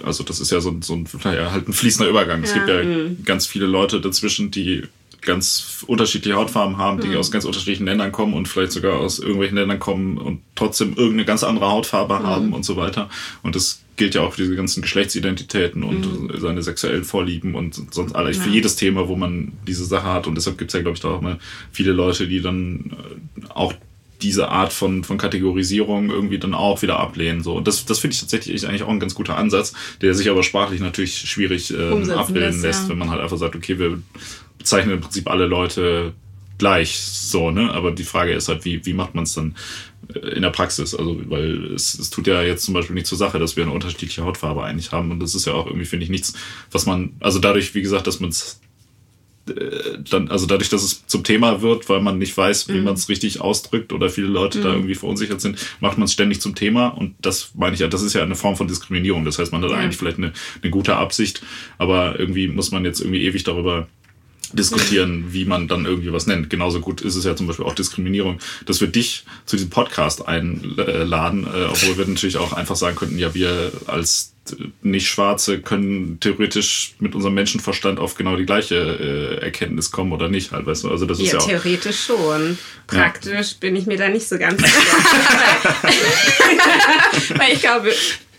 also 0.04 0.24
das 0.24 0.40
ist 0.40 0.52
ja 0.52 0.60
so, 0.62 0.76
so 0.82 0.94
ein, 0.94 1.08
naja, 1.24 1.52
halt 1.52 1.68
ein 1.68 1.74
fließender 1.74 2.10
Übergang. 2.10 2.42
Ja. 2.42 2.48
Es 2.48 2.54
gibt 2.54 2.68
ja 2.68 2.84
mhm. 2.84 3.24
ganz 3.26 3.46
viele 3.46 3.66
Leute 3.66 4.02
dazwischen, 4.02 4.52
die 4.52 4.84
ganz 5.22 5.84
unterschiedliche 5.88 6.38
Hautfarben 6.38 6.78
haben, 6.78 7.02
die 7.02 7.10
mhm. 7.10 7.18
aus 7.18 7.32
ganz 7.32 7.46
unterschiedlichen 7.46 7.86
Ländern 7.86 8.12
kommen 8.12 8.34
und 8.34 8.48
vielleicht 8.48 8.72
sogar 8.72 9.00
aus 9.00 9.20
irgendwelchen 9.20 9.58
Ländern 9.58 9.80
kommen 9.80 10.18
und 10.18 10.42
trotzdem 10.56 10.96
irgendeine 10.96 11.26
ganz 11.26 11.44
andere 11.44 11.70
Hautfarbe 11.70 12.20
mhm. 12.20 12.24
haben 12.24 12.54
und 12.54 12.64
so 12.64 12.78
weiter. 12.78 13.10
Und 13.44 13.56
es 13.56 13.82
gilt 13.98 14.16
ja 14.16 14.22
auch 14.22 14.34
für 14.34 14.42
diese 14.44 14.56
ganzen 14.56 14.82
Geschlechtsidentitäten 14.82 15.84
und 15.84 16.30
mhm. 16.32 16.40
seine 16.40 16.64
sexuellen 16.64 17.04
Vorlieben 17.04 17.56
und 17.56 17.94
sonst 17.94 18.16
alles. 18.16 18.38
Ja. 18.38 18.44
Für 18.44 18.50
jedes 18.50 18.78
Thema, 18.78 19.10
wo 19.10 19.16
man 19.16 19.52
diese 19.68 19.84
Sache 19.84 20.08
hat. 20.08 20.26
Und 20.26 20.36
deshalb 20.36 20.58
gibt 20.58 20.70
es 20.70 20.74
ja, 20.74 20.82
glaube 20.82 20.96
ich, 20.96 21.02
da 21.02 21.10
auch 21.10 21.22
mal 21.22 21.38
viele 21.72 21.92
Leute, 21.92 22.28
die 22.28 22.42
dann 22.42 22.92
äh, 23.42 23.46
auch 23.50 23.74
diese 24.22 24.50
Art 24.50 24.74
von, 24.74 25.04
von 25.04 25.18
Kategorisierung 25.18 26.10
irgendwie 26.10 26.40
dann 26.40 26.54
auch 26.54 26.82
wieder 26.82 27.00
ablehnen. 27.00 27.42
So. 27.42 27.56
Und 27.56 27.68
das, 27.68 27.86
das 27.86 28.00
finde 28.00 28.14
ich 28.14 28.20
tatsächlich 28.20 28.68
eigentlich 28.68 28.84
auch 28.84 28.90
ein 28.90 29.00
ganz 29.00 29.16
guter 29.16 29.38
Ansatz, 29.38 29.74
der 30.02 30.14
sich 30.14 30.30
aber 30.30 30.44
sprachlich 30.44 30.82
natürlich 30.82 31.18
schwierig 31.18 31.72
ähm, 31.72 32.10
abbilden 32.12 32.62
lässt, 32.62 32.84
ja. 32.84 32.90
wenn 32.90 32.98
man 32.98 33.10
halt 33.10 33.22
einfach 33.22 33.38
sagt, 33.38 33.56
okay, 33.56 33.80
wir 33.80 34.02
bezeichnen 34.58 34.96
im 34.96 35.02
Prinzip 35.02 35.30
alle 35.30 35.46
Leute 35.46 36.14
gleich 36.58 37.00
so, 37.00 37.50
ne? 37.50 37.72
Aber 37.72 37.92
die 37.92 38.04
Frage 38.04 38.34
ist 38.34 38.50
halt, 38.50 38.66
wie, 38.66 38.86
wie 38.86 38.94
macht 38.94 39.16
man 39.16 39.24
es 39.24 39.34
dann 39.34 39.56
äh, 40.14 40.20
in 40.36 40.44
der 40.44 40.52
Praxis? 40.52 40.94
Also, 40.94 41.20
weil 41.30 41.74
es, 41.74 41.98
es 41.98 42.12
tut 42.12 42.28
ja 42.28 42.44
jetzt 42.44 42.66
zum 42.66 42.76
Beispiel 42.76 42.94
nicht 42.94 43.08
zur 43.08 43.18
Sache, 43.18 43.40
dass 43.40 43.56
wir 43.56 43.64
eine 43.64 43.72
unterschiedliche 43.72 44.24
Hautfarbe 44.24 44.64
eigentlich 44.64 44.92
haben. 44.92 45.10
Und 45.10 45.22
das 45.22 45.34
ist 45.34 45.46
ja 45.46 45.54
auch 45.54 45.66
irgendwie, 45.66 45.86
finde 45.86 46.04
ich, 46.04 46.12
nichts, 46.12 46.34
was 46.72 46.86
man, 46.86 47.14
also 47.22 47.40
dadurch, 47.40 47.74
wie 47.74 47.82
gesagt, 47.82 48.06
dass 48.06 48.20
man 48.20 48.30
es 48.30 48.60
dann, 50.10 50.30
also 50.30 50.46
dadurch, 50.46 50.70
dass 50.70 50.84
es 50.84 51.06
zum 51.08 51.24
Thema 51.24 51.62
wird, 51.62 51.90
weil 51.90 52.02
man 52.02 52.18
nicht 52.18 52.36
weiß, 52.36 52.70
wie 52.70 52.78
mhm. 52.78 52.86
man 52.86 52.94
es 52.96 53.10
richtig 53.10 53.42
ausdrückt 53.42 53.94
oder 53.94 54.10
viele 54.10 54.28
Leute 54.28 54.60
mhm. 54.60 54.64
da 54.64 54.74
irgendwie 54.74 54.96
verunsichert 54.96 55.42
sind, 55.42 55.58
macht 55.80 55.98
man 55.98 56.06
es 56.06 56.14
ständig 56.14 56.42
zum 56.42 56.56
Thema 56.56 56.88
und 56.88 57.16
das 57.22 57.52
meine 57.56 57.74
ich 57.74 57.80
ja, 57.80 57.88
das 57.88 58.02
ist 58.02 58.14
ja 58.14 58.24
eine 58.24 58.36
Form 58.36 58.56
von 58.56 58.68
Diskriminierung. 58.68 59.26
Das 59.26 59.40
heißt, 59.40 59.52
man 59.52 59.64
hat 59.64 59.72
ja. 59.72 59.78
eigentlich 59.78 59.98
vielleicht 59.98 60.18
eine, 60.18 60.34
eine 60.62 60.72
gute 60.72 60.96
Absicht, 60.96 61.42
aber 61.78 62.20
irgendwie 62.20 62.48
muss 62.48 62.72
man 62.72 62.86
jetzt 62.86 63.02
irgendwie 63.02 63.24
ewig 63.24 63.44
darüber 63.44 63.88
diskutieren, 64.54 65.26
wie 65.30 65.46
man 65.46 65.68
dann 65.68 65.86
irgendwie 65.86 66.12
was 66.12 66.28
nennt. 66.28 66.50
Genauso 66.50 66.80
gut 66.80 67.02
ist 67.02 67.16
es 67.16 67.26
ja 67.26 67.36
zum 67.36 67.48
Beispiel 67.48 67.66
auch 67.66 67.76
Diskriminierung, 67.76 68.40
dass 68.66 68.82
wir 68.82 68.88
dich 68.88 69.26
zu 69.46 69.56
diesem 69.56 69.70
Podcast 69.70 70.28
einladen, 70.28 71.46
äh, 71.46 71.66
obwohl 71.66 71.98
wir 71.98 72.08
natürlich 72.08 72.38
auch 72.38 72.54
einfach 72.54 72.76
sagen 72.76 72.96
könnten, 72.96 73.20
ja, 73.20 73.34
wir 73.34 73.72
als 73.88 74.34
nicht-Schwarze 74.82 75.60
können 75.60 76.20
theoretisch 76.20 76.96
mit 77.00 77.16
unserem 77.16 77.36
Menschenverstand 77.36 78.00
auf 78.00 78.16
genau 78.16 78.36
die 78.36 78.46
gleiche 78.46 78.76
äh, 78.76 79.44
Erkenntnis 79.44 79.92
kommen 79.92 80.12
oder 80.12 80.30
nicht, 80.30 80.52
halt, 80.52 80.66
weißt 80.66 80.86
du? 80.86 80.90
Also 80.90 81.06
das 81.06 81.20
ist 81.20 81.32
ja, 81.32 81.40
ja 81.40 81.46
theoretisch 81.46 82.06
schon. 82.06 82.58
Praktisch 82.88 83.52
ja. 83.52 83.58
bin 83.60 83.76
ich 83.76 83.86
mir 83.86 83.98
da 83.98 84.10
nicht 84.10 84.28
so 84.28 84.38
ganz 84.38 84.62
sicher. 84.62 84.74
Weil 87.38 87.54
ich 87.54 87.62
glaube, 87.62 87.92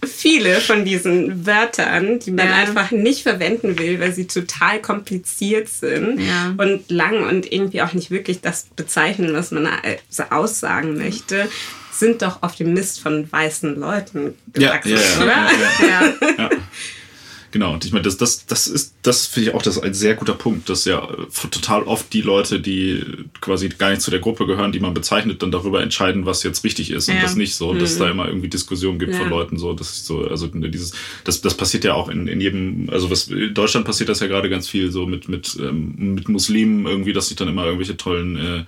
viele 0.05 0.61
von 0.61 0.85
diesen 0.85 1.47
Wörtern, 1.47 2.19
die 2.19 2.31
man 2.31 2.47
ja. 2.47 2.55
einfach 2.55 2.91
nicht 2.91 3.23
verwenden 3.23 3.79
will, 3.79 4.01
weil 4.01 4.13
sie 4.13 4.27
total 4.27 4.81
kompliziert 4.81 5.69
sind 5.69 6.21
ja. 6.21 6.55
und 6.57 6.91
lang 6.91 7.23
und 7.29 7.51
irgendwie 7.51 7.83
auch 7.83 7.93
nicht 7.93 8.11
wirklich 8.11 8.41
das 8.41 8.67
bezeichnen, 8.77 9.33
was 9.35 9.51
man 9.51 9.69
so 10.09 10.25
aussagen 10.31 10.97
möchte, 10.97 11.49
sind 11.93 12.23
doch 12.23 12.43
auf 12.43 12.57
dem 12.57 12.73
Mist 12.73 13.01
von 13.01 13.31
weißen 13.31 13.79
Leuten 13.79 14.35
gewachsen, 14.53 14.97
ja, 14.97 15.23
oder? 15.23 15.49
ja. 16.39 16.51
Genau, 17.53 17.73
und 17.73 17.85
ich 17.85 17.93
meine, 17.93 18.05
das, 18.05 18.17
das, 18.17 18.47
das 18.47 18.69
ist, 18.69 18.95
das 19.03 19.27
finde 19.27 19.51
ich 19.51 19.55
auch 19.57 19.63
das 19.63 19.79
ein 19.79 19.93
sehr 19.93 20.15
guter 20.15 20.35
Punkt, 20.35 20.69
dass 20.69 20.85
ja 20.85 21.03
äh, 21.03 21.49
total 21.51 21.83
oft 21.83 22.13
die 22.13 22.21
Leute, 22.21 22.61
die 22.61 23.03
quasi 23.41 23.69
gar 23.71 23.91
nicht 23.91 24.03
zu 24.03 24.13
der 24.13 24.21
Gruppe 24.21 24.47
gehören, 24.47 24.71
die 24.71 24.79
man 24.79 24.95
bezeichnet, 24.95 25.43
dann 25.43 25.51
darüber 25.51 25.83
entscheiden, 25.83 26.27
was 26.27 26.45
jetzt 26.45 26.63
richtig 26.63 26.93
ist 26.93 27.09
ja. 27.09 27.17
und 27.17 27.23
was 27.25 27.35
nicht 27.35 27.57
so. 27.57 27.71
Und 27.71 27.83
dass 27.83 27.93
es 27.93 27.99
da 27.99 28.05
mhm. 28.05 28.13
immer 28.13 28.27
irgendwie 28.29 28.49
Diskussionen 28.49 29.01
gibt 29.01 29.15
ja. 29.15 29.19
von 29.19 29.29
Leuten, 29.29 29.59
so, 29.59 29.73
dass 29.73 30.07
so, 30.07 30.29
also 30.29 30.47
dieses, 30.47 30.93
das, 31.25 31.41
das 31.41 31.57
passiert 31.57 31.83
ja 31.83 31.95
auch 31.95 32.09
in, 32.09 32.29
in 32.29 32.41
jedem, 32.41 32.89
also 32.91 33.11
was 33.11 33.29
in 33.29 33.53
Deutschland 33.53 33.85
passiert 33.85 34.09
das 34.09 34.21
ja 34.21 34.29
gerade 34.29 34.49
ganz 34.49 34.69
viel 34.69 34.93
so 34.93 35.07
mit, 35.07 35.29
mit, 35.29 35.57
ähm, 35.61 35.95
mit 35.97 36.29
Muslimen 36.29 36.87
irgendwie, 36.87 37.13
dass 37.13 37.29
sich 37.29 37.37
dann 37.37 37.49
immer 37.49 37.65
irgendwelche 37.65 37.97
tollen 37.97 38.37
äh, 38.37 38.65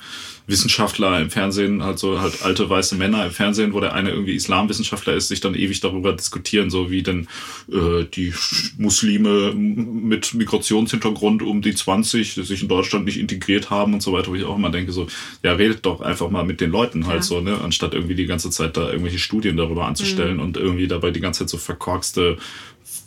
Wissenschaftler 0.47 1.21
im 1.21 1.31
Fernsehen, 1.31 1.83
halt 1.83 1.99
so 1.99 2.21
halt 2.21 2.43
alte 2.43 2.69
weiße 2.69 2.97
Männer 2.97 3.25
im 3.25 3.31
Fernsehen, 3.31 3.73
wo 3.73 3.81
der 3.81 3.95
eine 3.95 4.11
irgendwie 4.11 4.35
Islamwissenschaftler 4.35 5.15
ist, 5.15 5.29
sich 5.29 5.41
dann 5.41 5.55
ewig 5.55 5.81
darüber 5.81 6.13
diskutieren, 6.13 6.71
so 6.71 6.91
wie 6.91 7.03
denn 7.03 7.29
äh, 7.71 8.05
die 8.05 8.33
Muslime 8.77 9.53
mit 9.55 10.35
Migrationshintergrund 10.35 11.43
um 11.43 11.63
die 11.63 11.75
20 11.75 12.35
sich 12.35 12.63
in 12.63 12.69
Deutschland 12.69 13.05
nicht 13.05 13.19
integriert 13.19 13.71
haben 13.71 13.95
und 13.95 14.03
so 14.03 14.13
weiter, 14.13 14.31
wo 14.31 14.35
ich 14.35 14.45
auch 14.45 14.57
immer 14.57 14.71
denke, 14.71 14.93
so, 14.93 15.07
ja, 15.43 15.53
redet 15.53 15.87
doch 15.87 16.01
einfach 16.01 16.31
mal 16.31 16.45
mit 16.45 16.61
den 16.61 16.71
Leuten 16.71 17.07
halt 17.07 17.19
ja. 17.19 17.23
so, 17.23 17.41
ne, 17.41 17.59
anstatt 17.63 17.95
irgendwie 17.95 18.15
die 18.15 18.27
ganze 18.27 18.51
Zeit 18.51 18.77
da 18.77 18.89
irgendwelche 18.89 19.19
Studien 19.19 19.57
darüber 19.57 19.87
anzustellen 19.87 20.37
mhm. 20.37 20.43
und 20.43 20.57
irgendwie 20.57 20.89
dabei 20.89 21.11
die 21.11 21.21
ganze 21.21 21.41
Zeit 21.41 21.51
so 21.51 21.59
verkorkste 21.59 22.39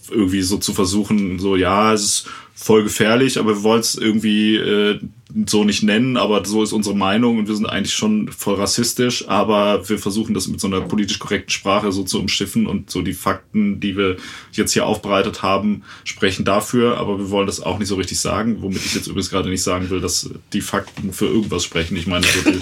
irgendwie 0.09 0.41
so 0.41 0.57
zu 0.57 0.73
versuchen, 0.73 1.39
so, 1.39 1.55
ja, 1.55 1.93
es 1.93 2.03
ist 2.03 2.27
voll 2.53 2.83
gefährlich, 2.83 3.37
aber 3.37 3.55
wir 3.55 3.63
wollen 3.63 3.81
es 3.81 3.95
irgendwie 3.95 4.55
äh, 4.55 4.99
so 5.47 5.63
nicht 5.63 5.81
nennen, 5.81 6.17
aber 6.17 6.45
so 6.45 6.61
ist 6.61 6.71
unsere 6.71 6.95
Meinung 6.95 7.39
und 7.39 7.47
wir 7.47 7.55
sind 7.55 7.65
eigentlich 7.65 7.95
schon 7.95 8.27
voll 8.27 8.55
rassistisch, 8.55 9.27
aber 9.27 9.87
wir 9.89 9.97
versuchen 9.97 10.35
das 10.35 10.47
mit 10.47 10.61
so 10.61 10.67
einer 10.67 10.81
politisch 10.81 11.17
korrekten 11.17 11.49
Sprache 11.49 11.91
so 11.91 12.03
zu 12.03 12.19
umschiffen 12.19 12.67
und 12.67 12.91
so 12.91 13.01
die 13.01 13.13
Fakten, 13.13 13.79
die 13.79 13.97
wir 13.97 14.17
jetzt 14.51 14.73
hier 14.73 14.85
aufbereitet 14.85 15.41
haben, 15.41 15.81
sprechen 16.03 16.45
dafür, 16.45 16.97
aber 16.97 17.17
wir 17.17 17.31
wollen 17.31 17.47
das 17.47 17.59
auch 17.59 17.79
nicht 17.79 17.87
so 17.87 17.95
richtig 17.95 18.19
sagen, 18.19 18.57
womit 18.61 18.85
ich 18.85 18.93
jetzt 18.93 19.07
übrigens 19.07 19.31
gerade 19.31 19.49
nicht 19.49 19.63
sagen 19.63 19.89
will, 19.89 19.99
dass 19.99 20.29
die 20.53 20.61
Fakten 20.61 21.11
für 21.11 21.25
irgendwas 21.25 21.63
sprechen. 21.63 21.97
Ich 21.97 22.05
meine, 22.05 22.25
so 22.25 22.51
die, 22.51 22.59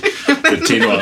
der 0.50 0.62
Tenor, 0.64 1.02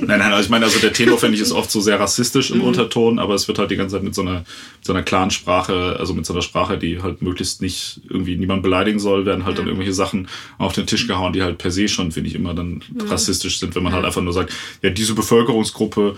nein, 0.00 0.18
nein, 0.18 0.32
also 0.32 0.44
ich 0.44 0.50
meine, 0.50 0.64
also 0.64 0.78
der 0.78 0.94
Tenor 0.94 1.18
finde 1.18 1.36
ich 1.36 1.42
ist 1.42 1.52
oft 1.52 1.70
so 1.70 1.82
sehr 1.82 2.00
rassistisch 2.00 2.50
im 2.50 2.58
mhm. 2.58 2.64
Unterton, 2.64 3.18
aber 3.18 3.34
es 3.34 3.48
wird 3.48 3.58
halt 3.58 3.70
die 3.70 3.76
ganze 3.76 3.96
Zeit 3.96 4.02
mit 4.02 4.14
so 4.14 4.22
einer, 4.22 4.38
mit 4.38 4.84
so 4.84 4.94
einer 4.94 5.02
klaren 5.02 5.30
Sprache, 5.30 5.96
also 5.98 6.14
mit 6.14 6.24
so 6.24 6.32
einer 6.32 6.42
Sprache, 6.42 6.78
die 6.78 7.02
halt 7.02 7.20
möglichst 7.20 7.60
nicht 7.60 8.00
irgendwie 8.08 8.36
niemand 8.36 8.62
beleidigen 8.62 8.98
soll, 8.98 9.26
werden 9.26 9.44
halt 9.44 9.56
ja. 9.56 9.58
dann 9.58 9.68
irgendwelche 9.68 9.92
Sachen 9.92 10.28
auf 10.56 10.72
den 10.72 10.85
Tisch 10.86 11.06
gehauen, 11.06 11.32
die 11.32 11.42
halt 11.42 11.58
per 11.58 11.70
se 11.70 11.88
schon, 11.88 12.12
finde 12.12 12.30
ich, 12.30 12.36
immer 12.36 12.54
dann 12.54 12.82
ja. 12.98 13.06
rassistisch 13.06 13.58
sind, 13.58 13.74
wenn 13.74 13.82
man 13.82 13.92
halt 13.92 14.04
einfach 14.04 14.22
nur 14.22 14.32
sagt, 14.32 14.52
ja, 14.82 14.90
diese 14.90 15.14
Bevölkerungsgruppe, 15.14 16.16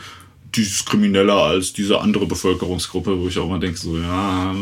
die 0.55 0.63
ist 0.63 0.87
krimineller 0.87 1.35
als 1.35 1.73
diese 1.73 2.01
andere 2.01 2.27
Bevölkerungsgruppe, 2.27 3.19
wo 3.19 3.29
ich 3.29 3.39
auch 3.39 3.47
immer 3.47 3.59
denke, 3.59 3.79
so, 3.79 3.99
ja, 3.99 4.55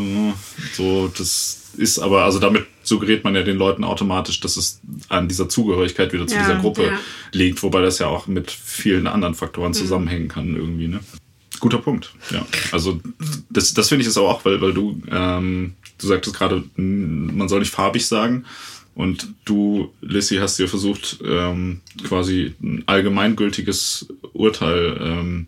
so, 0.73 1.11
das 1.17 1.63
ist 1.77 1.99
aber, 1.99 2.23
also 2.23 2.39
damit 2.39 2.65
suggeriert 2.83 3.23
man 3.23 3.35
ja 3.35 3.43
den 3.43 3.57
Leuten 3.57 3.83
automatisch, 3.83 4.39
dass 4.39 4.57
es 4.57 4.81
an 5.09 5.27
dieser 5.27 5.47
Zugehörigkeit 5.47 6.11
wieder 6.13 6.27
zu 6.27 6.35
ja, 6.35 6.41
dieser 6.41 6.55
Gruppe 6.59 6.87
ja. 6.87 6.99
liegt, 7.31 7.61
wobei 7.63 7.81
das 7.81 7.99
ja 7.99 8.07
auch 8.07 8.27
mit 8.27 8.51
vielen 8.51 9.07
anderen 9.07 9.35
Faktoren 9.35 9.69
mhm. 9.69 9.75
zusammenhängen 9.75 10.27
kann 10.27 10.55
irgendwie, 10.55 10.87
ne? 10.87 10.99
Guter 11.59 11.79
Punkt, 11.79 12.13
ja. 12.29 12.45
Also 12.71 12.99
das, 13.49 13.73
das 13.73 13.89
finde 13.89 14.03
ich 14.03 14.07
ist 14.07 14.17
auch, 14.17 14.45
weil, 14.45 14.61
weil 14.61 14.73
du, 14.73 15.01
ähm, 15.09 15.73
du 15.97 16.07
sagtest 16.07 16.35
gerade, 16.35 16.63
man 16.75 17.49
soll 17.49 17.59
nicht 17.59 17.71
farbig 17.71 18.05
sagen. 18.05 18.45
Und 18.97 19.35
du, 19.45 19.93
Lissy, 20.01 20.37
hast 20.37 20.57
dir 20.57 20.67
versucht, 20.67 21.19
ähm, 21.23 21.81
quasi 22.03 22.55
ein 22.63 22.81
allgemeingültiges 22.87 24.07
Urteil 24.33 24.97
ähm, 24.99 25.45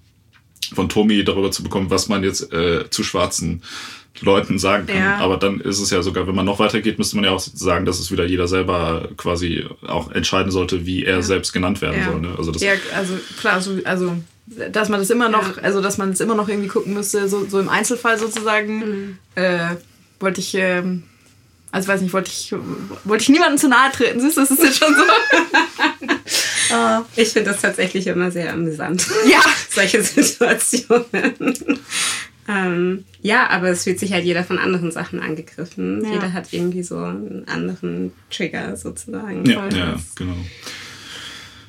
von 0.72 0.88
Tommy 0.88 1.24
darüber 1.24 1.50
zu 1.50 1.64
bekommen, 1.64 1.89
was 1.89 2.10
man 2.10 2.24
jetzt 2.24 2.54
äh, 2.54 2.88
zu 2.91 3.02
schwarzen 3.02 3.64
Leuten 4.22 4.60
sagen 4.60 4.86
kann. 4.86 4.97
Ja. 4.97 5.18
Aber 5.18 5.38
dann 5.38 5.62
ist 5.62 5.80
es 5.80 5.89
ja 5.89 6.04
sogar, 6.04 6.28
wenn 6.28 6.36
man 6.36 6.45
noch 6.45 6.60
weitergeht, 6.60 7.00
müsste 7.00 7.16
man 7.16 7.26
ja 7.26 7.32
auch 7.32 7.39
sagen, 7.39 7.86
dass 7.86 8.00
es 8.00 8.12
wieder 8.12 8.24
jeder 8.24 8.47
selber 8.47 9.10
quasi 9.18 9.66
auch 9.88 10.12
entscheiden 10.12 10.52
sollte, 10.52 10.86
wie 10.86 11.04
er 11.04 11.16
ja. 11.16 11.22
selbst 11.24 11.52
genannt 11.52 11.82
werden 11.82 12.02
ja. 12.02 12.06
soll. 12.06 12.22
Ne? 12.22 12.36
Also 12.38 12.52
das 12.52 12.62
ja, 12.62 12.74
also 12.95 13.16
klar, 13.39 13.56
also, 13.56 13.80
also 13.84 14.16
dass 14.45 14.89
man 14.89 15.00
das 15.00 15.10
immer 15.10 15.30
noch, 15.30 15.58
also 15.58 15.82
dass 15.82 15.97
man 15.97 16.12
es 16.12 16.20
immer 16.20 16.36
noch 16.36 16.50
irgendwie 16.50 16.70
gucken 16.70 16.93
müsste, 16.93 17.28
so, 17.28 17.47
so 17.47 17.60
im 17.60 17.70
Einzelfall 17.70 18.20
sozusagen, 18.20 18.78
mhm. 18.78 19.18
äh, 19.34 19.76
wollte 20.20 20.39
ich, 20.39 20.54
ähm, 20.54 21.06
also 21.72 21.88
weiß 21.88 22.02
nicht, 22.02 22.14
wollte 22.14 22.32
ich, 22.32 22.54
wollte 23.04 23.22
ich 23.22 23.30
niemandem 23.30 23.58
zu 23.58 23.70
nahe 23.70 23.92
treten, 23.92 24.20
siehst 24.20 24.38
du, 24.38 24.42
das 24.42 24.52
ist 24.52 24.64
jetzt 24.64 24.80
schon 24.80 24.96
so. 24.96 25.02
uh, 26.74 27.04
ich 27.16 27.30
finde 27.30 27.52
das 27.52 27.62
tatsächlich 27.62 28.08
immer 28.08 28.32
sehr 28.32 28.54
amüsant. 28.54 29.06
Ja. 29.30 29.42
Solche 29.70 30.02
Situationen. 30.02 31.56
ähm, 32.48 33.06
ja, 33.22 33.48
aber 33.50 33.70
es 33.70 33.84
fühlt 33.84 34.00
sich 34.00 34.14
halt 34.14 34.26
jeder 34.26 34.44
von 34.44 34.58
anderen 34.58 34.92
Sachen 34.92 35.20
angegriffen. 35.20 36.04
Ja. 36.04 36.14
Jeder 36.14 36.34
hat 36.34 36.54
irgendwie 36.54 36.82
so 36.82 36.98
einen 36.98 37.48
anderen 37.48 38.14
Trigger 38.32 38.76
sozusagen. 38.76 39.46
Ja, 39.46 39.68
ja 39.70 39.96
genau. 40.16 40.38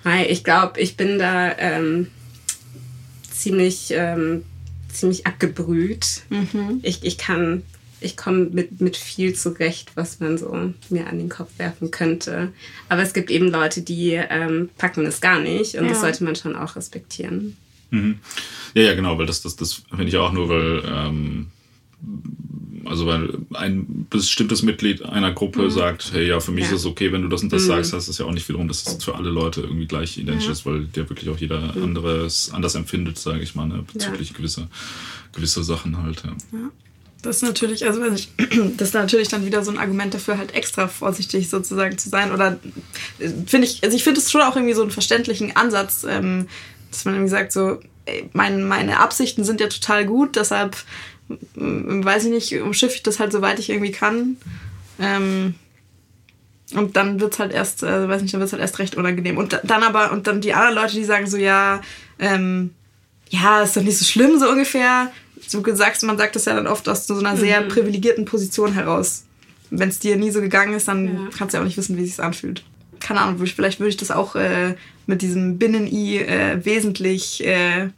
Weil 0.02 0.30
ich 0.30 0.44
glaube, 0.44 0.80
ich 0.80 0.96
bin 0.96 1.18
da 1.18 1.52
ähm, 1.58 2.06
ziemlich, 3.30 3.88
ähm, 3.90 4.44
ziemlich 4.90 5.26
abgebrüht. 5.26 6.22
Mhm. 6.30 6.80
Ich, 6.82 7.04
ich 7.04 7.18
kann 7.18 7.64
ich 8.00 8.16
komme 8.16 8.46
mit, 8.46 8.80
mit 8.80 8.96
viel 8.96 9.34
zurecht, 9.34 9.92
was 9.94 10.20
man 10.20 10.38
so 10.38 10.72
mir 10.88 11.06
an 11.06 11.18
den 11.18 11.28
Kopf 11.28 11.50
werfen 11.58 11.90
könnte. 11.90 12.52
Aber 12.88 13.02
es 13.02 13.12
gibt 13.12 13.30
eben 13.30 13.50
Leute, 13.50 13.82
die 13.82 14.12
ähm, 14.12 14.70
packen 14.78 15.04
es 15.06 15.20
gar 15.20 15.40
nicht 15.40 15.76
und 15.76 15.84
ja. 15.84 15.90
das 15.90 16.00
sollte 16.00 16.24
man 16.24 16.36
schon 16.36 16.56
auch 16.56 16.76
respektieren. 16.76 17.56
Mhm. 17.90 18.18
Ja, 18.74 18.82
ja, 18.82 18.94
genau, 18.94 19.18
weil 19.18 19.26
das, 19.26 19.42
das, 19.42 19.56
das 19.56 19.82
finde 19.88 20.06
ich 20.06 20.16
auch 20.16 20.32
nur, 20.32 20.48
weil, 20.48 20.82
ähm, 20.86 21.46
also 22.84 23.06
weil 23.06 23.38
ein 23.54 24.06
bestimmtes 24.08 24.62
Mitglied 24.62 25.02
einer 25.02 25.32
Gruppe 25.32 25.62
mhm. 25.62 25.70
sagt, 25.70 26.12
hey, 26.12 26.26
ja, 26.26 26.40
für 26.40 26.52
mich 26.52 26.64
ja. 26.64 26.70
ist 26.70 26.80
es 26.80 26.86
okay, 26.86 27.12
wenn 27.12 27.22
du 27.22 27.28
das 27.28 27.42
und 27.42 27.52
das 27.52 27.62
mhm. 27.62 27.68
sagst, 27.68 27.92
heißt 27.92 28.08
das 28.08 28.18
ja 28.18 28.24
auch 28.24 28.32
nicht 28.32 28.48
wiederum, 28.48 28.68
dass 28.68 28.86
es 28.86 29.04
für 29.04 29.14
alle 29.14 29.30
Leute 29.30 29.62
irgendwie 29.62 29.86
gleich 29.86 30.16
identisch 30.16 30.46
ja. 30.46 30.52
ist, 30.52 30.64
weil 30.64 30.84
der 30.84 31.08
wirklich 31.08 31.28
auch 31.28 31.38
jeder 31.38 31.76
mhm. 31.76 31.82
anderes 31.82 32.50
anders 32.52 32.74
empfindet, 32.74 33.18
sage 33.18 33.42
ich 33.42 33.54
mal, 33.54 33.66
ne, 33.66 33.84
bezüglich 33.92 34.30
ja. 34.30 34.36
gewisser, 34.36 34.68
gewisser 35.32 35.64
Sachen 35.64 36.02
halt. 36.02 36.22
ja. 36.24 36.70
Das 37.22 37.36
ist 37.36 37.42
natürlich, 37.42 37.84
also 37.86 38.00
weiß 38.00 38.18
ich, 38.18 38.30
das 38.76 38.88
ist 38.88 38.94
natürlich 38.94 39.28
dann 39.28 39.44
wieder 39.44 39.62
so 39.62 39.70
ein 39.70 39.78
Argument 39.78 40.14
dafür, 40.14 40.38
halt 40.38 40.54
extra 40.54 40.88
vorsichtig 40.88 41.50
sozusagen 41.50 41.98
zu 41.98 42.08
sein. 42.08 42.32
Oder 42.32 42.58
finde 43.46 43.66
ich, 43.66 43.82
also 43.84 43.96
ich 43.96 44.04
finde 44.04 44.20
es 44.20 44.30
schon 44.30 44.42
auch 44.42 44.56
irgendwie 44.56 44.74
so 44.74 44.82
einen 44.82 44.90
verständlichen 44.90 45.56
Ansatz, 45.56 46.04
ähm, 46.08 46.48
dass 46.90 47.04
man 47.04 47.14
irgendwie 47.14 47.30
sagt, 47.30 47.52
so, 47.52 47.80
mein, 48.32 48.64
meine 48.64 48.98
Absichten 48.98 49.44
sind 49.44 49.60
ja 49.60 49.68
total 49.68 50.06
gut, 50.06 50.36
deshalb 50.36 50.76
weiß 51.54 52.24
ich 52.24 52.30
nicht, 52.30 52.60
umschiffe 52.60 52.96
ich 52.96 53.02
das 53.02 53.20
halt 53.20 53.32
soweit 53.32 53.58
ich 53.58 53.70
irgendwie 53.70 53.92
kann. 53.92 54.36
Ähm, 54.98 55.54
und 56.74 56.96
dann 56.96 57.20
wird 57.20 57.34
es 57.34 57.38
halt 57.38 57.52
erst, 57.52 57.82
äh, 57.82 58.08
weiß 58.08 58.22
nicht, 58.22 58.34
dann 58.34 58.40
wird 58.40 58.48
es 58.48 58.52
halt 58.52 58.62
erst 58.62 58.78
recht 58.78 58.96
unangenehm. 58.96 59.38
Und 59.38 59.60
dann 59.64 59.82
aber, 59.82 60.12
und 60.12 60.26
dann 60.26 60.40
die 60.40 60.54
anderen 60.54 60.74
Leute, 60.74 60.94
die 60.94 61.04
sagen 61.04 61.26
so, 61.26 61.36
ja, 61.36 61.80
ähm, 62.18 62.74
ja, 63.28 63.62
ist 63.62 63.76
doch 63.76 63.82
nicht 63.82 63.98
so 63.98 64.04
schlimm, 64.04 64.38
so 64.38 64.48
ungefähr. 64.48 65.12
Du 65.50 65.62
sagst, 65.74 66.02
man 66.04 66.18
sagt 66.18 66.36
das 66.36 66.44
ja 66.44 66.54
dann 66.54 66.66
oft 66.66 66.88
aus 66.88 67.06
so 67.06 67.18
einer 67.18 67.36
sehr 67.36 67.62
mhm. 67.62 67.68
privilegierten 67.68 68.24
Position 68.24 68.72
heraus. 68.72 69.24
Wenn 69.70 69.88
es 69.88 69.98
dir 69.98 70.16
nie 70.16 70.30
so 70.30 70.40
gegangen 70.40 70.74
ist, 70.74 70.88
dann 70.88 71.06
ja. 71.06 71.28
kannst 71.36 71.54
du 71.54 71.58
ja 71.58 71.62
auch 71.62 71.66
nicht 71.66 71.76
wissen, 71.76 71.96
wie 71.96 72.02
es 72.02 72.16
sich 72.16 72.20
anfühlt. 72.20 72.64
Keine 72.98 73.20
Ahnung, 73.20 73.44
vielleicht 73.46 73.80
würde 73.80 73.90
ich 73.90 73.96
das 73.96 74.10
auch 74.10 74.34
äh, 74.36 74.74
mit 75.06 75.22
diesem 75.22 75.58
Binnen-I 75.58 76.18
äh, 76.18 76.64
wesentlich 76.64 77.44
äh, 77.46 77.88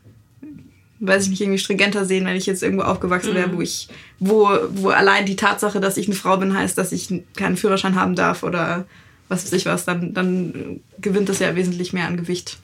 weiß 1.03 1.25
ich 1.25 1.31
nicht, 1.31 1.41
irgendwie 1.41 1.59
stringenter 1.59 2.05
sehen, 2.05 2.25
wenn 2.25 2.37
ich 2.37 2.47
jetzt 2.47 2.63
irgendwo 2.63 2.85
aufgewachsen 2.85 3.35
wäre, 3.35 3.51
wo 3.51 3.57
mhm. 3.57 3.63
ich, 3.63 3.89
wo, 4.21 4.49
wo 4.71 4.91
allein 4.91 5.27
die 5.27 5.35
Tatsache, 5.35 5.81
dass 5.81 5.97
ich 5.97 6.07
eine 6.07 6.15
Frau 6.15 6.37
bin, 6.37 6.57
heißt, 6.57 6.79
dass 6.79 6.93
ich 6.93 7.13
keinen 7.37 7.57
Führerschein 7.57 7.97
haben 7.97 8.15
darf 8.15 8.45
oder 8.45 8.87
was 9.29 9.45
weiß 9.45 9.53
ich 9.55 9.67
was, 9.67 9.85
dann, 9.85 10.15
dann 10.15 10.81
gewinnt 11.01 11.29
das 11.29 11.41
ja 11.41 11.57
wesentlich 11.57 11.93
mehr 11.93 12.07
an 12.07 12.17
Gewicht. 12.17 12.59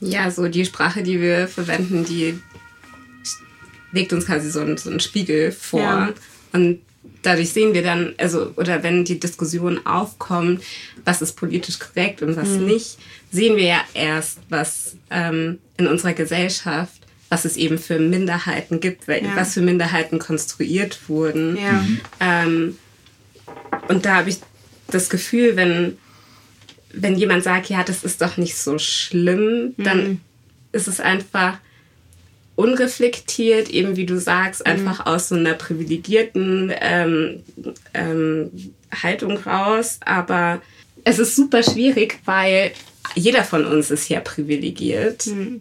Ja, 0.00 0.30
so 0.30 0.48
die 0.48 0.64
Sprache, 0.64 1.02
die 1.02 1.20
wir 1.20 1.46
verwenden, 1.46 2.04
die 2.04 2.38
legt 3.92 4.12
uns 4.12 4.26
quasi 4.26 4.50
so 4.50 4.60
einen, 4.60 4.76
so 4.76 4.90
einen 4.90 5.00
Spiegel 5.00 5.52
vor. 5.52 5.80
Ja. 5.80 6.14
Und 6.52 6.80
dadurch 7.22 7.50
sehen 7.52 7.74
wir 7.74 7.82
dann, 7.82 8.14
also, 8.18 8.52
oder 8.56 8.82
wenn 8.82 9.04
die 9.04 9.20
Diskussion 9.20 9.84
aufkommt, 9.86 10.62
was 11.04 11.22
ist 11.22 11.34
politisch 11.34 11.78
korrekt 11.78 12.22
und 12.22 12.36
was 12.36 12.48
mhm. 12.48 12.66
nicht, 12.66 12.98
sehen 13.30 13.56
wir 13.56 13.64
ja 13.64 13.80
erst, 13.94 14.38
was 14.48 14.96
ähm, 15.10 15.58
in 15.76 15.86
unserer 15.86 16.14
Gesellschaft, 16.14 17.02
was 17.28 17.44
es 17.44 17.56
eben 17.56 17.78
für 17.78 17.98
Minderheiten 17.98 18.80
gibt, 18.80 19.06
ja. 19.06 19.20
was 19.34 19.54
für 19.54 19.60
Minderheiten 19.60 20.18
konstruiert 20.18 21.08
wurden. 21.08 21.56
Ja. 21.56 21.72
Mhm. 21.72 22.00
Ähm, 22.20 22.78
und 23.88 24.04
da 24.04 24.16
habe 24.16 24.30
ich 24.30 24.38
das 24.88 25.10
Gefühl, 25.10 25.56
wenn, 25.56 25.98
wenn 26.92 27.16
jemand 27.16 27.44
sagt, 27.44 27.68
ja, 27.68 27.84
das 27.84 28.04
ist 28.04 28.22
doch 28.22 28.36
nicht 28.38 28.56
so 28.56 28.78
schlimm, 28.78 29.74
mhm. 29.76 29.84
dann 29.84 30.20
ist 30.72 30.88
es 30.88 31.00
einfach 31.00 31.58
unreflektiert, 32.58 33.70
eben 33.70 33.96
wie 33.96 34.04
du 34.04 34.18
sagst, 34.18 34.66
mhm. 34.66 34.72
einfach 34.72 35.06
aus 35.06 35.28
so 35.28 35.36
einer 35.36 35.54
privilegierten 35.54 36.72
ähm, 36.80 37.44
ähm, 37.94 38.50
Haltung 38.92 39.36
raus. 39.38 40.00
Aber 40.04 40.60
es 41.04 41.20
ist 41.20 41.36
super 41.36 41.62
schwierig, 41.62 42.18
weil 42.24 42.72
jeder 43.14 43.44
von 43.44 43.64
uns 43.64 43.92
ist 43.92 44.08
ja 44.08 44.18
privilegiert. 44.18 45.28
Mhm. 45.28 45.60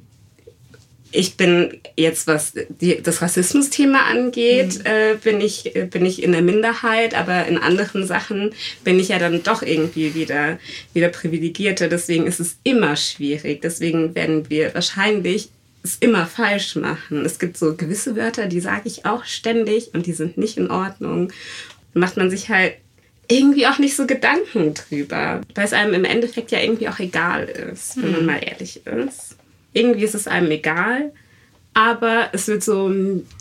Ich 1.11 1.37
bin 1.37 1.79
jetzt, 1.95 2.25
was 2.25 2.53
die, 2.81 3.01
das 3.01 3.21
Rassismus-Thema 3.21 4.07
angeht, 4.07 4.79
mhm. 4.79 4.85
äh, 4.85 5.15
bin, 5.23 5.39
ich, 5.39 5.71
bin 5.91 6.03
ich 6.03 6.23
in 6.23 6.31
der 6.31 6.41
Minderheit, 6.41 7.13
aber 7.13 7.45
in 7.45 7.59
anderen 7.59 8.07
Sachen 8.07 8.55
bin 8.83 8.99
ich 8.99 9.09
ja 9.09 9.19
dann 9.19 9.43
doch 9.43 9.61
irgendwie 9.61 10.15
wieder, 10.15 10.57
wieder 10.95 11.09
privilegierter. 11.09 11.89
Deswegen 11.89 12.25
ist 12.25 12.39
es 12.39 12.57
immer 12.63 12.95
schwierig. 12.95 13.61
Deswegen 13.61 14.15
werden 14.15 14.49
wir 14.49 14.73
wahrscheinlich 14.73 15.49
es 15.87 15.97
immer 15.97 16.25
falsch 16.25 16.75
machen. 16.75 17.25
Es 17.25 17.39
gibt 17.39 17.57
so 17.57 17.75
gewisse 17.75 18.15
Wörter, 18.15 18.47
die 18.47 18.59
sage 18.59 18.83
ich 18.85 19.05
auch 19.05 19.25
ständig 19.25 19.93
und 19.93 20.05
die 20.05 20.13
sind 20.13 20.37
nicht 20.37 20.57
in 20.57 20.69
Ordnung. 20.69 21.31
Dann 21.93 22.01
macht 22.01 22.17
man 22.17 22.29
sich 22.29 22.49
halt 22.49 22.75
irgendwie 23.29 23.67
auch 23.67 23.77
nicht 23.77 23.95
so 23.95 24.05
Gedanken 24.05 24.73
drüber, 24.73 25.41
weil 25.55 25.65
es 25.65 25.73
einem 25.73 25.93
im 25.93 26.05
Endeffekt 26.05 26.51
ja 26.51 26.59
irgendwie 26.59 26.87
auch 26.87 26.99
egal 26.99 27.45
ist, 27.45 27.97
wenn 27.97 28.11
man 28.11 28.19
hm. 28.21 28.25
mal 28.25 28.41
ehrlich 28.43 28.81
ist. 28.85 29.35
Irgendwie 29.73 30.03
ist 30.03 30.15
es 30.15 30.27
einem 30.27 30.49
egal, 30.51 31.11
aber 31.73 32.29
es 32.31 32.47
wird 32.47 32.63
so 32.63 32.91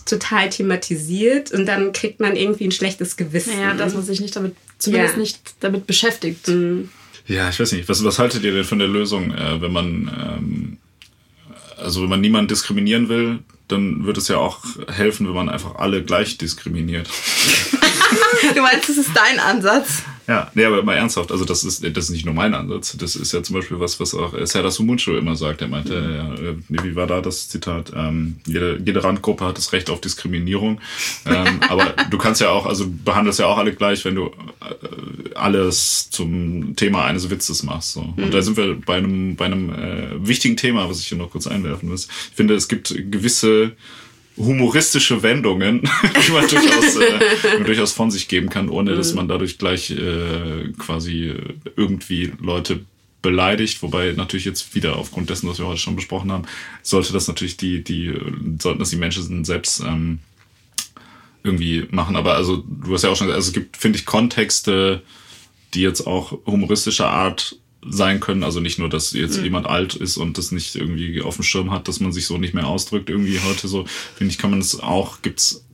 total 0.05 0.51
thematisiert 0.51 1.53
und 1.53 1.67
dann 1.67 1.93
kriegt 1.93 2.21
man 2.21 2.37
irgendwie 2.37 2.67
ein 2.67 2.73
schlechtes 2.73 3.17
Gewissen. 3.17 3.59
Ja, 3.61 3.75
dass 3.75 3.95
man 3.95 4.03
sich 4.03 4.21
nicht 4.21 4.37
damit, 4.37 4.55
zumindest 4.79 5.15
ja. 5.15 5.21
nicht 5.21 5.55
damit 5.61 5.87
beschäftigt. 5.87 6.49
Mhm. 6.49 6.91
Ja, 7.27 7.49
ich 7.49 7.59
weiß 7.59 7.73
nicht. 7.73 7.89
Was, 7.89 8.05
was 8.05 8.19
haltet 8.19 8.45
ihr 8.45 8.53
denn 8.53 8.65
von 8.65 8.79
der 8.79 8.89
Lösung, 8.89 9.33
äh, 9.33 9.61
wenn 9.61 9.73
man, 9.73 10.39
ähm, 10.39 10.79
also 11.77 12.03
wenn 12.03 12.09
man 12.09 12.20
niemanden 12.20 12.49
diskriminieren 12.49 13.09
will, 13.09 13.41
dann 13.68 14.07
wird 14.07 14.16
es 14.16 14.29
ja 14.29 14.37
auch 14.37 14.61
helfen, 14.89 15.27
wenn 15.27 15.35
man 15.35 15.49
einfach 15.49 15.77
alle 15.77 16.03
gleich 16.03 16.39
diskriminiert. 16.39 17.09
du 18.55 18.61
meinst, 18.61 18.89
das 18.89 18.97
ist 18.97 19.11
dein 19.14 19.41
Ansatz? 19.41 20.03
Ja, 20.29 20.51
nee, 20.55 20.64
aber 20.64 20.83
mal 20.83 20.95
ernsthaft, 20.95 21.31
also 21.31 21.45
das 21.45 21.62
ist, 21.62 21.85
das 21.85 22.05
ist 22.05 22.11
nicht 22.11 22.24
nur 22.24 22.35
mein 22.35 22.53
Ansatz. 22.53 22.97
Das 22.99 23.14
ist 23.14 23.33
ja 23.33 23.43
zum 23.43 23.55
Beispiel 23.55 23.79
was, 23.79 24.01
was 24.01 24.12
auch 24.12 24.35
Serdar 24.45 24.72
Sumuncu 24.72 25.12
immer 25.12 25.37
sagt. 25.37 25.62
Er 25.62 25.68
meinte, 25.68 26.01
mhm. 26.01 26.74
ja, 26.74 26.83
wie 26.83 26.97
war 26.97 27.07
da 27.07 27.20
das 27.20 27.49
Zitat? 27.49 27.93
Ähm, 27.95 28.37
jede, 28.45 28.81
jede 28.85 29.05
Randgruppe 29.05 29.45
hat 29.45 29.57
das 29.57 29.72
Recht 29.72 29.89
auf 29.89 30.01
Diskriminierung. 30.01 30.81
ähm, 31.27 31.61
aber 31.68 31.95
du 32.11 32.18
kannst 32.18 32.41
ja 32.41 32.51
auch, 32.51 32.66
also 32.66 32.87
behandelst 33.05 33.39
ja 33.39 33.47
auch 33.47 33.59
alle 33.59 33.72
gleich, 33.72 34.05
wenn 34.05 34.16
du 34.16 34.27
äh, 34.27 35.35
alles 35.35 36.11
zum 36.11 36.74
Thema 36.74 37.05
eines 37.05 37.31
Witzes 37.31 37.62
machst. 37.62 37.93
So. 37.93 38.01
Und 38.01 38.18
mhm. 38.18 38.31
da 38.33 38.43
sind 38.43 38.57
wir 38.57 38.81
bei 38.81 38.97
einem, 38.97 39.37
bei 39.37 39.45
einem 39.45 39.72
äh, 39.72 40.27
wichtigen 40.27 40.57
Thema, 40.57 40.89
was 40.89 40.99
ich 40.99 41.07
hier 41.07 41.18
noch 41.18 41.31
kurz 41.31 41.47
einwerfen 41.47 41.89
muss. 41.89 42.09
Ich 42.31 42.37
finde, 42.37 42.55
es 42.55 42.66
gibt 42.66 42.93
gewisse 43.11 43.77
humoristische 44.37 45.22
Wendungen, 45.22 45.82
die 46.26 46.32
man 46.32 46.47
durchaus, 46.49 46.97
äh, 46.97 47.64
durchaus 47.64 47.93
von 47.93 48.11
sich 48.11 48.28
geben 48.28 48.49
kann, 48.49 48.68
ohne 48.68 48.93
mhm. 48.93 48.97
dass 48.97 49.14
man 49.14 49.28
dadurch 49.28 49.59
gleich 49.59 49.91
äh, 49.91 50.72
quasi 50.78 51.34
irgendwie 51.76 52.32
Leute 52.41 52.80
beleidigt, 53.22 53.82
wobei 53.82 54.12
natürlich 54.12 54.45
jetzt 54.45 54.74
wieder 54.74 54.97
aufgrund 54.97 55.30
dessen, 55.30 55.49
was 55.49 55.59
wir 55.59 55.66
heute 55.66 55.80
schon 55.80 55.97
besprochen 55.97 56.30
haben, 56.30 56.45
sollte 56.82 57.12
das 57.12 57.26
natürlich 57.28 57.57
die, 57.57 57.82
die, 57.82 58.14
sollten 58.61 58.78
das 58.78 58.91
die 58.91 58.97
Menschen 58.97 59.45
selbst 59.45 59.80
ähm, 59.80 60.20
irgendwie 61.43 61.87
machen. 61.91 62.14
Aber 62.14 62.34
also 62.34 62.59
du 62.59 62.93
hast 62.93 63.03
ja 63.03 63.11
auch 63.11 63.16
schon, 63.16 63.30
also 63.30 63.49
es 63.49 63.53
gibt, 63.53 63.76
finde 63.76 63.99
ich, 63.99 64.07
Kontexte, 64.07 65.03
die 65.74 65.80
jetzt 65.80 66.07
auch 66.07 66.39
humoristischer 66.47 67.09
Art 67.09 67.57
sein 67.89 68.20
können. 68.20 68.43
Also 68.43 68.61
nicht 68.61 68.78
nur, 68.78 68.89
dass 68.89 69.12
jetzt 69.12 69.39
mhm. 69.39 69.45
jemand 69.45 69.66
alt 69.66 69.95
ist 69.95 70.16
und 70.16 70.39
das 70.39 70.53
nicht 70.53 70.76
irgendwie 70.76 71.20
auf 71.22 71.37
dem 71.37 71.45
Schirm 71.45 71.70
hat, 71.70 71.89
dass 71.89 72.01
man 72.01 72.12
sich 72.12 72.26
so 72.26 72.39
nicht 72.39 72.55
mehr 72.55 72.66
ausdrückt. 72.66 73.11
Irgendwie 73.11 73.41
heute 73.41 73.68
so, 73.68 73.87
finde 74.16 74.32
ich, 74.32 74.39
kann 74.39 74.51
man 74.51 74.61
es 74.61 74.80
auch, 74.80 75.22
gibt's, 75.22 75.64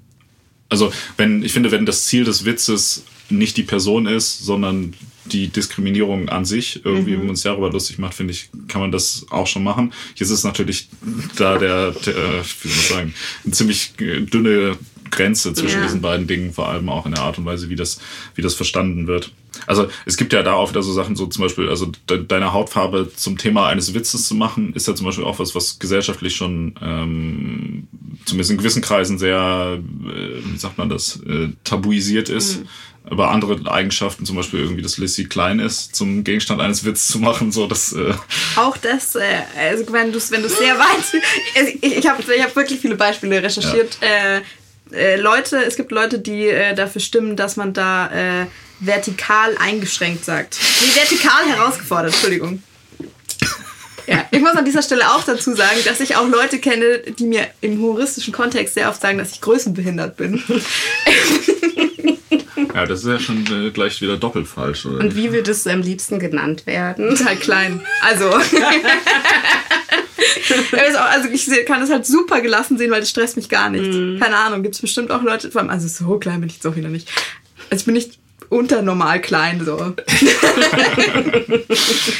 also 0.69 0.93
wenn, 1.17 1.43
ich 1.43 1.53
finde, 1.53 1.71
wenn 1.71 1.87
das 1.87 2.07
Ziel 2.07 2.25
des 2.25 2.45
Witzes 2.45 3.05
nicht 3.29 3.57
die 3.57 3.63
Person 3.63 4.07
ist, 4.07 4.45
sondern 4.45 4.95
die 5.27 5.49
Diskriminierung 5.49 6.29
an 6.29 6.45
sich, 6.45 6.85
irgendwie, 6.85 7.13
mhm. 7.13 7.15
wenn 7.15 7.21
man 7.21 7.31
uns 7.31 7.43
darüber 7.43 7.71
lustig 7.71 7.99
macht, 7.99 8.15
finde 8.15 8.33
ich, 8.33 8.51
kann 8.69 8.81
man 8.81 8.93
das 8.93 9.27
auch 9.31 9.47
schon 9.47 9.63
machen. 9.63 9.93
Jetzt 10.17 10.31
ist 10.31 10.45
natürlich 10.45 10.89
da 11.37 11.59
der, 11.59 11.93
der 11.93 12.45
wie 12.63 12.69
soll 12.69 12.77
man 12.77 12.85
sagen, 12.89 13.15
eine 13.45 13.53
ziemlich 13.53 13.93
dünne 13.97 14.77
Grenze 15.13 15.55
zwischen 15.55 15.79
ja. 15.79 15.85
diesen 15.85 16.01
beiden 16.01 16.27
Dingen, 16.27 16.53
vor 16.53 16.69
allem 16.69 16.89
auch 16.89 17.07
in 17.07 17.13
der 17.15 17.23
Art 17.23 17.39
und 17.39 17.45
Weise, 17.45 17.69
wie 17.69 17.77
das, 17.77 18.01
wie 18.35 18.43
das 18.43 18.55
verstanden 18.55 19.07
wird. 19.07 19.31
Also 19.67 19.89
es 20.07 20.17
gibt 20.17 20.33
ja 20.33 20.43
da 20.43 20.55
auch 20.55 20.71
wieder 20.71 20.83
so 20.83 20.93
Sachen, 20.93 21.15
so 21.15 21.27
zum 21.27 21.43
Beispiel, 21.43 21.69
also 21.69 21.93
de 22.09 22.25
deine 22.27 22.53
Hautfarbe 22.53 23.11
zum 23.15 23.39
Thema 23.39 23.69
eines 23.69 23.95
Witzes 23.95 24.27
zu 24.27 24.35
machen, 24.35 24.73
ist 24.75 24.89
ja 24.89 24.95
zum 24.95 25.07
Beispiel 25.07 25.25
auch 25.25 25.39
was, 25.39 25.55
was 25.55 25.79
gesellschaftlich 25.79 26.35
schon 26.35 26.75
ähm, 26.83 27.87
zumindest 28.25 28.51
in 28.51 28.59
gewissen 28.59 28.83
Kreisen 28.83 29.19
sehr, 29.19 29.79
äh, 29.79 30.53
wie 30.53 30.59
sagt 30.59 30.79
man 30.79 30.89
das, 30.89 31.21
äh, 31.27 31.49
tabuisiert 31.65 32.29
ist. 32.29 32.61
Mhm. 32.61 32.69
Aber 33.05 33.31
andere 33.31 33.71
Eigenschaften, 33.71 34.25
zum 34.25 34.37
Beispiel 34.37 34.61
irgendwie, 34.61 34.83
dass 34.83 34.97
Lissy 34.97 35.25
klein 35.25 35.59
ist, 35.59 35.95
zum 35.95 36.23
Gegenstand 36.23 36.61
eines 36.61 36.85
Witzes 36.85 37.09
zu 37.09 37.19
machen, 37.19 37.51
so 37.51 37.67
das. 37.67 37.93
Äh 37.93 38.15
auch 38.55 38.77
das, 38.77 39.17
äh, 39.17 39.23
also 39.59 39.93
wenn 39.93 40.13
du 40.13 40.21
wenn 40.31 40.43
du 40.43 40.49
sehr 40.49 40.79
weit, 40.79 41.23
ich, 41.83 41.83
ich 41.83 42.09
habe 42.09 42.23
ich 42.23 42.43
hab 42.43 42.55
wirklich 42.55 42.79
viele 42.79 42.95
Beispiele 42.95 43.43
recherchiert. 43.43 43.99
Ja. 44.01 44.37
Äh, 44.37 44.43
äh, 44.93 45.17
Leute, 45.17 45.65
es 45.65 45.77
gibt 45.77 45.93
Leute, 45.93 46.19
die 46.19 46.49
äh, 46.49 46.75
dafür 46.75 47.01
stimmen, 47.01 47.37
dass 47.37 47.57
man 47.57 47.73
da 47.73 48.43
äh, 48.43 48.47
vertikal 48.81 49.57
eingeschränkt 49.59 50.25
sagt. 50.25 50.59
Nee, 50.81 50.95
vertikal 50.95 51.47
herausgefordert, 51.47 52.13
Entschuldigung. 52.13 52.63
Ja, 54.07 54.27
ich 54.33 54.41
muss 54.41 54.57
an 54.57 54.65
dieser 54.65 54.83
Stelle 54.83 55.09
auch 55.13 55.23
dazu 55.23 55.55
sagen, 55.55 55.79
dass 55.85 56.01
ich 56.01 56.17
auch 56.17 56.29
Leute 56.29 56.59
kenne, 56.59 56.99
die 57.19 57.25
mir 57.25 57.47
im 57.61 57.81
humoristischen 57.81 58.33
Kontext 58.33 58.75
sehr 58.75 58.89
oft 58.89 59.01
sagen, 59.01 59.19
dass 59.19 59.31
ich 59.31 59.41
größenbehindert 59.41 60.17
bin. 60.17 60.43
Ja, 62.75 62.87
das 62.87 63.01
ist 63.01 63.07
ja 63.07 63.19
schon 63.19 63.45
äh, 63.47 63.71
gleich 63.71 64.01
wieder 64.01 64.17
doppelt 64.17 64.49
falsch. 64.49 64.87
Oder? 64.87 65.01
Und 65.01 65.15
wie 65.15 65.31
wird 65.33 65.49
es 65.49 65.67
am 65.67 65.83
liebsten 65.83 66.19
genannt 66.19 66.67
werden? 66.67 67.19
Halt 67.25 67.41
klein. 67.41 67.83
Also. 68.01 68.31
also 71.11 71.29
ich 71.29 71.49
kann 71.67 71.81
das 71.81 71.91
halt 71.91 72.07
super 72.07 72.41
gelassen 72.41 72.79
sehen, 72.79 72.91
weil 72.91 73.01
das 73.01 73.11
stresst 73.11 73.37
mich 73.37 73.49
gar 73.49 73.71
nicht. 73.71 73.93
Mhm. 73.93 74.19
Keine 74.21 74.37
Ahnung, 74.37 74.63
gibt 74.63 74.75
es 74.75 74.81
bestimmt 74.81 75.11
auch 75.11 75.23
Leute, 75.23 75.51
also 75.69 75.89
so 75.89 76.19
klein 76.19 76.41
bin 76.41 76.49
ich 76.49 76.57
jetzt 76.57 76.67
auch 76.67 76.77
wieder 76.77 76.89
nicht. 76.89 77.11
Also 77.71 77.83
ich 77.83 77.87
bin 77.87 77.95
nicht 77.95 78.19
unter 78.53 78.83
normal 78.83 79.21
klein 79.21 79.65
so. 79.65 79.79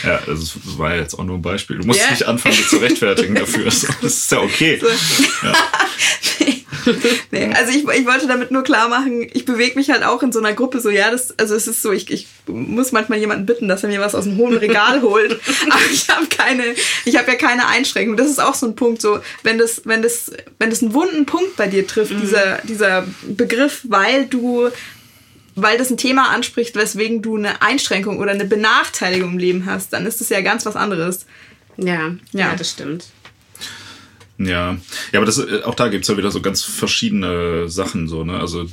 ja, 0.05 0.21
das 0.27 0.57
war 0.79 0.97
jetzt 0.97 1.15
auch 1.15 1.25
nur 1.25 1.37
ein 1.37 1.43
Beispiel. 1.43 1.77
Du 1.79 1.87
musst 1.87 2.01
yeah. 2.01 2.11
nicht 2.11 2.27
anfangen 2.27 2.57
zu 2.69 2.79
rechtfertigen 2.79 3.35
dafür. 3.35 3.65
Das 4.03 4.15
ist 4.15 4.33
ja 4.33 4.41
okay. 4.41 4.81
So. 4.81 4.87
Ja. 5.47 5.53
Nee, 7.31 7.51
also 7.55 7.71
ich, 7.71 7.87
ich 7.87 8.07
wollte 8.07 8.27
damit 8.27 8.51
nur 8.51 8.63
klar 8.63 8.89
machen, 8.89 9.29
ich 9.33 9.45
bewege 9.45 9.77
mich 9.77 9.91
halt 9.91 10.03
auch 10.03 10.23
in 10.23 10.33
so 10.33 10.39
einer 10.39 10.53
Gruppe 10.53 10.81
so, 10.81 10.91
ja, 10.91 11.11
das, 11.11 11.39
also 11.39 11.55
es 11.55 11.67
ist 11.67 11.83
so, 11.83 11.93
ich, 11.93 12.11
ich 12.11 12.27
muss 12.47 12.93
manchmal 12.93 13.19
jemanden 13.19 13.47
bitten, 13.47 13.69
dass 13.69 13.83
er 13.83 13.89
mir 13.89 14.01
was 14.01 14.15
aus 14.15 14.25
dem 14.25 14.37
hohen 14.37 14.57
Regal 14.57 15.03
holt, 15.03 15.41
aber 15.71 15.83
ich 15.93 16.09
habe 16.09 16.27
keine, 16.27 16.65
ich 17.05 17.17
habe 17.17 17.31
ja 17.31 17.37
keine 17.37 17.67
Einschränkung. 17.69 18.17
Das 18.17 18.29
ist 18.29 18.41
auch 18.41 18.55
so 18.55 18.67
ein 18.67 18.77
Punkt, 18.77 19.01
so, 19.01 19.21
wenn 19.43 19.59
das, 19.59 19.83
wenn 19.85 20.03
das, 20.03 20.31
wenn 20.59 20.71
das 20.71 20.83
einen 20.83 20.95
wunden 20.95 21.27
Punkt 21.27 21.57
bei 21.57 21.67
dir 21.67 21.87
trifft, 21.87 22.13
mhm. 22.13 22.21
dieser, 22.21 22.59
dieser 22.65 23.07
Begriff, 23.23 23.83
weil 23.85 24.27
du 24.27 24.71
weil 25.55 25.77
das 25.77 25.91
ein 25.91 25.99
Thema 25.99 26.31
anspricht, 26.31 26.77
weswegen 26.77 27.21
du 27.21 27.37
eine 27.37 27.61
Einschränkung 27.61 28.21
oder 28.21 28.31
eine 28.31 28.47
Benachteiligung 28.47 29.33
im 29.33 29.39
Leben 29.39 29.67
hast, 29.67 29.93
dann 29.93 30.07
ist 30.07 30.21
das 30.21 30.31
ja 30.31 30.41
ganz 30.41 30.65
was 30.65 30.77
anderes. 30.77 31.27
Ja, 31.77 32.09
ja, 32.33 32.49
ja 32.49 32.57
das 32.57 32.71
stimmt. 32.71 33.07
Ja, 34.39 34.77
ja, 35.13 35.19
aber 35.19 35.27
das, 35.27 35.39
äh, 35.39 35.63
auch 35.65 35.75
da 35.75 35.89
gibt's 35.89 36.09
ja 36.09 36.17
wieder 36.17 36.31
so 36.31 36.41
ganz 36.41 36.63
verschiedene 36.63 37.69
Sachen, 37.69 38.09
so, 38.09 38.25
ne? 38.25 38.39
Also, 38.39 38.67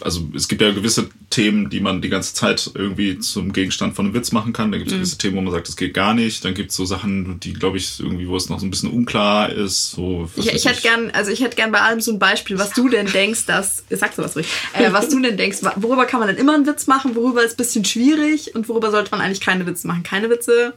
also 0.00 0.28
es 0.34 0.48
gibt 0.48 0.60
ja 0.60 0.72
gewisse 0.72 1.08
Themen, 1.30 1.70
die 1.70 1.80
man 1.80 2.02
die 2.02 2.08
ganze 2.08 2.34
Zeit 2.34 2.70
irgendwie 2.74 3.18
zum 3.18 3.52
Gegenstand 3.52 3.94
von 3.94 4.06
einem 4.06 4.14
Witz 4.14 4.32
machen 4.32 4.52
kann. 4.52 4.72
Da 4.72 4.78
gibt 4.78 4.88
es 4.88 4.94
mhm. 4.94 4.98
gewisse 4.98 5.18
Themen, 5.18 5.36
wo 5.36 5.40
man 5.40 5.52
sagt, 5.52 5.68
das 5.68 5.76
geht 5.76 5.94
gar 5.94 6.14
nicht. 6.14 6.44
Dann 6.44 6.54
gibt 6.54 6.70
es 6.70 6.76
so 6.76 6.84
Sachen, 6.84 7.38
die, 7.40 7.52
glaube 7.52 7.76
ich, 7.76 8.00
irgendwie, 8.00 8.28
wo 8.28 8.36
es 8.36 8.48
noch 8.48 8.60
so 8.60 8.66
ein 8.66 8.70
bisschen 8.70 8.90
unklar 8.90 9.50
ist. 9.50 9.92
So, 9.92 10.28
ich, 10.36 10.52
ich 10.52 10.64
hätte 10.64 10.82
gern, 10.82 11.10
also 11.12 11.30
ich 11.30 11.40
hätte 11.40 11.56
gern 11.56 11.72
bei 11.72 11.80
allem 11.80 12.00
so 12.00 12.12
ein 12.12 12.18
Beispiel, 12.18 12.58
was 12.58 12.70
du 12.70 12.88
denn 12.88 13.06
denkst, 13.06 13.46
dass, 13.46 13.84
sagst 13.88 14.18
du 14.18 14.22
was 14.22 14.36
ruhig, 14.36 14.46
äh, 14.72 14.88
was 14.92 15.08
du 15.08 15.20
denn 15.20 15.36
denkst, 15.36 15.58
worüber 15.76 16.06
kann 16.06 16.20
man 16.20 16.28
denn 16.28 16.38
immer 16.38 16.54
einen 16.54 16.66
Witz 16.66 16.86
machen, 16.86 17.14
worüber 17.14 17.44
ist 17.44 17.54
ein 17.54 17.58
bisschen 17.58 17.84
schwierig 17.84 18.54
und 18.54 18.68
worüber 18.68 18.90
sollte 18.90 19.10
man 19.12 19.20
eigentlich 19.20 19.40
keine 19.40 19.66
Witze 19.66 19.86
machen? 19.86 20.02
Keine 20.02 20.28
Witze, 20.28 20.74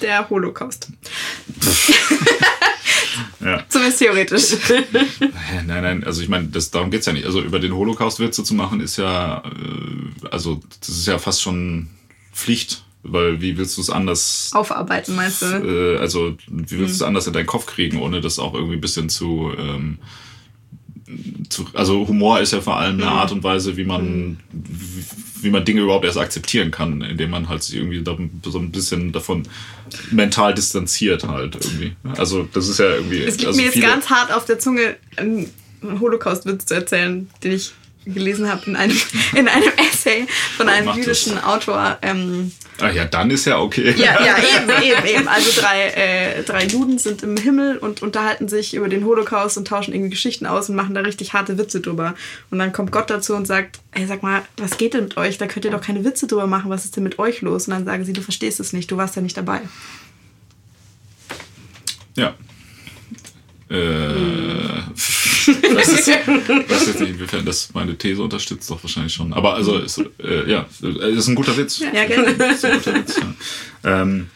der 0.00 0.28
Holocaust. 0.28 0.88
ja. 3.40 3.64
Zumindest 3.68 3.98
theoretisch. 3.98 4.56
Nein, 5.66 5.82
nein, 5.82 6.04
also 6.04 6.22
ich 6.22 6.28
meine, 6.28 6.48
das, 6.48 6.70
darum 6.70 6.90
geht's 6.90 7.06
ja 7.06 7.12
nicht. 7.12 7.26
Also 7.26 7.40
über 7.40 7.60
den 7.60 7.74
Holocaust 7.74 8.20
Witze 8.20 8.44
zu 8.44 8.54
machen, 8.54 8.80
ist 8.80 8.96
ja, 8.96 9.38
äh, 9.44 10.28
also 10.30 10.60
das 10.80 10.88
ist 10.88 11.06
ja 11.06 11.18
fast 11.18 11.42
schon 11.42 11.88
Pflicht. 12.32 12.84
Weil 13.06 13.42
wie 13.42 13.58
willst 13.58 13.76
du 13.76 13.82
es 13.82 13.90
anders 13.90 14.50
aufarbeiten, 14.54 15.14
meinst 15.14 15.42
du? 15.42 15.46
Äh, 15.46 15.98
also 15.98 16.38
wie 16.48 16.78
willst 16.78 16.92
du 16.92 16.96
es 16.96 17.00
mhm. 17.00 17.08
anders 17.08 17.26
in 17.26 17.34
deinen 17.34 17.44
Kopf 17.46 17.66
kriegen, 17.66 18.00
ohne 18.00 18.22
das 18.22 18.38
auch 18.38 18.54
irgendwie 18.54 18.76
ein 18.76 18.80
bisschen 18.80 19.10
zu 19.10 19.52
ähm, 19.58 19.98
zu, 21.48 21.66
also 21.74 22.06
Humor 22.08 22.40
ist 22.40 22.52
ja 22.52 22.60
vor 22.60 22.78
allem 22.78 22.94
eine 22.94 23.10
mhm. 23.10 23.16
Art 23.16 23.32
und 23.32 23.42
Weise, 23.42 23.76
wie 23.76 23.84
man, 23.84 24.38
wie, 24.52 25.04
wie, 25.42 25.50
man 25.50 25.64
Dinge 25.64 25.82
überhaupt 25.82 26.04
erst 26.04 26.18
akzeptieren 26.18 26.70
kann, 26.70 27.02
indem 27.02 27.30
man 27.30 27.48
halt 27.48 27.62
sich 27.62 27.76
irgendwie 27.76 28.02
da, 28.02 28.16
so 28.44 28.58
ein 28.58 28.70
bisschen 28.70 29.12
davon 29.12 29.42
mental 30.10 30.54
distanziert 30.54 31.24
halt 31.24 31.56
irgendwie. 31.56 31.94
Also 32.16 32.48
das 32.52 32.68
ist 32.68 32.78
ja 32.78 32.90
irgendwie. 32.90 33.22
Es 33.22 33.36
liegt 33.36 33.48
also 33.48 33.60
mir 33.60 33.66
jetzt 33.66 33.80
ganz 33.80 34.08
hart 34.08 34.32
auf 34.32 34.46
der 34.46 34.58
Zunge, 34.58 34.96
einen 35.16 35.50
Holocaust-Witz 35.82 36.66
zu 36.66 36.74
erzählen, 36.74 37.28
den 37.42 37.52
ich 37.52 37.72
gelesen 38.06 38.50
habe 38.50 38.62
in 38.66 38.76
einem, 38.76 39.00
in 39.34 39.48
einem 39.48 39.72
Essay 39.90 40.26
von 40.56 40.68
einem 40.68 40.94
jüdischen 40.96 41.36
das. 41.36 41.44
Autor. 41.44 41.98
Ähm, 42.02 42.52
Ah 42.80 42.90
ja, 42.90 43.04
dann 43.04 43.30
ist 43.30 43.44
ja 43.44 43.60
okay. 43.60 43.94
Ja, 43.96 44.20
ja, 44.24 44.36
eben, 44.56 44.82
eben, 44.82 45.06
eben. 45.06 45.28
Also 45.28 45.60
drei, 45.60 45.90
äh, 45.90 46.42
drei 46.42 46.64
Juden 46.64 46.98
sind 46.98 47.22
im 47.22 47.36
Himmel 47.36 47.78
und 47.78 48.02
unterhalten 48.02 48.48
sich 48.48 48.74
über 48.74 48.88
den 48.88 49.04
Holocaust 49.04 49.56
und 49.56 49.68
tauschen 49.68 49.94
irgendwie 49.94 50.10
Geschichten 50.10 50.44
aus 50.44 50.68
und 50.68 50.74
machen 50.74 50.94
da 50.94 51.02
richtig 51.02 51.34
harte 51.34 51.56
Witze 51.56 51.80
drüber. 51.80 52.14
Und 52.50 52.58
dann 52.58 52.72
kommt 52.72 52.90
Gott 52.90 53.10
dazu 53.10 53.34
und 53.34 53.46
sagt, 53.46 53.78
ey, 53.92 54.06
sag 54.06 54.24
mal, 54.24 54.42
was 54.56 54.76
geht 54.76 54.94
denn 54.94 55.04
mit 55.04 55.16
euch? 55.16 55.38
Da 55.38 55.46
könnt 55.46 55.64
ihr 55.64 55.70
doch 55.70 55.80
keine 55.80 56.04
Witze 56.04 56.26
drüber 56.26 56.48
machen. 56.48 56.68
Was 56.68 56.84
ist 56.84 56.96
denn 56.96 57.04
mit 57.04 57.20
euch 57.20 57.42
los? 57.42 57.68
Und 57.68 57.74
dann 57.74 57.84
sagen 57.84 58.04
sie, 58.04 58.12
du 58.12 58.22
verstehst 58.22 58.58
es 58.58 58.72
nicht, 58.72 58.90
du 58.90 58.96
warst 58.96 59.14
ja 59.14 59.22
nicht 59.22 59.36
dabei. 59.36 59.60
Ja. 62.16 62.34
Äh, 63.70 64.82
weiß, 65.48 66.06
jetzt, 66.06 66.28
weiß 66.28 66.86
jetzt 66.86 67.00
nicht, 67.00 67.10
inwiefern 67.10 67.44
das 67.44 67.72
meine 67.74 67.96
These 67.96 68.22
unterstützt, 68.22 68.70
doch 68.70 68.82
wahrscheinlich 68.82 69.12
schon. 69.12 69.32
Aber 69.32 69.54
also, 69.54 69.78
ist, 69.78 69.98
äh, 70.22 70.50
ja, 70.50 70.66
ist 70.80 71.28
ein 71.28 71.34
guter 71.34 71.56
Witz. 71.56 71.80
Ja, 71.80 72.04
gerne. 72.04 72.30
Ist 72.30 72.64
ein 72.64 72.78
guter 72.78 72.94
Witz, 72.94 73.16
ja. 73.16 74.02
Ähm, 74.02 74.20
äh, 74.20 74.33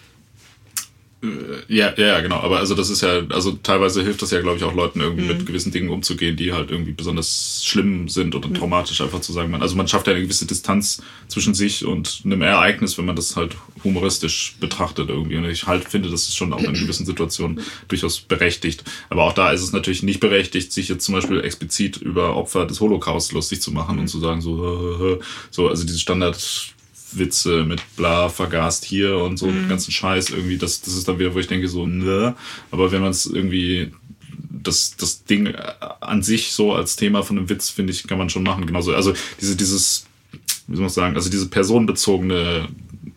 ja, 1.66 1.92
ja, 1.96 2.20
genau. 2.20 2.36
Aber 2.36 2.58
also 2.58 2.76
das 2.76 2.90
ist 2.90 3.00
ja, 3.00 3.22
also 3.30 3.52
teilweise 3.52 4.02
hilft 4.02 4.22
das 4.22 4.30
ja, 4.30 4.40
glaube 4.40 4.58
ich, 4.58 4.62
auch 4.62 4.74
Leuten 4.74 5.00
irgendwie 5.00 5.22
mhm. 5.22 5.28
mit 5.28 5.46
gewissen 5.46 5.72
Dingen 5.72 5.90
umzugehen, 5.90 6.36
die 6.36 6.52
halt 6.52 6.70
irgendwie 6.70 6.92
besonders 6.92 7.62
schlimm 7.64 8.08
sind 8.08 8.36
oder 8.36 8.48
mhm. 8.48 8.54
traumatisch 8.54 9.00
einfach 9.00 9.20
zu 9.20 9.32
sagen. 9.32 9.52
also 9.56 9.74
man 9.74 9.88
schafft 9.88 10.06
ja 10.06 10.12
eine 10.12 10.22
gewisse 10.22 10.46
Distanz 10.46 11.02
zwischen 11.26 11.54
sich 11.54 11.84
und 11.84 12.22
einem 12.24 12.42
Ereignis, 12.42 12.98
wenn 12.98 13.04
man 13.04 13.16
das 13.16 13.34
halt 13.34 13.56
humoristisch 13.82 14.54
betrachtet 14.60 15.08
irgendwie. 15.08 15.36
Und 15.36 15.44
ich 15.46 15.66
halt 15.66 15.88
finde, 15.88 16.08
das 16.08 16.22
ist 16.22 16.36
schon 16.36 16.52
auch 16.52 16.62
in 16.62 16.74
gewissen 16.74 17.04
Situationen 17.04 17.60
durchaus 17.88 18.20
berechtigt. 18.20 18.84
Aber 19.10 19.24
auch 19.24 19.32
da 19.32 19.50
ist 19.50 19.62
es 19.62 19.72
natürlich 19.72 20.04
nicht 20.04 20.20
berechtigt, 20.20 20.72
sich 20.72 20.88
jetzt 20.88 21.04
zum 21.04 21.16
Beispiel 21.16 21.40
explizit 21.40 21.96
über 21.96 22.36
Opfer 22.36 22.64
des 22.64 22.80
Holocaust 22.80 23.32
lustig 23.32 23.60
zu 23.60 23.72
machen 23.72 23.96
mhm. 23.96 24.02
und 24.02 24.08
zu 24.08 24.20
sagen 24.20 24.40
so, 24.40 25.20
so, 25.50 25.68
also 25.68 25.84
diese 25.84 25.98
Standard 25.98 26.74
Witze 27.12 27.64
mit 27.64 27.80
bla 27.96 28.28
vergast 28.28 28.84
hier 28.84 29.16
und 29.18 29.38
so 29.38 29.46
mhm. 29.46 29.68
ganzen 29.68 29.92
Scheiß 29.92 30.30
irgendwie, 30.30 30.58
das, 30.58 30.80
das 30.80 30.94
ist 30.94 31.08
dann 31.08 31.18
wieder, 31.18 31.34
wo 31.34 31.38
ich 31.38 31.46
denke 31.46 31.68
so, 31.68 31.86
ne, 31.86 32.34
aber 32.70 32.92
wenn 32.92 33.00
man 33.00 33.10
es 33.10 33.26
irgendwie 33.26 33.92
das, 34.62 34.96
das 34.96 35.24
Ding 35.24 35.54
an 36.00 36.22
sich 36.22 36.52
so 36.52 36.72
als 36.72 36.96
Thema 36.96 37.22
von 37.22 37.38
einem 37.38 37.48
Witz, 37.48 37.70
finde 37.70 37.92
ich, 37.92 38.06
kann 38.06 38.18
man 38.18 38.30
schon 38.30 38.42
machen. 38.42 38.66
Genauso, 38.66 38.94
also 38.94 39.14
diese, 39.40 39.56
dieses, 39.56 40.06
wie 40.66 40.76
soll 40.76 40.82
man 40.82 40.90
sagen, 40.90 41.16
also 41.16 41.30
diese 41.30 41.48
personenbezogene 41.48 42.68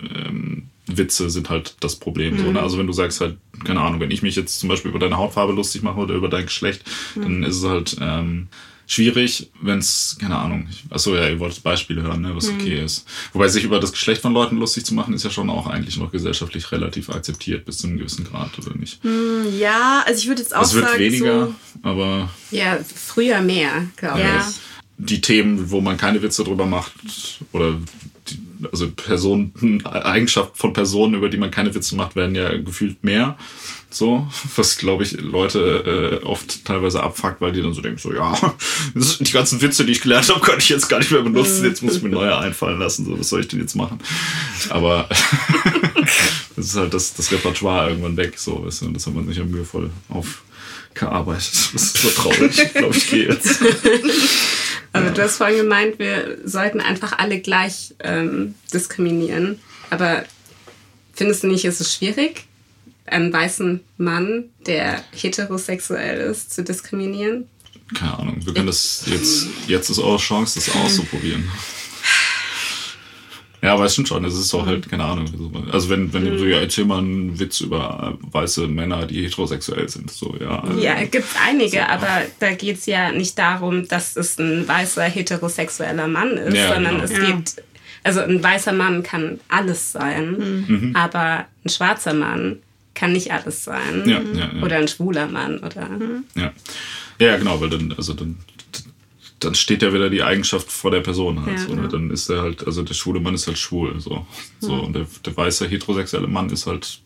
ähm, 0.02 0.64
Witze 0.88 1.30
sind 1.30 1.50
halt 1.50 1.76
das 1.80 1.96
Problem. 1.96 2.36
Mhm. 2.36 2.38
So, 2.38 2.44
ne? 2.46 2.52
Mhm. 2.52 2.58
Also 2.58 2.78
wenn 2.78 2.88
du 2.88 2.94
sagst 2.94 3.22
halt, 3.22 3.38
keine 3.64 3.82
Ahnung, 3.82 4.00
wenn 4.00 4.12
ich 4.12 4.22
mich 4.22 4.36
jetzt 4.36 4.60
zum 4.60 4.70
Beispiel 4.70 4.90
über 4.90 5.00
deine 5.00 5.18
Hautfarbe 5.18 5.54
lustig 5.54 5.84
mache 5.84 6.00
oder 6.00 6.16
über 6.16 6.30
dein 6.30 6.46
Geschlecht, 6.46 6.84
mhm. 7.16 7.22
dann 7.22 7.44
ist 7.44 7.58
es 7.58 7.66
halt, 7.66 7.98
ähm, 8.02 8.48
schwierig, 8.92 9.50
wenn 9.62 9.80
es, 9.80 10.18
keine 10.20 10.38
Ahnung, 10.38 10.68
achso, 10.90 11.16
ja, 11.16 11.30
ihr 11.30 11.40
wolltet 11.40 11.64
Beispiele 11.64 12.02
hören, 12.02 12.22
ne, 12.22 12.36
was 12.36 12.52
mhm. 12.52 12.56
okay 12.56 12.84
ist. 12.84 13.06
Wobei 13.32 13.48
sich 13.48 13.64
über 13.64 13.80
das 13.80 13.94
Geschlecht 13.94 14.22
von 14.22 14.34
Leuten 14.34 14.58
lustig 14.58 14.86
zu 14.86 14.94
machen, 14.94 15.14
ist 15.14 15.24
ja 15.24 15.30
schon 15.30 15.50
auch 15.50 15.68
eigentlich 15.68 15.98
noch 15.98 16.12
gesellschaftlich 16.12 16.70
relativ 16.74 17.10
akzeptiert 17.10 17.64
bis 17.64 17.78
zu 17.78 17.88
einem 17.88 18.00
gewissen 18.00 18.26
Grad, 18.26 18.50
oder 18.60 18.76
nicht? 18.76 19.02
Mhm, 19.04 19.48
ja, 19.58 20.04
also 20.06 20.20
ich 20.20 20.28
würde 20.28 20.42
jetzt 20.42 20.54
auch 20.54 20.66
sagen. 20.66 20.86
Es 20.86 20.92
wird 20.92 21.00
weniger, 21.00 21.48
so 21.48 21.56
aber. 21.84 22.30
Ja, 22.52 22.80
früher 22.84 23.42
mehr, 23.42 23.88
glaube 23.96 24.20
ja. 24.20 24.46
ich. 24.50 24.56
Die 24.98 25.22
Themen, 25.22 25.72
wo 25.72 25.80
man 25.80 25.96
keine 25.96 26.22
Witze 26.22 26.44
drüber 26.44 26.66
macht, 26.66 26.92
oder 27.54 27.78
also 28.72 28.90
Personen, 28.92 29.86
Eigenschaften 29.86 30.58
von 30.58 30.74
Personen, 30.74 31.16
über 31.16 31.30
die 31.30 31.38
man 31.38 31.52
keine 31.52 31.74
Witze 31.74 31.96
macht, 31.96 32.16
werden 32.16 32.36
ja 32.36 32.56
gefühlt 32.58 33.04
mehr. 33.04 33.38
So, 33.94 34.26
was 34.56 34.78
glaube 34.78 35.04
ich 35.04 35.20
Leute 35.20 36.22
äh, 36.22 36.26
oft 36.26 36.64
teilweise 36.64 37.04
abfuckt, 37.04 37.42
weil 37.42 37.52
die 37.52 37.62
dann 37.62 37.74
so 37.74 37.82
denken, 37.82 37.98
so 38.00 38.14
ja, 38.14 38.34
die 38.96 39.32
ganzen 39.32 39.62
Witze, 39.62 39.84
die 39.84 39.92
ich 39.92 40.02
gelernt 40.02 40.30
habe, 40.30 40.40
kann 40.40 40.60
ich 40.60 40.70
jetzt 40.70 40.88
gar 40.88 41.00
nicht 41.00 41.12
mehr 41.12 41.22
benutzen, 41.22 41.66
jetzt 41.66 41.84
muss 41.84 41.98
ich 41.98 42.02
mir 42.02 42.10
neue 42.10 42.38
einfallen 42.38 42.80
lassen, 42.80 43.06
so 43.06 43.20
was 43.20 43.28
soll 43.28 43.42
ich 43.42 43.50
denn 43.50 43.60
jetzt 43.60 43.76
machen? 43.76 44.00
Aber 44.70 45.10
das 46.56 46.68
ist 46.68 46.76
halt 46.78 46.94
das, 46.94 47.14
das 47.16 47.34
Repertoire 47.34 47.90
irgendwann 47.90 48.16
weg, 48.16 48.40
so, 48.40 48.66
weißt 48.66 48.84
du, 48.84 48.90
das 48.92 49.06
hat 49.06 49.14
man 49.14 49.28
sich 49.28 49.38
ja 49.38 49.44
mühevoll 49.44 49.90
aufgearbeitet. 50.08 51.52
Das 51.74 51.84
ist 51.84 51.98
so 51.98 52.10
traurig, 52.12 52.74
glaube 52.74 52.96
ich, 52.96 53.10
gehe 53.10 53.28
jetzt. 53.28 53.60
Aber 54.94 55.08
ja. 55.08 55.12
du 55.12 55.22
hast 55.24 55.38
vorhin 55.38 55.58
gemeint, 55.58 56.00
wir 56.00 56.38
sollten 56.44 56.82
einfach 56.82 57.18
alle 57.18 57.40
gleich 57.40 57.94
ähm, 58.00 58.56
diskriminieren. 58.74 59.60
Aber 59.90 60.26
findest 61.14 61.44
du 61.44 61.48
nicht, 61.48 61.66
ist 61.66 61.82
es 61.82 61.94
schwierig? 61.94 62.46
einen 63.12 63.32
weißen 63.32 63.82
Mann, 63.98 64.46
der 64.66 65.04
heterosexuell 65.12 66.20
ist, 66.22 66.54
zu 66.54 66.64
diskriminieren? 66.64 67.48
Keine 67.94 68.18
Ahnung. 68.18 68.38
Wir 68.46 68.54
können 68.54 68.68
das 68.68 69.04
jetzt, 69.06 69.48
jetzt 69.68 69.90
ist 69.90 70.00
eure 70.00 70.18
Chance, 70.18 70.60
das 70.60 70.76
auszuprobieren. 70.76 71.50
Ja, 73.62 73.74
aber 73.74 73.86
es 73.86 73.94
stimmt 73.94 74.08
schon, 74.08 74.26
es 74.26 74.34
ist 74.34 74.54
auch 74.56 74.66
halt, 74.66 74.90
keine 74.90 75.04
Ahnung. 75.04 75.28
Also 75.72 75.90
wenn, 75.90 76.12
wenn 76.14 76.26
du 76.26 76.40
so, 76.40 76.46
ja, 76.46 76.60
erzähl 76.60 76.86
mal 76.86 76.98
einen 76.98 77.40
Witz 77.40 77.62
über 77.62 78.18
weiße 78.32 78.68
Männer, 78.68 79.06
die 79.06 79.24
heterosexuell 79.24 79.88
sind. 79.88 80.10
So, 80.10 80.36
ja. 80.40 80.62
Also, 80.62 80.80
ja, 80.80 80.96
gibt 81.04 81.28
einige, 81.46 81.78
so. 81.78 81.84
aber 81.84 82.24
da 82.40 82.54
geht 82.54 82.80
es 82.80 82.88
ja 82.88 83.12
nicht 83.12 83.38
darum, 83.38 83.88
dass 83.88 84.16
es 84.16 84.40
ein 84.40 84.68
weißer 84.68 85.04
heterosexueller 85.04 86.08
Mann 86.08 86.32
ist, 86.38 86.56
ja, 86.58 86.74
sondern 86.74 86.96
genau. 86.96 87.04
es 87.04 87.12
ja. 87.12 87.20
geht, 87.20 87.64
also 88.04 88.22
ein 88.22 88.42
weißer 88.42 88.74
Mann 88.74 89.04
kann 89.04 89.40
alles 89.48 89.92
sein, 89.92 90.66
mhm. 90.68 90.96
aber 90.96 91.46
ein 91.64 91.70
schwarzer 91.70 92.16
Mann 92.16 92.58
kann 92.96 93.14
nicht 93.14 93.32
alles 93.32 93.64
sein. 93.64 94.04
Ja, 94.06 94.22
ja, 94.34 94.50
ja. 94.56 94.64
Oder 94.64 94.78
ein 94.78 94.88
schwuler 94.88 95.28
Mann 95.28 95.60
oder. 95.60 95.88
Ja. 96.36 96.52
Ja, 97.20 97.38
genau, 97.38 97.62
weil 97.62 97.70
dann, 97.70 97.94
also 97.96 98.14
dann, 98.14 98.38
dann 99.44 99.56
steht 99.56 99.82
ja 99.82 99.94
wieder 99.94 100.10
die 100.10 100.24
Eigenschaft 100.24 100.72
vor 100.72 100.92
der 100.92 101.02
Person 101.02 101.46
halt. 101.46 101.60
Ja, 101.60 101.68
so, 101.68 101.76
ne? 101.76 101.88
Dann 101.88 102.10
ist 102.12 102.30
er 102.30 102.42
halt, 102.42 102.66
also 102.66 102.84
der 102.84 102.94
schwule 102.94 103.20
Mann 103.20 103.34
ist 103.34 103.48
halt 103.48 103.58
schwul. 103.58 104.00
So. 104.00 104.26
so 104.60 104.74
Und 104.74 104.94
der, 104.94 105.08
der 105.26 105.36
weiße 105.36 105.68
heterosexuelle 105.68 106.28
Mann 106.28 106.50
ist 106.50 106.68
halt 106.68 107.02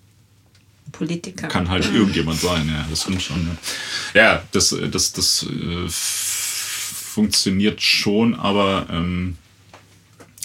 Politiker. 0.92 1.48
Kann 1.48 1.70
halt 1.70 1.92
irgendjemand 1.94 2.40
sein, 2.40 2.68
ja, 2.70 2.86
das 2.90 3.02
stimmt 3.02 3.22
schon. 3.22 3.58
Ja, 4.14 4.22
ja 4.22 4.44
das, 4.52 4.76
das, 4.92 5.14
das 5.14 5.44
äh, 5.44 5.88
funktioniert 5.90 7.82
schon, 7.82 8.36
aber 8.36 8.88
ähm, 8.90 9.38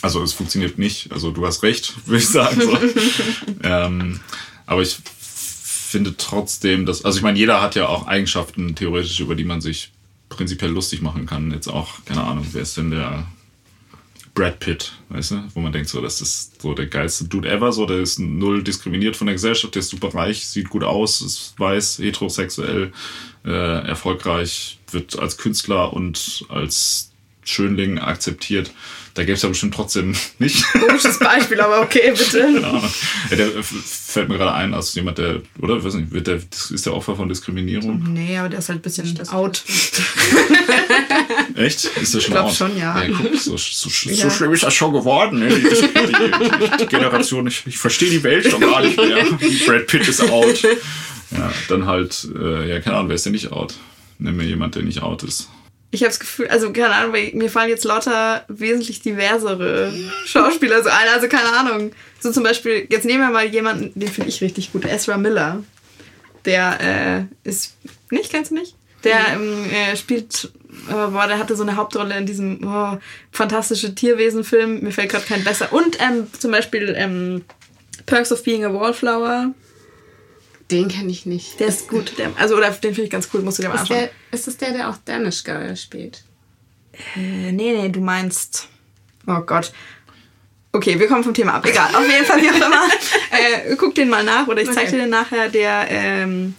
Also 0.02 0.22
es 0.22 0.32
funktioniert 0.32 0.78
nicht. 0.78 1.12
Also 1.12 1.30
du 1.30 1.46
hast 1.46 1.62
recht, 1.62 1.94
würde 2.06 2.18
ich 2.22 2.28
sagen. 2.28 2.60
So. 2.60 2.78
ähm, 3.62 4.20
aber 4.66 4.82
ich 4.82 4.98
finde 5.04 6.16
trotzdem, 6.16 6.86
dass, 6.86 7.04
also 7.04 7.18
ich 7.18 7.22
meine, 7.22 7.38
jeder 7.38 7.60
hat 7.60 7.74
ja 7.74 7.86
auch 7.86 8.06
Eigenschaften 8.06 8.74
theoretisch, 8.74 9.20
über 9.20 9.34
die 9.34 9.44
man 9.44 9.60
sich 9.60 9.90
prinzipiell 10.30 10.70
lustig 10.70 11.02
machen 11.02 11.26
kann. 11.26 11.50
Jetzt 11.50 11.68
auch, 11.68 12.02
keine 12.06 12.24
Ahnung, 12.24 12.46
wer 12.52 12.62
ist 12.62 12.78
denn 12.78 12.90
der 12.90 13.26
Brad 14.34 14.60
Pitt, 14.60 14.92
weißt 15.10 15.32
du? 15.32 15.44
Wo 15.54 15.60
man 15.60 15.72
denkt, 15.72 15.90
so, 15.90 16.00
das 16.00 16.22
ist 16.22 16.62
so 16.62 16.72
der 16.72 16.86
geilste 16.86 17.24
Dude 17.24 17.50
ever, 17.50 17.72
so, 17.72 17.84
der 17.84 17.98
ist 17.98 18.18
null 18.18 18.62
diskriminiert 18.62 19.16
von 19.16 19.26
der 19.26 19.34
Gesellschaft, 19.34 19.74
der 19.74 19.80
ist 19.80 19.90
super 19.90 20.14
reich, 20.14 20.46
sieht 20.46 20.70
gut 20.70 20.84
aus, 20.84 21.20
ist 21.20 21.54
weiß, 21.58 21.98
heterosexuell, 21.98 22.92
äh, 23.44 23.86
erfolgreich, 23.86 24.78
wird 24.90 25.18
als 25.18 25.36
Künstler 25.36 25.92
und 25.92 26.46
als 26.48 27.10
Schönling 27.42 27.98
akzeptiert. 27.98 28.70
Da 29.14 29.22
gäbe 29.22 29.32
es 29.34 29.42
ja 29.42 29.48
bestimmt 29.48 29.74
trotzdem 29.74 30.14
nicht. 30.38 30.64
Komisches 30.72 31.18
Beispiel, 31.18 31.60
aber 31.60 31.82
okay, 31.82 32.12
bitte. 32.16 32.48
Genau. 32.60 32.82
Ja, 33.30 33.36
der 33.36 33.62
fällt 33.62 34.28
mir 34.28 34.36
gerade 34.36 34.52
ein, 34.52 34.74
als 34.74 34.94
jemand, 34.94 35.18
der, 35.18 35.40
oder? 35.60 35.76
Ich 35.78 35.84
weiß 35.84 35.94
nicht, 35.94 36.12
wird 36.12 36.26
der, 36.26 36.36
ist 36.36 36.86
der 36.86 36.94
Opfer 36.94 37.16
von 37.16 37.28
Diskriminierung? 37.28 38.12
Nee, 38.12 38.36
aber 38.38 38.48
der 38.48 38.58
ist 38.58 38.68
halt 38.68 38.80
ein 38.80 38.82
bisschen 38.82 39.28
out. 39.30 39.62
Echt? 41.54 41.84
Ist 41.84 42.14
der 42.14 42.20
schon 42.20 42.20
ich 42.20 42.26
glaube 42.26 42.52
schon, 42.52 42.76
ja. 42.76 43.02
ja 43.02 43.08
guck, 43.16 43.36
so, 43.36 43.56
so, 43.56 43.88
so 43.88 44.10
ja. 44.10 44.30
schlimm 44.30 44.52
ist 44.52 44.62
das 44.62 44.74
schon 44.74 44.92
geworden. 44.92 45.40
Ne? 45.40 45.48
Die, 45.48 45.62
die, 45.62 45.70
die, 45.70 46.76
die 46.80 46.86
Generation, 46.86 47.46
ich, 47.46 47.62
ich 47.66 47.78
verstehe 47.78 48.10
die 48.10 48.22
Welt 48.22 48.50
schon 48.50 48.60
gar 48.60 48.82
nicht 48.82 48.96
mehr. 48.96 49.24
Brad 49.66 49.86
Pitt 49.86 50.08
ist 50.08 50.22
out. 50.22 50.62
Ja, 51.30 51.52
dann 51.68 51.86
halt, 51.86 52.28
äh, 52.36 52.68
ja, 52.68 52.80
keine 52.80 52.96
Ahnung, 52.96 53.08
wer 53.08 53.16
ist 53.16 53.26
denn 53.26 53.32
nicht 53.32 53.52
out? 53.52 53.74
Nimm 54.18 54.36
mir 54.36 54.44
jemand, 54.44 54.74
der 54.74 54.82
nicht 54.82 55.02
out 55.02 55.22
ist 55.22 55.48
ich 55.92 56.02
habe 56.02 56.10
das 56.10 56.20
Gefühl, 56.20 56.48
also 56.48 56.72
keine 56.72 56.94
Ahnung, 56.94 57.16
mir 57.32 57.50
fallen 57.50 57.68
jetzt 57.68 57.84
lauter 57.84 58.44
wesentlich 58.48 59.00
diversere 59.00 59.92
Schauspieler 60.24 60.82
so 60.82 60.88
ein, 60.88 61.08
also 61.12 61.28
keine 61.28 61.52
Ahnung. 61.52 61.92
So 62.20 62.30
zum 62.30 62.44
Beispiel, 62.44 62.86
jetzt 62.90 63.04
nehmen 63.04 63.20
wir 63.20 63.30
mal 63.30 63.46
jemanden, 63.46 63.98
den 63.98 64.08
finde 64.08 64.28
ich 64.28 64.40
richtig 64.40 64.72
gut, 64.72 64.84
Ezra 64.84 65.16
Miller. 65.16 65.64
Der 66.44 67.28
äh, 67.44 67.48
ist, 67.48 67.76
nicht, 68.10 68.30
kennst 68.30 68.52
du 68.52 68.54
nicht? 68.54 68.76
Der 69.02 69.18
ähm, 69.34 69.64
äh, 69.70 69.96
spielt, 69.96 70.52
äh, 70.88 70.92
boah, 70.92 71.26
der 71.26 71.38
hatte 71.38 71.56
so 71.56 71.62
eine 71.62 71.76
Hauptrolle 71.76 72.16
in 72.16 72.26
diesem 72.26 72.60
oh, 72.64 72.98
fantastische 73.32 73.94
Tierwesen-Film, 73.94 74.80
mir 74.80 74.92
fällt 74.92 75.10
gerade 75.10 75.26
kein 75.26 75.42
besser. 75.42 75.72
Und 75.72 75.98
ähm, 76.00 76.28
zum 76.38 76.52
Beispiel 76.52 76.94
ähm, 76.96 77.44
Perks 78.06 78.30
of 78.30 78.44
Being 78.44 78.64
a 78.64 78.72
Wallflower 78.72 79.54
den 80.70 80.88
kenne 80.88 81.10
ich 81.10 81.26
nicht. 81.26 81.60
Der 81.60 81.68
ist 81.68 81.88
gut. 81.88 82.18
Der, 82.18 82.30
also, 82.36 82.56
oder 82.56 82.70
den 82.70 82.94
finde 82.94 83.02
ich 83.02 83.10
ganz 83.10 83.28
cool, 83.32 83.42
musst 83.42 83.58
du 83.58 83.62
dir 83.62 83.68
mal 83.68 83.76
ist 83.76 83.82
anschauen. 83.82 83.98
Der, 83.98 84.10
ist 84.32 84.46
das 84.46 84.56
der, 84.56 84.72
der 84.72 84.90
auch 84.90 84.96
Danish 85.04 85.44
Girl 85.44 85.76
spielt? 85.76 86.22
Äh, 87.16 87.52
nee, 87.52 87.72
nee, 87.72 87.88
du 87.88 88.00
meinst. 88.00 88.68
Oh 89.26 89.40
Gott. 89.40 89.72
Okay, 90.72 90.98
wir 90.98 91.08
kommen 91.08 91.24
vom 91.24 91.34
Thema 91.34 91.54
ab. 91.54 91.66
Egal. 91.66 91.94
Auf 91.94 92.08
jeden 92.08 92.24
Fall, 92.24 92.40
wie 92.40 92.50
auch 92.50 92.66
immer. 92.66 92.82
Äh, 93.32 93.76
guck 93.76 93.94
den 93.94 94.08
mal 94.08 94.24
nach 94.24 94.48
oder 94.48 94.60
ich 94.60 94.70
zeige 94.70 94.88
okay. 94.88 94.90
dir 94.90 95.02
den 95.02 95.10
nachher. 95.10 95.48
Der, 95.48 95.86
ähm, 95.88 96.54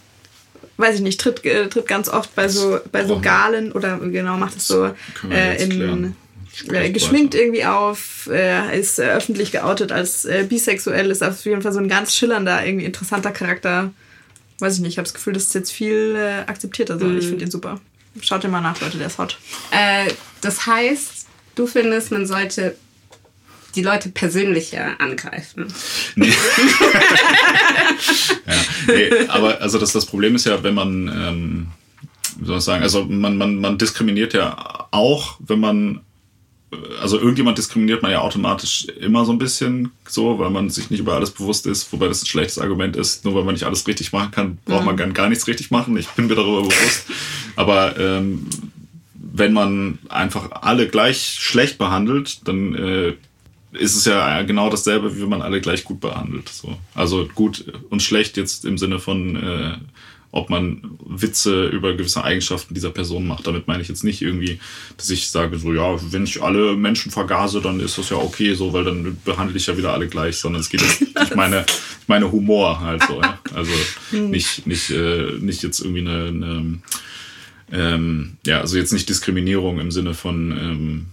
weiß 0.78 0.96
ich 0.96 1.00
nicht, 1.02 1.20
tritt, 1.20 1.44
äh, 1.44 1.68
tritt 1.68 1.86
ganz 1.86 2.08
oft 2.08 2.34
bei 2.34 2.48
so, 2.48 2.80
bei 2.90 3.04
so 3.04 3.20
Galen 3.20 3.72
oder 3.72 3.98
genau, 3.98 4.36
macht 4.38 4.56
es 4.56 4.68
so 4.68 4.90
äh, 5.30 5.62
in. 5.62 6.16
Äh, 6.70 6.90
geschminkt 6.90 7.34
irgendwie 7.34 7.64
auf, 7.64 8.28
äh, 8.30 8.78
ist 8.78 8.98
äh, 8.98 9.04
öffentlich 9.04 9.52
geoutet 9.52 9.90
als 9.90 10.24
äh, 10.24 10.44
bisexuell, 10.46 11.10
ist 11.10 11.22
auf 11.22 11.44
jeden 11.44 11.62
Fall 11.62 11.72
so 11.72 11.78
ein 11.78 11.88
ganz 11.88 12.14
schillernder, 12.14 12.64
irgendwie 12.64 12.84
interessanter 12.84 13.30
Charakter 13.30 13.92
weiß 14.62 14.76
ich 14.76 14.80
nicht, 14.80 14.92
ich 14.92 14.98
habe 14.98 15.04
das 15.04 15.14
Gefühl, 15.14 15.32
das 15.34 15.44
ist 15.44 15.54
jetzt 15.54 15.72
viel 15.72 16.14
äh, 16.16 16.48
akzeptierter. 16.48 16.94
Also, 16.94 17.06
mhm. 17.06 17.18
Ich 17.18 17.26
finde 17.26 17.44
ihn 17.44 17.50
super. 17.50 17.80
Schaut 18.20 18.44
dir 18.44 18.48
mal 18.48 18.60
nach, 18.60 18.80
Leute, 18.80 18.98
der 18.98 19.08
ist 19.08 19.18
hot. 19.18 19.38
Äh, 19.70 20.10
das 20.40 20.66
heißt, 20.66 21.26
du 21.54 21.66
findest, 21.66 22.12
man 22.12 22.26
sollte 22.26 22.76
die 23.74 23.82
Leute 23.82 24.10
persönlicher 24.10 25.00
angreifen. 25.00 25.72
Nee. 26.14 26.28
ja, 28.46 28.54
nee, 28.86 29.10
aber 29.28 29.60
also 29.60 29.78
das, 29.78 29.92
das 29.92 30.06
Problem 30.06 30.36
ist 30.36 30.44
ja, 30.44 30.62
wenn 30.62 30.74
man, 30.74 31.08
ähm, 31.08 31.68
wie 32.38 32.46
soll 32.46 32.58
ich 32.58 32.64
sagen, 32.64 32.82
also 32.82 33.04
man, 33.04 33.38
man, 33.38 33.56
man 33.56 33.78
diskriminiert 33.78 34.34
ja 34.34 34.88
auch, 34.90 35.38
wenn 35.40 35.60
man 35.60 36.00
also 37.00 37.18
irgendjemand 37.18 37.58
diskriminiert 37.58 38.02
man 38.02 38.10
ja 38.10 38.20
automatisch 38.20 38.86
immer 39.00 39.24
so 39.24 39.32
ein 39.32 39.38
bisschen 39.38 39.90
so, 40.06 40.38
weil 40.38 40.50
man 40.50 40.70
sich 40.70 40.90
nicht 40.90 41.00
über 41.00 41.14
alles 41.14 41.30
bewusst 41.30 41.66
ist, 41.66 41.92
wobei 41.92 42.08
das 42.08 42.22
ein 42.22 42.26
schlechtes 42.26 42.58
Argument 42.58 42.96
ist. 42.96 43.24
Nur 43.24 43.34
weil 43.34 43.44
man 43.44 43.54
nicht 43.54 43.64
alles 43.64 43.86
richtig 43.86 44.12
machen 44.12 44.30
kann, 44.30 44.58
braucht 44.64 44.84
man 44.84 44.96
gar, 44.96 45.08
gar 45.08 45.28
nichts 45.28 45.46
richtig 45.46 45.70
machen. 45.70 45.96
Ich 45.96 46.08
bin 46.08 46.28
mir 46.28 46.34
darüber 46.34 46.62
bewusst. 46.62 47.06
Aber 47.56 47.98
ähm, 47.98 48.46
wenn 49.14 49.52
man 49.52 49.98
einfach 50.08 50.50
alle 50.62 50.88
gleich 50.88 51.36
schlecht 51.38 51.78
behandelt, 51.78 52.46
dann 52.48 52.74
äh, 52.74 53.14
ist 53.72 53.96
es 53.96 54.04
ja 54.04 54.42
genau 54.42 54.70
dasselbe, 54.70 55.16
wie 55.16 55.22
wenn 55.22 55.28
man 55.28 55.42
alle 55.42 55.60
gleich 55.60 55.84
gut 55.84 56.00
behandelt. 56.00 56.48
So. 56.48 56.76
Also 56.94 57.28
gut 57.34 57.64
und 57.90 58.02
schlecht 58.02 58.36
jetzt 58.36 58.64
im 58.64 58.78
Sinne 58.78 58.98
von 58.98 59.36
äh, 59.36 59.74
ob 60.32 60.48
man 60.48 60.98
Witze 61.04 61.66
über 61.66 61.94
gewisse 61.94 62.24
Eigenschaften 62.24 62.74
dieser 62.74 62.90
Person 62.90 63.26
macht. 63.26 63.46
Damit 63.46 63.68
meine 63.68 63.82
ich 63.82 63.88
jetzt 63.88 64.02
nicht 64.02 64.22
irgendwie, 64.22 64.58
dass 64.96 65.10
ich 65.10 65.30
sage, 65.30 65.58
so 65.58 65.74
ja, 65.74 65.96
wenn 66.10 66.24
ich 66.24 66.42
alle 66.42 66.74
Menschen 66.74 67.12
vergase, 67.12 67.60
dann 67.60 67.80
ist 67.80 67.98
das 67.98 68.08
ja 68.08 68.16
okay, 68.16 68.54
so, 68.54 68.72
weil 68.72 68.84
dann 68.84 69.18
behandle 69.24 69.56
ich 69.56 69.66
ja 69.66 69.76
wieder 69.76 69.92
alle 69.92 70.08
gleich, 70.08 70.36
sondern 70.38 70.62
es 70.62 70.70
geht 70.70 70.80
jetzt, 70.80 71.02
ich 71.22 71.34
meine, 71.34 71.66
ich 71.68 72.08
meine 72.08 72.32
Humor 72.32 72.80
halt 72.80 73.02
so. 73.04 73.20
Ja? 73.20 73.38
Also 73.54 73.72
hm. 74.10 74.30
nicht, 74.30 74.66
nicht, 74.66 74.90
äh, 74.90 75.32
nicht 75.38 75.62
jetzt 75.62 75.80
irgendwie 75.80 76.00
eine, 76.00 76.28
eine 76.28 76.78
ähm, 77.70 78.36
ja, 78.46 78.60
also 78.60 78.78
jetzt 78.78 78.92
nicht 78.92 79.08
Diskriminierung 79.08 79.80
im 79.80 79.90
Sinne 79.90 80.14
von 80.14 80.50
ähm, 80.50 81.06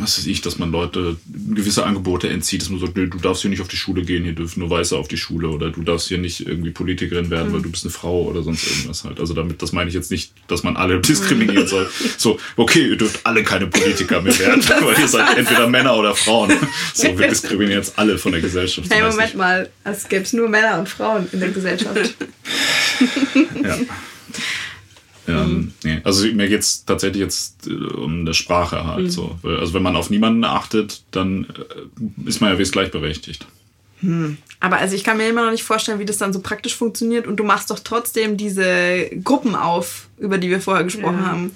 was 0.00 0.18
weiß 0.18 0.26
ich, 0.26 0.40
dass 0.40 0.58
man 0.58 0.70
Leute 0.70 1.16
gewisse 1.54 1.84
Angebote 1.84 2.28
entzieht, 2.28 2.62
dass 2.62 2.70
man 2.70 2.80
sagt, 2.80 2.96
nee, 2.96 3.06
du 3.06 3.18
darfst 3.18 3.42
hier 3.42 3.50
nicht 3.50 3.60
auf 3.60 3.68
die 3.68 3.76
Schule 3.76 4.02
gehen, 4.02 4.24
hier 4.24 4.34
dürfen 4.34 4.60
nur 4.60 4.70
Weiße 4.70 4.96
auf 4.96 5.08
die 5.08 5.16
Schule 5.16 5.48
oder 5.48 5.70
du 5.70 5.82
darfst 5.82 6.08
hier 6.08 6.18
nicht 6.18 6.46
irgendwie 6.46 6.70
Politikerin 6.70 7.30
werden, 7.30 7.48
mhm. 7.48 7.54
weil 7.54 7.62
du 7.62 7.70
bist 7.70 7.84
eine 7.84 7.92
Frau 7.92 8.22
oder 8.24 8.42
sonst 8.42 8.66
irgendwas 8.66 9.04
halt. 9.04 9.20
Also 9.20 9.34
damit, 9.34 9.62
das 9.62 9.72
meine 9.72 9.88
ich 9.88 9.94
jetzt 9.94 10.10
nicht, 10.10 10.32
dass 10.48 10.62
man 10.62 10.76
alle 10.76 11.00
diskriminieren 11.00 11.66
soll. 11.66 11.88
So, 12.18 12.38
okay, 12.56 12.88
ihr 12.88 12.96
dürft 12.96 13.24
alle 13.24 13.42
keine 13.42 13.66
Politiker 13.66 14.20
mehr 14.20 14.38
werden, 14.38 14.62
weil 14.82 14.98
ihr 14.98 15.08
seid 15.08 15.36
entweder 15.38 15.68
Männer 15.68 15.96
oder 15.96 16.14
Frauen. 16.14 16.52
So, 16.94 17.18
wir 17.18 17.28
diskriminieren 17.28 17.80
jetzt 17.80 17.98
alle 17.98 18.18
von 18.18 18.32
der 18.32 18.40
Gesellschaft. 18.40 18.88
Hey, 18.90 19.02
Moment 19.02 19.34
mal, 19.34 19.70
als 19.84 20.08
gäbe 20.08 20.22
es 20.22 20.32
nur 20.32 20.48
Männer 20.48 20.78
und 20.78 20.88
Frauen 20.88 21.26
in 21.32 21.40
der 21.40 21.50
Gesellschaft. 21.50 22.14
ja. 23.62 23.78
Ähm, 25.28 25.50
mhm. 25.50 25.72
nee. 25.84 26.00
Also 26.04 26.26
mir 26.28 26.48
geht 26.48 26.60
es 26.60 26.84
tatsächlich 26.84 27.20
jetzt 27.20 27.66
äh, 27.66 27.72
um 27.72 28.20
eine 28.20 28.34
Sprache 28.34 28.84
halt 28.84 29.04
mhm. 29.04 29.10
so. 29.10 29.38
Also 29.42 29.74
wenn 29.74 29.82
man 29.82 29.96
auf 29.96 30.10
niemanden 30.10 30.44
achtet, 30.44 31.02
dann 31.10 31.44
äh, 31.44 32.28
ist 32.28 32.40
man 32.40 32.52
ja 32.52 32.58
wie 32.58 32.62
es 32.62 32.72
gleichberechtigt. 32.72 33.46
Hm. 34.00 34.36
Aber 34.60 34.76
also 34.76 34.94
ich 34.94 35.04
kann 35.04 35.16
mir 35.16 35.28
immer 35.28 35.44
noch 35.44 35.50
nicht 35.50 35.62
vorstellen, 35.62 35.98
wie 35.98 36.04
das 36.04 36.18
dann 36.18 36.32
so 36.32 36.40
praktisch 36.40 36.74
funktioniert. 36.74 37.26
Und 37.26 37.36
du 37.36 37.44
machst 37.44 37.70
doch 37.70 37.78
trotzdem 37.78 38.36
diese 38.36 39.10
Gruppen 39.24 39.54
auf, 39.54 40.08
über 40.18 40.38
die 40.38 40.50
wir 40.50 40.60
vorher 40.60 40.84
gesprochen 40.84 41.18
ja. 41.18 41.26
haben. 41.26 41.50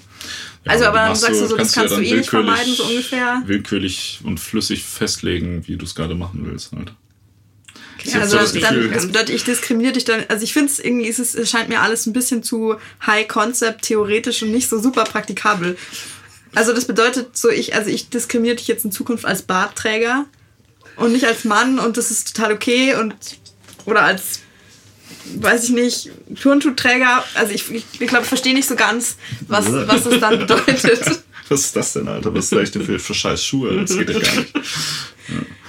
Ja, 0.65 0.73
also 0.73 0.85
aber 0.85 0.97
dann 0.97 1.15
sagst 1.15 1.41
du 1.41 1.47
so, 1.47 1.57
das 1.57 1.73
kannst, 1.73 1.95
du 1.95 2.01
eh 2.01 2.15
nicht 2.15 2.29
vermeiden, 2.29 2.73
so 2.73 2.83
ungefähr. 2.83 3.41
Willkürlich 3.45 4.21
und 4.23 4.39
flüssig 4.39 4.83
festlegen, 4.83 5.67
wie 5.67 5.75
du 5.75 5.85
es 5.85 5.95
gerade 5.95 6.15
machen 6.15 6.45
willst 6.45 6.71
halt. 6.73 6.93
Okay, 8.05 8.17
also 8.17 8.37
das, 8.37 8.53
dann, 8.53 8.91
das 8.91 9.07
bedeutet, 9.07 9.29
ich 9.29 9.43
diskriminiere 9.43 9.93
dich 9.93 10.05
dann. 10.05 10.23
Also 10.27 10.43
ich 10.43 10.53
finde 10.53 10.71
es 10.71 10.79
irgendwie, 10.79 11.07
ist 11.07 11.19
es, 11.19 11.35
es 11.35 11.49
scheint 11.49 11.69
mir 11.69 11.81
alles 11.81 12.05
ein 12.05 12.13
bisschen 12.13 12.43
zu 12.43 12.75
high 13.05 13.27
concept, 13.27 13.83
theoretisch 13.83 14.41
und 14.41 14.51
nicht 14.51 14.69
so 14.69 14.79
super 14.79 15.03
praktikabel. 15.03 15.77
Also 16.53 16.73
das 16.73 16.85
bedeutet 16.85 17.37
so, 17.37 17.49
ich, 17.49 17.75
also 17.75 17.89
ich 17.89 18.09
diskriminiere 18.09 18.55
dich 18.55 18.67
jetzt 18.67 18.85
in 18.85 18.91
Zukunft 18.91 19.25
als 19.25 19.43
Bartträger 19.43 20.25
und 20.95 21.11
nicht 21.13 21.25
als 21.25 21.45
Mann 21.45 21.79
und 21.79 21.97
das 21.97 22.11
ist 22.11 22.35
total 22.35 22.53
okay 22.53 22.95
und 22.95 23.15
oder 23.85 24.01
als 24.01 24.41
weiß 25.35 25.65
ich 25.65 25.69
nicht, 25.69 26.09
Turnschuhträger. 26.41 27.23
Also 27.35 27.53
ich, 27.53 27.69
ich, 27.71 27.85
ich 27.99 28.07
glaube, 28.07 28.23
ich 28.23 28.27
verstehe 28.29 28.53
nicht 28.53 28.67
so 28.67 28.75
ganz, 28.75 29.17
was, 29.47 29.71
was 29.71 30.03
das 30.03 30.19
dann 30.19 30.39
bedeutet. 30.39 31.21
Was 31.49 31.65
ist 31.65 31.75
das 31.75 31.91
denn, 31.91 32.07
Alter? 32.07 32.33
Was 32.33 32.45
ist 32.45 32.53
das 32.53 32.71
denn 32.71 32.85
für, 32.85 32.97
für 32.97 33.13
scheiß 33.13 33.43
Schuhe? 33.43 33.81
Das 33.81 33.97
geht 33.97 34.09
ja 34.09 34.19
gar 34.19 34.35
nicht. 34.35 34.55
Ja. 34.55 34.61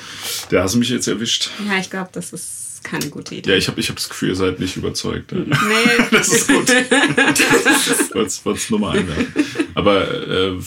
Der 0.53 0.63
hast 0.63 0.75
du 0.75 0.79
mich 0.79 0.91
jetzt 0.91 1.09
erwischt. 1.09 1.51
Ja, 1.67 1.79
ich 1.79 1.89
glaube, 1.89 2.11
das 2.13 2.33
ist 2.35 2.81
keine 2.83 3.09
gute 3.09 3.35
Idee. 3.35 3.51
Ja, 3.51 3.57
ich 3.57 3.69
habe 3.69 3.81
ich 3.81 3.89
hab 3.89 3.97
das 3.97 4.09
Gefühl, 4.09 4.29
ihr 4.29 4.37
seid 4.37 4.61
nicht 4.61 4.77
überzeugt. 4.77 5.33
Nee. 5.33 5.47
das 6.11 6.29
ist 6.29 6.47
gut. 6.47 6.69
Wollt's, 8.15 8.45
wollt's 8.45 8.69
Nummer 8.69 8.91
einwerfen. 8.91 9.33
Aber 9.75 10.29
äh, 10.29 10.59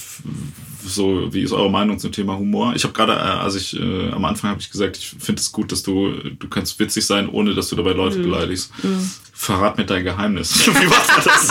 so, 0.83 1.31
wie 1.31 1.43
ist 1.43 1.51
eure 1.51 1.69
Meinung 1.69 1.99
zum 1.99 2.11
Thema 2.11 2.35
Humor? 2.35 2.73
Ich 2.75 2.83
habe 2.83 2.95
gerade, 2.95 3.13
äh, 3.13 3.15
als 3.15 3.53
ich 3.53 3.79
äh, 3.79 4.11
am 4.11 4.25
Anfang 4.25 4.49
habe 4.49 4.59
ich 4.59 4.71
gesagt, 4.71 4.97
ich 4.97 5.09
finde 5.19 5.39
es 5.39 5.51
gut, 5.51 5.71
dass 5.71 5.83
du, 5.83 6.13
du 6.13 6.47
kannst 6.47 6.79
witzig 6.79 7.05
sein, 7.05 7.29
ohne 7.29 7.53
dass 7.53 7.69
du 7.69 7.75
dabei 7.75 7.91
Leute 7.91 8.17
mhm. 8.17 8.23
beleidigst. 8.23 8.71
Mhm. 8.81 9.11
Verrat 9.33 9.77
mir 9.77 9.85
dein 9.85 10.03
Geheimnis. 10.03 10.65
wie 10.67 10.71
man 10.71 11.23
das? 11.23 11.49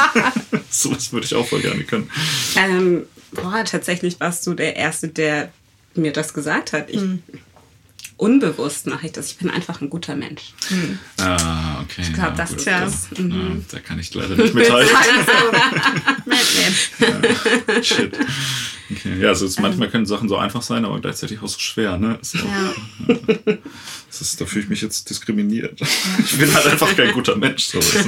so 0.70 0.90
was 0.90 1.12
würde 1.12 1.26
ich 1.26 1.34
auch 1.36 1.46
voll 1.46 1.60
gerne 1.60 1.84
können. 1.84 2.10
Ähm, 2.56 3.02
boah, 3.30 3.64
tatsächlich 3.64 4.18
warst 4.18 4.44
du 4.48 4.54
der 4.54 4.74
Erste, 4.74 5.06
der 5.06 5.52
mir 5.94 6.12
das 6.12 6.34
gesagt 6.34 6.72
hat. 6.72 6.90
Ich, 6.90 7.00
mhm 7.00 7.22
unbewusst 8.16 8.86
mache 8.86 9.06
ich 9.06 9.12
das. 9.12 9.30
Ich 9.30 9.38
bin 9.38 9.50
einfach 9.50 9.80
ein 9.80 9.90
guter 9.90 10.14
Mensch. 10.16 10.52
Hm. 10.68 10.98
Ah, 11.20 11.80
okay. 11.82 12.02
Ich 12.02 12.12
glaube, 12.12 12.30
ja, 12.30 12.36
das 12.36 12.52
ist 12.52 12.66
das. 12.66 13.08
Mhm. 13.18 13.30
Ja, 13.30 13.64
da 13.72 13.78
kann 13.80 13.98
ich 13.98 14.14
leider 14.14 14.36
nicht 14.36 14.54
mithalten. 14.54 14.94
ja, 17.66 17.82
shit. 17.82 18.16
Okay. 18.90 19.20
Ja, 19.20 19.28
also 19.28 19.46
es, 19.46 19.58
manchmal 19.58 19.88
können 19.88 20.06
Sachen 20.06 20.28
so 20.28 20.36
einfach 20.36 20.62
sein, 20.62 20.84
aber 20.84 21.00
gleichzeitig 21.00 21.40
auch 21.40 21.48
so 21.48 21.58
schwer, 21.58 21.96
ne? 21.98 22.18
So, 22.22 22.38
ja. 22.38 22.74
Das 24.18 24.28
ist, 24.28 24.40
da 24.40 24.46
fühle 24.46 24.62
ich 24.62 24.70
mich 24.70 24.80
jetzt 24.80 25.10
diskriminiert. 25.10 25.80
Ich 26.24 26.38
bin 26.38 26.52
halt 26.54 26.66
einfach 26.66 26.94
kein 26.96 27.12
guter 27.12 27.36
Mensch. 27.36 27.64
So. 27.64 27.78
Also, 27.78 27.98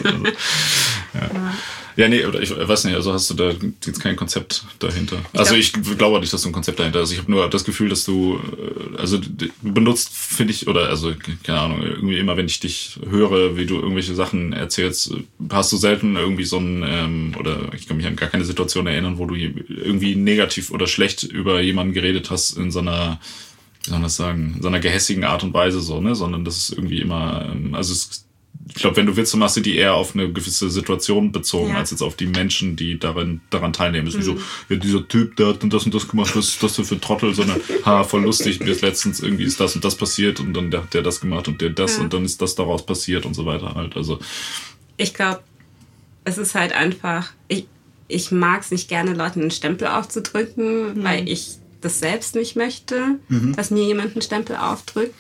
ja. 1.14 1.54
Ja, 1.96 2.08
nee, 2.08 2.24
oder 2.26 2.40
ich 2.42 2.50
weiß 2.50 2.84
nicht, 2.84 2.94
also 2.94 3.12
hast 3.12 3.30
du 3.30 3.34
da 3.34 3.52
jetzt 3.86 4.00
kein 4.00 4.16
Konzept 4.16 4.64
dahinter? 4.78 5.18
Ich 5.32 5.38
also 5.40 5.54
ich 5.54 5.72
glaube 5.96 6.20
nicht, 6.20 6.32
dass 6.32 6.42
du 6.42 6.50
ein 6.50 6.52
Konzept 6.52 6.78
dahinter 6.78 7.00
hast. 7.00 7.10
Ich 7.10 7.18
habe 7.18 7.30
nur 7.30 7.48
das 7.48 7.64
Gefühl, 7.64 7.88
dass 7.88 8.04
du, 8.04 8.38
äh, 8.38 8.98
also 8.98 9.18
du 9.18 9.48
benutzt, 9.62 10.10
finde 10.12 10.52
ich, 10.52 10.68
oder 10.68 10.90
also, 10.90 11.14
keine 11.42 11.58
Ahnung, 11.58 11.82
irgendwie 11.82 12.18
immer, 12.18 12.36
wenn 12.36 12.46
ich 12.46 12.60
dich 12.60 12.98
höre, 13.08 13.56
wie 13.56 13.64
du 13.64 13.76
irgendwelche 13.76 14.14
Sachen 14.14 14.52
erzählst, 14.52 15.14
hast 15.50 15.72
du 15.72 15.78
selten 15.78 16.16
irgendwie 16.16 16.44
so 16.44 16.58
ein, 16.58 16.84
ähm, 16.86 17.34
oder 17.38 17.72
ich 17.74 17.88
kann 17.88 17.96
mich 17.96 18.06
an 18.06 18.16
gar 18.16 18.28
keine 18.28 18.44
Situation 18.44 18.86
erinnern, 18.86 19.16
wo 19.16 19.24
du 19.24 19.34
irgendwie 19.34 20.16
negativ 20.16 20.70
oder 20.70 20.86
schlecht 20.86 21.22
über 21.22 21.62
jemanden 21.62 21.94
geredet 21.94 22.30
hast 22.30 22.58
in 22.58 22.70
so 22.70 22.80
einer 22.80 23.18
wie 23.86 23.90
soll 23.90 23.98
man 23.98 24.04
das 24.04 24.16
sagen, 24.16 24.54
in 24.56 24.62
so 24.62 24.68
einer 24.68 24.80
gehässigen 24.80 25.24
Art 25.24 25.44
und 25.44 25.54
Weise 25.54 25.80
so, 25.80 26.00
ne? 26.00 26.14
Sondern 26.14 26.44
das 26.44 26.58
ist 26.58 26.72
irgendwie 26.72 27.00
immer, 27.00 27.48
ähm, 27.50 27.74
also 27.74 27.92
es 27.92 28.26
ich 28.68 28.82
glaube, 28.82 28.96
wenn 28.96 29.06
du 29.06 29.16
Witze 29.16 29.36
machst, 29.36 29.54
sind 29.54 29.66
die 29.66 29.76
eher 29.76 29.94
auf 29.94 30.14
eine 30.14 30.32
gewisse 30.32 30.70
Situation 30.70 31.30
bezogen, 31.30 31.70
ja. 31.70 31.76
als 31.76 31.92
jetzt 31.92 32.02
auf 32.02 32.16
die 32.16 32.26
Menschen, 32.26 32.74
die 32.74 32.98
darin, 32.98 33.40
daran 33.50 33.72
teilnehmen. 33.72 34.08
Es 34.08 34.14
ist 34.14 34.26
mhm. 34.26 34.34
wie 34.34 34.38
so, 34.38 34.44
ja, 34.68 34.76
dieser 34.76 35.08
Typ, 35.08 35.36
der 35.36 35.48
hat 35.48 35.58
das 35.62 35.84
und 35.84 35.94
das 35.94 36.08
gemacht, 36.08 36.34
was 36.34 36.48
ist 36.48 36.62
das 36.62 36.74
denn 36.74 36.84
für 36.84 36.96
ein 36.96 37.00
Trottel, 37.00 37.34
sondern, 37.34 37.60
ha, 37.84 38.02
voll 38.02 38.22
lustig, 38.22 38.60
mir 38.60 38.70
ist 38.70 38.82
letztens 38.82 39.20
irgendwie 39.20 39.44
ist 39.44 39.60
das 39.60 39.74
und 39.76 39.84
das 39.84 39.94
passiert 39.94 40.40
und 40.40 40.52
dann 40.54 40.72
hat 40.74 40.94
der 40.94 41.02
das 41.02 41.20
gemacht 41.20 41.48
und 41.48 41.60
der 41.60 41.70
das 41.70 41.96
ja. 41.96 42.02
und 42.02 42.12
dann 42.12 42.24
ist 42.24 42.42
das 42.42 42.54
daraus 42.54 42.84
passiert 42.84 43.24
und 43.24 43.34
so 43.34 43.46
weiter 43.46 43.74
halt. 43.74 43.96
Also. 43.96 44.18
Ich 44.96 45.14
glaube, 45.14 45.40
es 46.24 46.38
ist 46.38 46.54
halt 46.54 46.72
einfach, 46.72 47.32
ich, 47.48 47.66
ich 48.08 48.32
mag 48.32 48.62
es 48.62 48.70
nicht 48.72 48.88
gerne, 48.88 49.14
Leuten 49.14 49.42
einen 49.42 49.50
Stempel 49.52 49.86
aufzudrücken, 49.86 50.98
mhm. 50.98 51.04
weil 51.04 51.28
ich 51.28 51.58
das 51.80 51.98
selbst 51.98 52.34
nicht 52.34 52.56
möchte, 52.56 53.18
mhm. 53.28 53.54
dass 53.54 53.70
mir 53.70 53.84
jemand 53.84 54.12
einen 54.12 54.22
Stempel 54.22 54.56
aufdrückt. 54.56 55.14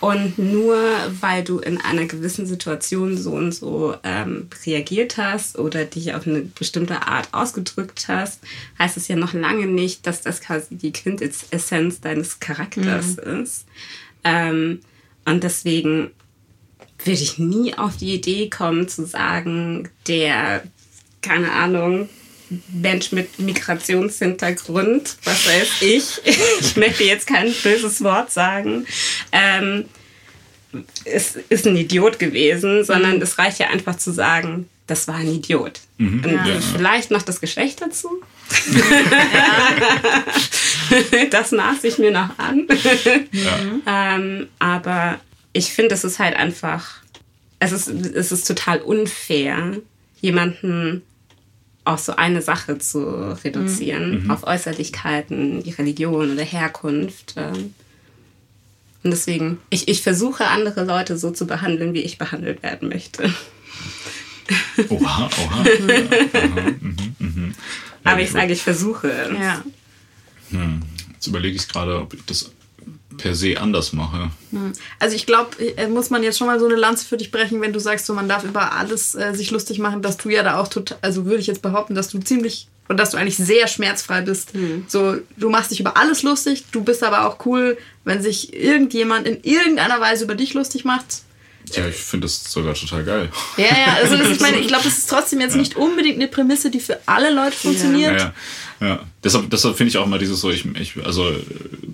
Und 0.00 0.38
nur 0.38 0.76
weil 1.20 1.44
du 1.44 1.60
in 1.60 1.80
einer 1.80 2.04
gewissen 2.04 2.44
Situation 2.44 3.16
so 3.16 3.32
und 3.32 3.52
so 3.52 3.94
ähm, 4.02 4.48
reagiert 4.66 5.16
hast 5.16 5.58
oder 5.58 5.86
dich 5.86 6.12
auf 6.12 6.26
eine 6.26 6.42
bestimmte 6.42 7.06
Art 7.06 7.28
ausgedrückt 7.32 8.06
hast, 8.08 8.40
heißt 8.78 8.98
es 8.98 9.08
ja 9.08 9.16
noch 9.16 9.32
lange 9.32 9.66
nicht, 9.66 10.06
dass 10.06 10.20
das 10.20 10.42
quasi 10.42 10.76
die 10.76 10.92
Quintessenz 10.92 12.02
deines 12.02 12.38
Charakters 12.38 13.16
mhm. 13.16 13.42
ist. 13.42 13.64
Ähm, 14.24 14.80
und 15.24 15.42
deswegen 15.42 16.10
würde 16.98 17.22
ich 17.22 17.38
nie 17.38 17.74
auf 17.74 17.96
die 17.96 18.14
Idee 18.14 18.50
kommen 18.50 18.88
zu 18.88 19.06
sagen, 19.06 19.88
der, 20.06 20.64
keine 21.22 21.52
Ahnung, 21.52 22.08
Mensch 22.72 23.12
mit 23.12 23.38
Migrationshintergrund, 23.38 25.16
was 25.24 25.46
weiß 25.46 25.82
ich, 25.82 26.20
ich 26.60 26.76
möchte 26.76 27.04
jetzt 27.04 27.26
kein 27.26 27.52
böses 27.62 28.02
Wort 28.02 28.30
sagen, 28.30 28.86
ähm, 29.32 29.86
ist, 31.04 31.36
ist 31.48 31.66
ein 31.66 31.76
Idiot 31.76 32.18
gewesen, 32.18 32.84
sondern 32.84 33.16
mhm. 33.16 33.22
es 33.22 33.38
reicht 33.38 33.58
ja 33.58 33.68
einfach 33.68 33.96
zu 33.96 34.12
sagen, 34.12 34.68
das 34.86 35.08
war 35.08 35.16
ein 35.16 35.28
Idiot. 35.28 35.80
Mhm. 35.98 36.24
Und 36.24 36.46
ja. 36.46 36.60
vielleicht 36.76 37.10
noch 37.10 37.22
das 37.22 37.40
Geschlecht 37.40 37.80
dazu. 37.80 38.22
das 41.30 41.52
maß 41.52 41.84
ich 41.84 41.98
mir 41.98 42.10
noch 42.10 42.38
an. 42.38 42.66
Ja. 43.32 44.16
ähm, 44.16 44.48
aber 44.58 45.20
ich 45.52 45.72
finde, 45.72 45.94
es 45.94 46.04
ist 46.04 46.18
halt 46.18 46.36
einfach, 46.36 47.00
es 47.60 47.72
ist, 47.72 47.88
es 47.88 48.32
ist 48.32 48.46
total 48.46 48.82
unfair, 48.82 49.78
jemanden 50.20 51.02
auf 51.84 52.00
so 52.00 52.16
eine 52.16 52.40
Sache 52.40 52.78
zu 52.78 53.36
reduzieren, 53.44 54.24
mhm. 54.24 54.30
auf 54.30 54.44
Äußerlichkeiten, 54.44 55.62
die 55.62 55.70
Religion 55.70 56.32
oder 56.32 56.42
Herkunft. 56.42 57.34
Ähm. 57.36 57.74
Und 59.02 59.10
deswegen, 59.10 59.58
ich, 59.68 59.88
ich 59.88 60.02
versuche 60.02 60.46
andere 60.46 60.84
Leute 60.84 61.18
so 61.18 61.30
zu 61.30 61.46
behandeln, 61.46 61.92
wie 61.92 62.00
ich 62.00 62.16
behandelt 62.16 62.62
werden 62.62 62.88
möchte. 62.88 63.32
Oha, 64.88 65.28
oha. 65.28 65.64
mhm, 66.80 67.14
mhm. 67.18 67.54
Aber 68.02 68.20
ich 68.20 68.30
sage, 68.30 68.52
ich 68.52 68.62
versuche. 68.62 69.08
Ja. 69.38 69.64
Hm. 70.50 70.82
Jetzt 71.12 71.26
überlege 71.26 71.56
ich 71.56 71.68
gerade, 71.68 72.00
ob 72.00 72.12
ich 72.14 72.24
das 72.26 72.52
per 73.16 73.34
se 73.34 73.60
anders 73.60 73.92
mache. 73.92 74.30
Hm. 74.50 74.72
Also 74.98 75.16
ich 75.16 75.26
glaube, 75.26 75.50
äh, 75.76 75.88
muss 75.88 76.10
man 76.10 76.22
jetzt 76.22 76.38
schon 76.38 76.46
mal 76.46 76.58
so 76.58 76.66
eine 76.66 76.76
Lanze 76.76 77.06
für 77.06 77.16
dich 77.16 77.30
brechen, 77.30 77.60
wenn 77.60 77.72
du 77.72 77.80
sagst, 77.80 78.06
so 78.06 78.14
man 78.14 78.28
darf 78.28 78.44
über 78.44 78.72
alles 78.72 79.14
äh, 79.14 79.34
sich 79.34 79.50
lustig 79.50 79.78
machen, 79.78 80.02
dass 80.02 80.16
du 80.16 80.28
ja 80.28 80.42
da 80.42 80.58
auch 80.58 80.68
total, 80.68 80.98
also 81.02 81.24
würde 81.26 81.40
ich 81.40 81.46
jetzt 81.46 81.62
behaupten, 81.62 81.94
dass 81.94 82.08
du 82.08 82.18
ziemlich 82.20 82.68
und 82.88 82.98
dass 82.98 83.10
du 83.10 83.16
eigentlich 83.16 83.36
sehr 83.36 83.66
schmerzfrei 83.66 84.20
bist. 84.20 84.54
Mhm. 84.54 84.84
So, 84.88 85.16
du 85.36 85.48
machst 85.48 85.70
dich 85.70 85.80
über 85.80 85.96
alles 85.96 86.22
lustig, 86.22 86.64
du 86.70 86.82
bist 86.82 87.02
aber 87.02 87.26
auch 87.26 87.44
cool, 87.46 87.78
wenn 88.04 88.22
sich 88.22 88.52
irgendjemand 88.52 89.26
in 89.26 89.42
irgendeiner 89.42 90.00
Weise 90.00 90.24
über 90.24 90.34
dich 90.34 90.54
lustig 90.54 90.84
macht. 90.84 91.22
Ja, 91.72 91.86
ich 91.88 91.96
finde 91.96 92.26
das 92.26 92.44
sogar 92.44 92.74
total 92.74 93.04
geil. 93.04 93.30
Ja, 93.56 93.64
ja, 93.64 93.94
also 93.94 94.16
das, 94.16 94.28
ich 94.28 94.40
meine, 94.40 94.58
ich 94.58 94.68
glaube, 94.68 94.84
das 94.84 94.98
ist 94.98 95.08
trotzdem 95.08 95.40
jetzt 95.40 95.54
ja. 95.54 95.60
nicht 95.60 95.76
unbedingt 95.76 96.16
eine 96.16 96.28
Prämisse, 96.28 96.70
die 96.70 96.80
für 96.80 97.00
alle 97.06 97.32
Leute 97.32 97.56
funktioniert. 97.56 98.20
Ja, 98.20 98.26
ja, 98.26 98.34
ja. 98.84 99.00
Deshalb, 99.22 99.50
deshalb 99.50 99.76
finde 99.76 99.88
ich 99.88 99.98
auch 99.98 100.06
mal 100.06 100.18
dieses 100.18 100.40
so, 100.40 100.50
ich, 100.50 100.66
ich, 100.76 101.04
also 101.04 101.30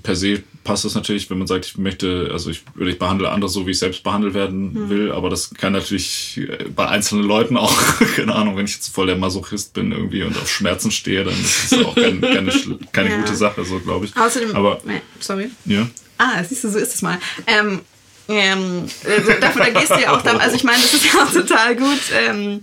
per 0.02 0.16
se 0.16 0.42
passt 0.64 0.84
es 0.84 0.94
natürlich, 0.94 1.30
wenn 1.30 1.38
man 1.38 1.46
sagt, 1.46 1.66
ich 1.66 1.78
möchte, 1.78 2.30
also 2.32 2.50
ich, 2.50 2.62
ich 2.78 2.98
behandle 2.98 3.30
andere 3.30 3.48
so, 3.48 3.66
wie 3.66 3.70
ich 3.70 3.78
selbst 3.78 4.02
behandelt 4.02 4.34
werden 4.34 4.74
hm. 4.74 4.90
will, 4.90 5.12
aber 5.12 5.30
das 5.30 5.54
kann 5.54 5.72
natürlich 5.72 6.38
äh, 6.38 6.64
bei 6.74 6.88
einzelnen 6.88 7.24
Leuten 7.24 7.56
auch, 7.56 7.76
keine 8.16 8.34
Ahnung, 8.34 8.56
wenn 8.56 8.64
ich 8.64 8.74
jetzt 8.74 8.92
voll 8.92 9.06
der 9.06 9.16
Masochist 9.16 9.72
bin 9.74 9.92
irgendwie 9.92 10.22
und 10.22 10.36
auf 10.36 10.50
Schmerzen 10.50 10.90
stehe, 10.90 11.24
dann 11.24 11.34
ist 11.34 11.72
das 11.72 11.84
auch 11.84 11.94
kein, 11.94 12.20
keine, 12.20 12.52
keine 12.92 13.18
gute 13.18 13.36
Sache, 13.36 13.64
so 13.64 13.78
glaube 13.78 14.06
ich. 14.06 14.16
Außerdem, 14.16 14.56
aber, 14.56 14.80
sorry. 15.20 15.50
Ja. 15.66 15.86
Ah, 16.18 16.42
siehst 16.42 16.64
du, 16.64 16.70
so 16.70 16.78
ist 16.78 16.94
es 16.94 17.02
mal. 17.02 17.18
Ähm, 17.46 17.80
ähm, 18.28 18.84
äh, 19.04 19.40
dafür, 19.40 19.66
da 19.66 19.80
gehst 19.80 19.90
du 19.90 20.00
ja 20.00 20.14
auch 20.14 20.22
dann, 20.22 20.38
also 20.38 20.54
ich 20.54 20.64
meine, 20.64 20.80
das 20.80 20.94
ist 20.94 21.04
ja 21.12 21.22
auch 21.22 21.32
total 21.32 21.76
gut. 21.76 22.00
Ähm, 22.12 22.62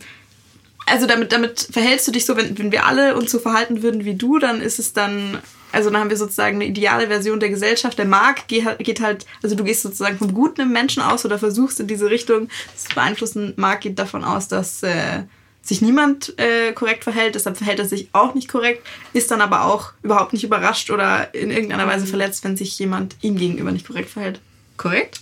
also 0.88 1.06
damit, 1.06 1.32
damit 1.32 1.68
verhältst 1.72 2.08
du 2.08 2.12
dich 2.12 2.26
so, 2.26 2.36
wenn, 2.36 2.58
wenn 2.58 2.72
wir 2.72 2.86
alle 2.86 3.16
uns 3.16 3.32
so 3.32 3.40
verhalten 3.40 3.84
würden 3.84 4.06
wie 4.06 4.16
du, 4.16 4.40
dann 4.40 4.62
ist 4.62 4.80
es 4.80 4.94
dann, 4.94 5.38
also 5.72 5.90
dann 5.90 6.00
haben 6.00 6.10
wir 6.10 6.18
sozusagen 6.18 6.56
eine 6.56 6.66
ideale 6.66 7.08
Version 7.08 7.40
der 7.40 7.50
Gesellschaft. 7.50 7.98
Der 7.98 8.06
Markt 8.06 8.48
geht, 8.48 8.66
halt, 8.66 8.80
geht 8.80 9.02
halt, 9.02 9.26
also 9.44 9.56
du 9.56 9.64
gehst 9.64 9.84
sozusagen 9.84 10.18
vom 10.18 10.34
Guten 10.34 10.62
im 10.62 10.72
Menschen 10.72 11.04
aus 11.04 11.26
oder 11.26 11.38
versuchst 11.38 11.80
in 11.80 11.88
diese 11.88 12.10
Richtung 12.10 12.50
das 12.74 12.94
beeinflussen. 12.94 13.54
Markt 13.58 13.84
geht 13.84 14.00
davon 14.00 14.24
aus, 14.24 14.48
dass 14.48 14.82
äh, 14.84 15.24
sich 15.62 15.82
niemand 15.82 16.34
äh, 16.40 16.72
korrekt 16.72 17.04
verhält, 17.04 17.36
deshalb 17.36 17.58
verhält 17.58 17.80
er 17.80 17.86
sich 17.86 18.08
auch 18.14 18.34
nicht 18.34 18.48
korrekt, 18.48 18.88
ist 19.12 19.30
dann 19.32 19.42
aber 19.42 19.66
auch 19.66 19.92
überhaupt 20.02 20.32
nicht 20.32 20.46
überrascht 20.46 20.90
oder 20.90 21.34
in 21.36 21.52
irgendeiner 21.52 21.88
Weise 21.88 22.06
verletzt, 22.06 22.46
wenn 22.46 22.56
sich 22.56 22.80
jemand 22.80 23.18
ihm 23.22 23.38
gegenüber 23.38 23.72
nicht 23.72 23.86
korrekt 23.86 24.10
verhält. 24.10 24.40
Korrekt? 24.78 25.22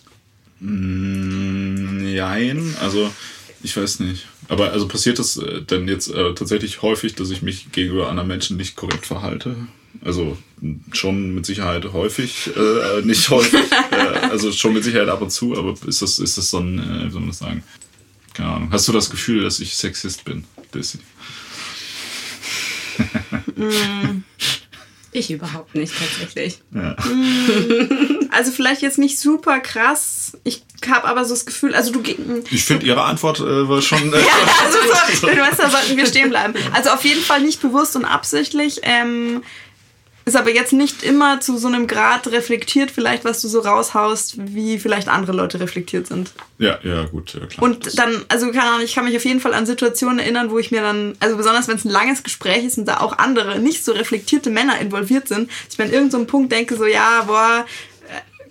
Nein, 0.60 2.58
mm, 2.58 2.76
also 2.82 3.10
ich 3.64 3.76
weiß 3.76 4.02
nicht. 4.02 4.28
Aber 4.48 4.72
also 4.72 4.88
passiert 4.88 5.20
es 5.20 5.38
äh, 5.38 5.62
denn 5.62 5.88
jetzt 5.88 6.10
äh, 6.10 6.34
tatsächlich 6.34 6.82
häufig, 6.82 7.16
dass 7.16 7.30
ich 7.30 7.42
mich 7.42 7.72
gegenüber 7.72 8.10
anderen 8.10 8.28
Menschen 8.28 8.58
nicht 8.58 8.76
korrekt 8.76 9.06
verhalte? 9.06 9.56
Also 10.04 10.38
schon 10.92 11.34
mit 11.34 11.46
Sicherheit 11.46 11.92
häufig, 11.94 12.52
äh, 12.56 13.02
nicht 13.04 13.30
häufig, 13.32 13.60
äh, 13.92 13.96
also 13.96 14.52
schon 14.52 14.74
mit 14.74 14.84
Sicherheit 14.84 15.10
ab 15.10 15.22
und 15.22 15.32
zu, 15.32 15.58
aber 15.58 15.74
ist 15.88 16.02
das, 16.02 16.20
ist 16.20 16.38
das 16.38 16.50
so 16.50 16.60
ein, 16.60 16.80
äh, 16.80 17.06
wie 17.06 17.12
soll 17.12 17.22
man 17.22 17.30
das 17.30 17.40
sagen? 17.40 17.64
Keine 18.34 18.50
Ahnung. 18.50 18.70
Hast 18.72 18.88
du 18.88 18.92
das 18.92 19.10
Gefühl, 19.10 19.44
dass 19.44 19.60
ich 19.60 19.76
Sexist 19.76 20.26
bin, 20.26 20.44
Dissy? 20.74 21.00
mm. 23.56 24.24
Ich 25.16 25.32
überhaupt 25.32 25.76
nicht, 25.76 25.94
tatsächlich. 25.98 26.60
Ja. 26.74 26.98
Also 28.32 28.52
vielleicht 28.52 28.82
jetzt 28.82 28.98
nicht 28.98 29.18
super 29.18 29.62
krass. 29.62 30.38
Ich 30.44 30.65
habe 30.90 31.08
aber 31.08 31.26
so 31.26 31.34
das 31.34 31.46
Gefühl, 31.46 31.74
also 31.74 31.92
du... 31.92 32.02
Ich 32.52 32.66
finde 32.66 32.86
Ihre 32.86 33.04
Antwort 33.04 33.40
äh, 33.40 33.68
war 33.68 33.82
schon... 33.82 34.14
Äh, 34.14 34.18
ja, 34.20 34.26
also 34.64 34.78
so, 35.22 35.28
du 35.28 35.38
weißt, 35.38 35.60
da 35.60 35.70
sollten 35.70 35.98
wir 35.98 36.06
stehen 36.06 36.30
bleiben. 36.30 36.54
Also 36.74 36.92
auf 36.92 37.04
jeden 37.04 37.22
Fall 37.22 37.42
nicht 37.42 37.62
bewusst 37.62 37.96
und 37.96 38.06
absichtlich. 38.06 38.82
Ähm, 38.84 39.42
ist 40.26 40.36
aber 40.36 40.52
jetzt 40.52 40.74
nicht 40.74 41.04
immer 41.04 41.40
zu 41.40 41.58
so 41.58 41.68
einem 41.68 41.86
Grad 41.86 42.28
reflektiert, 42.28 42.90
vielleicht, 42.90 43.24
was 43.26 43.44
du 43.44 43.48
so 43.48 43.60
raushaust, 43.60 44.38
wie 44.56 44.80
vielleicht 44.80 45.08
andere 45.08 45.34
Leute 45.34 45.60
reflektiert 45.60 46.08
sind. 46.08 46.32
Ja, 46.58 46.80
ja, 46.82 47.06
gut, 47.06 47.36
ja, 47.36 47.46
klar. 47.46 47.64
Und 47.64 48.00
dann, 48.00 48.26
also 48.28 48.48
keine 48.48 48.64
Ahnung, 48.64 48.82
ich 48.84 48.96
kann 48.96 49.06
mich 49.06 49.16
auf 49.16 49.24
jeden 49.24 49.40
Fall 49.40 49.54
an 49.54 49.68
Situationen 49.68 50.18
erinnern, 50.18 50.50
wo 50.50 50.58
ich 50.58 50.72
mir 50.72 50.82
dann, 50.82 51.16
also 51.20 51.38
besonders 51.38 51.68
wenn 51.68 51.76
es 51.76 51.86
ein 51.86 51.92
langes 51.92 52.24
Gespräch 52.24 52.66
ist 52.66 52.80
und 52.80 52.86
da 52.86 53.02
auch 53.02 53.20
andere, 53.20 53.60
nicht 53.60 53.86
so 53.86 53.92
reflektierte 53.92 54.50
Männer 54.50 54.80
involviert 54.80 55.28
sind, 55.28 55.50
ich 55.70 55.78
mir 55.78 55.86
an 55.86 55.94
irgendeinem 55.94 56.22
so 56.22 56.28
Punkt 56.28 56.52
denke, 56.52 56.76
so, 56.76 56.88
ja, 56.88 57.24
boah, 57.28 57.66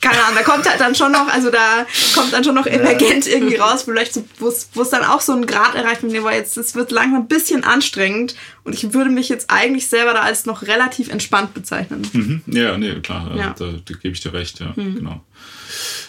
keine 0.05 0.23
Ahnung, 0.23 0.37
da 0.37 0.43
kommt 0.43 0.69
halt 0.69 0.81
dann 0.81 0.95
schon 0.95 1.13
noch, 1.13 1.29
also 1.29 1.51
da 1.51 1.87
kommt 2.15 2.33
dann 2.33 2.45
schon 2.45 2.55
noch 2.55 2.67
emergent 2.67 3.27
irgendwie 3.27 3.57
raus, 3.57 3.85
vielleicht 3.85 4.21
wo 4.39 4.49
es 4.49 4.91
dann 4.91 5.03
auch 5.03 5.21
so 5.21 5.33
einen 5.33 5.47
Grad 5.47 5.75
erreicht 5.75 6.03
mit 6.03 6.13
dem, 6.13 6.25
weil 6.25 6.39
jetzt, 6.39 6.57
es 6.59 6.75
wird 6.75 6.91
langsam 6.91 7.23
ein 7.23 7.29
bisschen 7.29 7.65
anstrengend 7.65 8.37
und 8.65 8.75
ich 8.75 8.93
würde 8.93 9.11
mich 9.11 9.31
jetzt 9.31 9.51
eigentlich 9.51 9.89
selber 9.89 10.13
da 10.13 10.21
als 10.21 10.45
noch 10.45 10.63
relativ 10.63 11.09
entspannt 11.09 11.55
bezeichnen. 11.55 12.07
Mhm. 12.13 12.43
Ja, 12.47 12.77
nee, 12.77 13.01
klar, 13.01 13.35
ja. 13.35 13.55
da, 13.59 13.73
da, 13.85 13.95
gebe 13.95 14.15
ich 14.15 14.21
dir 14.21 14.35
recht, 14.35 14.61
ja, 14.61 14.75
mhm. 14.77 14.97
genau. 14.97 15.21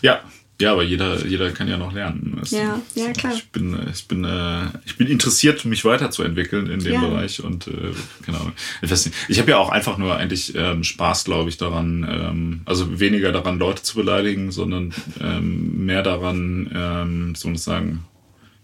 Ja, 0.01 0.21
Ja, 0.61 0.71
aber 0.71 0.83
jeder, 0.83 1.25
jeder 1.25 1.51
kann 1.51 1.67
ja 1.67 1.77
noch 1.77 1.91
lernen. 1.91 2.41
Ja, 2.45 2.81
ja, 2.95 3.11
klar. 3.11 3.33
Ich 3.33 3.49
bin, 3.51 3.77
ich 3.91 4.07
bin, 4.07 4.23
äh, 4.23 4.67
ich 4.85 4.95
bin 4.97 5.07
interessiert, 5.07 5.65
mich 5.65 5.83
weiterzuentwickeln 5.83 6.67
in 6.67 6.79
dem 6.79 6.93
ja. 6.93 7.01
Bereich 7.01 7.43
und 7.43 7.67
äh, 7.67 7.91
keine 8.25 8.39
Ahnung. 8.39 8.53
Ich 8.81 8.89
weiß 8.89 9.07
nicht. 9.07 9.17
Ich 9.27 9.39
habe 9.39 9.51
ja 9.51 9.57
auch 9.57 9.69
einfach 9.69 9.97
nur 9.97 10.15
eigentlich 10.15 10.55
ähm, 10.55 10.85
Spaß, 10.85 11.25
glaube 11.25 11.49
ich, 11.49 11.57
daran, 11.57 12.07
ähm, 12.09 12.61
also 12.63 12.99
weniger 12.99 13.33
daran, 13.33 13.59
Leute 13.59 13.83
zu 13.83 13.95
beleidigen, 13.95 14.51
sondern 14.51 14.93
ähm, 15.19 15.85
mehr 15.85 16.03
daran, 16.03 16.71
ähm, 16.73 17.35
so 17.35 17.49
muss 17.49 17.65
sagen, 17.65 18.05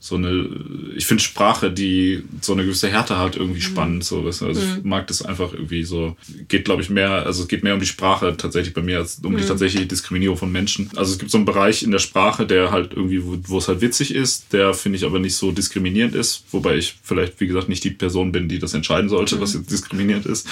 so 0.04 0.16
eine, 0.16 0.50
ich 0.96 1.06
finde 1.06 1.22
Sprache, 1.22 1.70
die 1.70 2.24
so 2.42 2.54
eine 2.54 2.64
gewisse 2.64 2.90
Härte 2.90 3.20
hat, 3.20 3.36
irgendwie 3.36 3.60
mhm. 3.60 3.66
spannend. 3.66 4.04
So, 4.04 4.26
also 4.26 4.50
ich 4.50 4.58
mhm. 4.58 4.90
mag 4.90 5.06
das 5.06 5.22
einfach 5.22 5.54
irgendwie 5.54 5.84
so. 5.84 6.18
Geht, 6.48 6.66
glaube 6.66 6.82
ich, 6.82 6.90
mehr, 6.90 7.28
also 7.28 7.44
es 7.44 7.48
geht 7.48 7.64
mehr 7.64 7.76
um 7.76 7.80
die 7.80 7.86
Sprache 7.86 8.36
tatsächlich 8.36 8.74
bei 8.74 8.82
mir 8.82 8.98
als 8.98 9.22
um 9.24 9.34
mhm. 9.34 9.38
die 9.38 9.46
tatsächliche 9.46 9.86
Diskriminierung 9.86 10.38
von 10.38 10.52
Menschen. 10.52 10.90
Also 10.96 11.14
es 11.14 11.20
gibt 11.20 11.30
so 11.30 11.38
einen 11.38 11.46
Bereich 11.46 11.84
in 11.84 11.92
der 11.92 12.00
Sprache, 12.00 12.48
der 12.48 12.72
halt 12.72 12.94
irgendwie, 12.94 13.24
wo, 13.24 13.38
wo 13.44 13.60
es 13.60 13.68
halt 13.68 13.82
witzig 13.82 14.16
ist, 14.16 14.52
der 14.54 14.74
finde 14.74 14.98
ich 14.98 15.06
aber 15.06 15.20
nicht 15.20 15.36
so 15.36 15.52
diskriminierend 15.52 16.16
ist, 16.16 16.46
wobei 16.52 16.78
ich 16.78 16.96
vielleicht, 17.04 17.40
wie 17.40 17.46
gesagt, 17.46 17.70
nicht 17.70 17.84
die 17.84 17.92
Person 17.92 18.32
bin, 18.32 18.50
die 18.50 18.58
das 18.58 18.74
entscheiden 18.74 19.08
sollte, 19.08 19.36
mhm. 19.36 19.42
was 19.42 19.54
jetzt 19.54 19.70
diskriminierend 19.70 20.26
ist. 20.26 20.48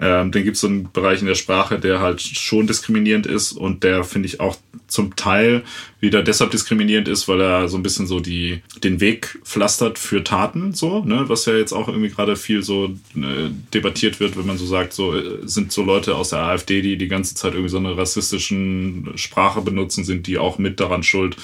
Ähm, 0.00 0.32
dann 0.32 0.44
gibt 0.44 0.54
es 0.54 0.62
so 0.62 0.66
einen 0.66 0.90
Bereich 0.90 1.20
in 1.20 1.26
der 1.26 1.34
Sprache, 1.34 1.78
der 1.78 2.00
halt 2.00 2.22
schon 2.22 2.66
diskriminierend 2.66 3.26
ist 3.26 3.52
und 3.52 3.84
der 3.84 4.02
finde 4.02 4.28
ich 4.28 4.40
auch 4.40 4.56
zum 4.94 5.16
Teil 5.16 5.64
wieder 6.00 6.22
deshalb 6.22 6.52
diskriminierend 6.52 7.08
ist, 7.08 7.26
weil 7.26 7.40
er 7.40 7.68
so 7.68 7.76
ein 7.76 7.82
bisschen 7.82 8.06
so 8.06 8.20
die, 8.20 8.62
den 8.82 9.00
Weg 9.00 9.38
pflastert 9.42 9.98
für 9.98 10.22
Taten, 10.22 10.72
so, 10.72 11.04
ne, 11.04 11.24
was 11.28 11.46
ja 11.46 11.54
jetzt 11.54 11.72
auch 11.72 11.88
irgendwie 11.88 12.10
gerade 12.10 12.36
viel 12.36 12.62
so 12.62 12.94
äh, 13.16 13.50
debattiert 13.72 14.20
wird, 14.20 14.36
wenn 14.36 14.46
man 14.46 14.56
so 14.56 14.66
sagt, 14.66 14.92
so 14.92 15.14
äh, 15.16 15.40
sind 15.42 15.72
so 15.72 15.82
Leute 15.82 16.14
aus 16.14 16.30
der 16.30 16.40
AfD, 16.40 16.80
die 16.80 16.96
die 16.96 17.08
ganze 17.08 17.34
Zeit 17.34 17.52
irgendwie 17.52 17.70
so 17.70 17.78
eine 17.78 17.96
rassistischen 17.96 19.12
Sprache 19.16 19.60
benutzen, 19.60 20.04
sind 20.04 20.26
die 20.26 20.38
auch 20.38 20.58
mit 20.58 20.78
daran 20.78 21.02
schuld, 21.02 21.36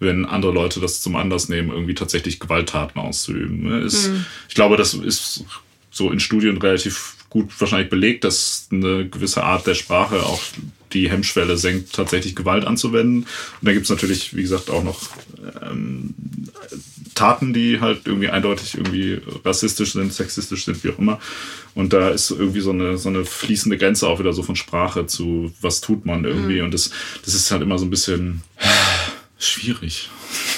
wenn 0.00 0.24
andere 0.24 0.52
Leute 0.52 0.80
das 0.80 1.02
zum 1.02 1.16
Anlass 1.16 1.48
nehmen, 1.48 1.70
irgendwie 1.70 1.94
tatsächlich 1.94 2.40
Gewalttaten 2.40 3.00
auszuüben. 3.00 3.64
Ne? 3.64 3.80
Ist, 3.80 4.08
mhm. 4.08 4.24
Ich 4.48 4.54
glaube, 4.54 4.76
das 4.76 4.94
ist 4.94 5.44
so 5.90 6.10
in 6.10 6.20
Studien 6.20 6.56
relativ 6.56 7.16
gut 7.28 7.50
wahrscheinlich 7.60 7.90
belegt, 7.90 8.24
dass 8.24 8.68
eine 8.70 9.08
gewisse 9.08 9.44
Art 9.44 9.66
der 9.66 9.74
Sprache 9.74 10.22
auch 10.22 10.40
die 10.94 11.10
Hemmschwelle 11.10 11.56
senkt, 11.56 11.92
tatsächlich 11.92 12.34
Gewalt 12.34 12.64
anzuwenden. 12.64 13.24
Und 13.24 13.28
dann 13.62 13.74
gibt 13.74 13.84
es 13.84 13.90
natürlich, 13.90 14.34
wie 14.34 14.42
gesagt, 14.42 14.70
auch 14.70 14.84
noch 14.84 15.00
ähm, 15.62 16.14
Taten, 17.14 17.52
die 17.52 17.80
halt 17.80 18.02
irgendwie 18.06 18.28
eindeutig 18.28 18.76
irgendwie 18.76 19.20
rassistisch 19.44 19.92
sind, 19.92 20.12
sexistisch 20.12 20.64
sind, 20.64 20.82
wie 20.82 20.90
auch 20.90 20.98
immer. 20.98 21.20
Und 21.74 21.92
da 21.92 22.10
ist 22.10 22.30
irgendwie 22.30 22.60
so 22.60 22.70
eine, 22.70 22.98
so 22.98 23.08
eine 23.08 23.24
fließende 23.24 23.78
Grenze 23.78 24.08
auch 24.08 24.18
wieder 24.18 24.32
so 24.32 24.42
von 24.42 24.56
Sprache 24.56 25.06
zu, 25.06 25.52
was 25.60 25.80
tut 25.80 26.06
man 26.06 26.24
irgendwie. 26.24 26.58
Mhm. 26.58 26.66
Und 26.66 26.74
das, 26.74 26.90
das 27.24 27.34
ist 27.34 27.50
halt 27.50 27.62
immer 27.62 27.78
so 27.78 27.84
ein 27.84 27.90
bisschen 27.90 28.42
schwierig. 29.38 30.08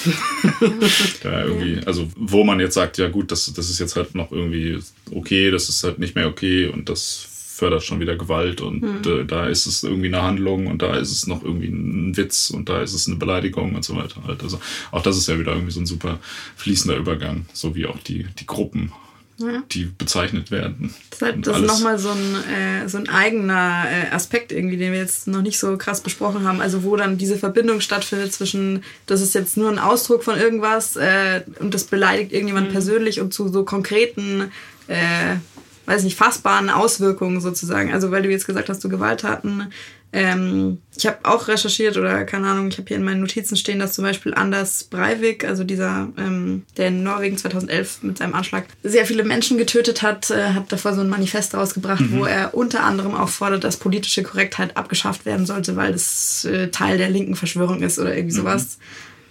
da 1.23 1.45
irgendwie, 1.45 1.85
also 1.87 2.09
wo 2.17 2.45
man 2.45 2.61
jetzt 2.61 2.75
sagt, 2.75 2.99
ja 2.99 3.09
gut, 3.09 3.33
das, 3.33 3.53
das 3.53 3.69
ist 3.69 3.79
jetzt 3.79 3.97
halt 3.97 4.15
noch 4.15 4.33
irgendwie 4.33 4.79
okay, 5.13 5.51
das 5.51 5.69
ist 5.69 5.85
halt 5.85 5.99
nicht 5.99 6.15
mehr 6.15 6.29
okay 6.29 6.67
und 6.67 6.89
das 6.89 7.29
fördert 7.57 7.85
schon 7.85 8.01
wieder 8.01 8.17
Gewalt 8.17 8.61
und 8.61 8.83
mhm. 8.83 9.21
äh, 9.21 9.25
da 9.25 9.47
ist 9.47 9.65
es 9.65 9.83
irgendwie 9.83 10.09
eine 10.09 10.23
Handlung 10.23 10.67
und 10.67 10.83
da 10.83 10.95
ist 10.97 11.11
es 11.11 11.27
noch 11.27 11.43
irgendwie 11.43 11.69
ein 11.69 12.15
Witz 12.15 12.51
und 12.51 12.69
da 12.69 12.83
ist 12.83 12.93
es 12.93 13.07
eine 13.07 13.17
Beleidigung 13.17 13.75
und 13.75 13.83
so 13.83 13.97
weiter. 13.97 14.23
Halt. 14.27 14.43
Also 14.43 14.61
auch 14.93 15.03
das 15.03 15.17
ist 15.17 15.27
ja 15.27 15.39
wieder 15.39 15.53
irgendwie 15.53 15.73
so 15.73 15.81
ein 15.81 15.87
super 15.87 16.19
fließender 16.57 16.99
Übergang, 16.99 17.47
so 17.55 17.75
wie 17.75 17.87
auch 17.87 17.99
die, 18.01 18.27
die 18.39 18.47
Gruppen. 18.47 18.93
Ja. 19.39 19.63
die 19.71 19.85
bezeichnet 19.85 20.51
werden. 20.51 20.95
Das, 21.11 21.21
halt, 21.21 21.47
das 21.47 21.61
ist 21.61 21.67
nochmal 21.67 21.99
so 21.99 22.09
ein, 22.09 22.37
äh, 22.51 22.89
so 22.89 22.97
ein 22.97 23.11
eigener 23.11 23.85
äh, 23.87 24.15
Aspekt 24.15 24.51
irgendwie, 24.51 24.79
den 24.79 24.93
wir 24.95 24.99
jetzt 24.99 25.29
noch 25.29 25.43
nicht 25.43 25.59
so 25.59 25.77
krass 25.77 26.01
besprochen 26.01 26.45
haben. 26.45 26.63
Also 26.63 26.85
wo 26.85 26.97
dann 26.97 27.19
diese 27.19 27.37
Verbindung 27.37 27.83
stattfindet 27.83 28.33
zwischen, 28.33 28.83
das 29.05 29.21
ist 29.21 29.35
jetzt 29.35 29.59
nur 29.59 29.69
ein 29.69 29.79
Ausdruck 29.79 30.25
von 30.25 30.39
irgendwas 30.39 30.97
äh, 30.97 31.43
und 31.59 31.75
das 31.75 31.85
beleidigt 31.85 32.33
irgendjemand 32.33 32.69
mhm. 32.69 32.73
persönlich 32.73 33.21
und 33.21 33.35
zu 33.35 33.49
so 33.49 33.65
konkreten 33.65 34.51
äh, 34.89 35.37
weiß 35.87 36.03
nicht, 36.03 36.17
fassbaren 36.17 36.69
Auswirkungen 36.71 37.41
sozusagen. 37.41 37.93
Also 37.93 38.11
weil 38.11 38.23
du 38.23 38.31
jetzt 38.31 38.47
gesagt 38.47 38.69
hast, 38.69 38.83
du 38.85 38.89
Gewalttaten. 38.89 39.73
Ähm, 40.13 40.79
ich 40.97 41.07
habe 41.07 41.19
auch 41.25 41.49
recherchiert 41.49 41.97
oder 41.97 42.25
keine 42.25 42.49
Ahnung, 42.49 42.69
ich 42.69 42.79
habe 42.79 42.89
hier 42.89 42.97
in 42.97 43.05
meinen 43.05 43.21
Notizen 43.21 43.57
stehen, 43.57 43.79
dass 43.79 43.93
zum 43.93 44.05
Beispiel 44.05 44.35
Anders 44.35 44.85
Breivik, 44.85 45.45
also 45.45 45.63
dieser, 45.65 46.09
ähm, 46.17 46.63
der 46.77 46.89
in 46.89 47.03
Norwegen 47.03 47.37
2011 47.37 48.03
mit 48.03 48.19
seinem 48.19 48.35
Anschlag 48.35 48.67
sehr 48.83 49.05
viele 49.05 49.25
Menschen 49.25 49.59
getötet 49.59 50.03
hat, 50.03 50.31
äh, 50.31 50.53
hat 50.55 50.73
davor 50.73 50.95
so 50.95 51.03
ein 51.03 51.09
Manifest 51.09 51.55
rausgebracht, 51.55 52.01
mhm. 52.01 52.19
wo 52.19 52.25
er 52.25 52.55
unter 52.55 52.85
anderem 52.85 53.15
auch 53.15 53.29
fordert, 53.29 53.65
dass 53.65 53.77
politische 53.77 54.23
Korrektheit 54.23 54.77
abgeschafft 54.77 55.27
werden 55.27 55.45
sollte, 55.45 55.77
weil 55.77 55.93
das 55.93 56.45
äh, 56.45 56.69
Teil 56.69 56.99
der 56.99 57.11
linken 57.11 57.37
Verschwörung 57.37 57.83
ist 57.83 57.99
oder 57.99 58.17
irgendwie 58.17 58.37
mhm. 58.37 58.41
sowas. 58.41 58.79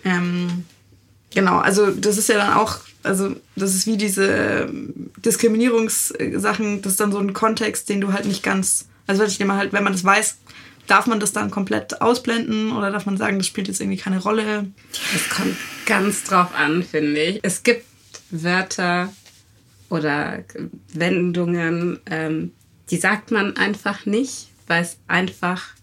Mhm. 0.03 0.11
Ähm, 0.11 0.65
genau, 1.34 1.57
also 1.57 1.90
das 1.90 2.18
ist 2.18 2.30
ja 2.30 2.36
dann 2.36 2.53
auch 2.53 2.80
also 3.06 3.36
das 3.56 3.76
ist 3.76 3.88
wie 3.88 3.98
diese 3.98 4.69
Diskriminierungssachen, 5.18 6.82
das 6.82 6.94
ist 6.94 6.99
dann 6.99 7.11
so 7.11 7.19
ein 7.19 7.34
Kontext, 7.34 7.90
den 7.90 8.02
du 8.02 8.14
halt 8.14 8.26
nicht 8.26 8.44
ganz, 8.44 8.88
also 9.07 9.23
ich 9.23 9.40
nehme 9.40 9.56
halt, 9.56 9.73
wenn 9.73 9.84
man 9.84 9.94
das 9.94 10.03
weiß, 10.03 10.38
darf 10.88 11.07
man 11.07 11.19
das 11.19 11.32
dann 11.32 11.52
komplett 11.52 12.02
ausblenden 12.02 12.72
oder 12.72 12.91
darf 12.91 13.06
man 13.06 13.18
sagen, 13.18 13.38
das 13.38 13.48
spielt 13.48 13.68
jetzt 13.68 13.82
irgendwie 13.82 13.98
keine 13.98 14.22
Rolle? 14.22 14.68
Es 15.14 15.30
kommt 15.30 15.56
ganz 15.86 16.23
drauf 16.23 16.49
an, 16.56 16.84
finde 16.84 17.22
ich. 17.22 17.40
Es 17.44 17.64
gibt 17.64 17.86
Wörter 18.30 19.11
oder 19.90 20.44
Wendungen, 20.94 21.99
ähm, 22.06 22.52
die 22.90 22.98
sagt 22.98 23.32
man 23.32 23.57
einfach 23.57 24.06
nicht, 24.06 24.49
weil 24.68 24.84
es 24.84 24.98
einfach 25.07 25.76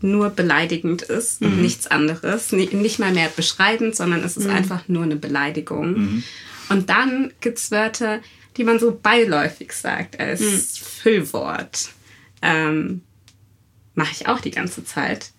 nur 0.00 0.30
beleidigend 0.30 1.02
ist 1.02 1.40
mhm. 1.40 1.46
und 1.46 1.62
nichts 1.62 1.86
anderes. 1.86 2.50
Nicht 2.52 2.98
mal 2.98 3.12
mehr 3.12 3.30
beschreibend, 3.34 3.94
sondern 3.94 4.24
es 4.24 4.36
ist 4.36 4.48
mhm. 4.48 4.54
einfach 4.54 4.88
nur 4.88 5.04
eine 5.04 5.16
Beleidigung. 5.16 5.92
Mhm. 5.92 6.22
Und 6.72 6.88
dann 6.88 7.32
gibt 7.40 7.58
es 7.58 7.70
Wörter, 7.70 8.20
die 8.56 8.64
man 8.64 8.78
so 8.78 8.98
beiläufig 9.00 9.72
sagt 9.72 10.18
als 10.20 10.40
hm. 10.40 10.58
Füllwort. 10.58 11.90
Ähm, 12.42 13.02
Mache 13.94 14.12
ich 14.12 14.26
auch 14.26 14.40
die 14.40 14.50
ganze 14.50 14.84
Zeit. 14.84 15.32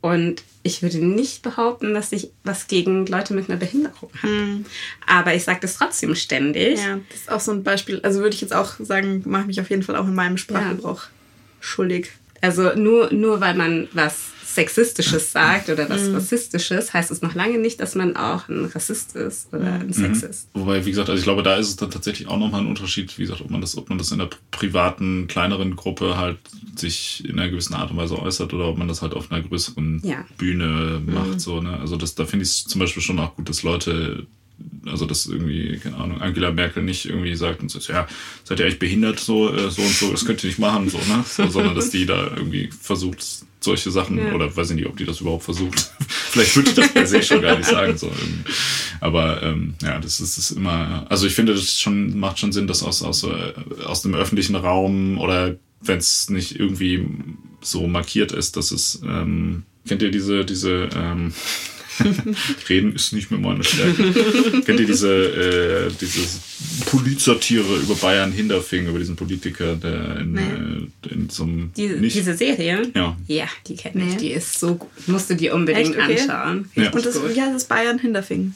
Und 0.00 0.42
ich 0.62 0.82
würde 0.82 0.98
nicht 0.98 1.42
behaupten, 1.42 1.94
dass 1.94 2.12
ich 2.12 2.30
was 2.44 2.68
gegen 2.68 3.06
Leute 3.06 3.34
mit 3.34 3.48
einer 3.48 3.58
Behinderung 3.58 4.10
habe. 4.22 4.32
Mhm. 4.32 4.64
Aber 5.06 5.34
ich 5.34 5.44
sage 5.44 5.60
das 5.60 5.76
trotzdem 5.76 6.14
ständig. 6.14 6.78
Ja, 6.78 7.00
das 7.10 7.20
ist 7.20 7.30
auch 7.30 7.40
so 7.40 7.52
ein 7.52 7.64
Beispiel. 7.64 8.00
Also 8.02 8.20
würde 8.20 8.34
ich 8.34 8.40
jetzt 8.40 8.54
auch 8.54 8.74
sagen, 8.78 9.22
mache 9.26 9.46
mich 9.46 9.60
auf 9.60 9.70
jeden 9.70 9.82
Fall 9.82 9.96
auch 9.96 10.06
in 10.06 10.14
meinem 10.14 10.36
Sprachgebrauch 10.36 11.04
ja. 11.04 11.10
schuldig. 11.60 12.10
Also 12.40 12.74
nur, 12.74 13.12
nur 13.12 13.40
weil 13.40 13.54
man 13.54 13.88
was 13.92 14.30
Sexistisches 14.54 15.30
sagt 15.30 15.68
oder 15.68 15.90
was 15.90 16.08
mhm. 16.08 16.14
Rassistisches, 16.14 16.94
heißt 16.94 17.10
es 17.10 17.20
noch 17.20 17.34
lange 17.34 17.58
nicht, 17.58 17.80
dass 17.80 17.94
man 17.94 18.16
auch 18.16 18.48
ein 18.48 18.64
Rassist 18.64 19.14
ist 19.14 19.52
oder 19.52 19.74
ein 19.74 19.88
mhm. 19.88 19.92
Sexist. 19.92 20.48
Wobei, 20.54 20.84
wie 20.86 20.90
gesagt, 20.90 21.10
also 21.10 21.18
ich 21.18 21.24
glaube, 21.24 21.42
da 21.42 21.56
ist 21.56 21.68
es 21.68 21.76
dann 21.76 21.90
tatsächlich 21.90 22.28
auch 22.28 22.38
nochmal 22.38 22.62
ein 22.62 22.66
Unterschied, 22.66 23.16
wie 23.18 23.22
gesagt, 23.22 23.42
ob 23.42 23.50
man 23.50 23.60
das, 23.60 23.76
ob 23.76 23.90
man 23.90 23.98
das 23.98 24.10
in 24.10 24.20
einer 24.20 24.30
privaten, 24.50 25.26
kleineren 25.28 25.76
Gruppe 25.76 26.16
halt 26.16 26.38
sich 26.76 27.24
in 27.28 27.38
einer 27.38 27.50
gewissen 27.50 27.74
Art 27.74 27.90
und 27.90 27.98
Weise 27.98 28.18
äußert 28.18 28.54
oder 28.54 28.68
ob 28.68 28.78
man 28.78 28.88
das 28.88 29.02
halt 29.02 29.12
auf 29.12 29.30
einer 29.30 29.42
größeren 29.42 30.00
ja. 30.02 30.24
Bühne 30.38 31.02
macht. 31.04 31.28
Mhm. 31.28 31.38
So, 31.38 31.60
ne? 31.60 31.78
Also 31.78 31.96
das, 31.96 32.14
da 32.14 32.24
finde 32.24 32.44
ich 32.44 32.50
es 32.50 32.64
zum 32.64 32.78
Beispiel 32.78 33.02
schon 33.02 33.18
auch 33.18 33.36
gut, 33.36 33.48
dass 33.50 33.62
Leute 33.62 34.26
also 34.86 35.06
dass 35.06 35.26
irgendwie, 35.26 35.78
keine 35.78 35.96
Ahnung, 35.96 36.20
Angela 36.20 36.50
Merkel 36.50 36.82
nicht 36.82 37.06
irgendwie 37.06 37.34
sagt 37.36 37.60
und 37.62 37.70
so, 37.70 37.78
ja, 37.92 38.06
seid 38.44 38.58
ihr 38.58 38.66
eigentlich 38.66 38.78
behindert, 38.78 39.20
so, 39.20 39.54
äh, 39.54 39.70
so 39.70 39.82
und 39.82 39.94
so, 39.94 40.10
das 40.10 40.24
könnt 40.24 40.42
ihr 40.42 40.48
nicht 40.48 40.58
machen, 40.58 40.88
so, 40.88 40.98
ne? 40.98 41.24
So, 41.26 41.48
sondern 41.48 41.74
dass 41.74 41.90
die 41.90 42.06
da 42.06 42.28
irgendwie 42.36 42.70
versucht, 42.80 43.24
solche 43.60 43.90
Sachen, 43.90 44.18
ja. 44.18 44.32
oder 44.34 44.54
weiß 44.54 44.70
ich 44.70 44.76
nicht, 44.76 44.86
ob 44.86 44.96
die 44.96 45.04
das 45.04 45.20
überhaupt 45.20 45.44
versucht. 45.44 45.90
Vielleicht 46.08 46.54
würde 46.56 46.70
ich 46.70 46.76
das 46.76 46.92
per 46.92 47.06
se 47.06 47.22
schon 47.22 47.42
gar 47.42 47.56
nicht 47.56 47.68
sagen. 47.68 47.96
So. 47.96 48.10
Aber 49.00 49.42
ähm, 49.42 49.74
ja, 49.82 49.98
das 49.98 50.20
ist, 50.20 50.38
das 50.38 50.50
ist 50.50 50.56
immer, 50.56 51.06
also 51.08 51.26
ich 51.26 51.34
finde, 51.34 51.54
das 51.54 51.80
schon, 51.80 52.18
macht 52.18 52.38
schon 52.38 52.52
Sinn, 52.52 52.66
dass 52.66 52.82
aus, 52.82 53.02
aus, 53.02 53.24
äh, 53.24 53.52
aus 53.84 54.02
dem 54.02 54.14
öffentlichen 54.14 54.54
Raum 54.54 55.18
oder 55.18 55.56
wenn 55.80 55.98
es 55.98 56.30
nicht 56.30 56.58
irgendwie 56.58 57.06
so 57.60 57.86
markiert 57.86 58.32
ist, 58.32 58.56
dass 58.56 58.70
es, 58.70 59.00
ähm, 59.04 59.64
kennt 59.86 60.02
ihr 60.02 60.10
diese, 60.10 60.44
diese, 60.44 60.88
ähm, 60.94 61.32
Reden 62.68 62.94
ist 62.94 63.12
nicht 63.12 63.30
mehr 63.30 63.40
meine 63.40 63.64
Stärke. 63.64 64.12
Kennt 64.64 64.80
ihr 64.80 64.86
diese, 64.86 65.88
äh, 65.88 65.92
diese 66.00 66.20
Polizsatire 66.86 67.76
über 67.76 67.94
Bayern 67.94 68.32
Hinterfing, 68.32 68.86
über 68.86 68.98
diesen 68.98 69.16
Politiker, 69.16 69.76
der 69.76 70.18
in, 70.18 70.32
nee. 70.32 70.40
äh, 70.40 71.12
in 71.12 71.30
so 71.30 71.44
einem. 71.44 71.72
Diese, 71.76 71.98
diese 71.98 72.34
Serie? 72.34 72.90
Ja. 72.94 73.16
Ja, 73.26 73.46
die 73.66 73.76
kenne 73.76 74.04
ich. 74.04 74.14
Nee. 74.14 74.20
Die 74.20 74.30
ist 74.32 74.58
so 74.58 74.74
gut. 74.76 74.88
Musst 75.06 75.30
du 75.30 75.34
dir 75.34 75.54
unbedingt 75.54 75.96
okay. 75.96 76.18
anschauen. 76.18 76.70
Ja. 76.74 76.90
Und 76.90 77.04
das, 77.04 77.20
ja, 77.34 77.46
das 77.46 77.62
ist 77.62 77.68
Bayern 77.68 77.98
Hinterfing. 77.98 78.54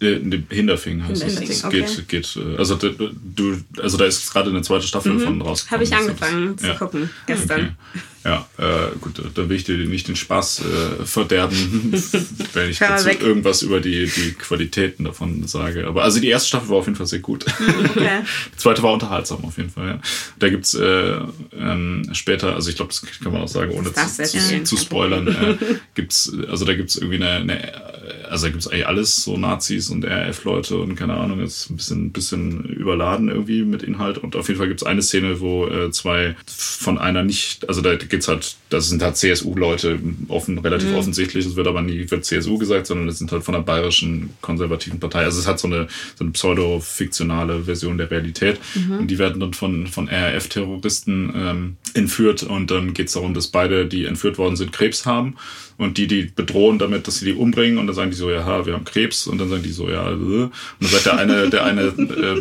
Äh, 0.00 0.18
ne, 0.18 0.42
Hinterfing 0.48 1.02
heißt 1.06 1.22
Hinterfing, 1.22 1.50
es. 1.50 1.64
okay. 1.64 1.80
Geht, 1.80 2.08
geht, 2.08 2.36
äh, 2.36 2.56
also, 2.56 2.76
du, 2.76 3.56
also 3.78 3.96
da 3.96 4.04
ist 4.06 4.32
gerade 4.32 4.50
eine 4.50 4.62
zweite 4.62 4.86
Staffel 4.86 5.12
Mhm. 5.12 5.20
von 5.20 5.42
rausgekommen. 5.42 5.70
Habe 5.70 5.84
ich 5.84 5.94
angefangen 5.94 6.58
zu 6.58 6.66
ja. 6.66 6.74
gucken 6.74 7.10
gestern. 7.26 7.60
Okay. 7.60 8.00
Ja, 8.22 8.46
äh, 8.58 8.98
gut, 9.00 9.22
da 9.34 9.48
will 9.48 9.56
ich 9.56 9.64
dir 9.64 9.78
nicht 9.78 10.06
den 10.06 10.14
Spaß 10.16 10.60
äh, 10.60 11.06
verderben, 11.06 11.90
wenn 12.52 12.68
ich 12.68 12.78
dazu 12.78 13.06
weg. 13.06 13.22
irgendwas 13.22 13.62
über 13.62 13.80
die, 13.80 14.06
die 14.14 14.32
Qualitäten 14.32 15.04
davon 15.04 15.46
sage. 15.48 15.86
Aber 15.86 16.02
also 16.04 16.20
die 16.20 16.28
erste 16.28 16.48
Staffel 16.48 16.68
war 16.68 16.76
auf 16.78 16.84
jeden 16.86 16.96
Fall 16.96 17.06
sehr 17.06 17.20
gut. 17.20 17.46
Okay. 17.46 18.20
Die 18.52 18.56
zweite 18.58 18.82
war 18.82 18.92
unterhaltsam 18.92 19.42
auf 19.44 19.56
jeden 19.56 19.70
Fall, 19.70 19.86
ja. 19.88 20.00
Da 20.38 20.50
gibt's 20.50 20.74
äh, 20.74 21.18
ähm, 21.56 22.10
später, 22.12 22.54
also 22.54 22.68
ich 22.68 22.76
glaube, 22.76 22.90
das 22.90 23.02
kann 23.22 23.32
man 23.32 23.40
auch 23.42 23.48
sagen, 23.48 23.72
ohne 23.72 23.90
zu, 23.92 24.22
zu, 24.22 24.64
zu 24.64 24.76
spoilern, 24.76 25.26
äh, 25.28 25.56
gibt's, 25.94 26.30
also 26.48 26.66
da 26.66 26.74
gibt's 26.74 26.96
irgendwie 26.96 27.24
eine, 27.24 27.30
eine 27.36 27.99
also 28.30 28.46
da 28.46 28.52
gibt's 28.52 28.68
eigentlich 28.68 28.86
alles, 28.86 29.16
so 29.24 29.36
Nazis 29.36 29.90
und 29.90 30.04
RF-Leute 30.04 30.78
und 30.78 30.94
keine 30.94 31.14
Ahnung, 31.14 31.40
ist 31.40 31.70
ein 31.70 31.76
bisschen, 31.76 32.12
bisschen 32.12 32.64
überladen 32.64 33.28
irgendwie 33.28 33.62
mit 33.62 33.82
Inhalt. 33.82 34.18
Und 34.18 34.36
auf 34.36 34.48
jeden 34.48 34.58
Fall 34.58 34.68
gibt's 34.68 34.82
eine 34.82 35.02
Szene, 35.02 35.40
wo 35.40 35.66
äh, 35.66 35.90
zwei 35.90 36.36
von 36.46 36.98
einer 36.98 37.22
nicht, 37.22 37.68
also 37.68 37.80
da 37.80 37.96
geht's 37.96 38.28
halt, 38.28 38.56
das 38.68 38.88
sind 38.88 39.02
halt 39.02 39.16
CSU-Leute, 39.16 39.98
offen, 40.28 40.58
relativ 40.58 40.94
offensichtlich, 40.94 41.46
es 41.46 41.56
wird 41.56 41.66
aber 41.66 41.82
nie 41.82 42.10
wird 42.10 42.24
CSU 42.24 42.58
gesagt, 42.58 42.86
sondern 42.86 43.08
es 43.08 43.18
sind 43.18 43.32
halt 43.32 43.42
von 43.42 43.54
der 43.54 43.62
bayerischen 43.62 44.30
konservativen 44.40 45.00
Partei. 45.00 45.24
Also 45.24 45.40
es 45.40 45.46
hat 45.46 45.58
so 45.58 45.66
eine, 45.66 45.88
so 46.16 46.24
eine 46.24 46.32
pseudo-fiktionale 46.32 47.64
Version 47.64 47.98
der 47.98 48.10
Realität. 48.10 48.58
Und 48.98 49.08
die 49.08 49.18
werden 49.18 49.40
dann 49.40 49.54
von, 49.54 49.86
von 49.86 50.08
RAF-Terroristen 50.08 51.32
ähm, 51.34 51.76
entführt 51.94 52.42
und 52.42 52.70
dann 52.70 52.94
geht's 52.94 53.12
darum, 53.12 53.34
dass 53.34 53.48
beide, 53.48 53.86
die 53.86 54.04
entführt 54.04 54.38
worden 54.38 54.56
sind, 54.56 54.72
Krebs 54.72 55.06
haben. 55.06 55.36
Und 55.80 55.96
die, 55.96 56.06
die 56.06 56.24
bedrohen 56.24 56.78
damit, 56.78 57.06
dass 57.06 57.20
sie 57.20 57.24
die 57.24 57.32
umbringen 57.32 57.78
und 57.78 57.86
dann 57.86 57.96
sagen 57.96 58.10
die 58.10 58.16
so, 58.16 58.30
ja, 58.30 58.66
wir 58.66 58.74
haben 58.74 58.84
Krebs 58.84 59.26
und 59.26 59.38
dann 59.38 59.48
sagen 59.48 59.62
die 59.62 59.72
so, 59.72 59.88
ja, 59.88 60.10
äh. 60.10 60.12
und 60.12 60.52
dann 60.78 60.90
sagt 60.90 61.06
der 61.06 61.16
eine, 61.16 61.48
der 61.48 61.64
eine 61.64 61.82
äh, 61.84 62.38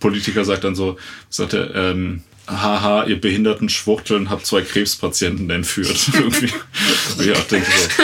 Politiker 0.00 0.44
sagt 0.44 0.64
dann 0.64 0.74
so, 0.74 0.98
sagt 1.30 1.52
er, 1.52 1.72
ähm, 1.72 2.22
haha, 2.48 3.04
ihr 3.04 3.20
behinderten 3.20 3.68
Schwuchteln 3.68 4.28
habt 4.28 4.44
zwei 4.44 4.62
Krebspatienten 4.62 5.48
entführt. 5.50 6.10
Irgendwie. 6.14 6.50
Und 7.16 7.26
ich 7.26 7.32
auch 7.32 7.44
denke 7.44 7.70
so. 7.70 8.02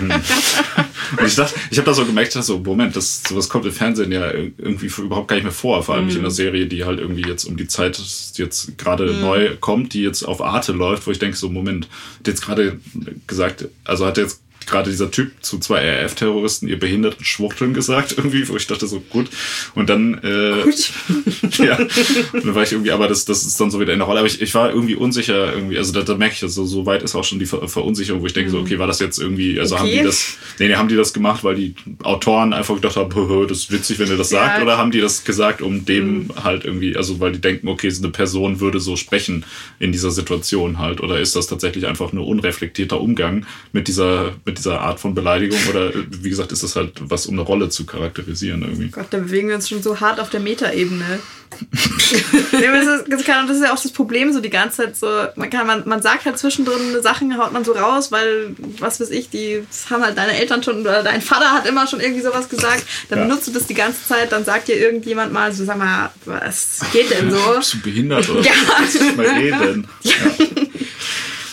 Und 1.18 1.26
ich 1.26 1.34
dachte, 1.34 1.54
ich 1.70 1.78
habe 1.78 1.86
da 1.86 1.94
so 1.94 2.04
gemerkt, 2.04 2.28
ich 2.28 2.34
dachte 2.34 2.46
so, 2.46 2.58
Moment, 2.58 2.96
das, 2.96 3.22
sowas 3.22 3.48
kommt 3.48 3.66
im 3.66 3.72
Fernsehen 3.72 4.12
ja 4.12 4.30
irgendwie 4.32 4.86
überhaupt 4.86 5.28
gar 5.28 5.36
nicht 5.36 5.44
mehr 5.44 5.52
vor. 5.52 5.82
Vor 5.82 5.94
allem 5.94 6.06
nicht 6.06 6.16
in 6.16 6.22
einer 6.22 6.30
Serie, 6.30 6.66
die 6.66 6.84
halt 6.84 7.00
irgendwie 7.00 7.28
jetzt 7.28 7.44
um 7.44 7.56
die 7.56 7.68
Zeit 7.68 8.00
jetzt 8.34 8.78
gerade 8.78 9.12
neu 9.12 9.56
kommt, 9.60 9.94
die 9.94 10.02
jetzt 10.02 10.22
auf 10.22 10.40
Arte 10.40 10.72
läuft, 10.72 11.06
wo 11.06 11.10
ich 11.10 11.18
denke 11.18 11.36
so, 11.36 11.48
Moment, 11.48 11.88
hat 12.18 12.28
jetzt 12.28 12.42
gerade 12.42 12.80
gesagt, 13.26 13.68
also 13.84 14.06
hat 14.06 14.16
jetzt 14.16 14.41
gerade 14.66 14.90
dieser 14.90 15.10
Typ 15.10 15.32
zu 15.40 15.58
zwei 15.58 16.02
RAF-Terroristen 16.02 16.68
ihr 16.68 16.78
behinderten 16.78 17.24
Schwuchteln 17.24 17.74
gesagt, 17.74 18.12
irgendwie, 18.16 18.48
wo 18.48 18.56
ich 18.56 18.66
dachte 18.66 18.86
so, 18.86 19.00
gut. 19.00 19.28
Und 19.74 19.88
dann, 19.90 20.14
äh, 20.22 20.62
ja, 21.64 21.76
und 21.78 22.44
dann 22.46 22.54
war 22.54 22.62
ich 22.62 22.72
irgendwie, 22.72 22.90
aber 22.92 23.08
das, 23.08 23.24
das 23.24 23.44
ist 23.44 23.60
dann 23.60 23.70
so 23.70 23.80
wieder 23.80 23.92
in 23.92 23.98
der 23.98 24.06
Rolle. 24.06 24.20
Aber 24.20 24.28
ich, 24.28 24.40
ich 24.40 24.54
war 24.54 24.70
irgendwie 24.70 24.94
unsicher, 24.94 25.52
irgendwie, 25.52 25.78
also 25.78 25.92
da, 25.92 26.02
da 26.02 26.14
merke 26.16 26.34
ich, 26.34 26.40
das, 26.40 26.54
so, 26.54 26.64
so 26.64 26.86
weit 26.86 27.02
ist 27.02 27.14
auch 27.14 27.24
schon 27.24 27.38
die 27.38 27.46
Ver 27.46 27.68
Verunsicherung, 27.68 28.22
wo 28.22 28.26
ich 28.26 28.32
denke 28.32 28.50
so, 28.50 28.58
okay, 28.58 28.78
war 28.78 28.86
das 28.86 28.98
jetzt 29.00 29.18
irgendwie, 29.18 29.58
also 29.58 29.78
haben 29.78 29.86
Okay. 29.88 29.98
die 29.98 30.04
das, 30.04 30.36
nee, 30.58 30.68
nee, 30.68 30.74
haben 30.76 30.88
die 30.88 30.96
das 30.96 31.12
gemacht, 31.12 31.44
weil 31.44 31.54
die 31.56 31.74
Autoren 32.02 32.52
einfach 32.52 32.74
gedacht 32.76 32.96
haben, 32.96 33.14
"Hö, 33.14 33.46
das 33.46 33.58
ist 33.58 33.72
witzig, 33.72 33.98
wenn 33.98 34.10
er 34.10 34.16
das 34.16 34.30
Ja. 34.30 34.40
sagt, 34.44 34.62
oder 34.62 34.78
haben 34.78 34.90
die 34.90 35.00
das 35.00 35.24
gesagt, 35.24 35.62
um 35.62 35.84
dem 35.84 36.30
halt 36.42 36.64
irgendwie, 36.64 36.96
also 36.96 37.20
weil 37.20 37.32
die 37.32 37.40
denken, 37.40 37.68
okay, 37.68 37.90
so 37.90 38.02
eine 38.02 38.12
Person 38.12 38.60
würde 38.60 38.80
so 38.80 38.96
sprechen 38.96 39.44
in 39.78 39.92
dieser 39.92 40.10
Situation 40.10 40.78
halt, 40.78 41.00
oder 41.00 41.18
ist 41.20 41.34
das 41.36 41.46
tatsächlich 41.46 41.86
einfach 41.86 42.12
nur 42.12 42.26
unreflektierter 42.26 43.00
Umgang 43.00 43.46
mit 43.72 43.88
dieser, 43.88 44.32
mit 44.44 44.51
dieser 44.58 44.80
Art 44.80 45.00
von 45.00 45.14
Beleidigung, 45.14 45.58
oder 45.70 45.90
äh, 45.94 46.04
wie 46.10 46.30
gesagt, 46.30 46.52
ist 46.52 46.62
das 46.62 46.76
halt 46.76 46.92
was, 47.00 47.26
um 47.26 47.34
eine 47.34 47.42
Rolle 47.42 47.68
zu 47.68 47.84
charakterisieren 47.86 48.62
irgendwie. 48.62 48.88
Gott, 48.88 49.06
da 49.10 49.18
bewegen 49.18 49.48
wir 49.48 49.56
uns 49.56 49.68
schon 49.68 49.82
so 49.82 50.00
hart 50.00 50.20
auf 50.20 50.30
der 50.30 50.40
Metaebene. 50.40 51.20
das, 51.70 52.12
ist, 52.52 53.04
das, 53.08 53.20
ist 53.20 53.62
ja 53.62 53.72
auch 53.74 53.82
das 53.82 53.92
Problem, 53.92 54.32
so 54.32 54.40
die 54.40 54.48
ganze 54.48 54.78
Zeit 54.78 54.96
so, 54.96 55.06
man 55.36 55.50
kann, 55.50 55.66
man, 55.66 55.86
man 55.86 56.00
sagt 56.00 56.24
halt 56.24 56.38
zwischendrin 56.38 57.02
Sachen, 57.02 57.36
haut 57.36 57.52
man 57.52 57.62
so 57.62 57.72
raus, 57.72 58.10
weil, 58.10 58.54
was 58.78 59.00
weiß 59.00 59.10
ich, 59.10 59.28
die 59.28 59.62
das 59.68 59.90
haben 59.90 60.02
halt 60.02 60.16
deine 60.16 60.38
Eltern 60.38 60.62
schon, 60.62 60.80
oder 60.80 61.02
dein 61.02 61.20
Vater 61.20 61.52
hat 61.52 61.66
immer 61.66 61.86
schon 61.86 62.00
irgendwie 62.00 62.22
sowas 62.22 62.48
gesagt, 62.48 62.84
dann 63.10 63.18
Ja. 63.18 63.24
benutzt 63.26 63.48
du 63.48 63.52
das 63.52 63.66
die 63.66 63.74
ganze 63.74 64.06
Zeit, 64.06 64.32
dann 64.32 64.44
sagt 64.46 64.68
dir 64.68 64.76
irgendjemand 64.76 65.32
mal 65.32 65.52
so, 65.52 65.64
sag 65.66 65.76
mal, 65.76 66.10
was 66.24 66.80
geht 66.92 67.10
denn 67.10 67.30
so? 67.30 67.54
Bist 67.58 67.74
du 67.74 67.80
behindert 67.80 68.28
oder 68.30 68.40
Ja. 68.40 68.52
was? 68.78 69.16
Mal 69.16 69.26
reden? 69.26 69.86
Ja. 70.04 70.14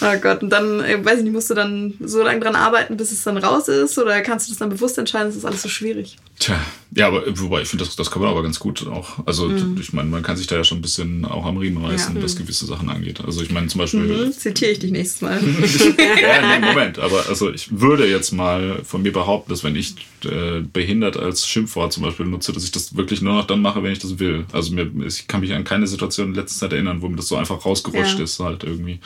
Oh 0.02 0.18
Gott, 0.22 0.44
und 0.44 0.50
dann, 0.50 0.80
äh, 0.82 1.04
weiß 1.04 1.18
ich 1.20 1.24
nicht, 1.24 1.34
musst 1.34 1.50
du 1.50 1.54
dann 1.54 1.94
so 2.00 2.24
lange 2.24 2.40
dran 2.40 2.56
arbeiten, 2.56 2.96
bis 2.98 3.12
es 3.12 3.24
dann 3.24 3.38
raus 3.38 3.68
ist, 3.68 3.98
oder 3.98 4.22
kannst 4.22 4.48
du 4.48 4.52
das 4.52 4.60
dann 4.60 4.70
bewusst 4.70 4.98
entscheiden, 4.98 5.28
das 5.28 5.36
ist 5.36 5.46
alles 5.46 5.62
so 5.62 5.70
schwierig. 5.70 6.18
Tja, 6.40 6.58
ja, 6.96 7.08
aber 7.08 7.28
äh, 7.28 7.38
wobei 7.40 7.62
ich 7.64 7.68
finde, 7.68 7.84
das, 7.84 7.96
das 7.98 8.10
kann 8.10 8.22
man 8.22 8.32
aber 8.32 8.44
ganz 8.44 8.60
gut 8.60 8.88
auch. 8.88 9.26
Also 9.26 9.48
Mhm. 9.50 9.78
ich 9.80 9.92
meine, 9.92 10.10
man 10.10 10.24
kann 10.24 10.38
sich 10.38 10.48
da 10.48 10.56
ja 10.56 10.64
schon 10.64 10.78
ein 10.78 10.82
bisschen 10.82 11.26
auch 11.26 11.46
am 11.46 11.58
Riemen 11.58 11.84
reißen, 11.84 12.16
Ja. 12.16 12.24
was 12.24 12.36
gewisse 12.38 12.66
Sachen 12.66 12.90
angeht. 12.90 13.20
Also 13.26 13.42
ich 13.42 13.52
meine 13.52 13.68
zum 13.68 13.80
Beispiel. 13.80 14.26
Hm, 14.26 14.32
zitiere 14.32 14.72
ich 14.72 14.80
dich 14.80 14.92
nächstes 14.92 15.22
Mal. 15.22 15.38
ja, 15.98 16.60
nee, 16.60 16.66
Moment, 16.66 16.98
aber 17.00 17.26
also 17.28 17.52
ich 17.52 17.80
würde 17.80 18.08
jetzt 18.08 18.32
mal 18.32 18.82
von 18.86 19.02
mir 19.02 19.12
behaupten, 19.12 19.50
dass 19.52 19.64
wenn 19.64 19.76
ich 19.76 19.96
äh, 20.24 20.62
behindert 20.62 21.18
als 21.18 21.46
Schimpfwort 21.46 21.92
zum 21.92 22.04
Beispiel 22.04 22.26
nutze, 22.26 22.54
dass 22.54 22.64
ich 22.64 22.72
das 22.72 22.96
wirklich 22.96 23.22
nur 23.22 23.34
noch 23.34 23.46
dann 23.48 23.62
mache, 23.62 23.84
wenn 23.84 23.92
ich 23.92 24.00
das 24.00 24.20
will. 24.20 24.46
Also 24.54 24.74
mir, 24.74 24.90
ich 25.06 25.28
kann 25.28 25.42
mich 25.42 25.54
an 25.54 25.64
keine 25.66 25.88
Situation 25.88 26.30
in 26.30 26.36
letzter 26.36 26.60
Zeit 26.62 26.74
erinnern, 26.74 27.02
wo 27.02 27.10
mir 27.10 27.18
das 27.18 27.28
so 27.28 27.36
einfach 27.36 27.66
rausgerutscht 27.66 28.18
Ja. 28.18 28.24
ist, 28.24 28.40
halt 28.40 28.64
irgendwie. 28.64 29.00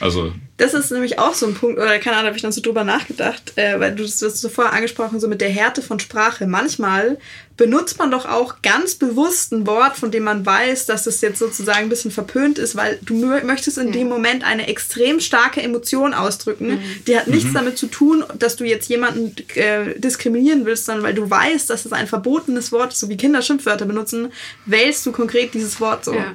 Also 0.00 0.27
Das 0.56 0.74
ist 0.74 0.90
nämlich 0.90 1.20
auch 1.20 1.34
so 1.34 1.46
ein 1.46 1.54
Punkt, 1.54 1.78
oder 1.78 1.98
keine 2.00 2.16
Ahnung, 2.16 2.26
habe 2.28 2.36
ich 2.36 2.42
dann 2.42 2.50
so 2.50 2.60
drüber 2.60 2.82
nachgedacht, 2.82 3.52
äh, 3.56 3.78
weil 3.78 3.94
du 3.94 4.02
das, 4.02 4.18
das 4.18 4.34
hast 4.34 4.44
du 4.44 4.48
vorher 4.48 4.72
angesprochen, 4.72 5.20
so 5.20 5.28
mit 5.28 5.40
der 5.40 5.50
Härte 5.50 5.82
von 5.82 6.00
Sprache. 6.00 6.48
Manchmal 6.48 7.18
benutzt 7.56 7.98
man 7.98 8.10
doch 8.10 8.26
auch 8.26 8.60
ganz 8.62 8.96
bewusst 8.96 9.52
ein 9.52 9.66
Wort, 9.68 9.96
von 9.96 10.10
dem 10.10 10.24
man 10.24 10.44
weiß, 10.44 10.86
dass 10.86 11.06
es 11.06 11.20
jetzt 11.20 11.38
sozusagen 11.38 11.82
ein 11.84 11.88
bisschen 11.88 12.10
verpönt 12.10 12.58
ist, 12.58 12.74
weil 12.74 12.98
du 13.02 13.14
mö- 13.14 13.44
möchtest 13.44 13.78
in 13.78 13.92
dem 13.92 14.08
Moment 14.08 14.42
eine 14.44 14.66
extrem 14.66 15.20
starke 15.20 15.62
Emotion 15.62 16.12
ausdrücken. 16.12 16.80
Die 17.06 17.16
hat 17.16 17.28
nichts 17.28 17.52
damit 17.54 17.78
zu 17.78 17.86
tun, 17.86 18.24
dass 18.38 18.56
du 18.56 18.64
jetzt 18.64 18.88
jemanden 18.88 19.34
äh, 19.54 19.98
diskriminieren 19.98 20.64
willst, 20.66 20.86
sondern 20.86 21.04
weil 21.04 21.14
du 21.14 21.28
weißt, 21.28 21.70
dass 21.70 21.84
es 21.84 21.92
ein 21.92 22.08
verbotenes 22.08 22.72
Wort 22.72 22.92
ist, 22.92 23.00
so 23.00 23.08
wie 23.08 23.16
Kinder 23.16 23.42
Schimpfwörter 23.42 23.86
benutzen, 23.86 24.32
wählst 24.66 25.06
du 25.06 25.12
konkret 25.12 25.54
dieses 25.54 25.80
Wort 25.80 26.04
so. 26.04 26.14
Ja. 26.14 26.34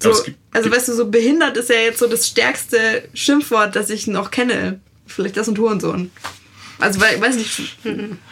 So, 0.00 0.10
es 0.10 0.24
gibt- 0.24 0.38
also 0.52 0.70
weißt 0.70 0.88
du, 0.88 0.94
so 0.94 1.10
behindert 1.10 1.56
ist 1.56 1.70
ja 1.70 1.76
jetzt 1.76 1.98
so 1.98 2.06
das 2.06 2.26
stärkste 2.28 3.08
Schimpfwort, 3.14 3.74
das 3.76 3.90
ich 3.90 4.06
noch 4.06 4.30
kenne. 4.30 4.80
Vielleicht 5.06 5.36
das 5.36 5.48
und 5.48 5.58
Hurensohn. 5.58 6.10
Also 6.78 7.00
weil, 7.00 7.20
weiß 7.20 7.36
nicht, 7.36 7.76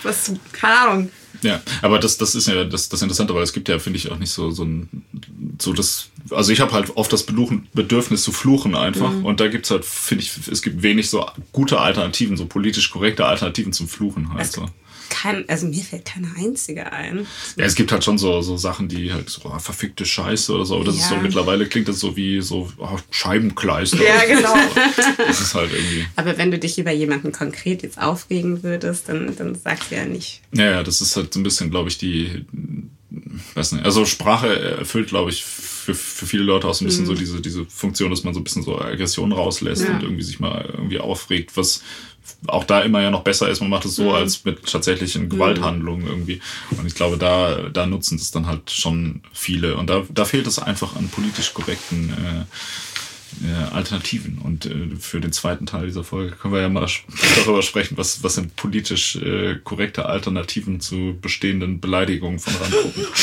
was, 0.03 0.33
keine 0.53 0.79
Ahnung. 0.79 1.11
Ja, 1.43 1.61
aber 1.81 1.99
das, 1.99 2.19
das 2.19 2.35
ist 2.35 2.47
ja 2.49 2.65
das, 2.65 2.89
das 2.89 3.03
Interessante, 3.03 3.35
weil 3.35 3.43
es 3.43 3.53
gibt 3.53 3.69
ja, 3.69 3.79
finde 3.79 3.99
ich, 3.99 4.11
auch 4.11 4.19
nicht 4.19 4.31
so, 4.31 4.51
so 4.51 4.65
ein, 4.65 5.05
so 5.61 5.73
das, 5.73 6.09
also 6.31 6.53
ich 6.53 6.61
habe 6.61 6.73
halt 6.73 6.97
oft 6.97 7.13
das 7.13 7.25
Bedürfnis 7.25 8.23
zu 8.23 8.33
fluchen 8.33 8.77
einfach 8.77 9.11
und 9.25 9.41
da 9.41 9.49
gibt's 9.49 9.71
halt, 9.71 9.85
finde 9.85 10.25
ich, 10.25 10.33
es 10.51 10.63
gibt 10.63 10.83
wenig 10.83 11.09
so 11.11 11.27
gute 11.53 11.81
Alternativen, 11.81 12.37
so 12.37 12.47
politisch 12.47 12.91
korrekte 12.91 13.25
Alternativen 13.27 13.73
zum 13.73 13.89
Fluchen 13.89 14.33
halt 14.35 14.53
so. 14.53 14.67
Kein, 15.15 15.47
also 15.49 15.67
mir 15.67 15.83
fällt 15.83 16.07
keine 16.07 16.29
einzige 16.39 16.91
ein. 16.91 17.27
Ja, 17.57 17.67
es 17.67 17.75
gibt 17.75 17.93
halt 17.93 18.03
schon 18.03 18.17
so, 18.17 18.41
so 18.41 18.57
Sachen, 18.57 18.89
die 18.89 19.13
halt 19.13 19.29
so, 19.29 19.47
ah, 19.51 19.59
verfickte 19.59 20.07
Scheiße 20.07 20.53
oder 20.55 20.65
so, 20.65 20.77
aber 20.77 20.85
das 20.87 20.97
ist 20.97 21.09
so, 21.11 21.17
Ja. 21.17 21.21
mittlerweile 21.21 21.67
klingt 21.67 21.87
das 21.89 22.01
so 22.01 22.17
wie 22.17 22.41
so 22.41 22.73
ah, 22.81 22.97
Scheibenkleister. 23.11 24.03
Ja, 24.03 24.25
genau. 24.25 24.55
Das 25.19 25.41
ist 25.41 25.55
halt 25.55 25.71
irgendwie, 25.73 26.07
Aber 26.17 26.39
wenn 26.39 26.51
du 26.51 26.59
dich 26.59 26.79
über 26.79 26.93
jemanden 26.93 27.31
konkret 27.33 27.83
jetzt 27.83 28.01
aufregen 28.01 28.63
würdest, 28.63 29.09
dann, 29.09 29.37
dann 29.37 29.55
sagst 29.55 29.91
du 29.91 29.97
ja 29.97 30.05
nicht. 30.07 30.41
ja, 30.53 30.65
ja, 30.65 30.83
das 30.83 31.01
ist 31.03 31.15
halt 31.17 31.33
so 31.35 31.41
ein 31.41 31.43
bisschen, 31.43 31.71
glaube 31.71 31.89
ich, 31.91 31.99
die, 31.99 32.45
weiß 33.55 33.73
nicht, 33.73 33.85
also 33.85 34.07
Sprache 34.07 34.59
erfüllt, 34.79 35.09
glaube 35.09 35.31
ich, 35.31 35.45
für, 35.45 35.95
für 35.95 36.27
viele 36.27 36.45
Leute 36.45 36.69
auch 36.69 36.75
so 36.75 36.85
ein 36.85 36.89
bisschen 36.89 37.07
so 37.07 37.15
diese, 37.15 37.41
diese 37.41 37.65
Funktion, 37.67 38.11
dass 38.11 38.25
man 38.25 38.35
so 38.35 38.41
ein 38.41 38.45
bisschen 38.45 38.63
so 38.63 38.79
Aggression 38.81 39.33
rauslässt 39.33 39.85
Ja. 39.85 39.95
und 39.95 40.03
irgendwie 40.03 40.23
sich 40.23 40.41
mal 40.41 40.65
irgendwie 40.73 40.99
aufregt, 41.01 41.57
was 41.57 41.83
auch 42.47 42.65
da 42.65 42.81
immer 42.81 43.01
ja 43.03 43.11
noch 43.11 43.23
besser 43.23 43.49
ist. 43.49 43.61
Man 43.61 43.71
macht 43.71 43.85
es 43.85 43.97
so 43.97 44.13
als 44.13 44.45
mit 44.45 44.67
tatsächlichen 44.67 45.29
Gewalthandlungen 45.29 46.07
irgendwie. 46.07 46.41
Und 46.71 46.87
ich 46.87 46.95
glaube, 46.95 47.17
da, 47.17 47.69
da 47.73 47.87
nutzen 47.87 48.19
das 48.19 48.31
dann 48.31 48.47
halt 48.47 48.71
schon 48.71 49.23
viele. 49.33 49.77
Und 49.77 49.89
da, 49.91 50.03
da 50.09 50.25
fehlt 50.25 50.47
es 50.47 50.59
einfach 50.59 50.97
an 50.97 51.09
politisch 51.09 51.55
korrekten 51.55 52.11
äh, 52.11 52.45
äh, 53.47 53.75
Alternativen. 53.75 54.39
Und 54.39 54.67
äh, 54.67 54.97
für 54.99 55.21
den 55.21 55.33
zweiten 55.33 55.67
Teil 55.67 55.87
dieser 55.87 56.05
Folge 56.05 56.33
können 56.33 56.55
wir 56.55 56.61
ja 56.61 56.69
mal 56.69 56.87
darüber 57.37 57.63
sprechen, 57.63 57.97
was, 57.97 58.23
was 58.23 58.35
sind 58.35 58.57
politisch 58.57 59.17
äh, 59.17 59.57
korrekte 59.63 60.07
Alternativen 60.07 60.81
zu 60.81 61.17
bestehenden 61.21 61.81
Beleidigungen 61.81 62.39
von 62.39 62.55
Randgruppen. 62.55 63.07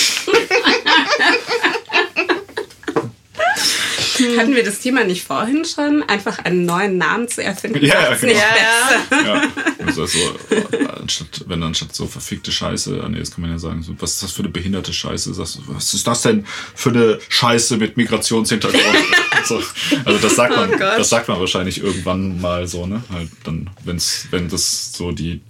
Hatten 4.38 4.56
wir 4.56 4.64
das 4.64 4.80
Thema 4.80 5.04
nicht 5.04 5.24
vorhin 5.24 5.66
schon? 5.66 6.04
Einfach 6.04 6.40
einen 6.40 6.66
neuen 6.66 6.98
Namen 6.98 7.28
zu 7.28 7.44
erfinden? 7.44 7.84
Ja, 7.84 8.12
ja, 8.12 8.16
genau. 8.16 8.34
nicht 8.34 8.42
Ja, 8.42 9.18
ja. 9.18 9.24
Ja, 9.24 9.44
also 9.86 10.06
so, 10.06 10.20
äh, 10.50 10.86
anstatt, 11.00 11.46
wenn 11.48 11.64
anstatt 11.64 11.96
so 11.96 12.06
verfickte 12.08 12.52
Scheiße, 12.52 13.02
ah, 13.04 13.10
nee, 13.10 13.20
das 13.20 13.32
kann 13.32 13.42
man 13.42 13.52
ja 13.52 13.60
sagen, 13.60 13.84
so, 13.84 13.96
was 14.00 14.14
ist 14.14 14.24
das 14.24 14.32
für 14.32 14.44
eine 14.44 14.50
behinderte 14.50 14.94
Scheiße? 14.94 15.38
Was 15.38 15.94
ist 15.94 16.08
das 16.08 16.22
denn 16.22 16.46
für 16.76 16.90
eine 16.90 17.20
Scheiße 17.30 17.78
mit 17.78 17.98
Migrationshintergrund? 17.98 18.84
so. 19.46 19.62
Also 20.06 20.20
das 20.20 20.36
sagt 20.36 20.56
man, 20.56 20.74
oh 20.74 20.78
das 20.78 21.10
sagt 21.10 21.28
man 21.28 21.40
wahrscheinlich 21.40 21.82
irgendwann 21.82 22.40
mal 22.42 22.68
so, 22.68 22.86
ne? 22.86 23.04
Halt 23.12 23.30
dann, 23.44 23.70
wenn's, 23.84 24.28
wenn 24.32 24.50
das 24.50 24.94
so 24.94 25.12
die 25.12 25.42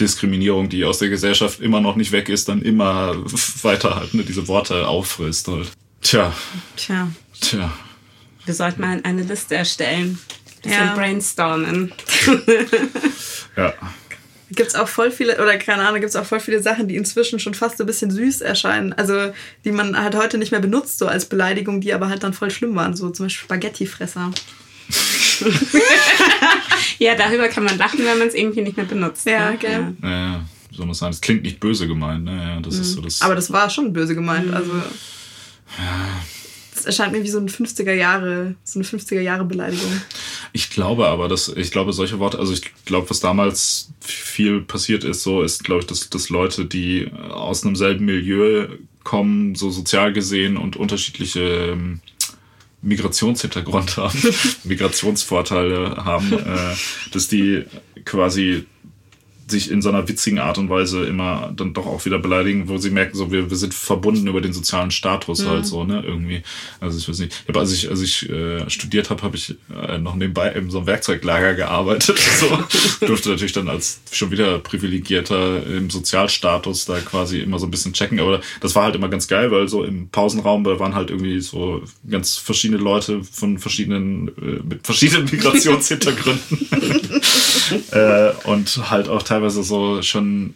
Diskriminierung, 0.00 0.68
die 0.68 0.84
aus 0.84 0.98
der 0.98 1.08
Gesellschaft 1.08 1.60
immer 1.60 1.80
noch 1.80 1.96
nicht 1.96 2.12
weg 2.12 2.28
ist, 2.28 2.48
dann 2.48 2.62
immer 2.62 3.14
weiter 3.62 3.96
halt, 3.96 4.14
ne, 4.14 4.24
diese 4.24 4.48
Worte 4.48 4.88
auffrisst 4.88 5.48
halt. 5.48 5.70
Tja. 6.00 6.32
Tja. 6.76 7.08
Tja. 7.40 7.72
Wir 8.44 8.54
sollten 8.54 8.80
mal 8.80 9.00
eine 9.02 9.22
Liste 9.22 9.54
erstellen. 9.54 10.18
Bisschen 10.62 10.86
ja. 10.86 10.94
brainstormen. 10.94 11.92
ja. 13.56 13.74
Gibt 14.50 14.68
es 14.68 14.74
auch 14.74 14.88
voll 14.88 15.10
viele, 15.10 15.42
oder 15.42 15.56
keine 15.56 15.82
Ahnung, 15.82 16.00
gibt 16.00 16.10
es 16.10 16.16
auch 16.16 16.26
voll 16.26 16.40
viele 16.40 16.62
Sachen, 16.62 16.86
die 16.86 16.96
inzwischen 16.96 17.38
schon 17.38 17.54
fast 17.54 17.78
so 17.78 17.84
ein 17.84 17.86
bisschen 17.86 18.10
süß 18.10 18.40
erscheinen. 18.40 18.92
Also, 18.92 19.32
die 19.64 19.72
man 19.72 19.98
halt 19.98 20.14
heute 20.14 20.38
nicht 20.38 20.52
mehr 20.52 20.60
benutzt, 20.60 20.98
so 20.98 21.06
als 21.06 21.26
Beleidigung, 21.26 21.80
die 21.80 21.92
aber 21.92 22.08
halt 22.08 22.22
dann 22.22 22.34
voll 22.34 22.50
schlimm 22.50 22.74
waren. 22.76 22.94
So 22.94 23.10
zum 23.10 23.26
Beispiel 23.26 23.44
Spaghettifresser. 23.44 24.30
ja, 26.98 27.14
darüber 27.14 27.48
kann 27.48 27.64
man 27.64 27.78
lachen, 27.78 28.00
wenn 28.04 28.18
man 28.18 28.28
es 28.28 28.34
irgendwie 28.34 28.62
nicht 28.62 28.76
mehr 28.76 28.86
benutzt. 28.86 29.26
Ja, 29.26 29.50
ne? 29.50 29.56
okay. 29.56 29.80
Ja, 30.02 30.08
ja, 30.08 30.44
soll 30.72 30.86
man 30.86 30.94
sagen? 30.94 31.12
Das 31.12 31.20
klingt 31.20 31.42
nicht 31.42 31.58
böse 31.58 31.88
gemeint, 31.88 32.24
ne? 32.24 32.36
Ja, 32.36 32.60
das 32.60 32.74
mhm. 32.74 32.80
ist 32.82 32.92
so 32.92 33.00
das. 33.00 33.22
Aber 33.22 33.34
das 33.34 33.50
war 33.50 33.70
schon 33.70 33.92
böse 33.92 34.14
gemeint, 34.14 34.48
mhm. 34.48 34.54
also. 34.54 34.72
Ja 35.78 36.22
erscheint 36.86 37.12
mir 37.12 37.22
wie 37.22 37.28
so 37.28 37.38
ein 37.38 37.48
50er 37.48 37.92
Jahre, 37.92 38.54
so 38.64 38.78
eine 38.78 38.88
50er 38.88 39.20
Jahre 39.20 39.44
Beleidigung. 39.44 39.90
Ich 40.52 40.70
glaube 40.70 41.06
aber, 41.06 41.28
dass, 41.28 41.48
ich 41.48 41.70
glaube, 41.70 41.92
solche 41.92 42.18
Worte, 42.18 42.38
also 42.38 42.52
ich 42.52 42.62
glaube, 42.84 43.10
was 43.10 43.20
damals 43.20 43.90
viel 44.00 44.60
passiert 44.60 45.04
ist, 45.04 45.22
so 45.22 45.42
ist, 45.42 45.64
glaube 45.64 45.82
ich, 45.82 45.86
dass, 45.86 46.10
dass 46.10 46.28
Leute, 46.28 46.64
die 46.64 47.10
aus 47.30 47.64
einem 47.64 47.76
selben 47.76 48.04
Milieu 48.04 48.68
kommen, 49.02 49.54
so 49.54 49.70
sozial 49.70 50.12
gesehen 50.12 50.56
und 50.56 50.76
unterschiedliche 50.76 51.40
ähm, 51.40 52.00
Migrationshintergrund 52.82 53.96
haben, 53.96 54.18
Migrationsvorteile 54.64 56.04
haben, 56.04 56.32
äh, 56.32 56.74
dass 57.12 57.28
die 57.28 57.64
quasi 58.04 58.66
sich 59.46 59.70
in 59.70 59.82
so 59.82 59.90
einer 59.90 60.08
witzigen 60.08 60.38
Art 60.38 60.58
und 60.58 60.70
Weise 60.70 61.04
immer 61.04 61.52
dann 61.54 61.74
doch 61.74 61.86
auch 61.86 62.04
wieder 62.04 62.18
beleidigen, 62.18 62.68
wo 62.68 62.78
sie 62.78 62.90
merken, 62.90 63.16
so 63.16 63.30
wir, 63.30 63.50
wir 63.50 63.56
sind 63.56 63.74
verbunden 63.74 64.26
über 64.26 64.40
den 64.40 64.52
sozialen 64.52 64.90
Status 64.90 65.42
mhm. 65.42 65.48
halt 65.48 65.66
so, 65.66 65.84
ne, 65.84 66.02
irgendwie. 66.04 66.42
Also 66.80 66.98
ich 66.98 67.08
weiß 67.08 67.18
nicht. 67.18 67.32
Ich 67.42 67.48
hab, 67.48 67.56
als 67.58 67.72
ich, 67.72 67.90
als 67.90 68.00
ich 68.00 68.28
äh, 68.30 68.68
studiert 68.70 69.10
habe, 69.10 69.22
habe 69.22 69.36
ich 69.36 69.54
äh, 69.88 69.98
noch 69.98 70.14
nebenbei 70.14 70.50
in 70.52 70.70
so 70.70 70.78
einem 70.78 70.86
Werkzeuglager 70.86 71.54
gearbeitet. 71.54 72.18
So. 72.34 73.06
Durfte 73.06 73.30
natürlich 73.30 73.52
dann 73.52 73.68
als 73.68 74.00
schon 74.10 74.30
wieder 74.30 74.58
privilegierter 74.58 75.64
im 75.66 75.88
Sozialstatus 75.88 76.84
da 76.84 76.98
quasi 76.98 77.38
immer 77.38 77.58
so 77.58 77.66
ein 77.66 77.70
bisschen 77.70 77.92
checken. 77.92 78.18
Aber 78.18 78.40
das 78.60 78.74
war 78.74 78.84
halt 78.84 78.96
immer 78.96 79.08
ganz 79.08 79.28
geil, 79.28 79.50
weil 79.52 79.68
so 79.68 79.84
im 79.84 80.08
Pausenraum, 80.08 80.64
da 80.64 80.78
waren 80.80 80.94
halt 80.94 81.10
irgendwie 81.10 81.40
so 81.40 81.82
ganz 82.10 82.36
verschiedene 82.36 82.82
Leute 82.82 83.22
von 83.22 83.58
verschiedenen, 83.58 84.28
äh, 84.28 84.62
mit 84.68 84.84
verschiedenen 84.84 85.24
Migrationshintergründen. 85.30 86.66
äh, 87.92 88.32
und 88.44 88.90
halt 88.90 89.08
auch 89.08 89.22
teilweise 89.22 89.33
so 89.62 90.02
schon 90.02 90.54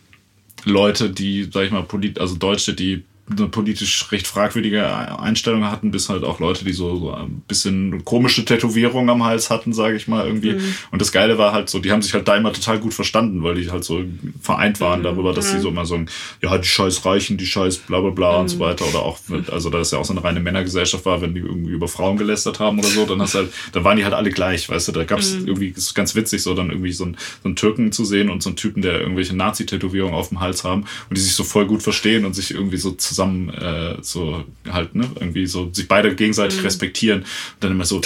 Leute, 0.65 1.11
die, 1.11 1.49
sag 1.53 1.65
ich 1.65 1.71
mal, 1.71 1.83
polit 1.83 2.19
also 2.19 2.37
Deutsche, 2.37 2.75
die 2.75 3.05
eine 3.31 3.49
politisch 3.49 4.11
recht 4.11 4.27
fragwürdige 4.27 4.87
Einstellung 5.19 5.65
hatten, 5.65 5.91
bis 5.91 6.09
halt 6.09 6.25
auch 6.25 6.41
Leute, 6.41 6.65
die 6.65 6.73
so, 6.73 6.97
so 6.99 7.13
ein 7.13 7.43
bisschen 7.47 8.05
komische 8.05 8.45
Tätowierungen 8.45 9.11
am 9.11 9.25
Hals 9.25 9.51
hatten, 9.51 9.73
sage 9.73 9.97
ich 9.97 10.09
mal 10.09 10.27
irgendwie. 10.27 10.53
Mhm. 10.53 10.75
Und 10.91 11.03
das 11.03 11.13
Geile 11.13 11.39
war 11.39 11.53
halt 11.53 11.69
so, 11.69 11.79
die 11.79 11.93
haben 11.93 12.03
sich 12.03 12.15
halt 12.15 12.27
da 12.27 12.37
immer 12.37 12.53
total 12.53 12.79
gut 12.79 12.95
verstanden, 12.95 13.43
weil 13.43 13.55
die 13.57 13.71
halt 13.71 13.85
so 13.85 14.03
vereint 14.41 14.81
waren 14.81 15.01
mhm. 15.01 15.05
darüber, 15.05 15.33
dass 15.33 15.51
sie 15.51 15.61
so 15.61 15.69
immer 15.69 15.85
so, 15.85 16.01
ja, 16.43 16.59
die 16.59 16.69
scheiß 16.69 17.05
Reichen, 17.05 17.37
die 17.37 17.47
scheiß 17.47 17.79
bla 17.79 18.01
bla 18.01 18.11
bla 18.11 18.33
mhm. 18.33 18.41
und 18.41 18.49
so 18.49 18.57
mhm. 18.57 18.61
weiter. 18.61 18.87
Oder 18.89 19.03
auch, 19.03 19.19
also 19.51 19.71
da 19.71 19.79
es 19.79 19.91
ja 19.91 19.99
auch 19.99 20.05
so 20.05 20.13
eine 20.13 20.25
reine 20.25 20.41
Männergesellschaft 20.41 21.05
war, 21.05 21.21
wenn 21.21 21.35
die 21.35 21.41
irgendwie 21.41 21.73
über 21.73 21.89
Frauen 21.89 22.17
gelästert 22.17 22.61
haben 22.61 22.79
oder 22.79 22.89
so, 22.89 23.05
dann 23.05 23.21
hast 23.21 23.35
halt, 23.35 23.53
da 23.73 23.85
waren 23.85 23.97
die 23.97 24.05
halt 24.05 24.15
alle 24.15 24.31
gleich, 24.31 24.69
weißt 24.69 24.89
du, 24.89 24.93
da 24.93 25.05
gab 25.05 25.21
es 25.21 25.35
mhm. 25.35 25.49
irgendwie, 25.49 25.69
ist 25.69 25.95
ganz 25.95 26.15
witzig, 26.15 26.43
so 26.43 26.55
dann 26.55 26.71
irgendwie 26.71 26.93
so 26.93 27.05
einen, 27.05 27.17
so 27.43 27.49
einen 27.49 27.57
Türken 27.57 27.93
zu 27.93 28.05
sehen 28.05 28.31
und 28.31 28.43
so 28.43 28.51
einen 28.51 28.57
Typen, 28.57 28.83
der 28.83 29.01
irgendwelche 29.01 29.37
Nazi-Tätowierungen 29.37 30.15
auf 30.15 30.31
dem 30.31 30.41
Hals 30.41 30.65
haben 30.65 30.85
und 31.09 31.17
die 31.17 31.21
sich 31.21 31.35
so 31.35 31.45
voll 31.45 31.67
gut 31.67 31.83
verstehen 31.83 32.25
und 32.25 32.35
sich 32.35 32.53
irgendwie 32.53 32.77
so 32.79 32.93
zusammen 32.93 33.18
zusammen 33.19 33.49
äh, 33.51 33.97
so 34.01 34.45
halt, 34.71 34.95
ne, 34.95 35.11
irgendwie 35.19 35.47
so 35.47 35.71
sich 35.73 35.89
beide 35.89 36.15
gegenseitig 36.15 36.59
mhm. 36.59 36.65
respektieren. 36.65 37.21
Und 37.21 37.27
dann 37.61 37.73
immer 37.73 37.85
so, 37.85 38.01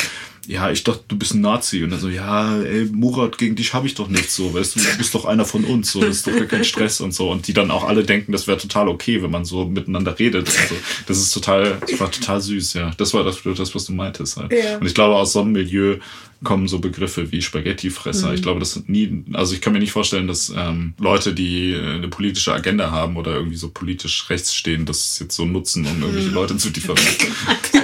ja, 0.46 0.70
ich 0.70 0.82
dachte, 0.82 1.04
du 1.08 1.16
bist 1.16 1.34
ein 1.34 1.40
Nazi. 1.40 1.84
Und 1.84 1.90
dann 1.90 2.00
so, 2.00 2.08
ja, 2.08 2.60
ey, 2.60 2.86
Murat, 2.86 3.38
gegen 3.38 3.54
dich 3.54 3.74
habe 3.74 3.86
ich 3.86 3.94
doch 3.94 4.08
nichts 4.08 4.34
so, 4.34 4.52
weißt 4.52 4.76
du, 4.76 4.80
du 4.80 4.98
bist 4.98 5.14
doch 5.14 5.24
einer 5.24 5.44
von 5.44 5.64
uns, 5.64 5.92
so, 5.92 6.00
das 6.00 6.16
ist 6.16 6.26
doch 6.26 6.36
gar 6.36 6.46
kein 6.46 6.64
Stress 6.64 7.00
und 7.00 7.14
so. 7.14 7.30
Und 7.30 7.46
die 7.46 7.52
dann 7.52 7.70
auch 7.70 7.84
alle 7.84 8.02
denken, 8.02 8.32
das 8.32 8.46
wäre 8.46 8.58
total 8.58 8.88
okay, 8.88 9.22
wenn 9.22 9.30
man 9.30 9.44
so 9.44 9.66
miteinander 9.66 10.18
redet. 10.18 10.48
Also, 10.48 10.74
das 11.06 11.18
ist 11.18 11.32
total, 11.32 11.78
das 11.80 12.00
war 12.00 12.10
total 12.10 12.40
süß, 12.40 12.74
ja. 12.74 12.90
Das 12.96 13.14
war 13.14 13.24
das, 13.24 13.38
das 13.42 13.74
was 13.74 13.84
du 13.84 13.92
meintest 13.92 14.36
halt. 14.36 14.52
Ja. 14.52 14.78
Und 14.78 14.86
ich 14.86 14.94
glaube, 14.94 15.14
aus 15.14 15.32
so 15.32 15.42
einem 15.42 15.52
Milieu 15.52 15.98
kommen 16.42 16.66
so 16.66 16.80
Begriffe 16.80 17.30
wie 17.30 17.40
Spaghettifresser. 17.40 18.28
Mhm. 18.28 18.34
Ich 18.34 18.42
glaube, 18.42 18.58
das 18.58 18.82
nie, 18.86 19.24
also 19.32 19.54
ich 19.54 19.60
kann 19.60 19.72
mir 19.72 19.78
nicht 19.78 19.92
vorstellen, 19.92 20.26
dass 20.26 20.52
ähm, 20.56 20.94
Leute, 20.98 21.34
die 21.34 21.74
eine 21.74 22.08
politische 22.08 22.52
Agenda 22.52 22.90
haben 22.90 23.16
oder 23.16 23.34
irgendwie 23.34 23.56
so 23.56 23.68
politisch 23.68 24.28
rechts 24.28 24.54
stehen, 24.54 24.84
das 24.84 25.18
jetzt 25.20 25.36
so 25.36 25.44
nutzen, 25.44 25.86
um 25.86 26.00
irgendwelche 26.00 26.28
mhm. 26.28 26.34
Leute 26.34 26.56
zu 26.56 26.70
differenzieren. 26.70 27.32
so. 27.72 27.78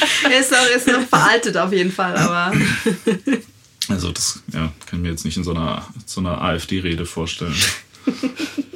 ist, 0.40 0.50
noch, 0.50 0.76
ist 0.76 0.86
noch 0.86 1.08
veraltet 1.08 1.56
auf 1.56 1.72
jeden 1.72 1.92
Fall, 1.92 2.16
aber. 2.16 2.52
Also 3.90 4.12
das 4.12 4.42
ja, 4.52 4.70
kann 4.84 4.98
ich 4.98 4.98
mir 4.98 5.08
jetzt 5.08 5.24
nicht 5.24 5.38
in 5.38 5.44
so 5.44 5.52
einer, 5.52 5.86
so 6.04 6.20
einer 6.20 6.42
AfD-Rede 6.42 7.06
vorstellen. 7.06 7.54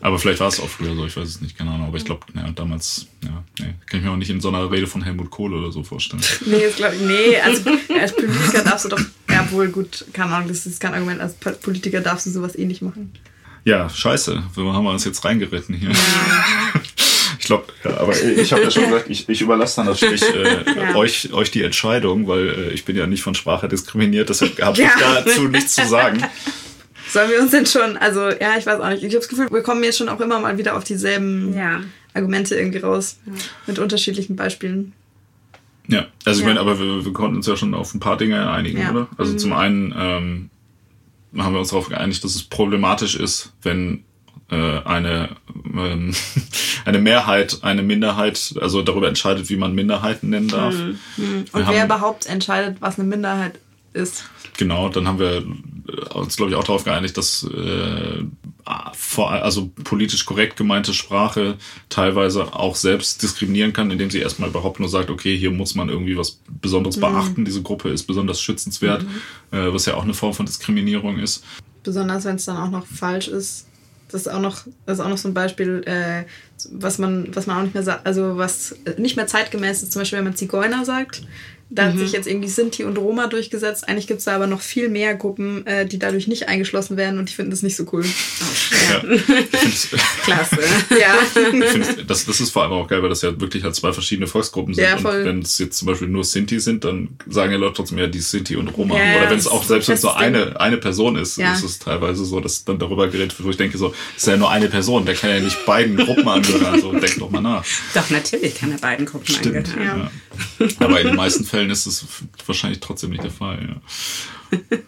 Aber 0.00 0.18
vielleicht 0.18 0.40
war 0.40 0.48
es 0.48 0.60
auch 0.60 0.68
früher 0.68 0.94
so, 0.94 1.04
ich 1.06 1.16
weiß 1.16 1.28
es 1.28 1.40
nicht, 1.40 1.58
keine 1.58 1.70
Ahnung. 1.70 1.88
Aber 1.88 1.96
ich 1.96 2.04
glaube, 2.04 2.24
ja, 2.34 2.48
damals, 2.52 3.06
ja, 3.24 3.42
nee, 3.58 3.74
kann 3.86 3.98
ich 3.98 4.06
mir 4.06 4.12
auch 4.12 4.16
nicht 4.16 4.30
in 4.30 4.40
so 4.40 4.48
einer 4.48 4.70
Rede 4.70 4.86
von 4.86 5.02
Helmut 5.02 5.30
Kohl 5.30 5.52
oder 5.52 5.72
so 5.72 5.82
vorstellen. 5.82 6.22
Nee, 6.46 6.62
das 6.66 6.76
glaube 6.76 6.94
ich, 6.94 7.02
nee, 7.02 7.40
also 7.40 7.62
als 8.00 8.14
Politiker 8.14 8.62
darfst 8.62 8.84
du 8.84 8.90
doch, 8.90 9.00
ja 9.28 9.50
wohl 9.50 9.68
gut, 9.68 10.04
keine 10.12 10.32
Ahnung, 10.32 10.48
das 10.48 10.66
ist 10.66 10.80
kein 10.80 10.94
Argument, 10.94 11.20
als 11.20 11.34
Politiker 11.34 12.00
darfst 12.00 12.26
du 12.26 12.30
sowas 12.30 12.56
eh 12.56 12.64
nicht 12.64 12.80
machen. 12.80 13.12
Ja, 13.64 13.90
scheiße, 13.90 14.44
wo 14.54 14.72
haben 14.72 14.84
wir 14.84 14.92
uns 14.92 15.04
jetzt 15.04 15.24
reingeritten 15.24 15.74
hier? 15.74 15.90
Ja. 17.48 17.62
Ich 17.66 17.82
glaube, 17.82 17.96
ja, 17.96 18.00
aber 18.00 18.22
ich 18.22 18.52
habe 18.52 18.62
ja 18.62 18.70
schon 18.70 18.84
gesagt, 18.84 19.06
ich, 19.08 19.28
ich 19.28 19.40
überlasse 19.40 19.76
dann 19.76 19.86
natürlich 19.86 20.22
äh, 20.22 20.64
ja. 20.76 20.94
euch, 20.96 21.32
euch 21.32 21.50
die 21.50 21.62
Entscheidung, 21.62 22.26
weil 22.28 22.48
äh, 22.48 22.70
ich 22.70 22.84
bin 22.84 22.96
ja 22.96 23.06
nicht 23.06 23.22
von 23.22 23.34
Sprache 23.34 23.68
diskriminiert, 23.68 24.28
deshalb 24.28 24.60
habe 24.60 24.78
ja. 24.80 24.88
ich 24.88 25.24
dazu 25.24 25.48
nichts 25.48 25.74
zu 25.74 25.86
sagen. 25.86 26.22
Sollen 27.08 27.30
wir 27.30 27.40
uns 27.40 27.52
denn 27.52 27.64
schon, 27.64 27.96
also 27.96 28.28
ja, 28.28 28.58
ich 28.58 28.66
weiß 28.66 28.80
auch 28.80 28.88
nicht, 28.90 29.02
ich 29.02 29.14
habe 29.14 29.20
das 29.20 29.28
Gefühl, 29.28 29.48
wir 29.50 29.62
kommen 29.62 29.82
jetzt 29.82 29.96
schon 29.96 30.10
auch 30.10 30.20
immer 30.20 30.40
mal 30.40 30.58
wieder 30.58 30.76
auf 30.76 30.84
dieselben 30.84 31.56
ja. 31.56 31.80
Argumente 32.12 32.54
irgendwie 32.54 32.78
raus, 32.78 33.18
mit 33.66 33.78
unterschiedlichen 33.78 34.36
Beispielen. 34.36 34.92
Ja, 35.86 36.06
also 36.26 36.40
ich 36.40 36.46
meine, 36.46 36.60
aber 36.60 36.78
wir, 36.78 37.04
wir, 37.04 37.12
konnten 37.14 37.36
uns 37.36 37.46
ja 37.46 37.56
schon 37.56 37.72
auf 37.72 37.94
ein 37.94 38.00
paar 38.00 38.18
Dinge 38.18 38.50
einigen, 38.50 38.90
oder? 38.90 39.08
Also 39.16 39.32
mhm. 39.32 39.38
zum 39.38 39.52
einen 39.54 39.94
ähm, 39.96 40.50
haben 41.38 41.54
wir 41.54 41.60
uns 41.60 41.70
darauf 41.70 41.88
geeinigt, 41.88 42.22
dass 42.24 42.34
es 42.34 42.42
problematisch 42.42 43.16
ist, 43.16 43.54
wenn 43.62 44.04
äh, 44.50 44.80
eine, 44.84 45.36
ähm, 45.74 46.14
eine 46.84 46.98
Mehrheit, 46.98 47.58
eine 47.62 47.82
Minderheit, 47.82 48.54
also 48.60 48.82
darüber 48.82 49.08
entscheidet, 49.08 49.50
wie 49.50 49.56
man 49.56 49.74
Minderheiten 49.74 50.30
nennen 50.30 50.48
darf. 50.48 50.74
Mhm. 50.74 51.44
Und 51.52 51.68
wer 51.68 51.84
überhaupt 51.84 52.26
entscheidet, 52.26 52.78
was 52.80 52.98
eine 52.98 53.08
Minderheit 53.08 53.58
ist. 53.92 54.24
Genau, 54.56 54.88
dann 54.88 55.06
haben 55.06 55.18
wir 55.18 55.44
uns, 56.14 56.36
glaube 56.36 56.50
ich, 56.50 56.56
auch 56.56 56.64
darauf 56.64 56.84
geeinigt, 56.84 57.16
dass 57.16 57.44
äh, 57.44 58.24
vor, 58.92 59.30
also 59.30 59.70
politisch 59.84 60.24
korrekt 60.26 60.56
gemeinte 60.56 60.92
Sprache 60.92 61.56
teilweise 61.88 62.54
auch 62.54 62.74
selbst 62.74 63.22
diskriminieren 63.22 63.72
kann, 63.72 63.90
indem 63.90 64.10
sie 64.10 64.18
erstmal 64.18 64.50
überhaupt 64.50 64.80
nur 64.80 64.88
sagt, 64.88 65.10
okay, 65.10 65.36
hier 65.36 65.50
muss 65.50 65.74
man 65.74 65.88
irgendwie 65.88 66.16
was 66.16 66.40
Besonderes 66.60 66.96
mhm. 66.96 67.00
beachten, 67.02 67.44
diese 67.44 67.62
Gruppe 67.62 67.90
ist 67.90 68.04
besonders 68.04 68.40
schützenswert, 68.40 69.04
mhm. 69.04 69.58
äh, 69.58 69.72
was 69.72 69.86
ja 69.86 69.94
auch 69.94 70.02
eine 70.04 70.14
Form 70.14 70.34
von 70.34 70.46
Diskriminierung 70.46 71.18
ist. 71.18 71.44
Besonders 71.82 72.24
wenn 72.24 72.36
es 72.36 72.44
dann 72.44 72.56
auch 72.56 72.70
noch 72.70 72.86
falsch 72.86 73.28
ist 73.28 73.67
das 74.08 74.22
ist 74.22 74.28
auch 74.28 74.40
noch, 74.40 74.64
das 74.86 74.98
ist 74.98 75.04
auch 75.04 75.08
noch 75.08 75.18
so 75.18 75.28
ein 75.28 75.34
Beispiel, 75.34 75.82
äh, 75.86 76.24
was 76.72 76.98
man, 76.98 77.34
was 77.34 77.46
man 77.46 77.58
auch 77.58 77.62
nicht 77.62 77.74
mehr 77.74 78.00
also 78.04 78.36
was 78.36 78.74
nicht 78.96 79.16
mehr 79.16 79.26
zeitgemäß 79.26 79.82
ist, 79.82 79.92
zum 79.92 80.00
Beispiel, 80.00 80.18
wenn 80.18 80.24
man 80.24 80.36
Zigeuner 80.36 80.84
sagt, 80.84 81.22
da 81.70 81.84
mhm. 81.84 81.88
hat 81.88 81.98
sich 81.98 82.12
jetzt 82.12 82.26
irgendwie 82.26 82.48
Sinti 82.48 82.84
und 82.84 82.96
Roma 82.96 83.26
durchgesetzt. 83.26 83.88
Eigentlich 83.88 84.06
gibt 84.06 84.20
es 84.20 84.24
da 84.24 84.34
aber 84.34 84.46
noch 84.46 84.60
viel 84.60 84.88
mehr 84.88 85.14
Gruppen, 85.14 85.66
äh, 85.66 85.86
die 85.86 85.98
dadurch 85.98 86.26
nicht 86.26 86.48
eingeschlossen 86.48 86.96
werden 86.96 87.18
und 87.18 87.28
ich 87.28 87.36
finde 87.36 87.50
das 87.50 87.62
nicht 87.62 87.76
so 87.76 87.84
cool. 87.92 88.04
Oh, 88.04 88.44
ja. 88.90 89.00
Klasse. 90.22 90.58
ja. 90.98 91.14
das, 92.06 92.24
das 92.24 92.40
ist 92.40 92.50
vor 92.50 92.62
allem 92.62 92.72
auch 92.72 92.88
geil, 92.88 93.02
weil 93.02 93.10
das 93.10 93.22
ja 93.22 93.38
wirklich 93.38 93.64
halt 93.64 93.74
zwei 93.74 93.92
verschiedene 93.92 94.26
Volksgruppen 94.26 94.72
sind. 94.72 94.84
Ja, 94.84 94.96
und 94.96 95.04
wenn 95.04 95.40
es 95.40 95.58
jetzt 95.58 95.78
zum 95.78 95.86
Beispiel 95.86 96.08
nur 96.08 96.24
Sinti 96.24 96.58
sind, 96.58 96.84
dann 96.84 97.10
sagen 97.28 97.52
ja 97.52 97.58
Leute 97.58 97.74
trotzdem 97.74 97.98
ja 97.98 98.06
die 98.06 98.20
Sinti 98.20 98.56
und 98.56 98.68
Roma. 98.68 98.96
Ja, 98.96 99.18
Oder 99.18 99.30
wenn 99.30 99.38
es 99.38 99.46
auch, 99.46 99.62
selbst 99.62 99.88
wenn 99.88 99.96
es 99.96 100.02
nur 100.02 100.16
eine, 100.16 100.58
eine 100.58 100.78
Person 100.78 101.16
ist, 101.16 101.36
ja. 101.36 101.52
ist 101.52 101.64
es 101.64 101.78
teilweise 101.78 102.24
so, 102.24 102.40
dass 102.40 102.64
dann 102.64 102.78
darüber 102.78 103.08
geredet 103.08 103.38
wird, 103.38 103.46
wo 103.46 103.50
ich 103.50 103.56
denke, 103.58 103.76
so, 103.76 103.94
ist 104.16 104.26
ja 104.26 104.36
nur 104.36 104.50
eine 104.50 104.68
Person, 104.68 105.04
der 105.04 105.14
kann 105.14 105.30
ja 105.30 105.40
nicht 105.40 105.66
beiden 105.66 105.96
Gruppen 105.96 106.28
angehören. 106.28 106.80
So, 106.80 106.92
denk 106.92 107.18
doch 107.18 107.30
mal 107.30 107.40
nach. 107.40 107.64
Doch, 107.94 108.08
natürlich 108.10 108.54
kann 108.54 108.72
er 108.72 108.78
beiden 108.78 109.04
Gruppen 109.04 109.34
Stimmt, 109.34 109.68
angehören. 109.68 110.10
Ja. 110.58 110.66
Aber 110.80 111.00
in 111.00 111.08
den 111.08 111.16
meisten 111.16 111.44
Fällen 111.44 111.57
Fällen 111.58 111.70
ist 111.70 111.86
es 111.86 112.04
wahrscheinlich 112.46 112.78
trotzdem 112.78 113.10
nicht 113.10 113.24
der 113.24 113.30
Fall. 113.30 113.58
Ja. 113.68 114.58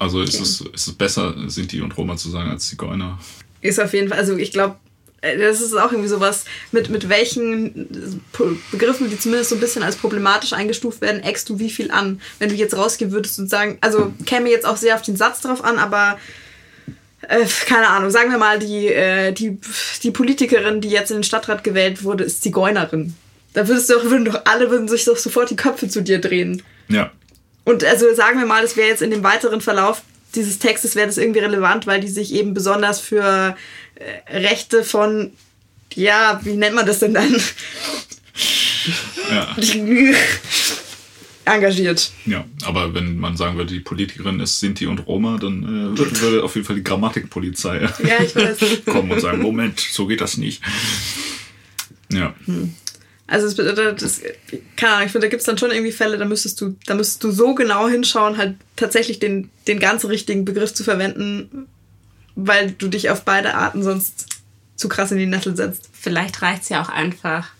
Also 0.00 0.22
ist, 0.22 0.34
okay. 0.34 0.44
es, 0.44 0.60
ist 0.60 0.86
es 0.86 0.94
besser, 0.94 1.34
Sinti 1.48 1.80
und 1.80 1.96
Roma 1.96 2.16
zu 2.16 2.30
sagen, 2.30 2.50
als 2.50 2.68
Zigeuner? 2.68 3.18
Ist 3.62 3.80
auf 3.80 3.92
jeden 3.92 4.08
Fall, 4.08 4.18
also 4.18 4.36
ich 4.36 4.52
glaube, 4.52 4.76
äh, 5.22 5.36
das 5.36 5.60
ist 5.60 5.74
auch 5.74 5.90
irgendwie 5.90 6.08
sowas, 6.08 6.44
mit, 6.70 6.88
mit 6.88 7.08
welchen 7.08 8.22
Begriffen, 8.70 9.10
die 9.10 9.18
zumindest 9.18 9.50
so 9.50 9.56
ein 9.56 9.60
bisschen 9.60 9.82
als 9.82 9.96
problematisch 9.96 10.52
eingestuft 10.52 11.00
werden, 11.00 11.20
eckst 11.24 11.48
du 11.48 11.58
wie 11.58 11.68
viel 11.68 11.90
an? 11.90 12.20
Wenn 12.38 12.48
du 12.48 12.54
jetzt 12.54 12.76
rausgehen 12.76 13.10
würdest 13.10 13.40
und 13.40 13.50
sagen, 13.50 13.78
also 13.80 14.12
käme 14.24 14.48
jetzt 14.50 14.66
auch 14.66 14.76
sehr 14.76 14.94
auf 14.94 15.02
den 15.02 15.16
Satz 15.16 15.40
drauf 15.40 15.64
an, 15.64 15.80
aber 15.80 16.16
äh, 17.22 17.44
keine 17.66 17.88
Ahnung, 17.88 18.10
sagen 18.10 18.30
wir 18.30 18.38
mal, 18.38 18.60
die, 18.60 18.86
äh, 18.86 19.32
die, 19.32 19.58
die 20.04 20.12
Politikerin, 20.12 20.80
die 20.80 20.90
jetzt 20.90 21.10
in 21.10 21.16
den 21.16 21.24
Stadtrat 21.24 21.64
gewählt 21.64 22.04
wurde, 22.04 22.22
ist 22.22 22.42
Zigeunerin. 22.42 23.16
Da 23.54 23.66
würdest 23.66 23.90
du 23.90 23.94
doch, 23.94 24.04
würden 24.04 24.24
doch 24.24 24.42
alle 24.44 24.70
würden 24.70 24.88
sich 24.88 25.04
doch 25.04 25.16
sofort 25.16 25.50
die 25.50 25.56
Köpfe 25.56 25.88
zu 25.88 26.02
dir 26.02 26.20
drehen. 26.20 26.62
Ja. 26.88 27.10
Und 27.64 27.84
also 27.84 28.14
sagen 28.14 28.38
wir 28.38 28.46
mal, 28.46 28.62
das 28.62 28.76
wäre 28.76 28.88
jetzt 28.88 29.02
in 29.02 29.10
dem 29.10 29.22
weiteren 29.22 29.60
Verlauf 29.60 30.02
dieses 30.34 30.58
Textes 30.58 30.94
wäre 30.94 31.06
das 31.06 31.18
irgendwie 31.18 31.40
relevant, 31.40 31.86
weil 31.86 32.00
die 32.00 32.08
sich 32.08 32.34
eben 32.34 32.54
besonders 32.54 33.00
für 33.00 33.56
äh, 33.94 34.36
Rechte 34.38 34.84
von, 34.84 35.32
ja, 35.94 36.40
wie 36.44 36.54
nennt 36.54 36.74
man 36.74 36.86
das 36.86 36.98
denn 36.98 37.14
dann? 37.14 37.34
Ja. 39.30 39.56
engagiert. 41.44 42.12
Ja, 42.26 42.44
aber 42.64 42.92
wenn 42.92 43.16
man 43.16 43.36
sagen 43.36 43.56
würde, 43.56 43.72
die 43.72 43.80
Politikerin 43.80 44.38
ist 44.40 44.60
Sinti 44.60 44.86
und 44.86 45.06
Roma, 45.06 45.38
dann 45.38 45.94
äh, 45.94 45.98
würde 45.98 46.42
auf 46.44 46.54
jeden 46.54 46.66
Fall 46.66 46.76
die 46.76 46.84
Grammatikpolizei 46.84 47.80
ja, 47.80 48.22
ich 48.22 48.36
weiß. 48.36 48.58
kommen 48.84 49.10
und 49.10 49.20
sagen, 49.20 49.40
Moment, 49.40 49.80
so 49.80 50.06
geht 50.06 50.20
das 50.20 50.36
nicht. 50.36 50.62
Ja. 52.12 52.34
Hm. 52.44 52.74
Also 53.28 53.46
es 53.46 53.54
das, 53.56 54.22
keine 54.76 54.92
Ahnung, 54.94 55.06
ich 55.06 55.12
finde, 55.12 55.26
da 55.26 55.30
gibt 55.30 55.40
es 55.40 55.46
dann 55.46 55.58
schon 55.58 55.70
irgendwie 55.70 55.92
Fälle, 55.92 56.16
da 56.16 56.24
müsstest 56.24 56.58
du, 56.62 56.76
da 56.86 56.94
müsstest 56.94 57.22
du 57.22 57.30
so 57.30 57.54
genau 57.54 57.86
hinschauen, 57.86 58.38
halt 58.38 58.56
tatsächlich 58.74 59.18
den, 59.18 59.50
den 59.66 59.78
ganz 59.78 60.06
richtigen 60.06 60.46
Begriff 60.46 60.72
zu 60.72 60.82
verwenden, 60.82 61.68
weil 62.34 62.70
du 62.70 62.88
dich 62.88 63.10
auf 63.10 63.24
beide 63.24 63.54
Arten 63.54 63.82
sonst 63.82 64.26
zu 64.76 64.88
krass 64.88 65.12
in 65.12 65.18
die 65.18 65.26
Nessel 65.26 65.54
setzt. 65.56 65.90
Vielleicht 65.92 66.40
reicht 66.40 66.62
es 66.62 66.70
ja 66.70 66.80
auch 66.80 66.88
einfach, 66.88 67.50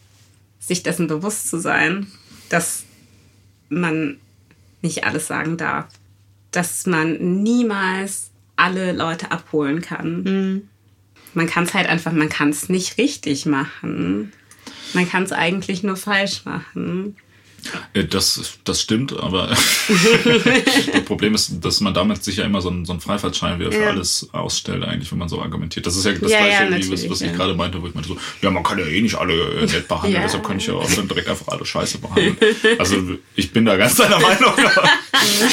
sich 0.58 0.82
dessen 0.82 1.06
bewusst 1.06 1.50
zu 1.50 1.58
sein, 1.58 2.06
dass 2.48 2.84
man 3.68 4.18
nicht 4.80 5.04
alles 5.04 5.26
sagen 5.26 5.58
darf. 5.58 5.86
Dass 6.50 6.86
man 6.86 7.42
niemals 7.42 8.30
alle 8.56 8.92
Leute 8.92 9.32
abholen 9.32 9.82
kann. 9.82 10.22
Mhm. 10.22 10.68
Man 11.34 11.46
kann 11.46 11.64
es 11.64 11.74
halt 11.74 11.88
einfach, 11.88 12.12
man 12.12 12.30
kann 12.30 12.48
es 12.48 12.70
nicht 12.70 12.96
richtig 12.96 13.44
machen. 13.44 14.32
Man 14.94 15.08
kann 15.08 15.22
es 15.24 15.32
eigentlich 15.32 15.82
nur 15.82 15.96
falsch 15.96 16.44
machen. 16.44 17.16
Äh, 17.92 18.04
das, 18.04 18.58
das 18.64 18.80
stimmt, 18.80 19.12
aber 19.18 19.48
das 20.92 21.04
Problem 21.04 21.34
ist, 21.34 21.64
dass 21.64 21.80
man 21.80 21.94
damit 21.94 22.24
sich 22.24 22.36
ja 22.36 22.44
immer 22.44 22.60
so 22.60 22.70
einen, 22.70 22.84
so 22.84 22.92
einen 22.92 23.00
Freifahrtschein 23.00 23.58
wieder 23.58 23.72
für 23.72 23.82
ja. 23.82 23.90
alles 23.90 24.28
ausstellt, 24.32 24.84
eigentlich, 24.84 25.10
wenn 25.10 25.18
man 25.18 25.28
so 25.28 25.40
argumentiert. 25.40 25.86
Das 25.86 25.96
ist 25.96 26.04
ja 26.04 26.12
das 26.12 26.30
ja, 26.30 26.38
Gleiche, 26.38 26.64
ja, 26.64 26.76
wie, 26.76 26.92
was, 26.92 27.10
was 27.10 27.20
ich 27.20 27.32
gerade 27.32 27.54
meinte, 27.54 27.80
wo 27.82 27.86
ich 27.86 27.94
meinte 27.94 28.08
so, 28.08 28.16
ja, 28.42 28.50
man 28.50 28.62
kann 28.62 28.78
ja 28.78 28.86
eh 28.86 29.00
nicht 29.00 29.16
alle 29.16 29.34
äh, 29.34 29.66
nett 29.72 29.88
behandeln, 29.88 30.22
deshalb 30.22 30.46
kann 30.46 30.58
ich 30.58 30.66
ja 30.66 30.74
auch 30.74 30.90
dann 30.90 31.08
direkt 31.08 31.28
einfach 31.28 31.48
alle 31.48 31.64
scheiße 31.64 31.98
behandeln. 31.98 32.36
Also 32.78 32.96
ich 33.34 33.52
bin 33.52 33.64
da 33.64 33.76
ganz 33.76 33.96
deiner 33.96 34.18
Meinung. 34.20 34.52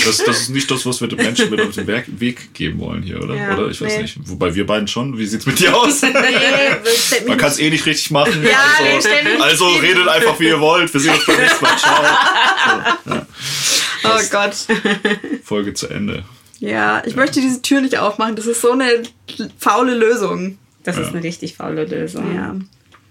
das, 0.06 0.18
das 0.18 0.42
ist 0.42 0.50
nicht 0.50 0.70
das, 0.70 0.86
was 0.86 1.02
wir 1.02 1.08
den 1.08 1.18
Menschen 1.18 1.52
wieder 1.52 1.66
auf 1.68 1.76
den 1.76 1.88
Weg 1.88 2.54
geben 2.54 2.80
wollen 2.80 3.04
hier, 3.04 3.22
oder? 3.22 3.34
oder? 3.34 3.70
Ich 3.70 3.82
weiß 3.82 3.96
nee. 3.98 4.02
nicht. 4.04 4.18
Wobei 4.24 4.54
wir 4.54 4.66
beiden 4.66 4.88
schon. 4.88 5.18
Wie 5.18 5.26
sieht's 5.26 5.46
mit 5.46 5.60
dir 5.60 5.76
aus? 5.76 6.02
Man 6.02 7.38
kann 7.38 7.50
es 7.50 7.60
eh 7.60 7.70
nicht 7.70 7.86
richtig 7.86 8.12
machen. 8.12 8.46
Also, 9.42 9.66
also 9.66 9.68
redet 9.80 10.08
einfach, 10.08 10.40
wie 10.40 10.48
ihr 10.48 10.60
wollt. 10.60 10.94
Wir 10.94 11.02
sehen 11.02 11.14
uns 11.14 11.26
beim 11.26 11.38
nächsten 11.38 11.64
Mal. 11.64 11.78
Ciao. 11.78 11.95
So, 11.96 13.12
ja. 13.12 13.28
Oh 14.04 14.22
Gott. 14.32 14.56
Folge 15.44 15.74
zu 15.74 15.88
Ende. 15.88 16.24
Ja, 16.60 17.04
ich 17.06 17.14
ja. 17.14 17.20
möchte 17.20 17.42
diese 17.42 17.62
Tür 17.62 17.82
nicht 17.82 17.98
aufmachen. 17.98 18.36
Das 18.36 18.46
ist 18.46 18.62
so 18.62 18.72
eine 18.72 19.04
faule 19.58 19.96
Lösung. 19.96 20.58
Das 20.84 20.98
ja. 20.98 21.04
ist 21.04 21.10
eine 21.10 21.24
richtig 21.24 21.56
faule 21.56 21.86
Lösung. 21.86 22.36
Ja. 22.36 22.56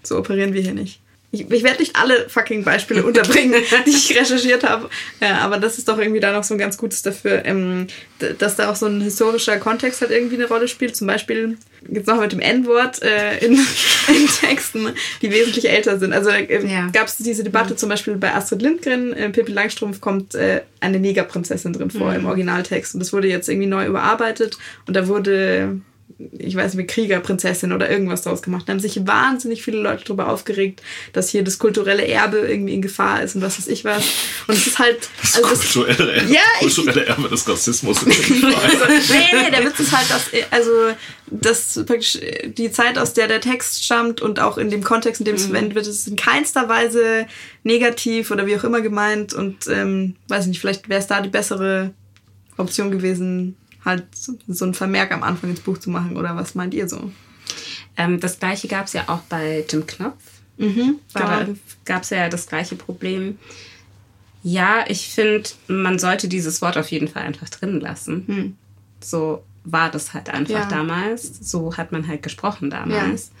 So 0.03 0.17
operieren 0.17 0.53
wir 0.53 0.61
hier 0.61 0.73
nicht. 0.73 1.01
Ich, 1.35 1.51
ich 1.51 1.63
werde 1.63 1.79
nicht 1.79 1.95
alle 1.95 2.29
fucking 2.29 2.63
Beispiele 2.63 3.03
unterbringen, 3.05 3.61
die 3.85 3.91
ich 3.91 4.17
recherchiert 4.17 4.63
habe. 4.63 4.89
Ja, 5.19 5.39
aber 5.39 5.57
das 5.57 5.77
ist 5.77 5.87
doch 5.87 5.97
irgendwie 5.97 6.19
da 6.21 6.31
noch 6.31 6.43
so 6.43 6.53
ein 6.53 6.57
ganz 6.57 6.77
gutes 6.77 7.01
dafür, 7.01 7.45
ähm, 7.45 7.87
dass 8.39 8.55
da 8.55 8.71
auch 8.71 8.75
so 8.75 8.85
ein 8.85 9.01
historischer 9.01 9.57
Kontext 9.57 10.01
halt 10.01 10.11
irgendwie 10.11 10.35
eine 10.35 10.47
Rolle 10.47 10.67
spielt. 10.67 10.95
Zum 10.95 11.07
Beispiel 11.07 11.57
jetzt 11.89 12.07
noch 12.07 12.19
mit 12.19 12.31
dem 12.31 12.39
N-Wort 12.39 13.01
äh, 13.03 13.37
in, 13.45 13.53
in, 14.07 14.27
Texten, 14.39 14.89
die 15.21 15.31
wesentlich 15.31 15.69
älter 15.69 15.99
sind. 15.99 16.13
Also 16.13 16.29
äh, 16.29 16.65
ja. 16.65 16.89
gab 16.91 17.07
es 17.07 17.17
diese 17.17 17.43
Debatte 17.43 17.71
ja. 17.71 17.75
zum 17.75 17.89
Beispiel 17.89 18.15
bei 18.15 18.33
Astrid 18.33 18.61
Lindgren, 18.61 19.13
äh, 19.13 19.29
Pippi 19.29 19.51
Langstrumpf 19.51 20.01
kommt 20.01 20.35
äh, 20.35 20.61
eine 20.79 20.99
Negerprinzessin 20.99 21.73
drin 21.73 21.91
vor 21.91 22.11
mhm. 22.11 22.19
im 22.19 22.25
Originaltext. 22.25 22.95
Und 22.95 23.01
das 23.01 23.13
wurde 23.13 23.27
jetzt 23.27 23.49
irgendwie 23.49 23.67
neu 23.67 23.85
überarbeitet 23.85 24.57
und 24.87 24.95
da 24.95 25.07
wurde 25.07 25.81
ich 26.17 26.55
weiß 26.55 26.75
nicht, 26.75 26.89
Kriegerprinzessin 26.89 27.73
oder 27.73 27.89
irgendwas 27.89 28.21
draus 28.21 28.41
gemacht. 28.41 28.63
Da 28.67 28.73
haben 28.73 28.79
sich 28.79 29.05
wahnsinnig 29.05 29.63
viele 29.63 29.79
Leute 29.79 30.05
darüber 30.05 30.29
aufgeregt, 30.29 30.81
dass 31.11 31.29
hier 31.29 31.43
das 31.43 31.59
kulturelle 31.59 32.07
Erbe 32.07 32.37
irgendwie 32.37 32.73
in 32.73 32.81
Gefahr 32.81 33.21
ist 33.21 33.35
und 33.35 33.41
was 33.41 33.57
weiß 33.57 33.67
ich 33.67 33.83
was. 33.83 34.03
Und 34.47 34.55
es 34.55 34.65
ist 34.65 34.79
halt. 34.79 35.09
Das 35.21 35.35
also 35.35 35.49
kulturelle, 35.49 36.13
Erbe, 36.13 36.33
ja, 36.33 36.41
kulturelle 36.59 37.05
Erbe 37.05 37.27
des 37.27 37.47
Rassismus 37.47 37.97
also, 38.05 38.13
nee, 38.13 39.25
nee, 39.33 39.51
der 39.51 39.65
Witz 39.65 39.79
ist 39.79 39.91
halt, 39.91 40.09
dass, 40.09 40.29
also, 40.51 40.71
dass 41.27 41.83
praktisch 41.85 42.17
die 42.45 42.71
Zeit, 42.71 42.97
aus 42.97 43.13
der 43.13 43.27
der 43.27 43.41
Text 43.41 43.83
stammt 43.83 44.21
und 44.21 44.39
auch 44.39 44.57
in 44.57 44.69
dem 44.69 44.83
Kontext, 44.83 45.19
in 45.19 45.25
dem 45.25 45.35
es 45.35 45.43
mhm. 45.43 45.51
verwendet 45.51 45.75
wird, 45.75 45.87
ist 45.87 46.07
in 46.07 46.15
keinster 46.15 46.69
Weise 46.69 47.25
negativ 47.63 48.31
oder 48.31 48.47
wie 48.47 48.55
auch 48.55 48.63
immer 48.63 48.81
gemeint. 48.81 49.33
Und 49.33 49.67
ähm, 49.67 50.15
weiß 50.29 50.43
ich 50.43 50.49
nicht, 50.49 50.61
vielleicht 50.61 50.87
wäre 50.87 51.01
es 51.01 51.07
da 51.07 51.19
die 51.19 51.29
bessere 51.29 51.91
Option 52.57 52.91
gewesen, 52.91 53.57
halt 53.85 54.03
so 54.13 54.65
ein 54.65 54.73
Vermerk 54.73 55.11
am 55.11 55.23
Anfang 55.23 55.51
ins 55.51 55.59
Buch 55.59 55.77
zu 55.77 55.89
machen 55.89 56.17
oder 56.17 56.35
was 56.35 56.55
meint 56.55 56.73
ihr 56.73 56.89
so? 56.89 57.11
Ähm, 57.95 58.19
das 58.19 58.39
gleiche 58.39 58.67
gab 58.67 58.87
es 58.87 58.93
ja 58.93 59.03
auch 59.07 59.21
bei 59.21 59.63
Jim 59.69 59.85
Knopf. 59.85 60.23
Mhm, 60.57 60.99
da 61.13 61.47
gab 61.83 62.03
es 62.03 62.09
ja 62.09 62.29
das 62.29 62.47
gleiche 62.47 62.75
Problem. 62.75 63.37
Ja, 64.41 64.85
ich 64.87 65.09
finde, 65.09 65.49
man 65.67 65.99
sollte 65.99 66.27
dieses 66.27 66.61
Wort 66.61 66.77
auf 66.77 66.89
jeden 66.89 67.07
Fall 67.07 67.23
einfach 67.23 67.49
drin 67.49 67.79
lassen. 67.79 68.23
Hm. 68.27 68.57
So 69.01 69.43
war 69.63 69.89
das 69.91 70.13
halt 70.13 70.29
einfach 70.29 70.53
ja. 70.53 70.65
damals. 70.69 71.49
So 71.49 71.75
hat 71.77 71.91
man 71.91 72.07
halt 72.07 72.23
gesprochen 72.23 72.69
damals. 72.69 73.31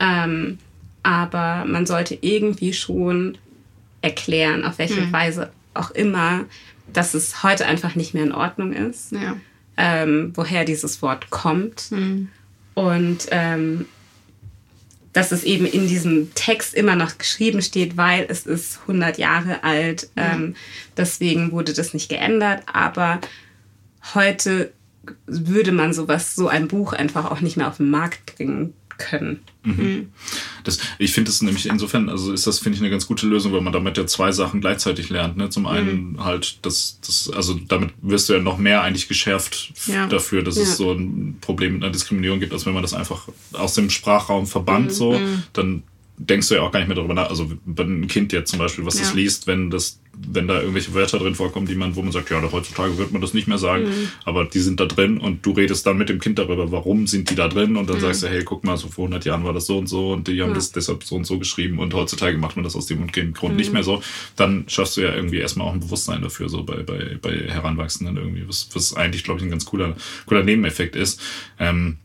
Ja. 0.00 0.24
Ähm, 0.24 0.58
aber 1.02 1.64
man 1.66 1.86
sollte 1.86 2.16
irgendwie 2.20 2.72
schon 2.72 3.36
erklären, 4.00 4.64
auf 4.64 4.78
welche 4.78 5.02
hm. 5.02 5.12
Weise 5.12 5.50
auch 5.74 5.90
immer, 5.90 6.44
dass 6.92 7.14
es 7.14 7.42
heute 7.42 7.66
einfach 7.66 7.94
nicht 7.94 8.14
mehr 8.14 8.24
in 8.24 8.32
Ordnung 8.32 8.72
ist. 8.72 9.12
Ja 9.12 9.36
ähm, 9.76 10.32
woher 10.34 10.64
dieses 10.64 11.02
Wort 11.02 11.30
kommt. 11.30 11.90
Mhm. 11.90 12.28
Und 12.74 13.28
ähm, 13.30 13.86
dass 15.12 15.30
es 15.30 15.44
eben 15.44 15.64
in 15.64 15.86
diesem 15.86 16.34
Text 16.34 16.74
immer 16.74 16.96
noch 16.96 17.18
geschrieben 17.18 17.62
steht, 17.62 17.96
weil 17.96 18.26
es 18.28 18.46
ist 18.46 18.80
100 18.82 19.16
Jahre 19.16 19.62
alt. 19.62 20.10
Mhm. 20.16 20.22
Ähm, 20.22 20.56
deswegen 20.96 21.52
wurde 21.52 21.72
das 21.72 21.94
nicht 21.94 22.08
geändert. 22.08 22.62
Aber 22.72 23.20
heute 24.14 24.72
würde 25.26 25.72
man 25.72 25.92
sowas, 25.92 26.34
so 26.34 26.48
ein 26.48 26.66
Buch 26.66 26.92
einfach 26.92 27.30
auch 27.30 27.40
nicht 27.40 27.56
mehr 27.56 27.68
auf 27.68 27.76
den 27.76 27.90
Markt 27.90 28.36
bringen 28.36 28.74
können. 28.98 29.40
Mhm. 29.62 30.10
Das, 30.62 30.78
ich 30.98 31.12
finde 31.12 31.30
es 31.30 31.42
nämlich 31.42 31.66
insofern, 31.66 32.08
also 32.08 32.32
ist 32.32 32.46
das, 32.46 32.58
finde 32.58 32.76
ich, 32.76 32.82
eine 32.82 32.90
ganz 32.90 33.06
gute 33.06 33.26
Lösung, 33.26 33.52
weil 33.52 33.60
man 33.60 33.72
damit 33.72 33.96
ja 33.96 34.06
zwei 34.06 34.32
Sachen 34.32 34.60
gleichzeitig 34.60 35.10
lernt. 35.10 35.36
Ne? 35.36 35.50
Zum 35.50 35.66
einen 35.66 36.12
mhm. 36.12 36.24
halt, 36.24 36.58
das, 36.62 36.98
das, 37.04 37.30
also 37.34 37.54
damit 37.54 37.90
wirst 38.02 38.28
du 38.28 38.34
ja 38.34 38.40
noch 38.40 38.58
mehr 38.58 38.82
eigentlich 38.82 39.08
geschärft 39.08 39.72
ja. 39.86 40.06
dafür, 40.06 40.42
dass 40.42 40.56
ja. 40.56 40.62
es 40.62 40.76
so 40.76 40.92
ein 40.92 41.38
Problem 41.40 41.74
mit 41.74 41.82
einer 41.82 41.92
Diskriminierung 41.92 42.40
gibt, 42.40 42.52
als 42.52 42.66
wenn 42.66 42.74
man 42.74 42.82
das 42.82 42.94
einfach 42.94 43.28
aus 43.52 43.74
dem 43.74 43.90
Sprachraum 43.90 44.46
verbannt, 44.46 44.86
mhm. 44.86 44.90
so, 44.90 45.12
mhm. 45.12 45.42
dann 45.52 45.82
denkst 46.16 46.48
du 46.48 46.54
ja 46.54 46.62
auch 46.62 46.70
gar 46.70 46.78
nicht 46.78 46.88
mehr 46.88 46.96
darüber 46.96 47.14
nach. 47.14 47.28
Also 47.28 47.50
bei 47.64 47.82
einem 47.82 48.06
Kind 48.06 48.32
jetzt 48.32 48.50
zum 48.50 48.60
Beispiel, 48.60 48.86
was 48.86 48.94
ja. 48.94 49.00
das 49.00 49.14
liest, 49.14 49.46
wenn 49.48 49.70
das, 49.70 49.98
wenn 50.16 50.46
da 50.46 50.60
irgendwelche 50.60 50.94
Wörter 50.94 51.18
drin 51.18 51.34
vorkommen, 51.34 51.66
die 51.66 51.74
man, 51.74 51.96
wo 51.96 52.02
man 52.02 52.12
sagt, 52.12 52.30
ja, 52.30 52.40
heutzutage 52.52 52.96
wird 52.98 53.10
man 53.10 53.20
das 53.20 53.34
nicht 53.34 53.48
mehr 53.48 53.58
sagen, 53.58 53.84
mhm. 53.84 54.08
aber 54.24 54.44
die 54.44 54.60
sind 54.60 54.78
da 54.78 54.86
drin 54.86 55.18
und 55.18 55.44
du 55.44 55.50
redest 55.50 55.86
dann 55.86 55.98
mit 55.98 56.08
dem 56.08 56.20
Kind 56.20 56.38
darüber, 56.38 56.70
warum 56.70 57.08
sind 57.08 57.30
die 57.30 57.34
da 57.34 57.48
drin 57.48 57.76
und 57.76 57.90
dann 57.90 57.96
mhm. 57.96 58.02
sagst 58.02 58.22
du, 58.22 58.28
hey, 58.28 58.44
guck 58.44 58.62
mal, 58.62 58.76
so 58.76 58.88
vor 58.88 59.06
100 59.06 59.24
Jahren 59.24 59.44
war 59.44 59.52
das 59.52 59.66
so 59.66 59.76
und 59.76 59.88
so 59.88 60.12
und 60.12 60.28
die 60.28 60.40
haben 60.40 60.50
ja. 60.50 60.54
das 60.54 60.70
deshalb 60.70 61.02
so 61.02 61.16
und 61.16 61.24
so 61.24 61.38
geschrieben 61.38 61.80
und 61.80 61.92
heutzutage 61.94 62.38
macht 62.38 62.56
man 62.56 62.64
das 62.64 62.76
aus 62.76 62.86
dem 62.86 63.02
und 63.02 63.14
dem 63.16 63.32
Grund 63.32 63.54
mhm. 63.54 63.58
nicht 63.58 63.72
mehr 63.72 63.82
so, 63.82 64.00
dann 64.36 64.64
schaffst 64.68 64.96
du 64.96 65.00
ja 65.00 65.14
irgendwie 65.14 65.38
erstmal 65.38 65.66
auch 65.66 65.72
ein 65.72 65.80
Bewusstsein 65.80 66.22
dafür, 66.22 66.48
so 66.48 66.62
bei, 66.62 66.84
bei, 66.84 67.18
bei 67.20 67.48
Heranwachsenden 67.48 68.16
irgendwie, 68.16 68.46
was, 68.46 68.68
was 68.72 68.94
eigentlich, 68.94 69.24
glaube 69.24 69.40
ich, 69.40 69.46
ein 69.46 69.50
ganz 69.50 69.64
cooler, 69.64 69.96
cooler 70.26 70.44
Nebeneffekt 70.44 70.94
ist. 70.94 71.20
Ähm, 71.58 71.96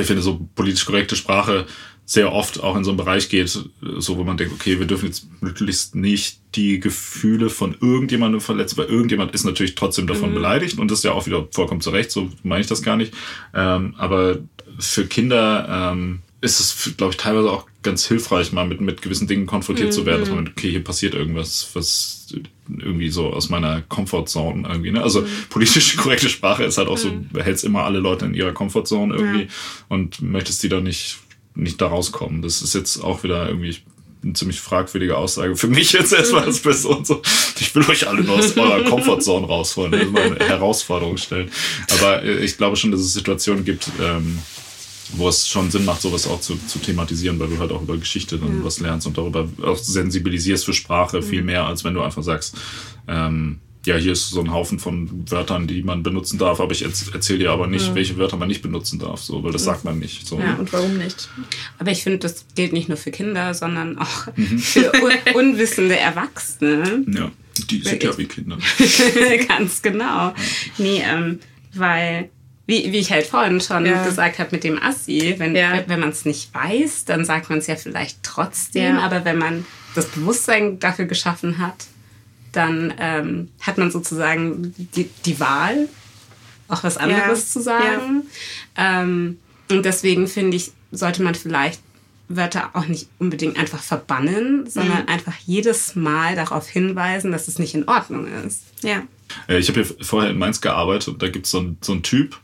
ich 0.00 0.06
finde 0.06 0.22
so 0.22 0.46
politisch 0.54 0.84
korrekte 0.84 1.16
Sprache 1.16 1.66
sehr 2.08 2.32
oft 2.32 2.62
auch 2.62 2.76
in 2.76 2.84
so 2.84 2.92
einen 2.92 2.98
Bereich 2.98 3.28
geht, 3.28 3.48
so 3.48 4.16
wo 4.16 4.22
man 4.22 4.36
denkt, 4.36 4.54
okay, 4.54 4.78
wir 4.78 4.86
dürfen 4.86 5.06
jetzt 5.06 5.26
möglichst 5.42 5.96
nicht 5.96 6.38
die 6.54 6.78
Gefühle 6.78 7.50
von 7.50 7.76
irgendjemandem 7.80 8.40
verletzen, 8.40 8.78
weil 8.78 8.86
irgendjemand 8.86 9.34
ist 9.34 9.44
natürlich 9.44 9.74
trotzdem 9.74 10.06
davon 10.06 10.30
mhm. 10.30 10.34
beleidigt 10.34 10.78
und 10.78 10.88
das 10.88 11.00
ist 11.00 11.04
ja 11.04 11.12
auch 11.12 11.26
wieder 11.26 11.48
vollkommen 11.50 11.80
zu 11.80 11.90
Recht, 11.90 12.12
so 12.12 12.30
meine 12.44 12.60
ich 12.60 12.68
das 12.68 12.82
gar 12.82 12.96
nicht. 12.96 13.12
Ähm, 13.52 13.96
aber 13.98 14.38
für 14.78 15.06
Kinder 15.06 15.92
ähm, 15.92 16.20
ist 16.40 16.60
es, 16.60 16.96
glaube 16.96 17.12
ich, 17.12 17.16
teilweise 17.16 17.50
auch 17.50 17.66
ganz 17.82 18.06
hilfreich, 18.06 18.52
mal 18.52 18.66
mit, 18.66 18.80
mit 18.80 19.02
gewissen 19.02 19.26
Dingen 19.26 19.46
konfrontiert 19.46 19.88
mhm. 19.88 19.92
zu 19.92 20.06
werden, 20.06 20.20
dass 20.20 20.30
man, 20.30 20.44
mhm. 20.44 20.50
okay, 20.50 20.70
hier 20.70 20.84
passiert 20.84 21.14
irgendwas, 21.14 21.70
was 21.74 22.28
irgendwie 22.68 23.10
so 23.10 23.32
aus 23.32 23.48
meiner 23.48 23.82
Comfortzone 23.82 24.68
irgendwie, 24.68 24.90
ne? 24.92 25.02
Also 25.02 25.22
mhm. 25.22 25.26
politisch 25.50 25.96
korrekte 25.96 26.28
Sprache 26.28 26.64
ist 26.64 26.78
halt 26.78 26.88
auch 26.88 26.98
so, 26.98 27.08
mhm. 27.08 27.28
hältst 27.40 27.64
immer 27.64 27.84
alle 27.84 27.98
Leute 27.98 28.26
in 28.26 28.34
ihrer 28.34 28.52
Comfortzone 28.52 29.14
irgendwie 29.14 29.42
ja. 29.42 29.48
und 29.88 30.22
möchtest 30.22 30.62
die 30.62 30.68
da 30.68 30.80
nicht 30.80 31.18
nicht 31.56 31.80
da 31.80 31.88
rauskommen. 31.88 32.42
Das 32.42 32.62
ist 32.62 32.74
jetzt 32.74 33.02
auch 33.02 33.22
wieder 33.22 33.48
irgendwie 33.48 33.76
eine 34.22 34.32
ziemlich 34.32 34.60
fragwürdige 34.60 35.16
Aussage 35.16 35.56
für 35.56 35.68
mich 35.68 35.92
jetzt 35.92 36.12
erstmal 36.12 36.44
als 36.44 36.60
Person. 36.60 37.04
So, 37.04 37.22
ich 37.58 37.74
will 37.74 37.84
euch 37.88 38.08
alle 38.08 38.22
nur 38.22 38.38
aus 38.38 38.56
eurer 38.56 38.84
Comfortzone 38.88 39.46
rausholen, 39.46 39.92
das 39.92 40.02
ist 40.02 40.12
meine 40.12 40.38
Herausforderung 40.38 41.16
stellen. 41.16 41.50
Aber 41.98 42.22
äh, 42.22 42.44
ich 42.44 42.56
glaube 42.56 42.76
schon, 42.76 42.90
dass 42.90 43.00
es 43.00 43.12
Situationen 43.12 43.64
gibt, 43.64 43.88
ähm, 44.00 44.38
wo 45.12 45.28
es 45.28 45.48
schon 45.48 45.70
Sinn 45.70 45.84
macht, 45.84 46.02
sowas 46.02 46.26
auch 46.26 46.40
zu, 46.40 46.58
zu 46.66 46.78
thematisieren, 46.80 47.38
weil 47.38 47.48
du 47.48 47.58
halt 47.58 47.70
auch 47.70 47.82
über 47.82 47.96
Geschichte 47.96 48.38
dann 48.38 48.58
ja. 48.58 48.64
was 48.64 48.80
lernst 48.80 49.06
und 49.06 49.16
darüber 49.16 49.48
auch 49.62 49.76
sensibilisierst 49.76 50.64
für 50.64 50.72
Sprache 50.72 51.18
mhm. 51.18 51.22
viel 51.22 51.42
mehr, 51.42 51.64
als 51.64 51.84
wenn 51.84 51.94
du 51.94 52.02
einfach 52.02 52.22
sagst, 52.22 52.56
ähm, 53.06 53.60
ja, 53.86 53.96
hier 53.96 54.12
ist 54.12 54.30
so 54.30 54.40
ein 54.40 54.52
Haufen 54.52 54.78
von 54.78 55.30
Wörtern, 55.30 55.66
die 55.66 55.82
man 55.82 56.02
benutzen 56.02 56.38
darf, 56.38 56.60
aber 56.60 56.72
ich 56.72 56.82
erzähle 56.84 57.38
dir 57.38 57.50
aber 57.52 57.66
nicht, 57.66 57.88
ja. 57.88 57.94
welche 57.94 58.16
Wörter 58.18 58.36
man 58.36 58.48
nicht 58.48 58.62
benutzen 58.62 58.98
darf, 58.98 59.20
so, 59.22 59.42
weil 59.44 59.52
das 59.52 59.64
sagt 59.64 59.84
man 59.84 59.98
nicht. 59.98 60.26
So. 60.26 60.40
Ja, 60.40 60.54
und 60.54 60.72
warum 60.72 60.98
nicht? 60.98 61.28
Aber 61.78 61.92
ich 61.92 62.02
finde, 62.02 62.18
das 62.18 62.46
gilt 62.54 62.72
nicht 62.72 62.88
nur 62.88 62.98
für 62.98 63.12
Kinder, 63.12 63.54
sondern 63.54 63.98
auch 63.98 64.26
mhm. 64.34 64.58
für 64.58 64.92
un 65.02 65.12
unwissende 65.34 65.96
Erwachsene. 65.96 67.04
Ja, 67.08 67.30
die 67.70 67.80
sind 67.82 68.02
ja 68.02 68.18
wie 68.18 68.26
Kinder. 68.26 68.58
Ganz 69.48 69.80
genau. 69.82 70.34
Nee, 70.78 71.02
ähm, 71.06 71.38
weil 71.74 72.30
wie, 72.66 72.92
wie 72.92 72.98
ich 72.98 73.12
halt 73.12 73.26
vorhin 73.26 73.60
schon 73.60 73.86
ja. 73.86 74.04
gesagt 74.04 74.40
habe 74.40 74.50
mit 74.52 74.64
dem 74.64 74.82
Assi, 74.82 75.36
wenn, 75.38 75.54
ja. 75.54 75.84
wenn 75.86 76.00
man 76.00 76.08
es 76.08 76.24
nicht 76.24 76.52
weiß, 76.52 77.04
dann 77.04 77.24
sagt 77.24 77.48
man 77.48 77.60
es 77.60 77.68
ja 77.68 77.76
vielleicht 77.76 78.24
trotzdem, 78.24 78.96
ja. 78.96 79.00
aber 79.00 79.24
wenn 79.24 79.38
man 79.38 79.64
das 79.94 80.06
Bewusstsein 80.06 80.80
dafür 80.80 81.04
geschaffen 81.04 81.58
hat, 81.58 81.86
dann 82.56 82.94
ähm, 82.98 83.48
hat 83.60 83.78
man 83.78 83.90
sozusagen 83.90 84.74
die, 84.76 85.08
die 85.24 85.40
Wahl, 85.40 85.88
auch 86.68 86.82
was 86.82 86.96
anderes 86.96 87.52
zu 87.52 87.60
sagen. 87.60 88.22
Ähm, 88.76 89.38
und 89.70 89.84
deswegen 89.84 90.26
finde 90.26 90.56
ich, 90.56 90.72
sollte 90.90 91.22
man 91.22 91.34
vielleicht 91.34 91.80
Wörter 92.28 92.70
auch 92.74 92.86
nicht 92.86 93.08
unbedingt 93.18 93.58
einfach 93.58 93.82
verbannen, 93.82 94.68
sondern 94.68 95.02
mhm. 95.02 95.08
einfach 95.08 95.34
jedes 95.44 95.94
Mal 95.94 96.34
darauf 96.34 96.66
hinweisen, 96.66 97.30
dass 97.30 97.46
es 97.46 97.58
nicht 97.58 97.74
in 97.74 97.86
Ordnung 97.86 98.26
ist. 98.46 98.64
Ja. 98.82 99.02
Äh, 99.48 99.58
ich 99.58 99.68
habe 99.68 99.82
hier 99.82 99.94
vorher 100.04 100.30
in 100.30 100.38
Mainz 100.38 100.60
gearbeitet 100.60 101.08
und 101.08 101.22
da 101.22 101.28
gibt 101.28 101.46
so 101.46 101.60
es 101.60 101.86
so 101.86 101.92
einen 101.92 102.02
Typ, 102.02 102.38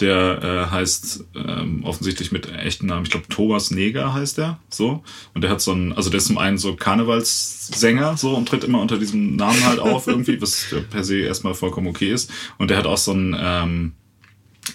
der 0.00 0.42
äh, 0.42 0.70
heißt 0.70 1.24
ähm, 1.34 1.84
offensichtlich 1.84 2.32
mit 2.32 2.52
echten 2.52 2.86
Namen, 2.86 3.04
ich 3.04 3.10
glaube 3.10 3.28
Thomas 3.28 3.70
Neger 3.70 4.14
heißt 4.14 4.38
der, 4.38 4.58
so. 4.68 5.02
Und 5.34 5.42
der 5.42 5.50
hat 5.50 5.60
so 5.60 5.72
einen, 5.72 5.92
also 5.92 6.10
der 6.10 6.18
ist 6.18 6.26
zum 6.26 6.38
einen 6.38 6.58
so 6.58 6.76
Karnevalssänger, 6.76 8.16
so, 8.16 8.34
und 8.34 8.48
tritt 8.48 8.64
immer 8.64 8.80
unter 8.80 8.98
diesem 8.98 9.36
Namen 9.36 9.64
halt 9.64 9.80
auf 9.80 10.06
irgendwie, 10.06 10.40
was 10.40 10.66
per 10.90 11.04
se 11.04 11.18
erstmal 11.18 11.54
vollkommen 11.54 11.88
okay 11.88 12.12
ist. 12.12 12.30
Und 12.58 12.70
der 12.70 12.78
hat 12.78 12.86
auch 12.86 12.98
so 12.98 13.12
ein, 13.12 13.36
ähm, 13.38 13.92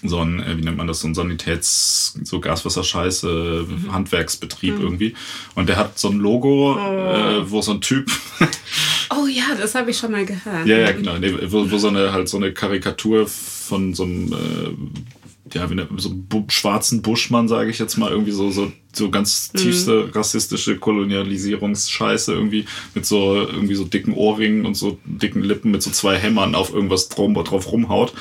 so 0.02 0.20
ein, 0.20 0.40
äh, 0.40 0.56
wie 0.58 0.62
nennt 0.62 0.76
man 0.76 0.86
das, 0.86 1.00
so 1.00 1.08
ein 1.08 1.14
Sanitäts-, 1.14 2.18
so 2.24 2.40
Gaswasserscheiße, 2.40 3.66
mhm. 3.68 3.92
Handwerksbetrieb 3.92 4.76
mhm. 4.76 4.82
irgendwie. 4.82 5.14
Und 5.54 5.68
der 5.68 5.76
hat 5.76 5.98
so 5.98 6.08
ein 6.08 6.18
Logo, 6.18 6.74
oh. 6.74 6.78
äh, 6.78 7.50
wo 7.50 7.62
so 7.62 7.72
ein 7.72 7.80
Typ. 7.80 8.10
oh 9.10 9.26
ja, 9.26 9.54
das 9.58 9.74
habe 9.74 9.90
ich 9.90 9.98
schon 9.98 10.12
mal 10.12 10.24
gehört. 10.24 10.66
Ja, 10.66 10.78
ja, 10.78 10.92
genau. 10.92 11.14
Wo, 11.46 11.70
wo 11.70 11.78
so 11.78 11.88
eine 11.88 12.12
halt 12.12 12.28
so 12.28 12.36
eine 12.36 12.52
Karikatur 12.52 13.26
von 13.26 13.94
so 13.94 14.04
einem 14.04 14.32
äh, 14.32 15.13
ja, 15.52 15.68
wie 15.68 15.72
eine, 15.72 15.88
so 15.96 16.10
bu 16.12 16.44
schwarzen 16.48 17.02
Buschmann, 17.02 17.48
sage 17.48 17.70
ich 17.70 17.78
jetzt 17.78 17.98
mal, 17.98 18.10
irgendwie 18.10 18.32
so, 18.32 18.50
so, 18.50 18.72
so 18.94 19.10
ganz 19.10 19.50
mhm. 19.52 19.58
tiefste 19.58 20.14
rassistische 20.14 20.78
Kolonialisierungsscheiße 20.78 22.32
irgendwie 22.32 22.64
mit 22.94 23.04
so 23.04 23.36
irgendwie 23.36 23.74
so 23.74 23.84
dicken 23.84 24.14
Ohrringen 24.14 24.64
und 24.64 24.74
so 24.74 24.98
dicken 25.04 25.42
Lippen 25.42 25.70
mit 25.70 25.82
so 25.82 25.90
zwei 25.90 26.16
Hämmern 26.16 26.54
auf 26.54 26.72
irgendwas 26.72 27.08
drum, 27.10 27.34
drauf 27.34 27.70
rumhaut. 27.70 28.14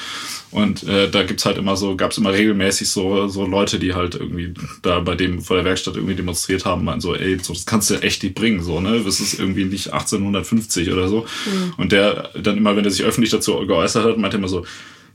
Und 0.52 0.84
äh, 0.84 1.10
da 1.10 1.24
gibt's 1.24 1.46
halt 1.46 1.58
immer 1.58 1.76
so, 1.76 1.96
gab's 1.96 2.18
immer 2.20 2.32
regelmäßig 2.32 2.90
so, 2.90 3.28
so 3.28 3.46
Leute, 3.46 3.80
die 3.80 3.96
halt 3.96 4.16
irgendwie 4.16 4.54
da 4.84 5.00
bei 5.00 5.16
dem 5.16 5.42
vor 5.42 5.56
der 5.56 5.66
Werkstatt 5.66 5.96
irgendwie 5.96 6.14
demonstriert 6.16 6.66
haben, 6.66 6.84
meinen 6.84 7.02
so, 7.02 7.16
ey, 7.16 7.40
so, 7.42 7.54
das 7.54 7.66
kannst 7.66 7.90
du 7.90 7.96
echt 7.96 8.22
nicht 8.22 8.36
bringen, 8.36 8.62
so, 8.62 8.80
ne? 8.80 9.02
Das 9.04 9.20
ist 9.20 9.40
irgendwie 9.40 9.66
nicht 9.66 9.94
1850 9.94 10.92
oder 10.92 11.08
so. 11.08 11.22
Mhm. 11.22 11.74
Und 11.78 11.92
der 11.92 12.30
dann 12.40 12.58
immer, 12.58 12.76
wenn 12.76 12.86
er 12.86 12.92
sich 12.92 13.04
öffentlich 13.04 13.32
dazu 13.32 13.66
geäußert 13.66 14.06
hat, 14.06 14.18
meinte 14.20 14.38
immer 14.38 14.48
so, 14.48 14.64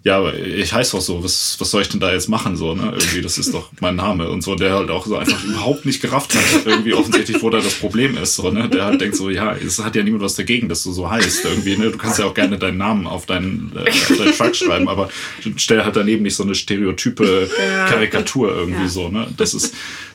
ja, 0.04 0.16
aber 0.16 0.34
ich 0.38 0.72
heiße 0.72 0.92
doch 0.92 1.00
so, 1.00 1.24
was, 1.24 1.56
was 1.58 1.70
soll 1.70 1.82
ich 1.82 1.88
denn 1.88 1.98
da 1.98 2.12
jetzt 2.12 2.28
machen, 2.28 2.56
so, 2.56 2.74
ne? 2.74 2.92
Irgendwie, 2.96 3.20
das 3.20 3.36
ist 3.36 3.52
doch 3.52 3.70
mein 3.80 3.96
Name 3.96 4.30
und 4.30 4.42
so, 4.42 4.54
der 4.54 4.72
halt 4.72 4.90
auch 4.90 5.04
so 5.06 5.16
einfach 5.16 5.42
überhaupt 5.42 5.86
nicht 5.86 6.00
gerafft 6.00 6.34
hat, 6.36 6.66
irgendwie 6.66 6.94
offensichtlich, 6.94 7.42
wo 7.42 7.50
da 7.50 7.58
das 7.58 7.74
Problem 7.74 8.16
ist, 8.16 8.36
so, 8.36 8.50
ne? 8.50 8.68
Der 8.68 8.84
halt 8.84 9.00
denkt 9.00 9.16
so, 9.16 9.28
ja, 9.28 9.54
es 9.54 9.78
hat 9.80 9.96
ja 9.96 10.04
niemand 10.04 10.22
was 10.22 10.36
dagegen, 10.36 10.68
dass 10.68 10.84
du 10.84 10.92
so 10.92 11.10
heißt, 11.10 11.44
irgendwie, 11.44 11.76
ne? 11.76 11.90
Du 11.90 11.98
kannst 11.98 12.20
ja 12.20 12.26
auch 12.26 12.34
gerne 12.34 12.58
deinen 12.58 12.78
Namen 12.78 13.08
auf 13.08 13.26
deinen, 13.26 13.72
äh, 13.74 13.90
auf 13.90 14.16
deinen 14.16 14.32
Truck 14.32 14.54
schreiben, 14.54 14.88
aber 14.88 15.10
stell 15.56 15.84
halt 15.84 15.96
daneben 15.96 16.22
nicht 16.22 16.36
so 16.36 16.44
eine 16.44 16.54
stereotype 16.54 17.50
Karikatur 17.88 18.54
irgendwie 18.54 18.82
ja. 18.82 18.88
so, 18.88 19.08
ne? 19.08 19.26
Das 19.36 19.52
ist, 19.52 19.74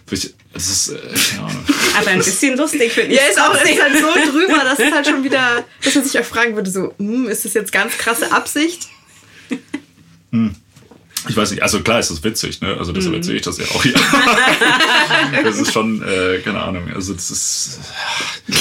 das 0.10 0.23
ist, 0.69 0.89
äh, 0.89 1.38
ja. 1.38 1.47
Aber 1.99 2.10
ein 2.10 2.18
bisschen 2.19 2.57
lustig 2.57 2.91
finde 2.91 3.14
ich. 3.14 3.19
Ja, 3.19 3.27
ist 3.27 3.39
auch 3.39 3.53
ist 3.53 3.81
halt 3.81 3.93
so 3.95 4.31
drüber, 4.31 4.64
dass 4.64 4.80
es 4.80 4.91
halt 4.91 5.07
schon 5.07 5.23
wieder, 5.23 5.65
dass 5.84 5.95
man 5.95 6.03
sich 6.03 6.19
auch 6.19 6.26
fragen 6.26 6.55
würde, 6.55 6.69
so, 6.69 6.93
hm, 6.97 7.27
ist 7.27 7.43
das 7.43 7.53
jetzt 7.53 7.72
ganz 7.72 7.97
krasse 7.97 8.31
Absicht?Hm. 10.34 10.55
Ich 11.30 11.38
weiß 11.38 11.51
nicht, 11.51 11.64
also 11.64 11.80
klar 11.80 11.99
ist 11.99 12.11
das 12.11 12.22
witzig, 12.26 12.60
ne? 12.60 12.76
Also 12.77 12.91
deshalb 12.91 13.14
mhm. 13.14 13.19
erzähle 13.19 13.38
ich 13.38 13.43
das 13.43 13.57
ja 13.57 13.64
auch 13.73 13.81
hier. 13.81 13.93
das 15.43 15.57
ist 15.57 15.72
schon, 15.72 16.01
äh, 16.01 16.39
keine 16.39 16.61
Ahnung, 16.61 16.91
also 16.93 17.14
das 17.14 17.31
ist, 17.31 17.80
ja, 18.47 18.57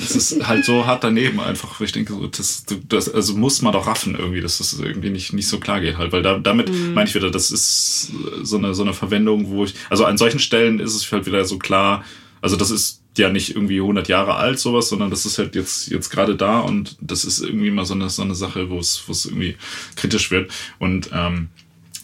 das 0.00 0.16
ist 0.16 0.48
halt 0.48 0.64
so 0.64 0.84
hart 0.84 1.04
daneben 1.04 1.38
einfach, 1.38 1.80
ich 1.80 1.92
denke, 1.92 2.14
so, 2.14 2.26
das, 2.26 2.64
das 2.88 3.08
also 3.08 3.36
muss 3.36 3.62
man 3.62 3.72
doch 3.72 3.86
raffen 3.86 4.16
irgendwie, 4.18 4.40
dass 4.40 4.58
das 4.58 4.80
irgendwie 4.80 5.10
nicht, 5.10 5.32
nicht 5.32 5.46
so 5.46 5.60
klar 5.60 5.80
geht 5.80 5.96
halt, 5.96 6.10
weil 6.10 6.22
da, 6.22 6.38
damit 6.38 6.70
mhm. 6.70 6.94
meine 6.94 7.08
ich 7.08 7.14
wieder, 7.14 7.30
das 7.30 7.52
ist 7.52 8.10
so 8.42 8.58
eine, 8.58 8.74
so 8.74 8.82
eine 8.82 8.94
Verwendung, 8.94 9.50
wo 9.50 9.64
ich, 9.64 9.74
also 9.88 10.04
an 10.04 10.18
solchen 10.18 10.40
Stellen 10.40 10.80
ist 10.80 10.96
es 10.96 11.12
halt 11.12 11.26
wieder 11.26 11.44
so 11.44 11.58
klar, 11.58 12.04
also 12.40 12.56
das 12.56 12.72
ist 12.72 13.01
ja 13.18 13.28
nicht 13.28 13.54
irgendwie 13.54 13.80
100 13.80 14.08
Jahre 14.08 14.36
alt 14.36 14.58
sowas, 14.58 14.88
sondern 14.88 15.10
das 15.10 15.26
ist 15.26 15.38
halt 15.38 15.54
jetzt 15.54 15.90
jetzt 15.90 16.10
gerade 16.10 16.36
da 16.36 16.60
und 16.60 16.96
das 17.00 17.24
ist 17.24 17.40
irgendwie 17.40 17.68
immer 17.68 17.84
so 17.84 17.94
eine 17.94 18.08
so 18.08 18.22
eine 18.22 18.34
Sache, 18.34 18.70
wo 18.70 18.78
es 18.78 19.02
wo 19.06 19.12
es 19.12 19.26
irgendwie 19.26 19.56
kritisch 19.96 20.30
wird 20.30 20.50
und 20.78 21.10
ähm, 21.12 21.48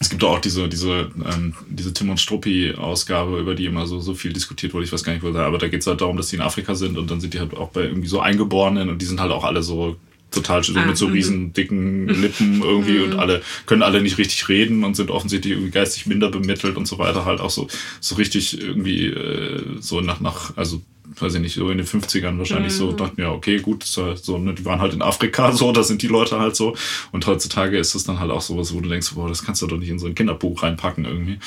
es 0.01 0.09
gibt 0.09 0.23
auch 0.23 0.39
diese, 0.39 0.69
diese, 0.69 1.11
ähm, 1.25 1.53
diese 1.67 1.93
Tim 1.93 2.09
und 2.09 2.19
Struppi-Ausgabe, 2.19 3.37
über 3.37 3.53
die 3.53 3.65
immer 3.65 3.85
so, 3.85 3.99
so 3.99 4.13
viel 4.13 4.31
diskutiert 4.31 4.73
wurde. 4.73 4.85
Ich 4.85 4.93
weiß 4.93 5.03
gar 5.03 5.11
nicht, 5.11 5.23
wo 5.23 5.31
da, 5.31 5.45
aber 5.45 5.57
da 5.57 5.67
geht 5.67 5.81
es 5.81 5.87
halt 5.87 5.99
darum, 5.99 6.15
dass 6.15 6.27
die 6.27 6.37
in 6.37 6.41
Afrika 6.41 6.73
sind 6.73 6.97
und 6.97 7.11
dann 7.11 7.19
sind 7.19 7.33
die 7.33 7.39
halt 7.39 7.53
auch 7.53 7.69
bei 7.71 7.83
irgendwie 7.83 8.07
so 8.07 8.21
Eingeborenen 8.21 8.87
und 8.87 9.01
die 9.01 9.05
sind 9.05 9.19
halt 9.19 9.31
auch 9.31 9.43
alle 9.43 9.61
so 9.61 9.97
total 10.31 10.61
ah, 10.75 10.85
mit 10.85 10.95
so 10.95 11.07
mhm. 11.07 11.13
riesen 11.13 11.53
dicken 11.53 12.07
Lippen 12.07 12.61
irgendwie 12.63 12.99
und 12.99 13.13
mhm. 13.13 13.19
alle 13.19 13.41
können 13.65 13.81
alle 13.81 14.01
nicht 14.01 14.17
richtig 14.17 14.47
reden 14.47 14.83
und 14.83 14.95
sind 14.95 15.11
offensichtlich 15.11 15.53
irgendwie 15.53 15.71
geistig 15.71 16.05
minder 16.05 16.29
bemittelt 16.29 16.77
und 16.77 16.87
so 16.87 16.99
weiter 16.99 17.25
halt 17.25 17.41
auch 17.41 17.49
so 17.49 17.67
so 17.99 18.15
richtig 18.15 18.61
irgendwie 18.61 19.07
äh, 19.07 19.61
so 19.79 20.01
nach 20.01 20.19
nach 20.19 20.55
also 20.55 20.81
weiß 21.19 21.35
ich 21.35 21.41
nicht, 21.41 21.55
so 21.55 21.69
in 21.69 21.77
den 21.77 21.87
50ern 21.87 22.37
wahrscheinlich 22.37 22.73
mhm. 22.73 22.77
so, 22.77 22.91
dachten 22.91 23.21
ja, 23.21 23.31
okay, 23.31 23.59
gut, 23.59 23.83
so, 23.83 24.13
ne, 24.37 24.53
die 24.53 24.65
waren 24.65 24.79
halt 24.79 24.93
in 24.93 25.01
Afrika 25.01 25.51
so, 25.53 25.71
da 25.71 25.83
sind 25.83 26.01
die 26.01 26.07
Leute 26.07 26.39
halt 26.39 26.55
so. 26.55 26.75
Und 27.11 27.25
heutzutage 27.27 27.77
ist 27.77 27.95
es 27.95 28.03
dann 28.03 28.19
halt 28.19 28.31
auch 28.31 28.41
sowas, 28.41 28.73
wo 28.73 28.79
du 28.79 28.89
denkst, 28.89 29.11
boah, 29.13 29.27
das 29.27 29.43
kannst 29.43 29.61
du 29.61 29.67
doch 29.67 29.77
nicht 29.77 29.89
in 29.89 29.99
so 29.99 30.07
ein 30.07 30.15
Kinderbuch 30.15 30.63
reinpacken 30.63 31.05
irgendwie. 31.05 31.39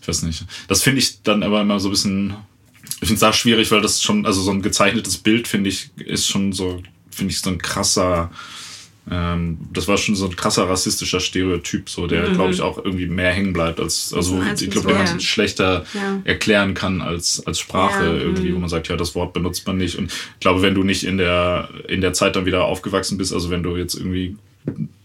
Ich 0.00 0.08
weiß 0.08 0.22
nicht. 0.22 0.44
Das 0.68 0.82
finde 0.82 1.00
ich 1.00 1.22
dann 1.22 1.42
aber 1.42 1.60
immer 1.60 1.80
so 1.80 1.88
ein 1.88 1.92
bisschen, 1.92 2.34
ich 3.00 3.08
finde 3.08 3.14
es 3.14 3.22
auch 3.22 3.34
schwierig, 3.34 3.70
weil 3.70 3.80
das 3.80 4.02
schon, 4.02 4.26
also 4.26 4.40
so 4.42 4.50
ein 4.50 4.62
gezeichnetes 4.62 5.18
Bild, 5.18 5.48
finde 5.48 5.70
ich, 5.70 5.90
ist 5.98 6.28
schon 6.28 6.52
so, 6.52 6.82
finde 7.10 7.32
ich, 7.32 7.40
so 7.40 7.50
ein 7.50 7.58
krasser, 7.58 8.30
das 9.06 9.88
war 9.88 9.96
schon 9.96 10.14
so 10.14 10.26
ein 10.26 10.36
krasser 10.36 10.68
rassistischer 10.68 11.18
Stereotyp, 11.18 11.88
so 11.88 12.06
der, 12.06 12.28
mhm. 12.28 12.34
glaube 12.34 12.52
ich, 12.52 12.60
auch 12.60 12.78
irgendwie 12.78 13.06
mehr 13.06 13.32
hängen 13.32 13.52
bleibt 13.52 13.80
als, 13.80 14.12
also 14.14 14.40
ich 14.42 14.70
glaube, 14.70 14.88
den 14.88 14.98
man 14.98 15.06
ja. 15.06 15.18
schlechter 15.18 15.84
ja. 15.94 16.20
erklären 16.24 16.74
kann 16.74 17.00
als, 17.00 17.44
als 17.44 17.58
Sprache 17.58 18.04
ja. 18.04 18.12
irgendwie, 18.12 18.50
wo 18.50 18.56
mhm. 18.56 18.60
man 18.60 18.70
sagt, 18.70 18.88
ja, 18.88 18.96
das 18.96 19.14
Wort 19.16 19.32
benutzt 19.32 19.66
man 19.66 19.78
nicht. 19.78 19.96
Und 19.96 20.12
ich 20.12 20.40
glaube, 20.40 20.62
wenn 20.62 20.74
du 20.74 20.84
nicht 20.84 21.04
in 21.04 21.18
der, 21.18 21.70
in 21.88 22.02
der 22.02 22.12
Zeit 22.12 22.36
dann 22.36 22.46
wieder 22.46 22.64
aufgewachsen 22.64 23.18
bist, 23.18 23.32
also 23.32 23.50
wenn 23.50 23.62
du 23.62 23.76
jetzt 23.76 23.94
irgendwie 23.94 24.36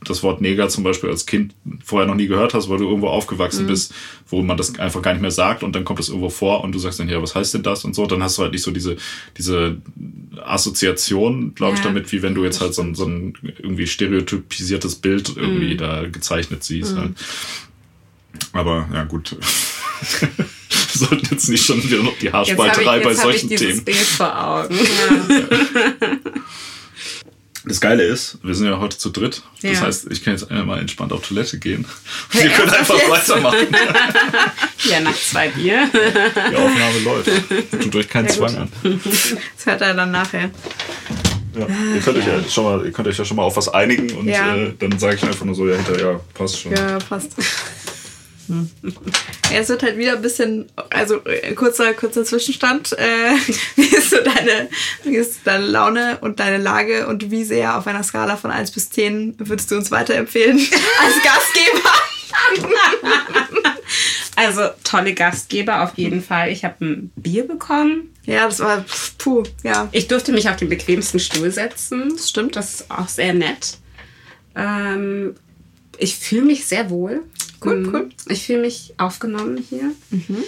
das 0.10 0.24
Wort 0.24 0.42
Neger 0.42 0.70
zum 0.70 0.84
Beispiel 0.84 1.10
als 1.10 1.26
Kind 1.26 1.54
vorher 1.84 2.08
noch 2.08 2.16
nie 2.16 2.28
gehört 2.28 2.54
hast, 2.54 2.70
weil 2.70 2.78
du 2.78 2.86
irgendwo 2.86 3.08
aufgewachsen 3.08 3.64
mhm. 3.64 3.68
bist, 3.68 3.94
wo 4.28 4.42
man 4.42 4.58
das 4.58 4.78
einfach 4.80 5.02
gar 5.02 5.14
nicht 5.14 5.22
mehr 5.22 5.32
sagt 5.32 5.64
und 5.64 5.76
dann 5.76 5.86
kommt 5.86 6.00
es 6.00 6.10
irgendwo 6.10 6.30
vor 6.30 6.64
und 6.64 6.74
du 6.74 6.80
sagst 6.80 7.00
dann, 7.00 7.10
ja, 7.10 7.22
was 7.22 7.36
heißt 7.36 7.54
denn 7.54 7.64
das 7.64 7.86
und 7.86 7.96
so, 7.96 8.06
dann 8.06 8.24
hast 8.24 8.38
du 8.38 8.44
halt 8.44 8.52
nicht 8.54 8.64
so 8.64 8.72
diese, 8.72 8.98
diese 9.38 9.78
Assoziation, 10.44 11.54
glaube 11.56 11.74
ja. 11.74 11.80
ich, 11.80 11.84
damit, 11.84 12.12
wie 12.12 12.22
wenn 12.22 12.36
du 12.36 12.44
jetzt 12.44 12.62
halt 12.62 12.74
so 12.74 12.82
ein, 12.82 12.96
so 12.96 13.06
ein 13.06 13.34
irgendwie 13.60 13.88
stereotypisiertes 13.88 14.96
Bild 14.96 15.36
irgendwie 15.36 15.74
mhm. 15.74 15.78
da 15.80 16.08
gezeichnet 16.08 16.64
siehst. 16.64 16.94
Mhm. 16.94 17.00
Halt. 17.00 17.12
Aber 18.54 18.88
ja, 18.94 19.04
gut. 19.04 19.36
Wir 20.20 20.30
sollten 21.08 21.28
jetzt 21.32 21.50
nicht 21.50 21.66
schon 21.66 21.84
wieder 21.84 22.04
noch 22.04 22.18
die 22.20 22.32
Haarspalterei 22.32 23.00
bei 23.00 23.14
solchen 23.14 23.52
ich 23.52 23.60
Themen. 23.60 23.84
Bild 23.84 23.98
vor 23.98 24.48
Augen. 24.48 24.76
Ja. 24.76 26.18
Das 27.68 27.82
Geile 27.82 28.04
ist, 28.04 28.38
wir 28.44 28.54
sind 28.54 28.68
ja 28.68 28.80
heute 28.80 28.98
zu 28.98 29.10
dritt. 29.10 29.42
Das 29.62 29.72
ja. 29.72 29.82
heißt, 29.82 30.12
ich 30.12 30.24
kann 30.24 30.34
jetzt 30.34 30.52
einmal 30.52 30.80
entspannt 30.80 31.12
auf 31.12 31.28
Toilette 31.28 31.58
gehen. 31.58 31.86
Und 32.34 32.44
ihr 32.44 32.50
könnt 32.50 32.74
einfach 32.74 32.98
jetzt? 32.98 33.10
weitermachen. 33.10 33.68
ja, 34.90 35.00
nach 35.00 35.16
zwei 35.16 35.50
Bier. 35.50 35.90
Die 35.94 36.56
Aufnahme 36.56 37.00
läuft. 37.04 37.30
Tut 37.82 37.96
euch 37.96 38.08
keinen 38.08 38.30
Zwang 38.30 38.56
an. 38.56 38.72
Das 38.84 39.66
hört 39.66 39.82
er 39.82 39.94
dann 39.96 40.12
nachher. 40.12 40.52
Ja, 41.58 41.68
ihr, 41.96 42.02
könnt 42.02 42.18
euch 42.18 42.28
ja 42.28 42.44
schon 42.50 42.64
mal, 42.66 42.86
ihr 42.86 42.92
könnt 42.92 43.08
euch 43.08 43.18
ja 43.18 43.24
schon 43.24 43.38
mal 43.38 43.44
auf 43.44 43.56
was 43.56 43.70
einigen 43.70 44.12
und 44.18 44.28
äh, 44.28 44.74
dann 44.78 45.00
sage 45.00 45.16
ich 45.16 45.24
einfach 45.24 45.46
nur 45.46 45.56
so, 45.56 45.68
ja, 45.68 45.78
hinterher, 45.78 46.12
ja, 46.12 46.20
passt 46.34 46.60
schon. 46.60 46.74
Ja, 46.74 47.00
passt. 47.00 47.32
Hm. 48.48 48.70
Ja, 49.52 49.60
es 49.60 49.70
wird 49.70 49.84
halt 49.84 49.98
wieder 49.98 50.14
ein 50.14 50.24
bisschen, 50.24 50.66
also 50.90 51.24
äh, 51.26 51.54
kurzer, 51.54 51.94
kurzer 51.94 52.24
Zwischenstand. 52.24 52.94
Äh, 52.94 53.36
wie, 53.76 53.96
ist 53.96 54.10
so 54.10 54.18
deine, 54.18 54.70
wie 55.04 55.16
ist 55.16 55.42
deine 55.46 55.68
Laune 55.68 56.18
und 56.22 56.40
deine 56.40 56.58
Lage 56.58 57.08
und 57.08 57.30
wie 57.30 57.44
sehr 57.44 57.78
auf 57.78 57.86
einer 57.86 58.02
Skala 58.02 58.38
von 58.38 58.50
1 58.50 58.72
bis 58.72 58.90
10 58.90 59.36
würdest 59.38 59.70
du 59.70 59.76
uns 59.76 59.92
weiterempfehlen 59.92 60.58
als 61.00 61.16
Gastgeber? 61.24 61.90
also 64.36 64.62
tolle 64.84 65.14
Gastgeber 65.14 65.84
auf 65.84 65.92
jeden 65.96 66.24
Fall. 66.24 66.52
Ich 66.52 66.66
habe 66.66 66.84
ein 66.84 67.12
Bier 67.16 67.48
bekommen. 67.48 68.16
Ja, 68.26 68.46
das 68.46 68.60
war 68.60 68.84
puh, 69.20 69.44
ja. 69.64 69.88
Ich 69.92 70.08
durfte 70.08 70.32
mich 70.32 70.50
auf 70.50 70.56
den 70.58 70.70
bequemsten 70.70 71.20
Stuhl 71.20 71.52
setzen. 71.52 72.10
Das 72.16 72.30
stimmt. 72.30 72.56
Das 72.56 72.74
ist 72.74 72.92
auch 72.92 73.08
sehr 73.08 73.34
nett. 73.34 73.78
Ähm, 74.56 75.36
ich 75.98 76.16
fühle 76.16 76.46
mich 76.46 76.66
sehr 76.66 76.90
wohl. 76.90 77.24
Cool, 77.64 77.78
mhm. 77.78 77.96
cool. 77.96 78.10
Ich 78.28 78.46
fühle 78.46 78.62
mich 78.62 78.94
aufgenommen 78.98 79.64
hier. 79.70 79.92
Mhm. 80.10 80.44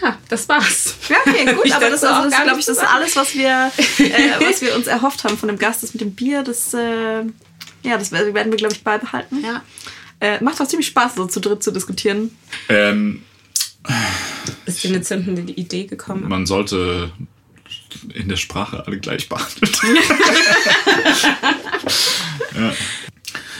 Ja, 0.00 0.18
das 0.28 0.48
war's. 0.48 0.94
Ja, 1.08 1.16
okay, 1.26 1.54
gut. 1.54 1.70
aber 1.72 1.90
das, 1.90 2.04
also, 2.04 2.30
das 2.30 2.42
glaube 2.42 2.60
ich, 2.60 2.66
das 2.66 2.78
ist 2.78 2.84
alles, 2.84 3.16
was 3.16 3.34
wir, 3.34 3.70
äh, 3.98 4.40
was 4.48 4.62
wir 4.62 4.74
uns 4.74 4.86
erhofft 4.86 5.24
haben 5.24 5.36
von 5.36 5.48
dem 5.48 5.58
Gast. 5.58 5.82
Das 5.82 5.92
mit 5.92 6.00
dem 6.00 6.14
Bier, 6.14 6.42
das, 6.42 6.72
äh, 6.74 7.22
ja, 7.82 7.98
das 7.98 8.12
werden 8.12 8.34
wir, 8.34 8.56
glaube 8.56 8.74
ich, 8.74 8.82
beibehalten. 8.82 9.42
Ja. 9.44 9.62
Äh, 10.20 10.42
macht 10.42 10.60
auch 10.60 10.66
ziemlich 10.66 10.88
Spaß, 10.88 11.14
so 11.16 11.26
zu 11.26 11.40
dritt 11.40 11.62
zu 11.62 11.70
diskutieren. 11.70 12.36
Ähm, 12.68 13.22
ist 14.66 14.84
dir 14.84 14.88
eine 14.90 15.02
zündende 15.02 15.52
Idee 15.52 15.84
gekommen? 15.84 16.28
Man 16.28 16.46
sollte 16.46 17.10
in 18.14 18.28
der 18.28 18.36
Sprache 18.36 18.86
alle 18.86 18.98
gleich 18.98 19.28
behandeln. 19.28 19.72
ja. 22.54 22.72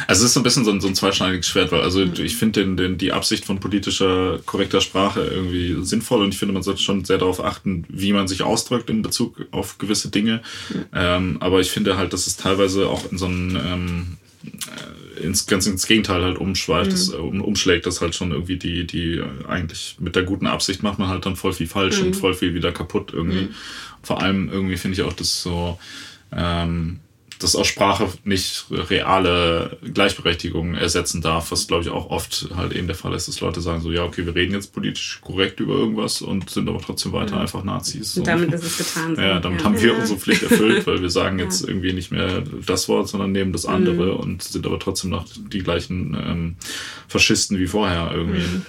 Also 0.07 0.23
es 0.23 0.31
ist 0.31 0.35
so 0.35 0.41
ein 0.41 0.43
bisschen 0.43 0.65
so 0.65 0.71
ein, 0.71 0.81
so 0.81 0.89
ein 0.89 0.95
zweischneidiges 0.95 1.47
Schwert, 1.47 1.73
weil 1.73 1.83
also 1.83 2.01
mhm. 2.01 2.15
ich 2.19 2.37
finde 2.37 2.65
den, 2.65 2.77
den, 2.77 2.99
die 2.99 3.13
Absicht 3.13 3.45
von 3.45 3.61
politischer, 3.61 4.41
korrekter 4.47 4.81
Sprache 4.81 5.21
irgendwie 5.21 5.85
sinnvoll 5.85 6.23
und 6.23 6.35
ich 6.35 6.39
finde, 6.39 6.55
man 6.55 6.63
sollte 6.63 6.83
schon 6.83 7.05
sehr 7.05 7.19
darauf 7.19 7.43
achten, 7.43 7.85
wie 7.89 8.13
man 8.13 8.29
sich 8.29 8.43
ausdrückt 8.43 8.91
in 8.91 9.03
Bezug 9.03 9.47
auf 9.51 9.79
gewisse 9.79 10.11
Dinge. 10.11 10.43
Mhm. 10.71 10.85
Ähm, 10.95 11.37
aber 11.41 11.61
ich 11.61 11.71
finde 11.71 11.97
halt, 11.97 12.13
dass 12.13 12.27
es 12.27 12.37
teilweise 12.37 12.89
auch 12.89 13.11
in 13.11 13.19
so 13.19 13.27
einem 13.27 13.57
ähm, 13.57 14.17
äh, 14.45 15.23
ins 15.23 15.47
ganz 15.47 15.67
ins 15.67 15.87
Gegenteil 15.87 16.23
halt 16.23 16.39
umschweift, 16.39 16.91
mhm. 16.91 16.95
das, 16.95 17.09
um, 17.11 17.41
umschlägt, 17.43 17.87
das 17.87 18.01
halt 18.01 18.15
schon 18.15 18.33
irgendwie 18.33 18.57
die, 18.57 18.87
die 18.87 19.23
eigentlich 19.47 19.97
mit 19.99 20.17
der 20.17 20.23
guten 20.23 20.47
Absicht 20.47 20.83
macht 20.83 20.99
man 20.99 21.09
halt 21.09 21.27
dann 21.27 21.37
voll 21.37 21.53
viel 21.53 21.67
falsch 21.67 22.01
mhm. 22.01 22.09
und 22.09 22.17
voll 22.17 22.35
viel 22.35 22.55
wieder 22.55 22.73
kaputt 22.73 23.13
irgendwie. 23.13 23.43
Mhm. 23.43 23.55
Vor 24.03 24.23
allem 24.23 24.49
irgendwie 24.51 24.79
finde 24.79 24.95
ich 24.95 25.03
auch 25.03 25.13
das 25.13 25.43
so, 25.43 25.79
ähm, 26.35 27.01
dass 27.41 27.57
auch 27.57 27.65
Sprache 27.65 28.09
nicht 28.25 28.67
reale 28.71 29.79
Gleichberechtigung 29.95 30.75
ersetzen 30.75 31.23
darf, 31.23 31.51
was 31.51 31.67
glaube 31.67 31.83
ich 31.83 31.91
auch 31.91 32.11
oft 32.11 32.49
halt 32.55 32.73
eben 32.73 32.87
der 32.87 32.97
Fall 32.97 33.15
ist, 33.15 33.29
dass 33.29 33.41
Leute 33.41 33.61
sagen 33.61 33.81
so, 33.81 33.91
ja, 33.91 34.05
okay, 34.05 34.27
wir 34.27 34.35
reden 34.35 34.53
jetzt 34.53 34.73
politisch 34.73 35.21
korrekt 35.23 35.59
über 35.59 35.75
irgendwas 35.75 36.23
und 36.23 36.51
sind 36.51 36.69
aber 36.69 36.81
trotzdem 36.81 37.13
weiter 37.13 37.37
mhm. 37.37 37.43
einfach 37.43 37.65
Nazis. 37.65 38.17
Und 38.17 38.27
damit 38.27 38.53
ist 38.53 38.65
es 38.65 38.79
getan. 38.79 39.17
So. 39.17 39.23
Ja, 39.23 39.41
damit 39.41 39.61
ja. 39.61 39.65
haben 39.65 39.81
wir 39.81 39.97
unsere 39.97 40.19
Pflicht 40.19 40.43
erfüllt, 40.43 40.87
weil 40.87 41.01
wir 41.01 41.11
sagen 41.11 41.39
jetzt 41.39 41.67
irgendwie 41.67 41.93
nicht 41.93 42.13
mehr 42.13 42.43
das 42.67 42.89
Wort, 42.89 43.09
sondern 43.09 43.33
nehmen 43.33 43.53
das 43.53 43.67
andere 43.67 44.15
mhm. 44.15 44.21
und 44.21 44.43
sind 44.43 44.67
aber 44.67 44.79
trotzdem 44.79 45.11
noch 45.11 45.27
die 45.35 45.61
gleichen 45.61 46.15
ähm, 46.15 46.57
Faschisten 47.09 47.59
wie 47.59 47.67
vorher 47.67 48.13
irgendwie. 48.15 48.41
Mhm. 48.41 48.67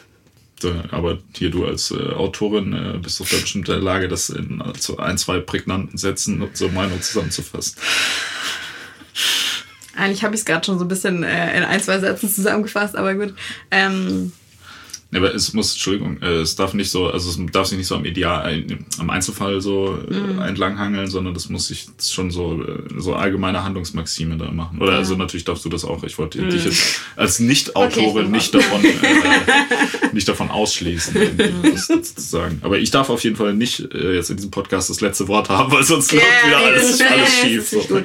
Aber 0.91 1.17
hier 1.33 1.49
du 1.49 1.65
als 1.65 1.91
äh, 1.91 2.13
Autorin 2.13 2.73
äh, 2.73 2.97
bist 2.97 3.19
doch 3.19 3.29
bestimmt 3.29 3.67
in 3.67 3.73
der 3.73 3.81
Lage, 3.81 4.07
das 4.07 4.29
in 4.29 4.61
so 4.77 4.97
ein, 4.97 5.17
zwei 5.17 5.39
prägnanten 5.39 5.97
Sätzen 5.97 6.47
so 6.53 6.69
Meinung 6.69 7.01
zusammenzufassen. 7.01 7.77
Eigentlich 9.95 10.23
habe 10.23 10.33
ich 10.35 10.41
es 10.41 10.45
gerade 10.45 10.65
schon 10.65 10.79
so 10.79 10.85
ein 10.85 10.87
bisschen 10.87 11.23
äh, 11.23 11.57
in 11.57 11.63
ein, 11.63 11.81
zwei 11.81 11.99
Sätzen 11.99 12.29
zusammengefasst, 12.29 12.95
aber 12.95 13.13
gut. 13.15 13.33
Ähm, 13.71 14.31
aber 15.13 15.35
es 15.35 15.53
muss, 15.53 15.73
Entschuldigung, 15.73 16.21
äh, 16.21 16.39
es 16.39 16.55
darf 16.55 16.73
nicht 16.73 16.89
so, 16.89 17.07
also 17.07 17.29
es 17.29 17.51
darf 17.51 17.67
sich 17.67 17.77
nicht 17.77 17.87
so 17.87 17.95
am 17.95 18.05
Ideal, 18.05 18.49
äh, 18.49 18.77
am 18.97 19.09
Einzelfall 19.09 19.59
so 19.59 19.99
mm. 20.07 20.39
entlanghangeln, 20.39 21.07
sondern 21.07 21.33
das 21.33 21.49
muss 21.49 21.67
sich 21.67 21.87
schon 22.01 22.31
so, 22.31 22.63
so 22.97 23.13
allgemeine 23.15 23.63
Handlungsmaxime 23.63 24.37
da 24.37 24.51
machen. 24.51 24.79
Oder 24.81 24.93
ja. 24.93 24.97
also 24.99 25.15
natürlich 25.15 25.43
darfst 25.43 25.65
du 25.65 25.69
das 25.69 25.83
auch. 25.83 26.03
Ich 26.05 26.17
wollte 26.17 26.41
mm. 26.41 26.49
dich 26.49 26.63
jetzt 26.63 27.01
als 27.17 27.39
Nicht-Autorin 27.39 28.27
okay, 28.27 28.35
nicht 28.35 28.55
davon, 28.55 28.85
äh, 28.85 28.93
nicht 30.13 30.29
davon 30.29 30.49
ausschließen, 30.49 31.13
das, 31.61 31.87
das 31.87 32.15
zu 32.15 32.21
sagen. 32.21 32.59
Aber 32.61 32.79
ich 32.79 32.91
darf 32.91 33.09
auf 33.09 33.23
jeden 33.25 33.35
Fall 33.35 33.53
nicht 33.53 33.81
äh, 33.93 34.15
jetzt 34.15 34.29
in 34.29 34.37
diesem 34.37 34.51
Podcast 34.51 34.89
das 34.89 35.01
letzte 35.01 35.27
Wort 35.27 35.49
haben, 35.49 35.73
weil 35.73 35.83
sonst 35.83 36.13
yeah, 36.13 36.21
läuft 36.21 36.47
wieder 36.47 36.57
alles, 36.57 37.01
alles 37.01 37.37
schief. 37.41 37.69
So. 37.69 37.81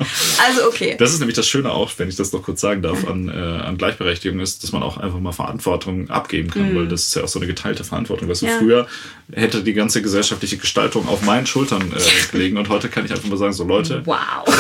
Also 0.47 0.67
okay. 0.69 0.97
Das 0.99 1.13
ist 1.13 1.21
nämlich 1.21 1.37
das 1.37 1.49
Schöne 1.49 1.71
auch, 1.71 1.91
wenn 1.99 2.09
ich 2.09 2.17
das 2.17 2.33
noch 2.33 2.43
kurz 2.43 2.61
sagen 2.61 2.83
darf, 2.83 3.07
an, 3.07 3.29
äh, 3.29 3.33
an 3.33 3.79
Gleichberechtigung 3.79 4.41
ist, 4.41 4.63
dass 4.63 4.73
man 4.73 4.83
auch 4.83 4.97
einfach 4.97 5.21
mal 5.21 5.33
Verantwortung 5.33 6.11
abgeben 6.11 6.51
kann, 6.51 6.73
mm. 6.73 6.77
weil 6.77 6.89
das 6.89 6.96
ist 7.03 7.15
ja 7.15 7.25
auch 7.25 7.29
so 7.29 7.39
eine 7.39 7.47
geteilte 7.47 7.85
Verantwortung. 7.85 8.29
Weißt 8.29 8.43
du, 8.43 8.47
ja. 8.47 8.59
früher 8.59 8.87
hätte 9.33 9.63
die 9.63 9.75
ganze 9.75 10.03
gesellschaftliche 10.03 10.57
Gestaltung 10.57 11.09
auf 11.09 11.23
meinen 11.23 11.47
Schultern 11.47 11.93
äh, 11.93 12.01
gelegen 12.33 12.57
und 12.57 12.69
heute 12.69 12.89
kann 12.89 13.05
ich 13.05 13.11
einfach 13.11 13.29
mal 13.29 13.37
sagen, 13.37 13.53
so 13.53 13.65
Leute. 13.65 14.03
Wow. 14.05 14.47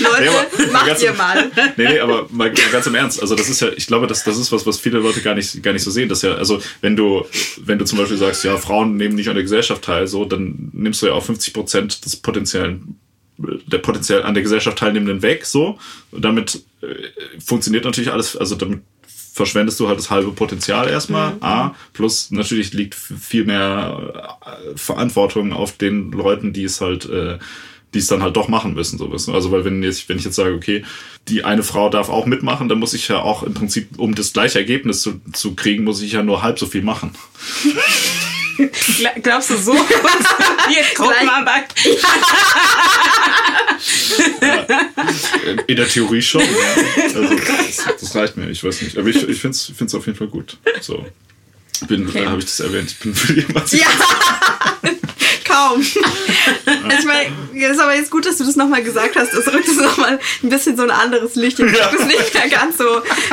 Leute, 0.00 0.30
nee, 0.58 0.66
macht 0.72 0.86
ganz, 0.86 1.02
ihr 1.02 1.12
mal. 1.12 1.50
Nee, 1.76 1.88
nee, 1.88 1.98
aber 1.98 2.26
mal, 2.30 2.50
ganz 2.50 2.86
im 2.86 2.94
Ernst. 2.94 3.20
Also 3.20 3.34
das 3.34 3.48
ist 3.48 3.60
ja, 3.60 3.68
ich 3.76 3.86
glaube, 3.86 4.06
das, 4.06 4.24
das 4.24 4.38
ist 4.38 4.50
was, 4.52 4.66
was 4.66 4.78
viele 4.78 4.98
Leute 4.98 5.20
gar 5.20 5.34
nicht, 5.34 5.62
gar 5.62 5.72
nicht 5.72 5.82
so 5.82 5.90
sehen. 5.90 6.08
Dass 6.08 6.22
ja, 6.22 6.34
also 6.34 6.60
wenn 6.80 6.96
du, 6.96 7.26
wenn 7.58 7.78
du 7.78 7.84
zum 7.84 7.98
Beispiel 7.98 8.16
sagst, 8.16 8.44
ja, 8.44 8.56
Frauen 8.56 8.96
nehmen 8.96 9.14
nicht 9.14 9.28
an 9.28 9.34
der 9.34 9.42
Gesellschaft 9.42 9.82
teil, 9.82 10.06
so, 10.06 10.24
dann 10.24 10.70
nimmst 10.72 11.02
du 11.02 11.06
ja 11.06 11.12
auch 11.12 11.24
50 11.24 11.52
Prozent 11.52 12.04
des 12.04 12.16
potenziellen 12.16 12.98
der 13.38 13.78
potenziell 13.78 14.22
an 14.22 14.34
der 14.34 14.42
Gesellschaft 14.42 14.78
Teilnehmenden 14.78 15.22
weg, 15.22 15.46
so. 15.46 15.78
Und 16.10 16.24
damit 16.24 16.62
äh, 16.82 17.40
funktioniert 17.44 17.84
natürlich 17.84 18.12
alles, 18.12 18.36
also 18.36 18.54
damit 18.54 18.82
verschwendest 19.32 19.80
du 19.80 19.88
halt 19.88 19.98
das 19.98 20.10
halbe 20.10 20.30
Potenzial 20.32 20.88
erstmal. 20.88 21.34
Mhm. 21.34 21.42
A, 21.42 21.74
plus 21.94 22.30
natürlich 22.30 22.72
liegt 22.74 22.94
viel 22.94 23.44
mehr 23.44 24.36
äh, 24.44 24.76
Verantwortung 24.76 25.52
auf 25.52 25.72
den 25.72 26.12
Leuten, 26.12 26.52
die 26.52 26.64
es 26.64 26.80
halt, 26.80 27.08
äh, 27.08 27.38
die 27.94 27.98
es 27.98 28.06
dann 28.06 28.22
halt 28.22 28.36
doch 28.36 28.48
machen 28.48 28.74
müssen, 28.74 28.98
so 28.98 29.10
wissen. 29.10 29.34
Also 29.34 29.50
weil 29.50 29.64
wenn 29.64 29.82
jetzt, 29.82 30.08
wenn 30.08 30.18
ich 30.18 30.24
jetzt 30.24 30.36
sage, 30.36 30.54
okay, 30.54 30.84
die 31.28 31.44
eine 31.44 31.62
Frau 31.62 31.88
darf 31.88 32.10
auch 32.10 32.26
mitmachen, 32.26 32.68
dann 32.68 32.78
muss 32.78 32.94
ich 32.94 33.08
ja 33.08 33.20
auch 33.20 33.42
im 33.42 33.54
Prinzip, 33.54 33.98
um 33.98 34.14
das 34.14 34.32
gleiche 34.32 34.58
Ergebnis 34.58 35.00
zu, 35.00 35.20
zu 35.32 35.54
kriegen, 35.54 35.84
muss 35.84 36.02
ich 36.02 36.12
ja 36.12 36.22
nur 36.22 36.42
halb 36.42 36.58
so 36.58 36.66
viel 36.66 36.82
machen. 36.82 37.12
Glaubst 39.22 39.50
du 39.50 39.56
so? 39.56 39.72
Jetzt 40.70 40.94
Gruppenarbeit. 40.94 41.66
In 45.66 45.76
der 45.76 45.88
Theorie 45.88 46.22
schon. 46.22 46.42
Ja. 46.42 46.48
Also, 47.02 47.22
das, 47.36 48.00
das, 48.00 48.14
reicht 48.14 48.36
mir, 48.36 48.50
ich 48.50 48.62
weiß 48.62 48.82
nicht. 48.82 48.96
Aber 48.98 49.08
ich, 49.08 49.28
ich 49.28 49.40
finde 49.40 49.56
es 49.56 49.94
auf 49.94 50.06
jeden 50.06 50.18
Fall 50.18 50.28
gut. 50.28 50.56
So. 50.80 51.04
Bin, 51.88 52.08
okay. 52.08 52.26
habe 52.26 52.38
ich 52.38 52.44
das 52.44 52.60
erwähnt, 52.60 52.90
ich 52.90 52.98
bin 52.98 53.14
für 53.14 53.32
die 53.32 53.40
Emanzipation. 53.40 53.80
Ja! 53.80 54.41
Kaum. 55.52 55.80
Also 55.80 56.98
ich 56.98 57.04
meine, 57.04 57.66
es 57.66 57.72
ist 57.72 57.80
aber 57.80 57.94
jetzt 57.94 58.10
gut, 58.10 58.26
dass 58.26 58.38
du 58.38 58.44
das 58.44 58.56
nochmal 58.56 58.82
gesagt 58.82 59.16
hast. 59.16 59.32
Das 59.34 59.46
rückt 59.52 59.68
es 59.68 59.76
nochmal 59.76 60.18
ein 60.42 60.48
bisschen 60.48 60.76
so 60.76 60.82
ein 60.82 60.90
anderes 60.90 61.34
Licht. 61.34 61.58
Jetzt 61.58 61.76
ja. 61.76 61.88
ist 61.88 62.06
nicht 62.06 62.34
mehr 62.34 62.48
ganz 62.48 62.78
so, 62.78 62.84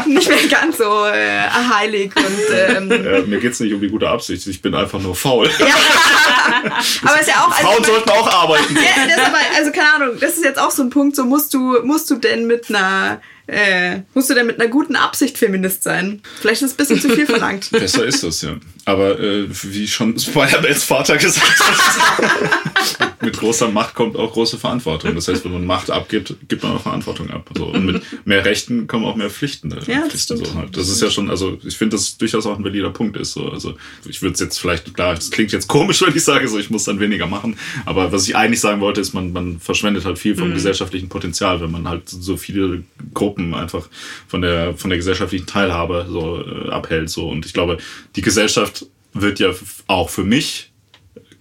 nicht 0.05 0.27
mehr 0.27 0.47
ganz 0.49 0.77
so 0.77 1.05
äh, 1.05 1.49
heilig. 1.49 2.11
Und, 2.15 2.55
ähm, 2.55 2.89
ja, 2.91 3.21
mir 3.21 3.39
geht 3.39 3.53
es 3.53 3.59
nicht 3.59 3.73
um 3.73 3.81
die 3.81 3.89
gute 3.89 4.09
Absicht. 4.09 4.45
Ich 4.47 4.61
bin 4.61 4.75
einfach 4.75 4.99
nur 4.99 5.15
faul. 5.15 5.49
Ja. 5.59 5.65
aber 7.03 7.15
es 7.15 7.21
ist 7.21 7.27
ja 7.29 7.45
auch. 7.45 7.51
Also, 7.51 7.67
Frauen 7.67 7.83
sollten 7.83 8.09
auch 8.09 8.43
arbeiten. 8.43 8.75
Ja, 8.75 9.07
das 9.07 9.25
aber, 9.25 9.37
also 9.55 9.71
keine 9.71 9.93
Ahnung, 9.93 10.17
das 10.19 10.37
ist 10.37 10.43
jetzt 10.43 10.59
auch 10.59 10.71
so 10.71 10.83
ein 10.83 10.89
Punkt, 10.89 11.15
so 11.15 11.25
musst 11.25 11.53
du, 11.53 11.79
musst 11.83 12.09
du 12.09 12.15
denn 12.15 12.47
mit 12.47 12.69
einer 12.69 13.21
äh, 13.49 14.01
musst 14.13 14.29
du 14.29 14.35
denn 14.35 14.45
mit 14.45 14.59
einer 14.59 14.69
guten 14.69 14.95
Absicht 14.95 15.37
Feminist 15.37 15.83
sein? 15.83 16.21
Vielleicht 16.39 16.61
ist 16.61 16.67
es 16.67 16.73
ein 16.73 16.77
bisschen 16.77 17.01
zu 17.01 17.09
viel 17.09 17.25
verlangt. 17.25 17.69
Besser 17.71 18.05
ist 18.05 18.23
das, 18.23 18.41
ja. 18.41 18.57
Aber 18.85 19.19
äh, 19.19 19.45
wie 19.49 19.87
schon 19.87 20.17
Spider-Mans 20.19 20.83
Vater 20.83 21.17
gesagt 21.17 21.59
hat, 21.59 23.11
mit 23.21 23.37
großer 23.37 23.69
Macht 23.69 23.95
kommt 23.95 24.15
auch 24.15 24.31
große 24.33 24.57
Verantwortung. 24.57 25.15
Das 25.15 25.27
heißt, 25.27 25.45
wenn 25.45 25.51
man 25.53 25.65
Macht 25.65 25.89
abgibt, 25.89 26.35
gibt 26.47 26.63
man 26.63 26.73
auch 26.73 26.81
Verantwortung 26.81 27.29
ab. 27.31 27.49
So. 27.55 27.65
Und 27.65 27.85
mit 27.85 28.03
mehr 28.25 28.45
Rechten 28.45 28.87
kommen 28.87 29.05
auch 29.05 29.15
mehr 29.15 29.29
Pflichten. 29.29 29.71
Äh, 29.71 29.91
ja, 29.91 30.07
das, 30.07 30.27
so 30.27 30.35
halt. 30.55 30.77
das 30.77 30.89
ist 30.89 31.01
ja 31.01 31.09
schon, 31.09 31.29
also 31.29 31.57
ich 31.63 31.77
finde, 31.77 31.97
das 31.97 32.17
durchaus 32.17 32.45
auch 32.45 32.57
ein 32.57 32.63
valider 32.63 32.91
Punkt 32.91 33.17
ist. 33.17 33.33
So. 33.33 33.49
Also 33.49 33.75
ich 34.07 34.21
würde 34.21 34.33
es 34.33 34.39
jetzt 34.39 34.59
vielleicht, 34.59 34.93
klar, 34.93 35.13
es 35.13 35.31
klingt 35.31 35.51
jetzt 35.51 35.67
komisch, 35.67 36.01
wenn 36.01 36.15
ich 36.15 36.23
sage, 36.23 36.47
so 36.47 36.59
ich 36.59 36.69
muss 36.69 36.83
dann 36.83 36.99
weniger 36.99 37.27
machen. 37.27 37.57
Aber 37.85 38.11
was 38.11 38.27
ich 38.27 38.35
eigentlich 38.35 38.59
sagen 38.59 38.79
wollte, 38.81 39.01
ist, 39.01 39.13
man, 39.13 39.33
man 39.33 39.59
verschwendet 39.59 40.05
halt 40.05 40.19
viel 40.19 40.35
vom 40.35 40.49
mhm. 40.49 40.53
gesellschaftlichen 40.53 41.09
Potenzial, 41.09 41.61
wenn 41.61 41.71
man 41.71 41.87
halt 41.87 42.09
so 42.09 42.37
viele 42.37 42.83
Gruppen 43.13 43.38
einfach 43.53 43.89
von 44.27 44.41
der, 44.41 44.75
von 44.75 44.89
der 44.89 44.97
gesellschaftlichen 44.97 45.45
Teilhabe 45.45 46.07
so 46.09 46.43
äh, 46.43 46.69
abhält. 46.69 47.09
So. 47.09 47.27
Und 47.27 47.45
ich 47.45 47.53
glaube, 47.53 47.77
die 48.15 48.21
Gesellschaft 48.21 48.85
wird 49.13 49.39
ja 49.39 49.51
auch 49.87 50.09
für 50.09 50.23
mich 50.23 50.71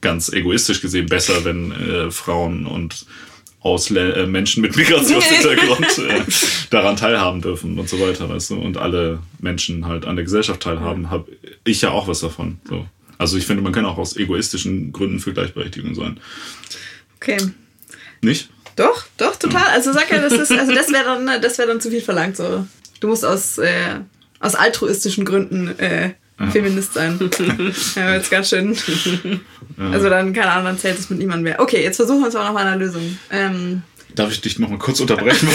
ganz 0.01 0.33
egoistisch 0.33 0.81
gesehen 0.81 1.07
besser, 1.07 1.45
wenn 1.45 1.73
äh, 1.73 2.11
Frauen 2.11 2.67
und 2.67 3.07
Ausl 3.61 3.97
äh, 3.97 4.27
Menschen 4.27 4.63
mit 4.63 4.77
Migrationshintergrund 4.77 5.99
äh, 5.99 6.23
daran 6.71 6.97
teilhaben 6.97 7.41
dürfen 7.41 7.79
und 7.79 7.89
so 7.89 7.99
weiter, 8.01 8.29
weißt 8.29 8.51
du, 8.51 8.57
und 8.57 8.77
alle 8.77 9.21
Menschen 9.41 9.87
halt 9.87 10.05
an 10.05 10.17
der 10.17 10.25
Gesellschaft 10.25 10.61
teilhaben, 10.63 11.11
habe 11.11 11.33
ich 11.65 11.83
ja 11.83 11.91
auch 11.91 12.07
was 12.07 12.21
davon. 12.21 12.61
So. 12.69 12.87
Also 13.19 13.37
ich 13.37 13.47
finde, 13.47 13.63
man 13.63 13.73
kann 13.73 13.85
auch 13.85 13.99
aus 13.99 14.17
egoistischen 14.17 14.93
Gründen 14.93 15.19
für 15.19 15.33
Gleichberechtigung 15.33 15.95
sein. 15.97 16.21
Okay. 17.17 17.39
Nicht? 18.21 18.49
Doch, 18.79 19.05
doch, 19.17 19.37
total. 19.37 19.67
Also 19.73 19.93
sag 19.93 20.11
ja, 20.11 20.19
das 20.19 20.33
ist, 20.33 20.53
also 20.53 20.73
das 20.73 20.93
wäre 20.93 21.05
dann, 21.05 21.43
das 21.43 21.59
wäre 21.59 21.69
dann 21.69 21.81
zu 21.81 21.91
viel 21.91 22.01
verlangt. 22.01 22.37
So. 22.37 22.67
Du 23.01 23.09
musst 23.09 23.25
aus 23.25 23.59
äh, 23.59 24.01
aus 24.41 24.55
altruistischen 24.55 25.25
Gründen 25.25 25.79
äh, 25.79 26.11
Feminist 26.53 26.95
sein. 26.95 27.19
ja, 27.97 28.15
jetzt 28.15 28.31
ganz 28.31 28.51
schön. 28.51 28.77
Also 29.77 30.09
dann, 30.09 30.33
keine 30.33 30.53
Ahnung, 30.53 30.67
dann 30.67 30.79
zählt 30.79 30.99
es 30.99 31.11
mit 31.11 31.19
niemandem 31.19 31.45
mehr. 31.45 31.61
Okay, 31.61 31.83
jetzt 31.83 31.97
versuchen 31.97 32.21
wir 32.21 32.29
es 32.29 32.37
aber 32.37 32.47
noch 32.47 32.53
mal 32.53 32.65
einer 32.65 32.77
Lösung. 32.77 33.19
Ähm, 33.31 33.83
Darf 34.19 34.33
ich 34.33 34.41
dich 34.41 34.59
noch 34.59 34.69
mal 34.69 34.81
kurz 34.81 34.99
unterbrechen? 34.99 35.49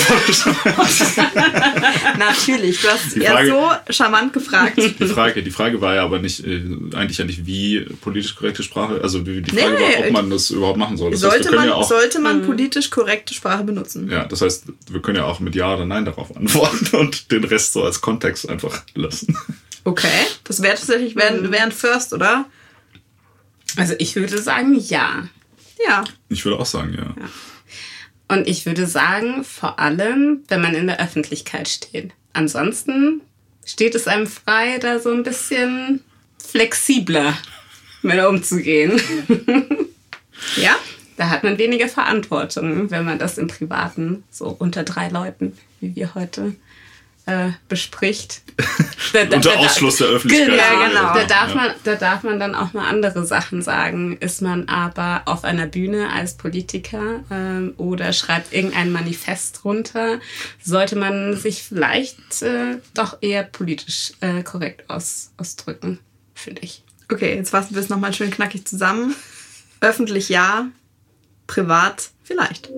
Natürlich, 2.18 2.80
du 2.80 2.88
hast 2.88 3.12
Frage, 3.12 3.50
so 3.50 3.94
charmant 3.94 4.32
gefragt. 4.32 4.78
Die 4.78 5.06
Frage, 5.06 5.44
die 5.44 5.52
Frage 5.52 5.82
war 5.82 5.96
ja 5.96 6.06
aber 6.06 6.20
nicht, 6.20 6.48
äh, 6.48 6.62
eigentlich 6.96 7.18
ja 7.18 7.26
nicht, 7.26 7.46
wie 7.46 7.82
politisch 8.00 8.36
korrekte 8.36 8.64
Sprache, 8.64 9.02
also 9.04 9.20
die 9.20 9.44
Frage 9.44 9.52
nee, 9.52 9.98
war, 9.98 10.06
ob 10.06 10.12
man 10.12 10.30
das 10.30 10.50
überhaupt 10.50 10.78
machen 10.78 10.96
soll. 10.96 11.12
Das 11.12 11.20
sollte, 11.20 11.50
heißt, 11.50 11.56
man, 11.56 11.68
ja 11.68 11.74
auch, 11.74 11.86
sollte 11.86 12.20
man 12.20 12.40
hm. 12.40 12.46
politisch 12.46 12.90
korrekte 12.90 13.34
Sprache 13.34 13.66
benutzen? 13.66 14.10
Ja, 14.10 14.24
das 14.24 14.40
heißt, 14.40 14.64
wir 14.90 15.02
können 15.02 15.18
ja 15.18 15.26
auch 15.26 15.42
mit 15.42 15.56
Ja 15.56 15.76
oder 15.76 15.86
Nein 15.86 16.06
darauf 16.06 16.34
antworten 16.34 16.96
und 16.96 17.34
den 17.34 17.44
Rest 17.44 17.74
so 17.74 17.84
als 17.84 18.00
Kontext 18.00 18.48
einfach 18.48 18.82
lassen. 18.96 19.38
Okay, 19.84 20.08
das 20.46 20.62
wäre 20.62 20.76
tatsächlich 20.76 21.18
wär, 21.18 21.52
wär 21.52 21.64
ein 21.64 21.74
First, 21.74 22.14
oder? 22.14 22.46
Also 23.76 23.94
ich 24.00 24.16
würde 24.16 24.42
sagen 24.42 24.80
ja. 24.80 25.28
Ja. 25.86 26.06
Ich 26.30 26.46
würde 26.46 26.60
auch 26.60 26.66
sagen 26.66 26.94
ja. 26.94 27.22
ja. 27.22 27.30
Und 28.34 28.48
ich 28.48 28.66
würde 28.66 28.88
sagen, 28.88 29.44
vor 29.44 29.78
allem, 29.78 30.44
wenn 30.48 30.60
man 30.60 30.74
in 30.74 30.88
der 30.88 31.00
Öffentlichkeit 31.00 31.70
steht. 31.70 32.14
Ansonsten 32.34 33.22
steht 33.64 33.94
es 33.94 34.08
einem 34.08 34.26
frei, 34.26 34.80
da 34.80 34.98
so 34.98 35.12
ein 35.12 35.22
bisschen 35.22 36.04
flexibler 36.44 37.38
mit 38.02 38.20
umzugehen. 38.26 39.00
ja? 40.56 40.76
Da 41.16 41.30
hat 41.30 41.44
man 41.44 41.60
weniger 41.60 41.88
Verantwortung, 41.88 42.90
wenn 42.90 43.06
man 43.06 43.20
das 43.20 43.38
im 43.38 43.46
Privaten 43.46 44.24
so 44.32 44.48
unter 44.48 44.82
drei 44.82 45.10
Leuten, 45.10 45.56
wie 45.80 45.96
wir 45.96 46.16
heute, 46.16 46.56
äh, 47.26 47.50
bespricht. 47.68 48.42
Da, 49.12 49.26
da, 49.26 49.36
Unter 49.36 49.60
Ausschluss 49.60 49.98
der 49.98 50.08
Öffentlichkeit. 50.08 50.58
Ja, 50.58 50.88
genau. 50.88 51.14
Da 51.14 51.26
darf, 51.26 51.54
man, 51.54 51.72
da 51.84 51.96
darf 51.96 52.24
man 52.24 52.40
dann 52.40 52.56
auch 52.56 52.74
mal 52.74 52.88
andere 52.88 53.28
Sachen 53.28 53.62
sagen. 53.62 54.18
Ist 54.18 54.42
man 54.42 54.68
aber 54.70 55.24
auf 55.26 55.44
einer 55.44 55.68
Bühne 55.68 56.10
als 56.12 56.36
Politiker 56.36 57.20
ähm, 57.30 57.76
oder 57.78 58.12
schreibt 58.12 58.54
irgendein 58.54 58.92
Manifest 58.92 59.66
runter, 59.66 60.20
sollte 60.64 60.96
man 60.96 61.36
sich 61.36 61.62
vielleicht 61.62 62.42
äh, 62.42 62.78
doch 62.96 63.18
eher 63.22 63.44
politisch 63.44 64.14
äh, 64.22 64.42
korrekt 64.42 64.90
aus, 64.90 65.32
ausdrücken, 65.38 66.00
finde 66.34 66.64
ich. 66.64 66.84
Okay, 67.12 67.36
jetzt 67.36 67.52
fassen 67.52 67.76
wir 67.76 67.82
es 67.82 67.90
nochmal 67.90 68.16
schön 68.16 68.32
knackig 68.32 68.68
zusammen. 68.68 69.16
Öffentlich 69.80 70.30
ja, 70.30 70.70
privat 71.46 72.10
vielleicht. 72.24 72.72